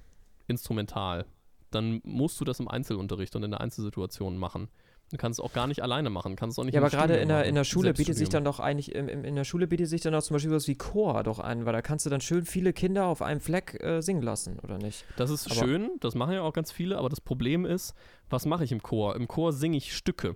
instrumental, 0.48 1.26
dann 1.72 2.02
musst 2.04 2.40
du 2.40 2.46
das 2.46 2.60
im 2.60 2.68
Einzelunterricht 2.68 3.36
und 3.36 3.44
in 3.44 3.52
der 3.52 3.62
Einzelsituation 3.62 4.38
machen. 4.38 4.70
Du 5.10 5.16
kannst 5.18 5.40
es 5.40 5.46
auch 5.46 5.54
gar 5.54 5.68
nicht 5.68 5.82
alleine 5.82 6.10
machen, 6.10 6.36
kannst 6.36 6.60
auch 6.60 6.66
nicht 6.66 6.74
Ja, 6.74 6.82
aber 6.82 6.90
gerade 6.90 7.16
in 7.16 7.30
der, 7.30 7.46
in 7.46 7.56
der 7.56 7.64
Schule 7.64 7.94
bietet 7.94 8.18
sich 8.18 8.28
dann 8.28 8.44
doch 8.44 8.60
eigentlich, 8.60 8.94
im, 8.94 9.08
in 9.08 9.36
der 9.36 9.46
Schule 9.46 9.66
bietet 9.66 9.88
sich 9.88 10.02
dann 10.02 10.14
auch 10.14 10.22
zum 10.22 10.34
Beispiel 10.36 10.52
was 10.52 10.68
wie 10.68 10.76
Chor 10.76 11.24
doch 11.24 11.40
an, 11.40 11.66
weil 11.66 11.72
da 11.72 11.82
kannst 11.82 12.06
du 12.06 12.10
dann 12.10 12.20
schön 12.20 12.44
viele 12.46 12.74
Kinder 12.74 13.06
auf 13.06 13.22
einem 13.22 13.40
Fleck 13.40 13.82
äh, 13.82 14.02
singen 14.02 14.22
lassen, 14.22 14.60
oder 14.60 14.78
nicht? 14.78 15.06
Das 15.16 15.30
ist 15.30 15.50
Aber- 15.50 15.56
schön, 15.66 15.92
das 16.02 16.14
machen 16.16 16.34
ja 16.34 16.42
auch 16.42 16.52
ganz 16.52 16.74
viele, 16.74 16.98
aber 16.98 17.08
das 17.08 17.22
Problem 17.22 17.66
ist, 17.66 17.94
was 18.30 18.46
mache 18.46 18.66
ich 18.66 18.74
im 18.74 18.84
Chor? 18.84 19.16
Im 19.16 19.30
Chor 19.30 19.54
singe 19.54 19.78
ich 19.78 19.96
Stücke. 19.96 20.36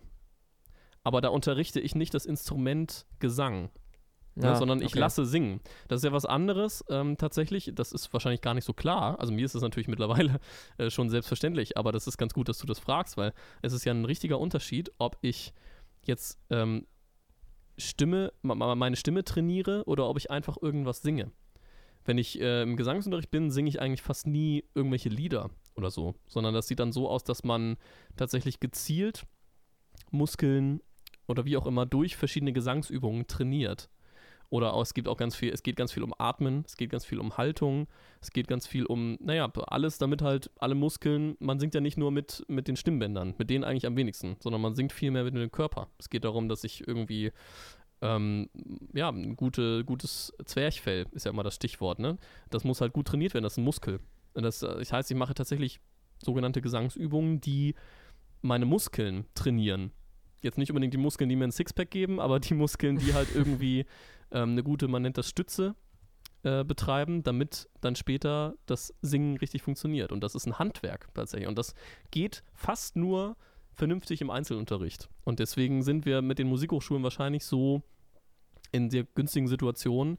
Aber 1.03 1.19
da 1.19 1.29
unterrichte 1.29 1.81
ich 1.81 1.93
nicht 1.95 2.13
das 2.13 2.25
Instrument 2.25 3.05
Gesang, 3.19 3.71
ne, 4.35 4.47
Ja, 4.47 4.55
sondern 4.55 4.81
ich 4.81 4.91
okay. 4.91 4.99
lasse 4.99 5.25
singen. 5.25 5.61
Das 5.87 5.99
ist 5.99 6.03
ja 6.03 6.11
was 6.11 6.25
anderes 6.25 6.83
ähm, 6.89 7.17
tatsächlich. 7.17 7.71
Das 7.73 7.91
ist 7.91 8.11
wahrscheinlich 8.13 8.41
gar 8.41 8.53
nicht 8.53 8.65
so 8.65 8.73
klar. 8.73 9.19
Also 9.19 9.33
mir 9.33 9.45
ist 9.45 9.55
das 9.55 9.61
natürlich 9.61 9.87
mittlerweile 9.87 10.39
äh, 10.77 10.89
schon 10.89 11.09
selbstverständlich, 11.09 11.77
aber 11.77 11.91
das 11.91 12.07
ist 12.07 12.17
ganz 12.17 12.33
gut, 12.33 12.49
dass 12.49 12.57
du 12.57 12.67
das 12.67 12.79
fragst, 12.79 13.17
weil 13.17 13.33
es 13.61 13.73
ist 13.73 13.85
ja 13.85 13.93
ein 13.93 14.05
richtiger 14.05 14.39
Unterschied, 14.39 14.91
ob 14.97 15.17
ich 15.21 15.53
jetzt 16.05 16.39
ähm, 16.49 16.85
Stimme, 17.77 18.33
meine 18.41 18.95
Stimme 18.95 19.23
trainiere 19.23 19.83
oder 19.85 20.07
ob 20.07 20.17
ich 20.17 20.29
einfach 20.29 20.57
irgendwas 20.61 21.01
singe. 21.01 21.31
Wenn 22.03 22.17
ich 22.17 22.39
äh, 22.39 22.63
im 22.63 22.77
Gesangsunterricht 22.77 23.31
bin, 23.31 23.51
singe 23.51 23.69
ich 23.69 23.79
eigentlich 23.79 24.01
fast 24.01 24.27
nie 24.27 24.63
irgendwelche 24.73 25.09
Lieder 25.09 25.51
oder 25.75 25.91
so, 25.91 26.15
sondern 26.27 26.53
das 26.53 26.67
sieht 26.67 26.79
dann 26.79 26.91
so 26.91 27.09
aus, 27.09 27.23
dass 27.23 27.43
man 27.43 27.77
tatsächlich 28.17 28.59
gezielt 28.59 29.25
Muskeln 30.09 30.81
oder 31.27 31.45
wie 31.45 31.57
auch 31.57 31.67
immer 31.67 31.85
durch 31.85 32.15
verschiedene 32.15 32.53
Gesangsübungen 32.53 33.27
trainiert. 33.27 33.89
Oder 34.51 34.73
auch, 34.73 34.81
es 34.81 34.93
gibt 34.93 35.07
auch 35.07 35.15
ganz 35.15 35.33
viel, 35.33 35.49
es 35.53 35.63
geht 35.63 35.77
ganz 35.77 35.93
viel 35.93 36.03
um 36.03 36.13
Atmen, 36.17 36.65
es 36.67 36.75
geht 36.75 36.89
ganz 36.89 37.05
viel 37.05 37.19
um 37.19 37.37
Haltung, 37.37 37.87
es 38.19 38.31
geht 38.31 38.49
ganz 38.49 38.67
viel 38.67 38.85
um, 38.85 39.17
naja, 39.21 39.49
alles, 39.67 39.97
damit 39.97 40.21
halt 40.21 40.51
alle 40.59 40.75
Muskeln, 40.75 41.37
man 41.39 41.57
singt 41.57 41.73
ja 41.73 41.79
nicht 41.79 41.97
nur 41.97 42.11
mit, 42.11 42.43
mit 42.49 42.67
den 42.67 42.75
Stimmbändern, 42.75 43.33
mit 43.37 43.49
denen 43.49 43.63
eigentlich 43.63 43.85
am 43.85 43.95
wenigsten, 43.95 44.35
sondern 44.41 44.61
man 44.61 44.75
singt 44.75 44.91
viel 44.91 45.09
mehr 45.09 45.23
mit 45.23 45.33
dem 45.33 45.51
Körper. 45.53 45.87
Es 45.97 46.09
geht 46.09 46.25
darum, 46.25 46.49
dass 46.49 46.65
ich 46.65 46.85
irgendwie, 46.85 47.31
ähm, 48.01 48.49
ja, 48.93 49.07
ein 49.07 49.37
gute, 49.37 49.85
gutes 49.85 50.33
Zwerchfell 50.43 51.05
ist 51.13 51.23
ja 51.23 51.31
immer 51.31 51.43
das 51.43 51.55
Stichwort, 51.55 51.99
ne? 51.99 52.17
Das 52.49 52.65
muss 52.65 52.81
halt 52.81 52.91
gut 52.91 53.07
trainiert 53.07 53.33
werden, 53.33 53.45
das 53.45 53.53
ist 53.53 53.59
ein 53.59 53.63
Muskel. 53.63 54.01
Und 54.33 54.43
das, 54.43 54.63
äh, 54.63 54.79
das 54.79 54.91
heißt, 54.91 55.09
ich 55.09 55.17
mache 55.17 55.33
tatsächlich 55.33 55.79
sogenannte 56.21 56.61
Gesangsübungen, 56.61 57.39
die 57.39 57.73
meine 58.41 58.65
Muskeln 58.65 59.27
trainieren. 59.33 59.91
Jetzt 60.41 60.57
nicht 60.57 60.71
unbedingt 60.71 60.93
die 60.93 60.97
Muskeln, 60.97 61.29
die 61.29 61.37
mir 61.37 61.45
ein 61.45 61.51
Sixpack 61.51 61.89
geben, 61.89 62.19
aber 62.19 62.41
die 62.41 62.53
Muskeln, 62.53 62.97
die 62.97 63.13
halt 63.13 63.29
irgendwie 63.33 63.85
ähm, 64.31 64.51
eine 64.51 64.63
gute, 64.63 64.87
man 64.87 65.01
nennt 65.01 65.17
das 65.17 65.29
Stütze, 65.29 65.75
äh, 66.43 66.63
betreiben, 66.63 67.23
damit 67.23 67.69
dann 67.81 67.95
später 67.95 68.55
das 68.65 68.93
Singen 69.01 69.37
richtig 69.37 69.61
funktioniert. 69.61 70.11
Und 70.11 70.23
das 70.23 70.33
ist 70.33 70.47
ein 70.47 70.57
Handwerk 70.57 71.07
tatsächlich. 71.13 71.47
Und 71.47 71.57
das 71.57 71.75
geht 72.09 72.43
fast 72.53 72.95
nur 72.95 73.37
vernünftig 73.73 74.21
im 74.21 74.29
Einzelunterricht. 74.29 75.09
Und 75.23 75.39
deswegen 75.39 75.83
sind 75.83 76.05
wir 76.05 76.21
mit 76.21 76.39
den 76.39 76.47
Musikhochschulen 76.47 77.03
wahrscheinlich 77.03 77.45
so 77.45 77.83
in 78.71 78.89
der 78.89 79.03
günstigen 79.03 79.47
Situation, 79.47 80.17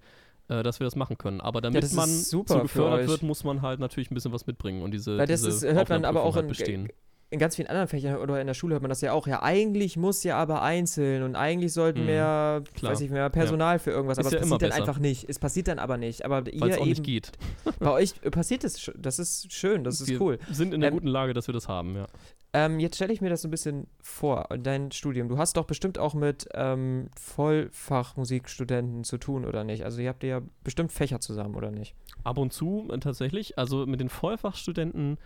äh, 0.48 0.62
dass 0.62 0.80
wir 0.80 0.84
das 0.84 0.96
machen 0.96 1.18
können. 1.18 1.40
Aber 1.40 1.60
damit 1.60 1.82
ist 1.82 1.94
man 1.94 2.08
super 2.08 2.54
so 2.54 2.60
gefördert 2.60 3.08
wird, 3.08 3.22
muss 3.22 3.44
man 3.44 3.62
halt 3.62 3.80
natürlich 3.80 4.10
ein 4.10 4.14
bisschen 4.14 4.32
was 4.32 4.46
mitbringen 4.46 4.82
und 4.82 4.92
diese, 4.92 5.18
Weil 5.18 5.26
das 5.26 5.42
diese 5.42 5.66
ist, 5.66 5.74
hört 5.74 5.88
man 5.88 6.04
aber 6.04 6.22
auch 6.22 6.36
Aufnahmeprüfung 6.36 6.74
in, 6.74 6.80
halt 6.80 6.88
bestehen. 6.88 7.11
In 7.32 7.38
ganz 7.38 7.56
vielen 7.56 7.68
anderen 7.68 7.88
Fächern 7.88 8.16
oder 8.18 8.40
in 8.40 8.46
der 8.46 8.54
Schule 8.54 8.74
hört 8.74 8.82
man 8.82 8.90
das 8.90 9.00
ja 9.00 9.12
auch. 9.12 9.26
Ja, 9.26 9.42
eigentlich 9.42 9.96
muss 9.96 10.22
ja 10.22 10.36
aber 10.36 10.62
einzeln 10.62 11.22
und 11.22 11.34
eigentlich 11.34 11.72
sollten 11.72 12.00
Mhm, 12.00 12.06
mehr, 12.06 12.62
klar. 12.74 12.92
weiß 12.92 13.00
ich, 13.00 13.10
mehr 13.10 13.28
Personal 13.30 13.78
für 13.78 13.90
irgendwas. 13.90 14.18
Aber 14.18 14.30
ja 14.30 14.36
es 14.38 14.42
immer 14.46 14.56
passiert 14.58 14.62
dann 14.62 14.78
besser. 14.78 14.82
einfach 14.90 15.00
nicht. 15.00 15.28
Es 15.28 15.38
passiert 15.38 15.68
dann 15.68 15.78
aber 15.78 15.96
nicht. 15.96 16.24
Aber 16.24 16.44
Weil 16.46 16.54
ihr 16.54 16.62
es 16.66 16.76
auch 16.76 16.80
eben, 16.82 16.90
nicht 16.90 17.02
geht. 17.04 17.32
bei 17.80 17.90
euch 17.90 18.20
passiert 18.30 18.64
es. 18.64 18.90
Das 18.96 19.18
ist 19.18 19.52
schön, 19.52 19.82
das 19.82 20.00
ist 20.00 20.08
wir 20.08 20.20
cool. 20.20 20.38
sind 20.50 20.74
in 20.74 20.80
der 20.82 20.90
Ähm, 20.90 20.94
guten 20.94 21.08
Lage, 21.08 21.32
dass 21.32 21.46
wir 21.48 21.54
das 21.54 21.68
haben, 21.68 21.96
ja. 21.96 22.06
Ähm, 22.54 22.80
jetzt 22.80 22.96
stelle 22.96 23.14
ich 23.14 23.22
mir 23.22 23.30
das 23.30 23.40
so 23.40 23.48
ein 23.48 23.50
bisschen 23.50 23.86
vor, 24.02 24.46
dein 24.62 24.92
Studium. 24.92 25.30
Du 25.30 25.38
hast 25.38 25.56
doch 25.56 25.64
bestimmt 25.64 25.98
auch 25.98 26.12
mit 26.12 26.46
ähm, 26.52 27.08
Vollfachmusikstudenten 27.18 29.04
zu 29.04 29.18
tun, 29.18 29.44
oder 29.44 29.64
nicht? 29.64 29.84
Also 29.84 30.00
ihr 30.00 30.08
habt 30.10 30.22
ja 30.22 30.42
bestimmt 30.64 30.92
Fächer 30.92 31.20
zusammen, 31.20 31.54
oder 31.54 31.70
nicht? 31.70 31.94
Ab 32.24 32.38
und 32.38 32.52
zu 32.52 32.88
äh, 32.92 32.98
tatsächlich, 32.98 33.58
also 33.58 33.86
mit 33.86 34.00
den 34.00 34.08
Vollfachstudenten 34.10 35.18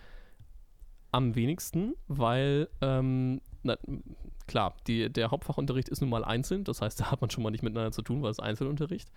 am 1.16 1.34
wenigsten, 1.34 1.94
weil, 2.08 2.68
ähm, 2.80 3.40
na, 3.62 3.76
klar, 4.46 4.76
die, 4.86 5.10
der 5.12 5.30
Hauptfachunterricht 5.30 5.88
ist 5.88 6.00
nun 6.00 6.10
mal 6.10 6.24
einzeln, 6.24 6.64
das 6.64 6.80
heißt, 6.82 7.00
da 7.00 7.10
hat 7.10 7.20
man 7.20 7.30
schon 7.30 7.42
mal 7.42 7.50
nicht 7.50 7.62
miteinander 7.62 7.92
zu 7.92 8.02
tun, 8.02 8.22
weil 8.22 8.30
es 8.30 8.38
Einzelunterricht. 8.40 9.10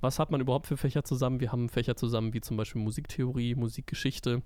Was 0.00 0.18
hat 0.18 0.30
man 0.32 0.40
überhaupt 0.40 0.66
für 0.66 0.76
Fächer 0.76 1.04
zusammen? 1.04 1.38
Wir 1.40 1.52
haben 1.52 1.68
Fächer 1.68 1.94
zusammen 1.94 2.32
wie 2.34 2.40
zum 2.40 2.56
Beispiel 2.56 2.80
Musiktheorie, 2.82 3.54
Musikgeschichte. 3.54 4.42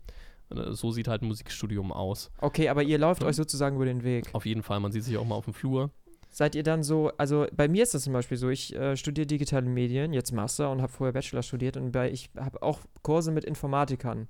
Äh, 0.50 0.72
So 0.72 0.90
sieht 0.90 1.08
halt 1.08 1.22
ein 1.22 1.28
Musikstudium 1.28 1.92
aus. 1.92 2.30
Okay, 2.40 2.68
aber 2.68 2.82
ihr 2.82 2.98
lauft 2.98 3.22
Ja. 3.22 3.28
euch 3.28 3.36
sozusagen 3.36 3.76
über 3.76 3.86
den 3.86 4.02
Weg. 4.04 4.28
Auf 4.34 4.44
jeden 4.44 4.62
Fall, 4.62 4.80
man 4.80 4.92
sieht 4.92 5.04
sich 5.04 5.16
auch 5.16 5.24
mal 5.24 5.36
auf 5.36 5.44
dem 5.46 5.54
Flur. 5.54 5.90
Seid 6.28 6.54
ihr 6.54 6.62
dann 6.64 6.82
so, 6.82 7.12
also 7.16 7.46
bei 7.56 7.66
mir 7.68 7.82
ist 7.84 7.94
das 7.94 8.02
zum 8.02 8.12
Beispiel 8.12 8.36
so, 8.36 8.50
ich 8.50 8.74
äh, 8.74 8.94
studiere 8.96 9.26
digitale 9.26 9.66
Medien, 9.66 10.12
jetzt 10.12 10.32
Master 10.32 10.70
und 10.70 10.82
habe 10.82 10.92
vorher 10.92 11.14
Bachelor 11.14 11.42
studiert 11.42 11.78
und 11.78 11.92
bei, 11.92 12.10
ich 12.10 12.28
habe 12.36 12.60
auch 12.62 12.80
Kurse 13.02 13.30
mit 13.32 13.44
Informatikern 13.44 14.28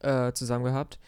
äh, 0.00 0.32
zusammen 0.32 0.64
gehabt. 0.64 1.00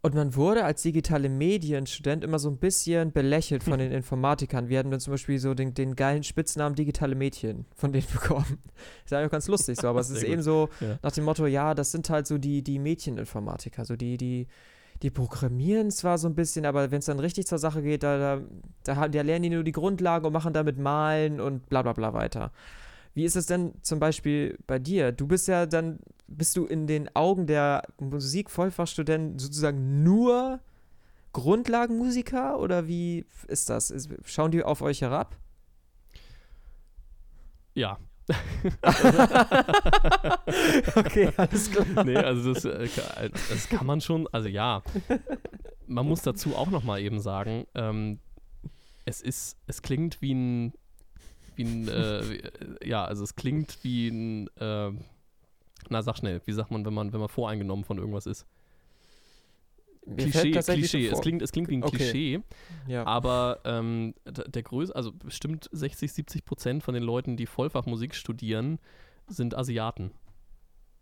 Und 0.00 0.14
man 0.14 0.36
wurde 0.36 0.64
als 0.64 0.82
digitale 0.82 1.28
Medienstudent 1.28 2.22
immer 2.22 2.38
so 2.38 2.48
ein 2.48 2.58
bisschen 2.58 3.10
belächelt 3.12 3.64
von 3.64 3.80
den 3.80 3.90
Informatikern. 3.90 4.68
Wir 4.68 4.78
hatten 4.78 4.92
dann 4.92 5.00
zum 5.00 5.12
Beispiel 5.12 5.38
so 5.40 5.54
den, 5.54 5.74
den 5.74 5.96
geilen 5.96 6.22
Spitznamen 6.22 6.76
digitale 6.76 7.16
Mädchen 7.16 7.66
von 7.74 7.92
denen 7.92 8.06
bekommen. 8.12 8.58
Ist 9.04 9.10
ja 9.10 9.24
auch 9.26 9.30
ganz 9.30 9.48
lustig 9.48 9.80
so, 9.80 9.88
aber 9.88 10.00
es 10.00 10.10
ist 10.10 10.20
Sehr 10.20 10.28
eben 10.28 10.36
gut. 10.36 10.44
so 10.44 10.68
Ja. 10.80 10.98
nach 11.02 11.10
dem 11.12 11.24
Motto, 11.24 11.46
ja, 11.46 11.74
das 11.74 11.90
sind 11.90 12.08
halt 12.10 12.28
so 12.28 12.38
die, 12.38 12.62
die 12.62 12.78
Mädcheninformatiker, 12.78 13.84
so 13.84 13.96
die, 13.96 14.16
die, 14.16 14.46
die 15.02 15.10
programmieren 15.10 15.90
zwar 15.90 16.16
so 16.18 16.28
ein 16.28 16.36
bisschen, 16.36 16.64
aber 16.64 16.92
wenn 16.92 17.00
es 17.00 17.06
dann 17.06 17.18
richtig 17.18 17.48
zur 17.48 17.58
Sache 17.58 17.82
geht, 17.82 18.04
da, 18.04 18.18
da, 18.18 18.42
da, 18.84 19.08
da 19.08 19.22
lernen 19.22 19.42
die 19.42 19.50
nur 19.50 19.64
die 19.64 19.72
Grundlagen 19.72 20.24
und 20.26 20.32
machen 20.32 20.52
damit 20.52 20.78
Malen 20.78 21.40
und 21.40 21.68
bla 21.68 21.82
bla 21.82 21.92
bla 21.92 22.12
weiter. 22.14 22.52
Wie 23.18 23.24
ist 23.24 23.34
es 23.34 23.46
denn 23.46 23.72
zum 23.82 23.98
Beispiel 23.98 24.56
bei 24.68 24.78
dir? 24.78 25.10
Du 25.10 25.26
bist 25.26 25.48
ja 25.48 25.66
dann, 25.66 25.98
bist 26.28 26.54
du 26.56 26.66
in 26.66 26.86
den 26.86 27.10
Augen 27.16 27.48
der 27.48 27.82
Musikvollfachstudenten 27.98 29.40
sozusagen 29.40 30.04
nur 30.04 30.60
Grundlagenmusiker 31.32 32.60
oder 32.60 32.86
wie 32.86 33.26
ist 33.48 33.70
das? 33.70 33.92
Schauen 34.24 34.52
die 34.52 34.62
auf 34.62 34.82
euch 34.82 35.00
herab? 35.00 35.36
Ja, 37.74 37.98
okay, 40.94 41.30
alles 41.36 41.70
klar. 41.72 42.04
nee, 42.04 42.16
also 42.16 42.54
das, 42.54 42.64
äh, 42.64 42.86
ka- 42.88 43.28
das 43.48 43.68
kann 43.68 43.86
man 43.86 44.00
schon, 44.00 44.28
also 44.28 44.48
ja. 44.48 44.82
Man 45.88 46.06
muss 46.06 46.22
dazu 46.22 46.54
auch 46.54 46.70
nochmal 46.70 47.00
eben 47.00 47.18
sagen, 47.20 47.66
ähm, 47.74 48.20
es 49.06 49.20
ist, 49.22 49.56
es 49.66 49.82
klingt 49.82 50.20
wie 50.22 50.34
ein, 50.34 50.72
wie 51.58 51.64
ein, 51.64 51.88
äh, 51.88 52.18
äh, 52.20 52.88
ja, 52.88 53.04
also 53.04 53.24
es 53.24 53.34
klingt 53.36 53.78
wie 53.82 54.08
ein, 54.08 54.48
äh, 54.56 54.90
na 55.90 56.02
sag 56.02 56.16
schnell, 56.18 56.40
wie 56.46 56.52
sagt 56.52 56.70
man, 56.70 56.84
wenn 56.86 56.94
man, 56.94 57.12
wenn 57.12 57.20
man 57.20 57.28
voreingenommen 57.28 57.84
von 57.84 57.98
irgendwas 57.98 58.26
ist? 58.26 58.46
Mir 60.06 60.16
Klischee, 60.30 60.52
Klischee. 60.52 61.06
Es 61.08 61.20
klingt, 61.20 61.42
es 61.42 61.52
klingt 61.52 61.68
wie 61.68 61.76
ein 61.76 61.82
Okay. 61.84 61.96
Klischee, 61.96 62.40
Ja. 62.86 63.04
aber 63.06 63.60
ähm, 63.64 64.14
der 64.24 64.62
größte, 64.62 64.96
also 64.96 65.12
bestimmt 65.12 65.68
60, 65.70 66.10
70 66.12 66.44
Prozent 66.46 66.82
von 66.82 66.94
den 66.94 67.02
Leuten, 67.02 67.36
die 67.36 67.44
Vollfachmusik 67.46 68.14
studieren, 68.14 68.78
sind 69.26 69.54
Asiaten. 69.54 70.12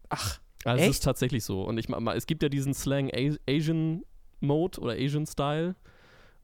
Ach, 0.09 0.41
Also 0.65 0.79
es 0.81 0.83
Echt? 0.83 0.91
ist 0.97 1.05
tatsächlich 1.05 1.45
so. 1.45 1.63
Und 1.63 1.79
ich 1.79 1.89
ma- 1.89 2.01
ma- 2.01 2.15
es 2.15 2.27
gibt 2.27 2.43
ja 2.43 2.49
diesen 2.49 2.75
Slang 2.75 3.11
Asian 3.49 4.03
Mode 4.41 4.81
oder 4.81 4.95
Asian 4.95 5.27
Style 5.27 5.77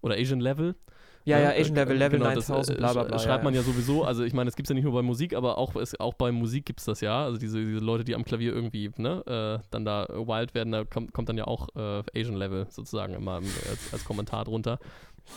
oder 0.01 0.15
Asian 0.15 0.41
Level. 0.41 0.77
Ja, 1.25 1.39
ne? 1.39 1.45
ja, 1.45 1.51
Asian 1.51 1.75
Level, 1.77 1.97
Level 1.97 2.19
genau, 2.19 2.35
das, 2.35 2.49
9000, 2.49 2.77
äh, 2.77 2.81
bla 2.81 2.93
bla 2.93 3.05
bla. 3.05 3.19
Schreibt 3.19 3.43
ja, 3.43 3.45
man 3.45 3.55
ja. 3.55 3.63
sowieso, 3.63 4.05
also 4.05 4.25
ich 4.25 4.33
meine, 4.33 4.49
es 4.49 4.57
gibt 4.57 4.67
es 4.67 4.71
ja 4.71 4.75
nicht 4.75 4.85
nur 4.85 4.93
bei 4.93 5.03
Musik, 5.03 5.35
aber 5.35 5.59
auch, 5.59 5.77
es, 5.77 5.99
auch 6.01 6.15
bei 6.15 6.33
Musik 6.33 6.67
gibt 6.67 6.81
es 6.81 6.87
das 6.87 7.01
ja. 7.01 7.25
Also 7.25 7.39
diese, 7.39 7.65
diese 7.65 7.79
Leute, 7.79 8.05
die 8.05 8.15
am 8.15 8.25
Klavier 8.25 8.53
irgendwie 8.53 8.91
ne, 8.97 9.61
äh, 9.63 9.67
dann 9.71 9.85
da 9.85 10.07
wild 10.09 10.55
werden, 10.55 10.73
da 10.73 10.85
kommt, 10.85 11.13
kommt 11.13 11.29
dann 11.29 11.39
ja 11.39 11.47
auch 11.47 11.69
äh, 11.77 12.03
Asian 12.19 12.37
Level 12.37 12.67
sozusagen 12.71 13.15
immer 13.15 13.39
im, 13.39 13.45
als, 13.45 13.93
als 13.93 14.05
Kommentar 14.05 14.45
drunter. 14.45 14.79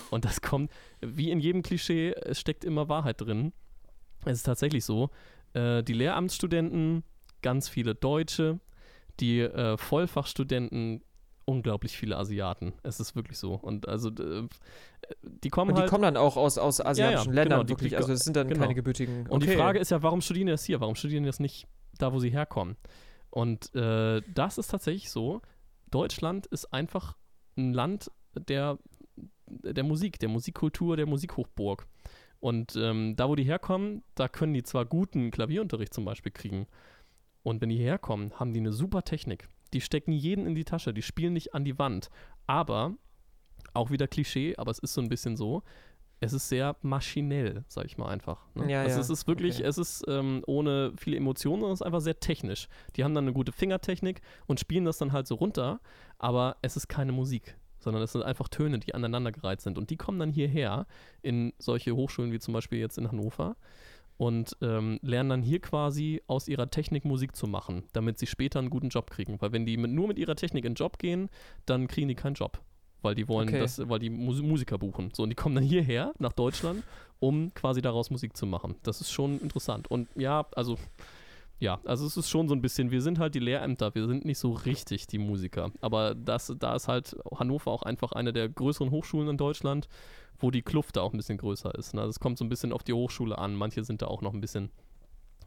Und 0.09 0.25
das 0.25 0.41
kommt, 0.41 0.71
wie 1.01 1.31
in 1.31 1.39
jedem 1.39 1.61
Klischee, 1.61 2.11
es 2.11 2.39
steckt 2.39 2.65
immer 2.65 2.89
Wahrheit 2.89 3.21
drin. 3.21 3.53
Es 4.25 4.37
ist 4.37 4.43
tatsächlich 4.43 4.83
so. 4.83 5.09
Äh, 5.53 5.83
die 5.83 5.93
Lehramtsstudenten, 5.93 7.03
ganz 7.41 7.69
viele 7.69 7.95
Deutsche, 7.95 8.59
die 9.19 9.41
äh, 9.41 9.77
Vollfachstudenten, 9.77 11.03
unglaublich 11.45 11.95
viele 11.97 12.17
Asiaten. 12.17 12.73
Es 12.83 12.99
ist 12.99 13.15
wirklich 13.15 13.37
so. 13.37 13.53
Und 13.53 13.87
also 13.87 14.09
äh, 14.09 14.47
die 15.21 15.49
kommen 15.49 15.69
Und 15.71 15.75
die 15.77 15.81
halt. 15.81 15.89
kommen 15.89 16.03
dann 16.03 16.17
auch 16.17 16.37
aus, 16.37 16.57
aus 16.57 16.81
asiatischen 16.81 17.31
genau, 17.31 17.41
Ländern, 17.41 17.67
die- 17.67 17.73
wirklich. 17.73 17.89
die- 17.91 17.97
also 17.97 18.11
es 18.13 18.21
sind 18.21 18.35
dann 18.35 18.47
genau. 18.47 18.61
keine 18.61 18.73
gebürtigen. 18.75 19.27
Und 19.27 19.43
die 19.43 19.49
Okay. 19.49 19.57
Frage 19.57 19.79
ist 19.79 19.91
ja, 19.91 20.01
warum 20.01 20.21
studieren 20.21 20.47
die 20.47 20.51
das 20.51 20.65
hier? 20.65 20.79
Warum 20.81 20.95
studieren 20.95 21.23
die 21.23 21.27
das 21.29 21.39
nicht 21.39 21.67
da, 21.99 22.11
wo 22.13 22.19
sie 22.19 22.29
herkommen? 22.31 22.77
Und 23.29 23.73
äh, 23.75 24.21
das 24.33 24.57
ist 24.57 24.67
tatsächlich 24.71 25.11
so. 25.11 25.41
Deutschland 25.91 26.47
ist 26.47 26.73
einfach 26.73 27.15
ein 27.57 27.73
Land 27.73 28.09
der, 28.35 28.79
der 29.47 29.83
Musik, 29.83 30.17
der 30.19 30.29
Musikkultur, 30.29 30.97
der 30.97 31.05
Musikhochburg. 31.05 31.85
Und 32.39 32.75
ähm, 32.75 33.15
da, 33.15 33.29
wo 33.29 33.35
die 33.35 33.43
herkommen, 33.43 34.03
da 34.15 34.27
können 34.27 34.53
die 34.53 34.63
zwar 34.63 34.85
guten 34.85 35.31
Klavierunterricht 35.31 35.93
zum 35.93 36.05
Beispiel 36.05 36.31
kriegen. 36.31 36.67
Und 37.43 37.61
wenn 37.61 37.69
die 37.69 37.77
herkommen, 37.77 38.33
haben 38.39 38.53
die 38.53 38.59
eine 38.59 38.71
super 38.73 39.03
Technik. 39.03 39.47
Die 39.73 39.81
stecken 39.81 40.11
jeden 40.11 40.45
in 40.45 40.55
die 40.55 40.65
Tasche, 40.65 40.93
die 40.93 41.01
spielen 41.01 41.33
nicht 41.33 41.53
an 41.53 41.65
die 41.65 41.77
Wand. 41.77 42.09
Aber, 42.47 42.93
auch 43.73 43.91
wieder 43.91 44.07
Klischee, 44.07 44.55
aber 44.57 44.71
es 44.71 44.79
ist 44.79 44.93
so 44.93 45.01
ein 45.01 45.09
bisschen 45.09 45.35
so, 45.35 45.63
es 46.21 46.33
ist 46.33 46.49
sehr 46.49 46.75
maschinell, 46.81 47.65
sag 47.67 47.85
ich 47.85 47.97
mal 47.97 48.07
einfach. 48.07 48.45
Ne? 48.55 48.71
Ja, 48.71 48.81
also 48.81 48.95
ja, 48.95 49.01
es 49.01 49.09
ist 49.09 49.27
wirklich, 49.27 49.57
okay. 49.57 49.67
es 49.67 49.77
ist 49.77 50.03
ähm, 50.07 50.43
ohne 50.47 50.93
viele 50.97 51.17
Emotionen, 51.17 51.61
sondern 51.61 51.73
es 51.73 51.81
ist 51.81 51.85
einfach 51.85 52.01
sehr 52.01 52.19
technisch. 52.19 52.67
Die 52.95 53.03
haben 53.03 53.13
dann 53.13 53.25
eine 53.25 53.33
gute 53.33 53.51
Fingertechnik 53.51 54.21
und 54.47 54.59
spielen 54.59 54.85
das 54.85 54.97
dann 54.97 55.11
halt 55.11 55.27
so 55.27 55.35
runter, 55.35 55.81
aber 56.17 56.57
es 56.61 56.77
ist 56.77 56.87
keine 56.87 57.11
Musik, 57.11 57.57
sondern 57.79 58.01
es 58.01 58.13
sind 58.13 58.23
einfach 58.23 58.47
Töne, 58.47 58.79
die 58.79 58.95
aneinandergereiht 58.95 59.61
sind. 59.61 59.77
Und 59.77 59.89
die 59.89 59.97
kommen 59.97 60.19
dann 60.19 60.31
hierher 60.31 60.87
in 61.21 61.53
solche 61.59 61.95
Hochschulen 61.95 62.31
wie 62.31 62.39
zum 62.39 62.53
Beispiel 62.53 62.79
jetzt 62.79 62.97
in 62.97 63.09
Hannover 63.09 63.57
und 64.17 64.55
ähm, 64.61 64.99
lernen 65.01 65.29
dann 65.29 65.41
hier 65.41 65.59
quasi 65.59 66.21
aus 66.27 66.47
ihrer 66.47 66.69
Technik 66.69 67.05
Musik 67.05 67.35
zu 67.35 67.47
machen, 67.47 67.83
damit 67.93 68.17
sie 68.17 68.27
später 68.27 68.59
einen 68.59 68.69
guten 68.69 68.89
Job 68.89 69.09
kriegen. 69.11 69.41
Weil 69.41 69.51
wenn 69.51 69.65
die 69.65 69.77
mit, 69.77 69.91
nur 69.91 70.07
mit 70.07 70.17
ihrer 70.17 70.35
Technik 70.35 70.65
in 70.65 70.71
den 70.71 70.75
Job 70.75 70.99
gehen, 70.99 71.29
dann 71.65 71.87
kriegen 71.87 72.07
die 72.07 72.15
keinen 72.15 72.35
Job. 72.35 72.59
Weil 73.01 73.15
die 73.15 73.27
wollen 73.27 73.49
Okay. 73.49 73.59
das, 73.59 73.87
weil 73.87 73.99
die 73.99 74.09
Mus 74.09 74.41
Musiker 74.41 74.77
buchen. 74.77 75.11
So, 75.13 75.23
und 75.23 75.29
die 75.29 75.35
kommen 75.35 75.55
dann 75.55 75.63
hierher, 75.63 76.13
nach 76.17 76.33
Deutschland, 76.33 76.83
um 77.19 77.53
quasi 77.53 77.81
daraus 77.81 78.09
Musik 78.09 78.35
zu 78.35 78.45
machen. 78.45 78.75
Das 78.83 79.01
ist 79.01 79.11
schon 79.11 79.39
interessant. 79.41 79.89
Und 79.91 80.07
ja, 80.15 80.45
also, 80.55 80.77
ja, 81.59 81.79
also 81.85 82.05
es 82.05 82.17
ist 82.17 82.29
schon 82.29 82.47
so 82.49 82.55
ein 82.55 82.61
bisschen, 82.61 82.91
wir 82.91 83.01
sind 83.01 83.17
halt 83.17 83.33
die 83.33 83.39
Lehrämter, 83.39 83.95
wir 83.95 84.07
sind 84.07 84.25
nicht 84.25 84.39
so 84.39 84.51
richtig 84.51 85.07
die 85.07 85.17
Musiker. 85.17 85.71
Aber 85.79 86.13
das, 86.13 86.53
da 86.59 86.75
ist 86.75 86.87
halt 86.87 87.15
Hannover 87.33 87.71
auch 87.71 87.83
einfach 87.83 88.11
eine 88.11 88.33
der 88.33 88.49
größeren 88.49 88.91
Hochschulen 88.91 89.29
in 89.29 89.37
Deutschland, 89.37 89.87
wo 90.37 90.51
die 90.51 90.61
Kluft 90.61 90.97
da 90.97 91.01
auch 91.01 91.13
ein 91.13 91.17
bisschen 91.17 91.37
größer 91.37 91.73
ist. 91.75 91.93
Ne? 91.93 92.01
Also 92.01 92.09
es 92.09 92.19
kommt 92.19 92.37
so 92.37 92.43
ein 92.43 92.49
bisschen 92.49 92.73
auf 92.73 92.83
die 92.83 92.93
Hochschule 92.93 93.37
an. 93.37 93.55
Manche 93.55 93.85
sind 93.85 94.01
da 94.01 94.07
auch 94.07 94.21
noch 94.21 94.33
ein 94.33 94.41
bisschen, 94.41 94.69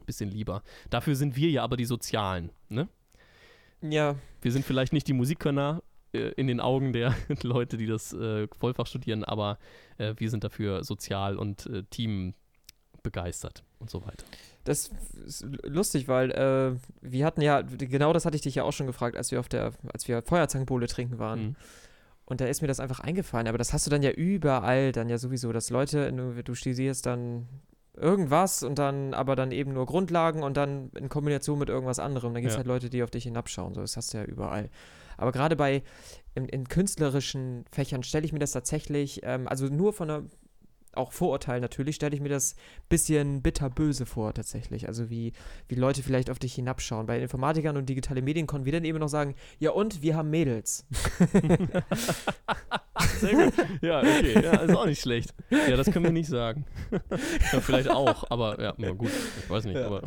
bisschen 0.07 0.31
lieber. 0.31 0.63
Dafür 0.89 1.15
sind 1.15 1.35
wir 1.35 1.49
ja 1.51 1.63
aber 1.63 1.77
die 1.77 1.85
Sozialen, 1.85 2.51
ne? 2.69 2.87
Ja, 3.81 4.15
Wir 4.41 4.51
sind 4.51 4.65
vielleicht 4.65 4.91
nicht 4.91 5.07
die 5.07 5.13
Musikkönner 5.13 5.81
äh, 6.11 6.31
in 6.31 6.47
den 6.47 6.59
Augen 6.59 6.91
der 6.91 7.15
Leute, 7.43 7.77
die 7.77 7.85
das 7.85 8.11
äh, 8.11 8.47
Vollfach 8.57 8.87
studieren, 8.87 9.23
aber 9.23 9.57
äh, 9.97 10.15
wir 10.17 10.29
sind 10.29 10.43
dafür 10.43 10.83
sozial 10.83 11.37
und 11.37 11.67
äh, 11.67 11.83
Team 11.83 12.33
begeistert 13.03 13.63
und 13.79 13.89
so 13.89 14.05
weiter. 14.05 14.25
das 14.65 14.91
ist 15.25 15.45
lustig, 15.63 16.07
weil 16.07 16.31
äh, 16.31 16.75
wir 17.01 17.25
hatten 17.25 17.41
ja, 17.41 17.61
genau 17.61 18.13
das 18.13 18.25
hatte 18.25 18.35
ich 18.35 18.41
dich 18.41 18.55
ja 18.55 18.63
auch 18.63 18.73
schon 18.73 18.87
gefragt, 18.87 19.15
als 19.17 19.31
wir 19.31 19.39
auf 19.39 19.49
der, 19.49 19.71
als 19.93 20.07
wir 20.07 20.21
Feuerzangenbowle 20.21 20.87
trinken 20.87 21.17
waren. 21.17 21.41
Mhm. 21.41 21.55
Und 22.25 22.41
da 22.41 22.45
ist 22.45 22.61
mir 22.61 22.67
das 22.67 22.79
einfach 22.79 22.99
eingefallen. 22.99 23.47
Aber 23.47 23.57
das 23.57 23.73
hast 23.73 23.87
du 23.87 23.89
dann 23.89 24.03
ja 24.03 24.11
überall 24.11 24.91
dann 24.91 25.09
ja 25.09 25.17
sowieso, 25.17 25.51
dass 25.51 25.71
Leute, 25.71 26.11
du, 26.11 26.53
studierst 26.53 27.05
dann 27.07 27.47
irgendwas 27.95 28.61
und 28.61 28.77
dann 28.77 29.13
aber 29.15 29.35
dann 29.35 29.51
eben 29.51 29.73
nur 29.73 29.85
Grundlagen 29.87 30.43
und 30.43 30.55
dann 30.55 30.91
in 30.91 31.09
Kombination 31.09 31.57
mit 31.57 31.69
irgendwas 31.69 31.97
anderem. 31.99 32.33
Dann 32.33 32.43
gibt 32.43 32.51
es 32.51 32.55
Ja. 32.55 32.57
halt 32.59 32.67
Leute, 32.67 32.89
die 32.91 33.01
auf 33.01 33.09
dich 33.09 33.23
hinabschauen. 33.23 33.73
So, 33.73 33.81
das 33.81 33.97
hast 33.97 34.13
du 34.13 34.19
ja 34.19 34.25
überall. 34.25 34.69
Aber 35.17 35.31
gerade 35.31 35.55
bei 35.55 35.81
in, 36.35 36.47
in 36.47 36.67
künstlerischen 36.69 37.65
Fächern 37.71 38.03
stelle 38.03 38.25
ich 38.25 38.31
mir 38.31 38.39
das 38.39 38.51
tatsächlich, 38.51 39.21
ähm, 39.23 39.47
also 39.47 39.65
nur 39.65 39.91
von 39.91 40.07
der 40.07 40.23
auch 40.99 41.11
Vorurteil 41.11 41.59
natürlich, 41.59 41.95
stelle 41.95 42.15
ich 42.15 42.21
mir 42.21 42.29
das 42.29 42.55
bisschen 42.89 43.41
bitterböse 43.41 44.05
vor 44.05 44.33
tatsächlich. 44.33 44.87
Also 44.87 45.09
wie, 45.09 45.33
wie 45.67 45.75
Leute 45.75 46.03
vielleicht 46.03 46.29
auf 46.29 46.39
dich 46.39 46.53
hinabschauen. 46.53 47.07
Bei 47.07 47.19
Informatikern 47.19 47.77
und 47.77 47.87
digitale 47.89 48.21
Medien 48.21 48.45
konnten 48.47 48.65
wir 48.65 48.73
dann 48.73 48.85
eben 48.85 48.99
noch 48.99 49.09
sagen, 49.09 49.35
ja 49.59 49.71
und, 49.71 50.01
wir 50.01 50.15
haben 50.15 50.29
Mädels. 50.29 50.85
Sehr 53.19 53.33
gut. 53.33 53.53
Ja, 53.81 53.99
okay. 53.99 54.43
Ja, 54.43 54.57
ist 54.57 54.75
auch 54.75 54.85
nicht 54.85 55.01
schlecht. 55.01 55.33
Ja, 55.49 55.77
das 55.77 55.89
können 55.91 56.05
wir 56.05 56.11
nicht 56.11 56.29
sagen. 56.29 56.65
ja, 56.91 57.59
vielleicht 57.61 57.89
auch, 57.89 58.25
aber 58.29 58.61
ja, 58.61 58.73
na 58.77 58.91
gut, 58.91 59.09
ich 59.41 59.49
weiß 59.49 59.65
nicht. 59.65 59.77
Ja. 59.77 59.85
Aber 59.85 60.03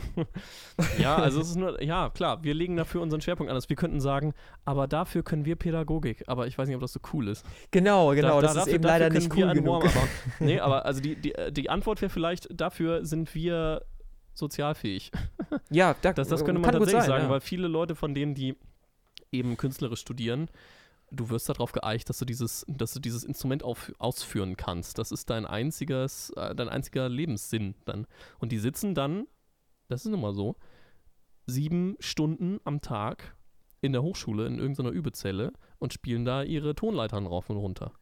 ja, 0.98 1.16
also 1.16 1.40
es 1.40 1.50
ist 1.50 1.56
nur, 1.56 1.82
ja, 1.82 2.10
klar, 2.10 2.42
wir 2.44 2.54
legen 2.54 2.76
dafür 2.76 3.00
unseren 3.00 3.20
Schwerpunkt 3.20 3.50
anders. 3.50 3.68
Wir 3.68 3.76
könnten 3.76 4.00
sagen, 4.00 4.34
aber 4.64 4.86
dafür 4.86 5.22
können 5.22 5.44
wir 5.44 5.56
Pädagogik. 5.56 6.24
Aber 6.26 6.46
ich 6.46 6.58
weiß 6.58 6.68
nicht, 6.68 6.76
ob 6.76 6.82
das 6.82 6.92
so 6.92 7.00
cool 7.12 7.28
ist. 7.28 7.44
Genau, 7.70 8.10
genau, 8.14 8.40
da, 8.40 8.48
das 8.48 8.54
da, 8.54 8.60
ist 8.60 8.66
dafür, 8.66 8.74
eben 8.74 8.84
leider 8.84 9.10
nicht 9.10 9.34
cool 9.34 9.52
genug. 9.52 9.84
Aber, 9.84 10.08
nee, 10.40 10.60
aber 10.60 10.81
also 10.84 11.00
die, 11.00 11.16
die, 11.16 11.34
die 11.50 11.70
Antwort 11.70 12.00
wäre 12.00 12.10
vielleicht, 12.10 12.48
dafür 12.52 13.04
sind 13.04 13.34
wir 13.34 13.84
sozialfähig. 14.34 15.10
Ja, 15.70 15.94
da, 16.00 16.12
das, 16.14 16.28
das 16.28 16.44
könnte 16.44 16.60
man 16.60 16.70
tatsächlich 16.70 17.02
sein, 17.02 17.08
sagen, 17.08 17.24
ja. 17.24 17.30
weil 17.30 17.40
viele 17.40 17.68
Leute 17.68 17.94
von 17.94 18.14
denen, 18.14 18.34
die 18.34 18.56
eben 19.30 19.56
künstlerisch 19.58 20.00
studieren, 20.00 20.48
du 21.10 21.28
wirst 21.30 21.48
darauf 21.48 21.72
geeicht, 21.72 22.08
dass 22.08 22.18
du 22.18 22.24
dieses, 22.24 22.64
dass 22.68 22.92
du 22.92 23.00
dieses 23.00 23.24
Instrument 23.24 23.62
auf, 23.62 23.92
ausführen 23.98 24.56
kannst. 24.56 24.98
Das 24.98 25.12
ist 25.12 25.30
dein 25.30 25.46
einziges, 25.46 26.30
äh, 26.36 26.54
dein 26.54 26.68
einziger 26.68 27.08
Lebenssinn 27.08 27.74
dann. 27.84 28.06
Und 28.38 28.52
die 28.52 28.58
sitzen 28.58 28.94
dann, 28.94 29.26
das 29.88 30.04
ist 30.04 30.10
nun 30.10 30.20
mal 30.20 30.34
so, 30.34 30.56
sieben 31.46 31.96
Stunden 32.00 32.60
am 32.64 32.80
Tag 32.80 33.36
in 33.80 33.92
der 33.92 34.02
Hochschule 34.02 34.46
in 34.46 34.58
irgendeiner 34.58 34.90
Übezelle 34.90 35.52
und 35.78 35.92
spielen 35.92 36.24
da 36.24 36.42
ihre 36.42 36.74
Tonleitern 36.74 37.26
rauf 37.26 37.50
und 37.50 37.56
runter. 37.56 37.92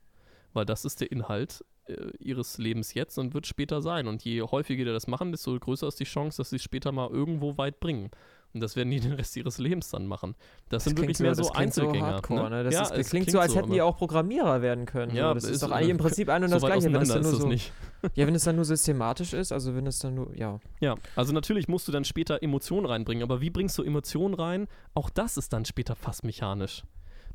Weil 0.52 0.66
das 0.66 0.84
ist 0.84 1.00
der 1.00 1.10
Inhalt 1.10 1.64
äh, 1.90 2.10
ihres 2.18 2.58
Lebens 2.58 2.94
jetzt 2.94 3.18
und 3.18 3.34
wird 3.34 3.46
später 3.46 3.82
sein. 3.82 4.06
Und 4.06 4.24
je 4.24 4.42
häufiger 4.42 4.84
die 4.84 4.92
das 4.92 5.06
machen, 5.06 5.32
desto 5.32 5.58
größer 5.58 5.88
ist 5.88 6.00
die 6.00 6.04
Chance, 6.04 6.38
dass 6.38 6.50
sie 6.50 6.56
es 6.56 6.62
später 6.62 6.92
mal 6.92 7.10
irgendwo 7.10 7.56
weit 7.58 7.80
bringen. 7.80 8.10
Und 8.52 8.60
das 8.60 8.76
werden 8.76 8.90
die 8.90 9.00
den 9.00 9.12
Rest 9.12 9.36
ihres 9.36 9.58
Lebens 9.58 9.90
dann 9.90 10.06
machen. 10.06 10.34
Das, 10.68 10.78
das 10.78 10.84
sind 10.84 10.98
wirklich 10.98 11.18
so, 11.18 11.24
mehr 11.24 11.34
so 11.34 11.52
Einzelgänger. 11.52 12.06
So 12.06 12.12
hardcore, 12.14 12.50
ne? 12.50 12.64
Das, 12.64 12.74
ja, 12.74 12.82
ist, 12.82 12.90
das 12.90 12.96
klingt, 13.10 13.26
klingt, 13.26 13.30
so, 13.30 13.40
als 13.40 13.54
hätten 13.54 13.68
so, 13.68 13.74
die 13.74 13.82
auch 13.82 13.96
Programmierer 13.96 14.62
werden 14.62 14.86
können. 14.86 15.14
Ja, 15.14 15.28
so. 15.28 15.34
das 15.34 15.44
ist, 15.44 15.50
ist 15.50 15.62
doch 15.62 15.70
eigentlich 15.70 15.90
im 15.90 15.98
Prinzip 15.98 16.28
ein 16.28 16.44
und 16.44 16.50
das 16.50 16.62
Gleiche. 16.62 16.92
Wenn 16.92 17.02
es 17.02 17.08
dann 17.08 17.22
nur 17.22 17.34
so, 17.34 17.50
ja, 18.14 18.26
wenn 18.26 18.34
es 18.34 18.44
dann 18.44 18.56
nur 18.56 18.64
systematisch 18.64 19.32
ist, 19.32 19.52
also 19.52 19.74
wenn 19.74 19.86
es 19.86 19.98
dann 19.98 20.14
nur, 20.14 20.36
ja. 20.36 20.58
Ja, 20.80 20.96
also 21.16 21.32
natürlich 21.32 21.68
musst 21.68 21.86
du 21.88 21.92
dann 21.92 22.04
später 22.04 22.42
Emotionen 22.42 22.86
reinbringen, 22.86 23.22
aber 23.22 23.40
wie 23.40 23.50
bringst 23.50 23.78
du 23.78 23.82
Emotionen 23.82 24.34
rein? 24.34 24.68
Auch 24.94 25.10
das 25.10 25.36
ist 25.36 25.52
dann 25.52 25.64
später 25.64 25.94
fast 25.94 26.24
mechanisch. 26.24 26.84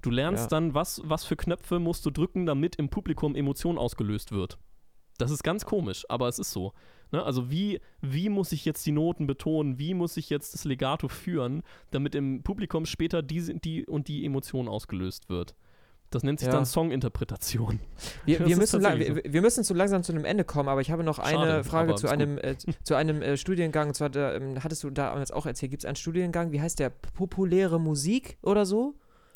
Du 0.05 0.11
lernst 0.11 0.43
ja. 0.43 0.47
dann, 0.49 0.75
was, 0.75 1.01
was 1.03 1.25
für 1.25 1.35
Knöpfe 1.35 1.79
musst 1.79 2.05
du 2.05 2.11
drücken, 2.11 2.45
damit 2.45 2.75
im 2.75 2.89
Publikum 2.89 3.33
Emotion 3.33 3.79
ausgelöst 3.79 4.31
wird. 4.31 4.59
Das 5.17 5.31
ist 5.31 5.43
ganz 5.43 5.65
komisch, 5.65 6.05
aber 6.09 6.27
es 6.27 6.37
ist 6.37 6.51
so. 6.51 6.73
Ne? 7.11 7.23
Also 7.23 7.49
wie, 7.49 7.79
wie 8.01 8.29
muss 8.29 8.51
ich 8.51 8.65
jetzt 8.65 8.85
die 8.85 8.91
Noten 8.91 9.25
betonen, 9.25 9.79
wie 9.79 9.95
muss 9.95 10.15
ich 10.17 10.29
jetzt 10.29 10.53
das 10.53 10.63
Legato 10.63 11.07
führen, 11.07 11.63
damit 11.89 12.13
im 12.13 12.43
Publikum 12.43 12.85
später 12.85 13.23
die, 13.23 13.59
die 13.59 13.87
und 13.87 14.07
die 14.07 14.25
Emotion 14.25 14.67
ausgelöst 14.67 15.27
wird. 15.27 15.55
Das 16.11 16.21
nennt 16.21 16.39
sich 16.39 16.47
ja. 16.47 16.53
dann 16.53 16.65
Songinterpretation. 16.65 17.79
Wir, 18.25 18.45
wir 18.45 18.57
müssen 18.57 18.83
wir, 18.83 19.23
wir, 19.25 19.41
müssen 19.41 19.63
so 19.63 19.73
langsam 19.73 20.03
zu 20.03 20.11
einem 20.11 20.23
Ende 20.23 20.43
kommen, 20.43 20.69
aber 20.69 20.81
ich 20.81 20.91
habe 20.91 21.03
noch 21.03 21.17
eine 21.17 21.37
Schade, 21.37 21.63
Frage 21.63 21.95
zu 21.95 22.09
einem, 22.09 22.37
äh, 22.37 22.55
zu 22.83 22.93
einem 22.93 23.23
äh, 23.23 23.37
Studiengang. 23.37 23.87
Und 23.87 23.95
zwar, 23.95 24.11
da, 24.11 24.35
ähm, 24.35 24.63
hattest 24.63 24.83
du 24.83 24.91
damals 24.91 25.31
auch 25.31 25.47
erzählt, 25.47 25.71
gibt 25.71 25.81
es 25.81 25.85
einen 25.85 25.95
Studiengang, 25.95 26.51
wie 26.51 26.61
heißt 26.61 26.77
der? 26.77 26.91
Populäre 26.91 27.79
Musik 27.79 28.37
oder 28.43 28.67
so? 28.67 28.93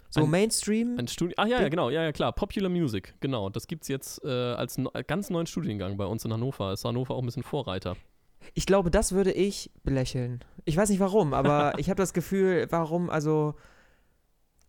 So 0.10 0.24
ein, 0.24 0.30
Mainstream? 0.30 0.98
Ein 0.98 1.08
Studi 1.08 1.36
Ach 1.38 1.46
ja, 1.46 1.62
ja, 1.62 1.70
genau, 1.70 1.90
ja, 1.90 2.04
ja, 2.04 2.12
klar. 2.12 2.34
Popular 2.34 2.70
Music, 2.70 3.14
genau. 3.20 3.50
Das 3.50 3.68
gibt 3.68 3.84
es 3.84 3.88
jetzt 3.90 4.24
äh, 4.24 4.28
als 4.30 4.78
no 4.78 4.92
ganz 5.08 5.30
neuen 5.30 5.46
Studiengang 5.46 5.98
bei 5.98 6.06
uns 6.06 6.26
in 6.26 6.34
Hannover. 6.34 6.74
Ist 6.74 6.84
Hannover 6.84 7.14
auch 7.14 7.20
ein 7.22 7.26
bisschen 7.26 7.44
Vorreiter. 7.44 7.96
Ich 8.54 8.66
glaube, 8.66 8.90
das 8.90 9.12
würde 9.12 9.32
ich 9.32 9.72
belächeln. 9.84 10.44
Ich 10.66 10.76
weiß 10.76 10.90
nicht 10.90 11.00
warum, 11.00 11.34
aber 11.34 11.74
ich 11.78 11.90
habe 11.90 12.02
das 12.02 12.14
Gefühl, 12.14 12.68
warum, 12.70 13.10
also 13.10 13.56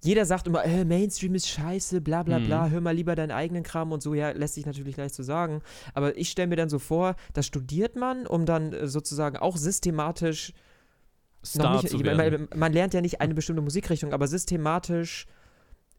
jeder 0.02 0.24
sagt 0.24 0.46
immer, 0.46 0.64
äh, 0.64 0.84
Mainstream 0.84 1.34
ist 1.34 1.48
scheiße, 1.48 2.00
bla 2.00 2.22
bla 2.22 2.38
bla, 2.38 2.66
mhm. 2.66 2.70
hör 2.72 2.80
mal 2.80 2.94
lieber 2.94 3.14
deinen 3.14 3.32
eigenen 3.32 3.62
Kram 3.62 3.92
und 3.92 4.02
so, 4.02 4.14
ja, 4.14 4.30
lässt 4.30 4.54
sich 4.54 4.66
natürlich 4.66 4.96
leicht 4.96 5.14
so 5.14 5.22
sagen. 5.22 5.62
Aber 5.94 6.16
ich 6.16 6.30
stelle 6.30 6.48
mir 6.48 6.56
dann 6.56 6.70
so 6.70 6.78
vor, 6.78 7.16
das 7.34 7.46
studiert 7.46 7.96
man, 7.96 8.26
um 8.26 8.46
dann 8.46 8.72
äh, 8.72 8.88
sozusagen 8.88 9.36
auch 9.36 9.56
systematisch 9.56 10.52
Star 11.44 11.82
nicht, 11.82 11.88
zu 11.88 12.00
werden. 12.00 12.48
Man, 12.50 12.58
man, 12.58 12.72
lernt 12.72 12.94
ja 12.94 13.00
nicht 13.00 13.20
eine 13.20 13.34
bestimmte 13.34 13.62
Musikrichtung, 13.62 14.12
aber 14.12 14.26
systematisch 14.26 15.26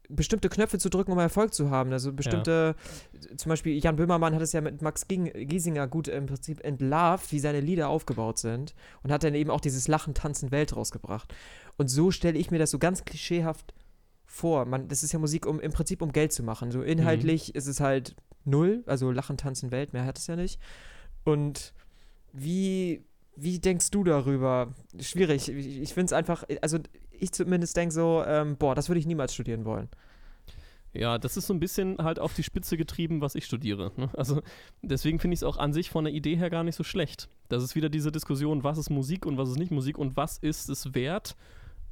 bestimmte 0.08 0.48
Knöpfe 0.48 0.78
zu 0.78 0.90
drücken, 0.90 1.12
um 1.12 1.18
Erfolg 1.18 1.54
zu 1.54 1.70
haben. 1.70 1.92
Also 1.92 2.12
bestimmte, 2.12 2.74
ja. 3.12 3.36
zum 3.36 3.50
Beispiel 3.50 3.82
Jan 3.82 3.96
Böhmermann 3.96 4.34
hat 4.34 4.42
es 4.42 4.52
ja 4.52 4.60
mit 4.60 4.82
Max 4.82 5.06
Giesinger 5.08 5.88
gut 5.88 6.08
im 6.08 6.26
Prinzip 6.26 6.62
entlarvt, 6.64 7.32
wie 7.32 7.38
seine 7.38 7.60
Lieder 7.60 7.88
aufgebaut 7.88 8.38
sind 8.38 8.74
und 9.02 9.12
hat 9.12 9.24
dann 9.24 9.34
eben 9.34 9.50
auch 9.50 9.60
dieses 9.60 9.88
Lachen, 9.88 10.14
Tanzen, 10.14 10.50
Welt 10.50 10.76
rausgebracht. 10.76 11.34
Und 11.76 11.88
so 11.88 12.10
stelle 12.10 12.38
ich 12.38 12.50
mir 12.50 12.58
das 12.58 12.70
so 12.70 12.78
ganz 12.78 13.04
klischeehaft 13.04 13.74
vor. 14.26 14.64
Man, 14.66 14.88
das 14.88 15.02
ist 15.02 15.12
ja 15.12 15.18
Musik, 15.18 15.46
um 15.46 15.60
im 15.60 15.72
Prinzip 15.72 16.02
um 16.02 16.12
Geld 16.12 16.32
zu 16.32 16.42
machen. 16.42 16.70
So 16.70 16.82
inhaltlich 16.82 17.48
mhm. 17.48 17.58
ist 17.58 17.66
es 17.66 17.80
halt 17.80 18.14
null, 18.44 18.82
also 18.86 19.10
Lachen, 19.10 19.36
Tanzen, 19.36 19.70
Welt, 19.70 19.92
mehr 19.92 20.04
hat 20.04 20.18
es 20.18 20.26
ja 20.26 20.36
nicht. 20.36 20.60
Und 21.24 21.72
wie 22.32 23.04
wie 23.36 23.58
denkst 23.58 23.90
du 23.90 24.04
darüber? 24.04 24.74
Schwierig. 25.00 25.48
Ich, 25.48 25.94
finde 25.94 26.06
es 26.06 26.12
einfach, 26.12 26.44
also 26.60 26.78
ich 27.10 27.32
zumindest 27.32 27.76
denke 27.76 27.94
so, 27.94 28.22
ähm, 28.26 28.56
boah, 28.56 28.74
das 28.74 28.88
würde 28.88 28.98
ich 28.98 29.06
niemals 29.06 29.34
studieren 29.34 29.64
wollen. 29.64 29.88
Ja, 30.94 31.16
das 31.16 31.38
ist 31.38 31.46
so 31.46 31.54
ein 31.54 31.60
bisschen 31.60 31.96
halt 31.98 32.18
auf 32.18 32.34
die 32.34 32.42
Spitze 32.42 32.76
getrieben, 32.76 33.22
was 33.22 33.34
ich 33.34 33.46
studiere. 33.46 33.92
Ne? 33.96 34.10
Also 34.14 34.42
deswegen 34.82 35.18
finde 35.18 35.34
ich 35.34 35.38
es 35.38 35.44
auch 35.44 35.56
an 35.56 35.72
sich 35.72 35.88
von 35.88 36.04
der 36.04 36.12
Idee 36.12 36.36
her 36.36 36.50
gar 36.50 36.64
nicht 36.64 36.76
so 36.76 36.84
schlecht. 36.84 37.30
Das 37.48 37.62
ist 37.62 37.74
wieder 37.74 37.88
diese 37.88 38.12
Diskussion, 38.12 38.62
was 38.62 38.76
ist 38.76 38.90
Musik 38.90 39.24
und 39.24 39.38
was 39.38 39.48
ist 39.48 39.58
nicht 39.58 39.70
Musik 39.70 39.96
und 39.96 40.16
was 40.16 40.36
ist 40.36 40.68
es 40.68 40.94
wert, 40.94 41.34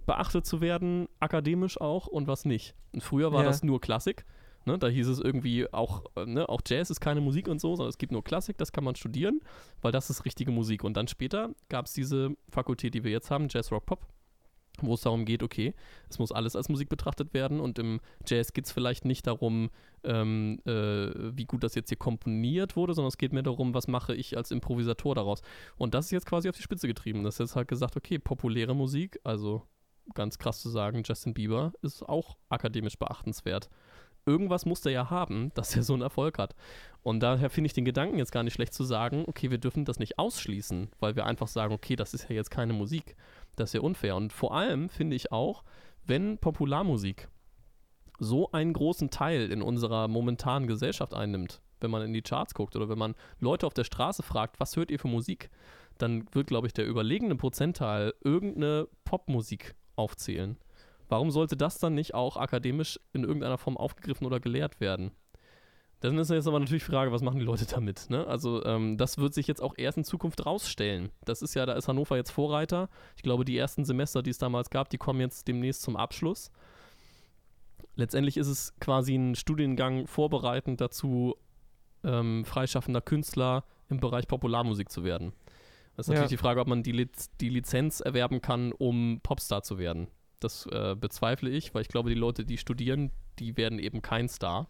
beachtet 0.05 0.45
zu 0.45 0.61
werden, 0.61 1.09
akademisch 1.19 1.81
auch 1.81 2.09
und 2.09 2.27
was 2.27 2.45
nicht. 2.45 2.75
Und 2.93 3.03
früher 3.03 3.33
war 3.33 3.43
ja. 3.43 3.49
das 3.49 3.63
nur 3.63 3.81
Klassik. 3.81 4.27
Ne, 4.67 4.79
da 4.79 4.89
hieß 4.89 5.09
es 5.09 5.21
irgendwie 5.21 5.73
auch, 5.73 6.05
äh, 6.17 6.27
ne, 6.27 6.49
auch 6.49 6.61
Jazz 6.67 6.91
ist 6.91 7.01
keine 7.01 7.23
Musik 7.23 7.49
und 7.49 7.61
so, 7.61 7.77
sondern 7.77 7.89
es 7.89 7.99
gibt 7.99 8.13
nur 8.13 8.23
Klassik, 8.23 8.59
das 8.59 8.73
kann 8.73 8.85
man 8.85 8.95
studieren, 8.95 9.41
weil 9.81 9.91
das 9.91 10.11
ist 10.11 10.27
richtige 10.27 10.51
Musik. 10.51 10.85
Und 10.85 10.99
dann 10.99 11.09
später 11.09 11.55
gab 11.71 11.87
es 11.87 11.95
diese 11.95 12.37
Fakultät, 12.51 12.93
die 12.93 13.03
wir 13.03 13.11
jetzt 13.11 13.31
haben, 13.31 13.49
Jazz, 13.49 13.73
Rock, 13.73 13.87
Pop, 13.87 14.07
wo 14.83 14.95
es 14.95 15.01
darum 15.01 15.25
geht, 15.25 15.43
okay, 15.43 15.75
es 16.11 16.19
muss 16.19 16.31
alles 16.31 16.57
als 16.57 16.69
Musik 16.69 16.91
betrachtet 16.91 17.33
werden 17.33 17.59
und 17.59 17.79
im 17.79 18.01
Jazz 18.27 18.53
geht 18.53 18.67
es 18.67 18.73
vielleicht 18.73 19.07
nicht 19.07 19.27
darum, 19.27 19.71
ähm, 20.05 20.61
äh, 20.67 21.37
wie 21.37 21.47
gut 21.47 21.65
das 21.65 21.75
jetzt 21.75 21.89
hier 21.89 21.99
komponiert 21.99 22.77
wurde, 22.77 22.93
sondern 22.93 23.09
es 23.09 23.19
geht 23.19 23.33
mehr 23.33 23.43
darum, 23.43 23.73
was 23.73 23.89
mache 23.89 24.15
ich 24.15 24.37
als 24.37 24.51
Improvisator 24.51 25.15
daraus. 25.15 25.41
Und 25.77 25.95
das 25.95 26.07
ist 26.07 26.11
jetzt 26.13 26.27
quasi 26.27 26.51
auf 26.51 26.57
die 26.57 26.63
Spitze 26.63 26.87
getrieben. 26.87 27.25
Das 27.25 27.37
ist 27.37 27.39
jetzt 27.41 27.57
halt 27.57 27.69
gesagt, 27.69 27.97
okay, 27.97 28.19
populäre 28.19 28.75
Musik, 28.75 29.19
also 29.25 29.63
ganz 30.15 30.39
krass 30.39 30.61
zu 30.61 30.69
sagen, 30.69 31.03
Justin 31.05 31.35
Bieber 31.35 31.73
ist 31.83 32.03
auch 32.03 32.37
akademisch 32.49 32.99
beachtenswert 32.99 33.71
irgendwas 34.31 34.65
muss 34.65 34.81
der 34.81 34.93
ja 34.93 35.11
haben, 35.11 35.51
dass 35.55 35.77
er 35.77 35.83
so 35.83 35.93
einen 35.93 36.03
Erfolg 36.03 36.39
hat. 36.39 36.55
Und 37.03 37.21
daher 37.21 37.51
finde 37.51 37.67
ich 37.67 37.73
den 37.73 37.85
Gedanken 37.85 38.19
jetzt 38.19 38.33
gar 38.33 38.43
nicht 38.43 38.55
schlecht 38.55 38.75
zu 38.75 38.85
sagen, 38.85 39.25
okay, 39.27 39.51
wir 39.51 39.59
dürfen 39.59 39.85
das 39.85 39.99
nicht 39.99 40.19
ausschließen, 40.19 40.91
weil 41.01 41.17
wir 41.17 41.27
einfach 41.27 41.49
sagen, 41.49 41.73
okay, 41.73 41.97
das 41.97 42.15
ist 42.15 42.29
ja 42.29 42.37
jetzt 42.37 42.51
keine 42.51 42.75
Musik. 42.75 43.17
Das 43.57 43.71
ist 43.71 43.75
ja 43.75 43.81
unfair. 43.81 44.17
Und 44.17 44.33
vor 44.33 44.55
allem 44.55 44.89
finde 44.89 45.17
ich 45.17 45.33
auch, 45.33 45.65
wenn 46.05 46.39
Popularmusik 46.39 47.29
so 48.19 48.53
einen 48.53 48.75
großen 48.75 49.11
Teil 49.11 49.51
in 49.51 49.63
unserer 49.63 50.09
momentanen 50.09 50.69
Gesellschaft 50.69 51.15
einnimmt, 51.15 51.63
wenn 51.81 51.91
man 51.91 52.03
in 52.03 52.13
die 52.13 52.23
Charts 52.23 52.53
guckt 52.53 52.77
oder 52.77 52.91
wenn 52.91 52.99
man 52.99 53.15
Leute 53.39 53.67
auf 53.67 53.75
der 53.75 53.85
Straße 53.85 54.23
fragt, 54.23 54.61
was 54.61 54.77
hört 54.77 54.91
ihr 54.91 54.99
für 54.99 55.09
Musik, 55.09 55.49
dann 55.97 56.27
wird, 56.33 56.49
glaube 56.49 56.67
ich, 56.67 56.75
der 56.75 56.87
überlegene 56.87 57.37
Prozentteil 57.37 58.13
irgendeine 58.23 58.89
Popmusik 59.05 59.75
aufzählen. 59.97 60.59
Warum 61.11 61.33
sollte 61.33 61.57
das 61.57 61.79
dann 61.79 61.95
nicht 61.95 62.15
auch 62.15 62.37
akademisch 62.37 63.01
in 63.13 63.25
irgendeiner 63.25 63.59
Form 63.59 63.77
aufgegriffen 63.77 64.27
oder 64.27 64.39
gelehrt 64.39 64.81
werden? 64.81 65.11
Dann 65.99 66.17
ist 66.17 66.31
jetzt 66.31 66.47
aber 66.47 66.61
natürlich 66.61 66.85
die 66.85 66.91
Frage, 66.91 67.11
was 67.11 67.21
machen 67.21 67.41
die 67.41 67.45
Leute 67.45 67.67
damit? 67.67 68.09
Ne? 68.09 68.27
Also 68.27 68.65
ähm, 68.65 68.97
das 68.97 69.19
wird 69.19 69.35
sich 69.35 69.49
jetzt 69.49 69.61
auch 69.61 69.75
erst 69.77 69.99
in 69.99 70.05
Zukunft 70.05 70.47
rausstellen. 70.47 71.11
Das 71.25 71.43
ist 71.43 71.55
ja, 71.55 71.67
da 71.67 71.75
ist 71.75 71.89
Hannover 71.89 72.17
jetzt 72.17 72.31
Vorreiter. 72.31 72.89
Ich 73.17 73.23
glaube, 73.23 73.45
die 73.45 73.59
ersten 73.59 73.85
Semester, 73.85 74.23
die 74.23 74.31
es 74.31 74.39
damals 74.39 74.71
gab, 74.71 74.89
die 74.89 74.99
kommen 74.99 75.21
jetzt 75.21 75.49
demnächst 75.49 75.83
zum 75.83 75.97
Abschluss. 75.97 76.51
Letztendlich 77.97 78.37
ist 78.37 78.47
es 78.47 78.73
quasi 78.81 79.17
ein 79.17 79.35
Studiengang 79.35 80.07
vorbereitend 80.07 80.81
dazu, 80.81 81.35
ähm, 82.05 82.45
freischaffender 82.45 83.01
Künstler 83.01 83.65
im 83.89 83.99
Bereich 83.99 84.29
Popularmusik 84.29 84.91
zu 84.91 85.03
werden. 85.03 85.33
Das 85.97 86.07
ist 86.07 86.11
natürlich 86.11 86.31
ja. 86.31 86.37
die 86.37 86.41
Frage, 86.41 86.61
ob 86.61 86.69
man 86.69 86.83
die, 86.83 86.93
Liz 86.93 87.31
die 87.41 87.51
Lizenz 87.51 88.01
erwerben 88.01 88.41
kann, 88.41 88.73
um 88.73 89.21
Popstar 89.23 89.63
zu 89.63 89.77
werden. 89.77 90.07
Das 90.41 90.67
äh, 90.67 90.97
bezweifle 90.99 91.51
ich, 91.51 91.75
weil 91.75 91.83
ich 91.83 91.89
glaube, 91.89 92.09
die 92.11 92.17
Leute, 92.17 92.45
die 92.45 92.59
studieren, 92.59 93.13
die 93.39 93.57
werden 93.57 93.79
eben 93.79 94.03
kein 94.03 94.29
Star. 94.29 94.69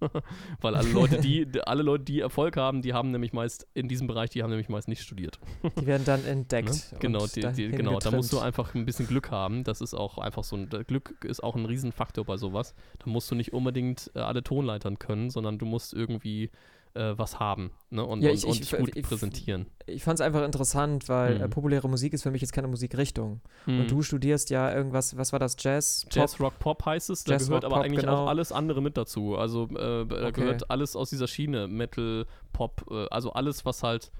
weil 0.60 0.74
alle 0.74 0.90
Leute, 0.90 1.20
die, 1.20 1.46
alle 1.64 1.82
Leute, 1.82 2.04
die 2.04 2.20
Erfolg 2.20 2.56
haben, 2.56 2.82
die 2.82 2.92
haben 2.92 3.10
nämlich 3.10 3.32
meist 3.32 3.66
in 3.74 3.88
diesem 3.88 4.06
Bereich, 4.06 4.30
die 4.30 4.42
haben 4.42 4.50
nämlich 4.50 4.68
meist 4.68 4.88
nicht 4.88 5.02
studiert. 5.02 5.38
die 5.80 5.86
werden 5.86 6.04
dann 6.04 6.24
entdeckt. 6.24 6.92
Ne? 6.92 6.98
Genau, 6.98 7.26
die, 7.26 7.40
die, 7.52 7.68
genau 7.68 7.98
da 7.98 8.10
musst 8.10 8.32
du 8.32 8.38
einfach 8.38 8.74
ein 8.74 8.84
bisschen 8.84 9.06
Glück 9.06 9.30
haben. 9.30 9.64
Das 9.64 9.80
ist 9.80 9.94
auch 9.94 10.18
einfach 10.18 10.44
so 10.44 10.56
ein 10.56 10.68
Glück 10.68 11.24
ist 11.24 11.42
auch 11.42 11.56
ein 11.56 11.66
Riesenfaktor 11.66 12.24
bei 12.24 12.36
sowas. 12.36 12.74
Da 12.98 13.10
musst 13.10 13.30
du 13.30 13.34
nicht 13.34 13.52
unbedingt 13.52 14.10
äh, 14.14 14.20
alle 14.20 14.42
Tonleitern 14.42 14.98
können, 14.98 15.30
sondern 15.30 15.58
du 15.58 15.66
musst 15.66 15.94
irgendwie 15.94 16.50
äh, 16.94 17.14
was 17.16 17.40
haben 17.40 17.70
ne? 17.90 18.04
und, 18.04 18.20
Ja, 18.22 18.30
und, 18.30 18.36
ich- 18.36 18.44
und 18.44 18.50
ich- 18.60 18.68
sich 18.68 18.78
gut 18.78 18.94
ich- 18.94 19.02
präsentieren. 19.02 19.66
Ich 19.86 20.02
fand 20.04 20.20
es 20.20 20.24
einfach 20.24 20.44
interessant, 20.44 21.08
weil 21.08 21.36
Mhm. 21.36 21.40
äh, 21.44 21.48
populäre 21.48 21.88
Musik 21.88 22.12
ist 22.12 22.22
für 22.22 22.30
mich 22.30 22.40
jetzt 22.42 22.52
keine 22.52 22.68
Musikrichtung. 22.68 23.40
Mhm. 23.66 23.80
Und 23.80 23.90
du 23.90 24.02
studierst 24.02 24.50
ja 24.50 24.72
irgendwas, 24.74 25.16
was 25.16 25.32
war 25.32 25.38
das, 25.38 25.56
Jazz? 25.58 26.04
Jazz, 26.10 26.32
Pop? 26.36 26.40
Rock, 26.46 26.58
Pop 26.58 26.86
heißt 26.86 27.10
es. 27.10 27.24
Da 27.24 27.32
Jazz, 27.32 27.46
gehört 27.46 27.64
Rock, 27.64 27.72
aber 27.72 27.76
Pop, 27.82 27.84
eigentlich 27.86 28.00
genau. 28.04 28.24
auch 28.24 28.28
alles 28.28 28.52
andere 28.52 28.82
mit 28.82 28.96
dazu. 28.96 29.36
Also 29.36 29.64
äh, 29.70 30.04
da 30.06 30.26
Okay. 30.28 30.32
gehört 30.32 30.70
alles 30.70 30.94
aus 30.96 31.10
dieser 31.10 31.28
Schiene. 31.28 31.66
Metal, 31.68 32.26
Pop, 32.52 32.84
äh, 32.90 33.06
also 33.10 33.32
alles, 33.32 33.64
was 33.64 33.82
halt 33.82 34.12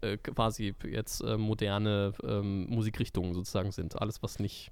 äh, 0.00 0.16
quasi 0.16 0.74
jetzt 0.88 1.20
äh, 1.22 1.36
moderne 1.36 2.12
ähm, 2.22 2.66
Musikrichtungen 2.70 3.34
sozusagen 3.34 3.72
sind. 3.72 4.00
Alles, 4.00 4.22
was 4.22 4.38
nicht. 4.38 4.70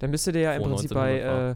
Dann 0.00 0.10
du 0.26 0.32
dir 0.32 0.40
ja 0.40 0.52
im 0.54 0.64
Prinzip 0.64 0.92
bei, 0.92 1.22
1900 1.22 1.26
war. 1.26 1.50
äh, 1.52 1.54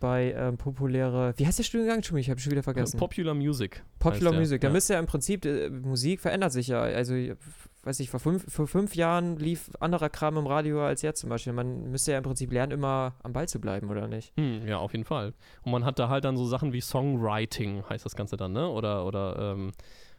bei 0.00 0.32
ähm, 0.36 0.56
populäre, 0.56 1.34
wie 1.36 1.46
heißt 1.46 1.58
der 1.58 1.64
Studiengang? 1.64 1.96
Entschuldigung, 1.96 2.20
ich 2.20 2.30
habe 2.30 2.40
schon 2.40 2.52
wieder 2.52 2.62
vergessen. 2.62 2.98
Popular 2.98 3.34
Music. 3.34 3.82
Popular 3.98 4.32
Music. 4.32 4.60
Da 4.60 4.68
ja. 4.68 4.72
müsste 4.72 4.94
ja 4.94 4.98
im 4.98 5.06
Prinzip, 5.06 5.44
äh, 5.44 5.70
Musik 5.70 6.20
verändert 6.20 6.52
sich 6.52 6.68
ja. 6.68 6.82
Also, 6.82 7.14
äh, 7.14 7.36
weiß 7.84 8.00
ich, 8.00 8.10
vor 8.10 8.20
fünf, 8.20 8.50
vor 8.52 8.66
fünf 8.66 8.94
Jahren 8.94 9.36
lief 9.36 9.70
anderer 9.80 10.08
Kram 10.08 10.36
im 10.36 10.46
Radio 10.46 10.84
als 10.84 11.02
jetzt 11.02 11.20
zum 11.20 11.30
Beispiel. 11.30 11.52
Man 11.52 11.90
müsste 11.90 12.12
ja 12.12 12.18
im 12.18 12.24
Prinzip 12.24 12.52
lernen, 12.52 12.72
immer 12.72 13.14
am 13.22 13.32
Ball 13.32 13.48
zu 13.48 13.60
bleiben, 13.60 13.90
oder 13.90 14.08
nicht? 14.08 14.32
Hm, 14.36 14.66
ja, 14.66 14.78
auf 14.78 14.92
jeden 14.92 15.04
Fall. 15.04 15.34
Und 15.62 15.72
man 15.72 15.84
hat 15.84 15.98
da 15.98 16.08
halt 16.08 16.24
dann 16.24 16.36
so 16.36 16.46
Sachen 16.46 16.72
wie 16.72 16.80
Songwriting, 16.80 17.84
heißt 17.88 18.04
das 18.04 18.16
Ganze 18.16 18.36
dann, 18.36 18.52
ne? 18.52 18.68
Oder, 18.68 19.06
oder, 19.06 19.52
ähm, 19.54 19.72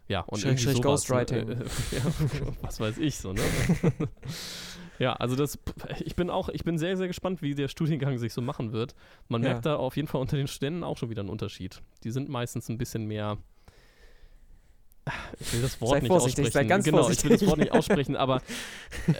ja, 0.07 0.21
und 0.21 0.39
Schräg- 0.39 0.59
schräg 0.59 0.75
sowas, 0.75 0.83
Ghostwriting. 1.07 1.47
Ne? 1.47 1.65
ja, 1.91 2.01
was 2.61 2.79
weiß 2.79 2.99
ich 2.99 3.17
so, 3.17 3.33
ne? 3.33 3.41
ja, 4.99 5.13
also 5.13 5.35
das, 5.35 5.57
ich 6.03 6.15
bin 6.15 6.29
auch, 6.29 6.49
ich 6.49 6.63
bin 6.63 6.77
sehr, 6.77 6.95
sehr 6.97 7.07
gespannt, 7.07 7.41
wie 7.41 7.55
der 7.55 7.67
Studiengang 7.67 8.17
sich 8.17 8.33
so 8.33 8.41
machen 8.41 8.71
wird. 8.73 8.95
Man 9.27 9.41
Ja. 9.43 9.49
merkt 9.49 9.65
da 9.65 9.75
auf 9.75 9.95
jeden 9.95 10.07
Fall 10.07 10.21
unter 10.21 10.37
den 10.37 10.47
Studenten 10.47 10.83
auch 10.83 10.97
schon 10.97 11.09
wieder 11.09 11.21
einen 11.21 11.29
Unterschied. 11.29 11.81
Die 12.03 12.11
sind 12.11 12.29
meistens 12.29 12.69
ein 12.69 12.77
bisschen 12.77 13.05
mehr. 13.05 13.37
Ich 15.39 15.53
will 15.53 15.61
das 15.61 15.79
Wort 15.81 15.91
Sei 15.91 15.99
nicht 15.99 16.07
vorsichtig, 16.07 16.45
sei 16.45 16.47
aussprechen. 16.47 16.67
ganz 16.67 16.83
genau, 16.85 17.09
ich 17.11 17.23
will 17.23 17.29
das 17.31 17.41
vorsichtig. 17.41 17.47
Wort 17.47 17.57
nicht 17.59 17.71
aussprechen, 17.73 18.15
aber 18.15 18.41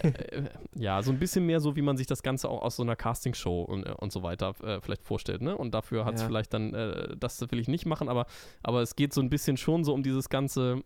äh, 0.02 0.44
ja, 0.76 1.04
so 1.04 1.12
ein 1.12 1.20
bisschen 1.20 1.46
mehr 1.46 1.60
so, 1.60 1.76
wie 1.76 1.84
man 1.84 1.96
sich 1.96 2.08
das 2.08 2.24
Ganze 2.24 2.50
auch 2.50 2.64
aus 2.64 2.76
so 2.78 2.82
einer 2.82 2.96
Castingshow 2.96 3.62
und, 3.62 3.86
äh, 3.86 3.92
und 3.92 4.12
so 4.12 4.24
weiter 4.24 4.56
äh, 4.64 4.82
vielleicht 4.82 5.04
vorstellt, 5.04 5.44
ne? 5.44 5.56
Und 5.56 5.76
dafür 5.76 6.06
hat 6.06 6.16
es 6.16 6.22
Ja. 6.22 6.28
vielleicht 6.28 6.54
dann, 6.56 6.74
äh, 6.74 7.16
das 7.20 7.40
will 7.52 7.60
ich 7.60 7.68
nicht 7.68 7.86
machen, 7.86 8.10
aber, 8.10 8.26
aber 8.64 8.82
es 8.82 8.96
geht 8.96 9.14
so 9.14 9.22
ein 9.22 9.30
bisschen 9.30 9.58
schon 9.58 9.84
so 9.84 9.94
um 9.94 10.02
dieses 10.02 10.30
ganze 10.30 10.82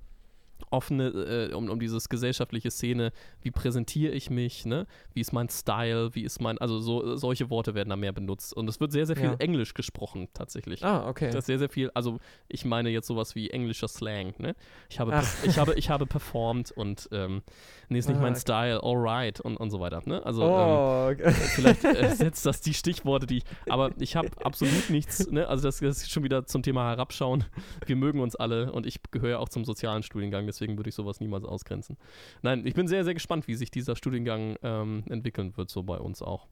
offene, 0.72 1.08
äh, 1.52 1.54
um, 1.54 1.70
um 1.70 1.80
dieses 1.80 2.10
gesellschaftliche 2.10 2.72
Szene, 2.72 3.12
wie 3.42 3.52
präsentiere 3.52 4.14
ich 4.14 4.30
mich, 4.30 4.66
ne? 4.66 4.86
Wie 5.14 5.22
ist 5.22 5.34
mein 5.34 5.50
Style, 5.50 6.14
wie 6.16 6.24
ist 6.24 6.42
mein, 6.42 6.58
also 6.58 6.80
so, 6.80 7.16
solche 7.16 7.50
Worte 7.50 7.76
werden 7.76 7.90
da 7.90 7.96
mehr 7.96 8.12
benutzt. 8.12 8.54
Und 8.54 8.68
es 8.70 8.80
wird 8.80 8.92
sehr, 8.92 9.06
sehr 9.06 9.16
viel 9.16 9.26
Ja. 9.26 9.36
Englisch 9.40 9.74
gesprochen, 9.74 10.28
tatsächlich. 10.34 10.84
Ah, 10.84 11.08
okay. 11.10 11.28
Das 11.28 11.40
ist 11.40 11.46
sehr, 11.48 11.60
sehr 11.60 11.70
viel, 11.70 11.92
also 11.94 12.20
ich 12.48 12.66
meine 12.66 12.90
jetzt 12.90 13.08
sowas 13.08 13.36
wie 13.36 13.50
englischer 13.50 13.88
Slang, 13.88 14.34
ne? 14.38 14.56
Ich 14.90 15.00
habe, 15.00 15.14
Ach. 15.14 15.24
perf- 15.24 15.46
ich 15.48 15.58
habe, 15.58 15.74
ich 15.76 15.90
habe 15.90 16.06
performt 16.06 16.72
und 16.72 17.10
ähm, 17.12 17.42
nee, 17.90 18.00
ist 18.00 18.08
nicht 18.08 18.18
Ah, 18.18 18.22
mein 18.22 18.34
okay. 18.34 18.42
Style, 18.42 18.84
alright 18.84 19.40
und, 19.40 19.58
und 19.58 19.70
so 19.72 19.80
weiter, 19.80 20.02
ne? 20.06 20.26
Also 20.26 20.44
ähm, 20.44 20.50
oh, 20.50 21.10
okay. 21.12 21.32
vielleicht 21.32 21.84
äh, 21.86 22.10
setzt 22.16 22.46
das 22.46 22.62
die 22.62 22.74
Stichworte, 22.74 23.26
die 23.28 23.38
ich, 23.38 23.44
aber 23.70 23.92
ich 24.00 24.16
habe 24.16 24.30
absolut 24.44 24.90
nichts, 24.90 25.30
ne? 25.32 25.48
Also 25.48 25.64
das, 25.68 25.80
das 25.80 25.98
ist 26.04 26.12
schon 26.12 26.24
wieder 26.24 26.46
zum 26.46 26.64
Thema 26.64 26.90
herabschauen. 26.90 27.46
Wir 27.86 27.96
mögen 27.96 28.20
uns 28.20 28.36
alle 28.36 28.72
und 28.72 28.86
ich 28.86 29.00
gehöre 29.12 29.40
auch 29.40 29.50
zum 29.50 29.66
sozialen 29.66 30.04
Studiengang, 30.04 30.46
deswegen 30.50 30.78
würde 30.78 30.90
ich 30.90 30.96
sowas 30.96 31.20
niemals 31.20 31.46
ausgrenzen. 31.46 31.98
Nein, 32.42 32.66
ich 32.66 32.74
bin 32.74 32.88
sehr, 32.88 33.04
sehr 33.04 33.14
gespannt, 33.14 33.48
wie 33.48 33.56
sich 33.56 33.72
dieser 33.72 33.96
Studiengang 33.96 34.58
ähm, 34.64 35.04
entwickeln 35.10 35.56
wird, 35.56 35.70
so 35.70 35.84
bei 35.84 35.98
uns 35.98 36.22
auch. 36.22 36.48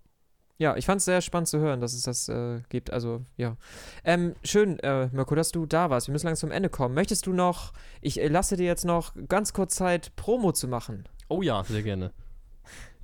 Ja, 0.59 0.75
ich 0.75 0.85
fand 0.85 0.99
es 0.99 1.05
sehr 1.05 1.21
spannend 1.21 1.47
zu 1.47 1.59
hören, 1.59 1.81
dass 1.81 1.93
es 1.93 2.01
das 2.01 2.29
äh, 2.29 2.61
gibt. 2.69 2.91
Also, 2.91 3.23
ja. 3.37 3.57
Ähm, 4.03 4.35
schön, 4.43 4.79
äh, 4.79 5.07
Mirko, 5.11 5.35
dass 5.35 5.51
du 5.51 5.67
da 5.67 5.89
warst. 5.91 6.07
Wir 6.07 6.13
müssen 6.13 6.25
langsam 6.25 6.49
zum 6.49 6.55
Ende 6.55 6.69
kommen. 6.69 6.95
Möchtest 6.95 7.27
du 7.27 7.33
noch, 7.33 7.73
ich 8.01 8.19
äh, 8.19 8.27
lasse 8.27 8.57
dir 8.57 8.65
jetzt 8.65 8.85
noch 8.85 9.13
ganz 9.27 9.53
kurz 9.53 9.75
Zeit, 9.75 10.15
Promo 10.15 10.51
zu 10.53 10.67
machen. 10.67 11.07
Oh 11.29 11.43
ja, 11.43 11.63
sehr 11.63 11.83
gerne. 11.83 12.11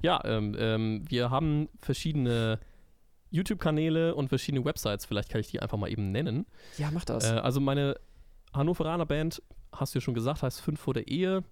Ja, 0.01 0.19
ähm, 0.25 0.55
ähm, 0.57 1.05
wir 1.07 1.29
haben 1.29 1.69
verschiedene 1.77 2.59
YouTube-Kanäle 3.29 4.15
und 4.15 4.29
verschiedene 4.29 4.65
Websites. 4.65 5.05
Vielleicht 5.05 5.29
kann 5.29 5.41
ich 5.41 5.47
die 5.47 5.59
einfach 5.59 5.77
mal 5.77 5.91
eben 5.91 6.11
nennen. 6.11 6.45
Ja, 6.77 6.89
mach 6.91 7.05
das. 7.05 7.25
Äh, 7.25 7.35
also 7.35 7.59
meine 7.59 7.95
Hannoveraner 8.53 9.05
Band, 9.05 9.41
hast 9.73 9.93
du 9.93 9.99
ja 9.99 10.01
schon 10.01 10.13
gesagt, 10.13 10.43
heißt 10.43 10.61
5 10.61 10.79
vor 10.79 10.93
der 10.93 11.07
Ehe. 11.07 11.43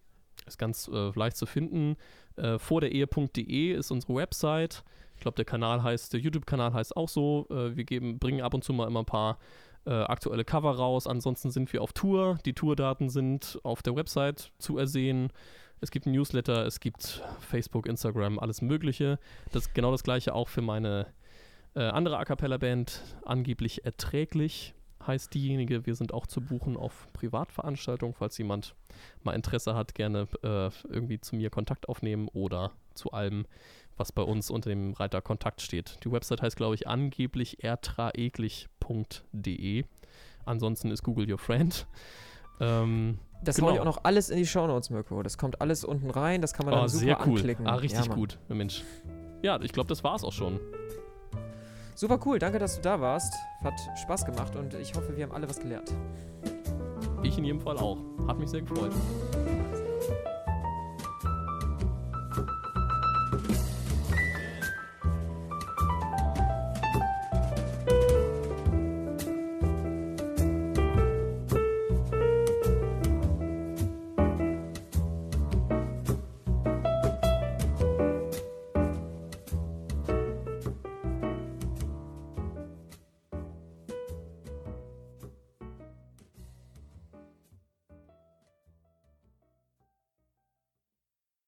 Ist 0.45 0.57
ganz 0.57 0.87
äh, 0.87 1.11
leicht 1.15 1.37
zu 1.37 1.45
finden. 1.45 1.97
Äh, 2.35 2.57
vorderehe.de 2.57 3.73
ist 3.73 3.91
unsere 3.91 4.15
Website. 4.15 4.83
Ich 5.15 5.21
glaube, 5.21 5.35
der 5.35 5.45
Kanal 5.45 5.83
heißt, 5.83 6.13
der 6.13 6.19
YouTube-Kanal 6.19 6.73
heißt 6.73 6.97
auch 6.97 7.09
so. 7.09 7.47
Äh, 7.49 7.75
wir 7.75 7.83
geben, 7.83 8.17
bringen 8.17 8.41
ab 8.41 8.53
und 8.53 8.63
zu 8.63 8.73
mal 8.73 8.87
immer 8.87 9.01
ein 9.01 9.05
paar 9.05 9.37
äh, 9.85 9.91
aktuelle 9.91 10.43
Cover 10.43 10.75
raus. 10.75 11.05
Ansonsten 11.05 11.51
sind 11.51 11.71
wir 11.73 11.81
auf 11.81 11.93
Tour. 11.93 12.39
Die 12.45 12.53
Tourdaten 12.53 13.09
sind 13.09 13.59
auf 13.63 13.83
der 13.83 13.95
Website 13.95 14.51
zu 14.57 14.77
ersehen. 14.77 15.31
Es 15.79 15.91
gibt 15.91 16.05
ein 16.05 16.11
Newsletter, 16.11 16.65
es 16.65 16.79
gibt 16.79 17.23
Facebook, 17.39 17.87
Instagram, 17.87 18.37
alles 18.39 18.61
Mögliche. 18.61 19.19
Das 19.51 19.73
genau 19.73 19.91
das 19.91 20.03
gleiche 20.03 20.33
auch 20.33 20.47
für 20.47 20.61
meine 20.61 21.07
äh, 21.73 21.81
andere 21.81 22.17
A 22.17 22.25
Cappella-Band, 22.25 23.01
angeblich 23.25 23.83
erträglich 23.85 24.75
heißt 25.05 25.33
diejenige. 25.33 25.85
Wir 25.85 25.95
sind 25.95 26.13
auch 26.13 26.27
zu 26.27 26.41
buchen 26.41 26.77
auf 26.77 27.07
Privatveranstaltungen, 27.13 28.13
falls 28.13 28.37
jemand 28.37 28.75
mal 29.23 29.33
Interesse 29.33 29.75
hat, 29.75 29.95
gerne 29.95 30.27
äh, 30.43 30.69
irgendwie 30.89 31.19
zu 31.19 31.35
mir 31.35 31.49
Kontakt 31.49 31.89
aufnehmen 31.89 32.27
oder 32.29 32.71
zu 32.93 33.11
allem, 33.11 33.45
was 33.97 34.11
bei 34.11 34.21
uns 34.21 34.49
unter 34.49 34.69
dem 34.69 34.93
Reiter 34.93 35.21
Kontakt 35.21 35.61
steht. 35.61 35.97
Die 36.03 36.11
Website 36.11 36.41
heißt, 36.41 36.55
glaube 36.55 36.75
ich, 36.75 36.87
angeblich 36.87 37.63
ertraeglich.de. 37.63 39.85
Ansonsten 40.45 40.91
ist 40.91 41.03
Google 41.03 41.31
Your 41.31 41.37
Friend. 41.37 41.87
Ähm, 42.59 43.19
das 43.43 43.55
genau. 43.55 43.69
hau 43.69 43.73
ich 43.73 43.79
auch 43.79 43.85
noch 43.85 44.03
alles 44.03 44.29
in 44.29 44.37
die 44.37 44.45
Shownotes, 44.45 44.91
Mirko. 44.91 45.23
Das 45.23 45.37
kommt 45.37 45.61
alles 45.61 45.83
unten 45.83 46.11
rein, 46.11 46.41
das 46.41 46.53
kann 46.53 46.65
man 46.65 46.75
oh, 46.75 46.81
dann 46.81 46.89
super 46.89 47.05
sehr 47.05 47.17
cool. 47.25 47.37
anklicken. 47.37 47.67
Ah, 47.67 47.75
richtig 47.75 48.05
ja, 48.05 48.13
gut, 48.13 48.37
Mensch. 48.49 48.83
Ja, 49.41 49.59
ich 49.61 49.71
glaube, 49.71 49.89
das 49.89 50.03
war 50.03 50.15
es 50.15 50.23
auch 50.23 50.33
schon. 50.33 50.59
Super 51.95 52.19
cool, 52.25 52.39
danke, 52.39 52.59
dass 52.59 52.75
du 52.75 52.81
da 52.81 52.99
warst. 52.99 53.33
Hat 53.63 53.73
Spaß 54.01 54.25
gemacht 54.25 54.55
und 54.55 54.73
ich 54.73 54.93
hoffe, 54.95 55.15
wir 55.15 55.23
haben 55.23 55.33
alle 55.33 55.47
was 55.49 55.59
gelernt. 55.59 55.93
Ich 57.23 57.37
in 57.37 57.43
jedem 57.43 57.61
Fall 57.61 57.77
auch. 57.77 57.97
Hat 58.27 58.39
mich 58.39 58.49
sehr 58.49 58.61
gefreut. 58.61 58.91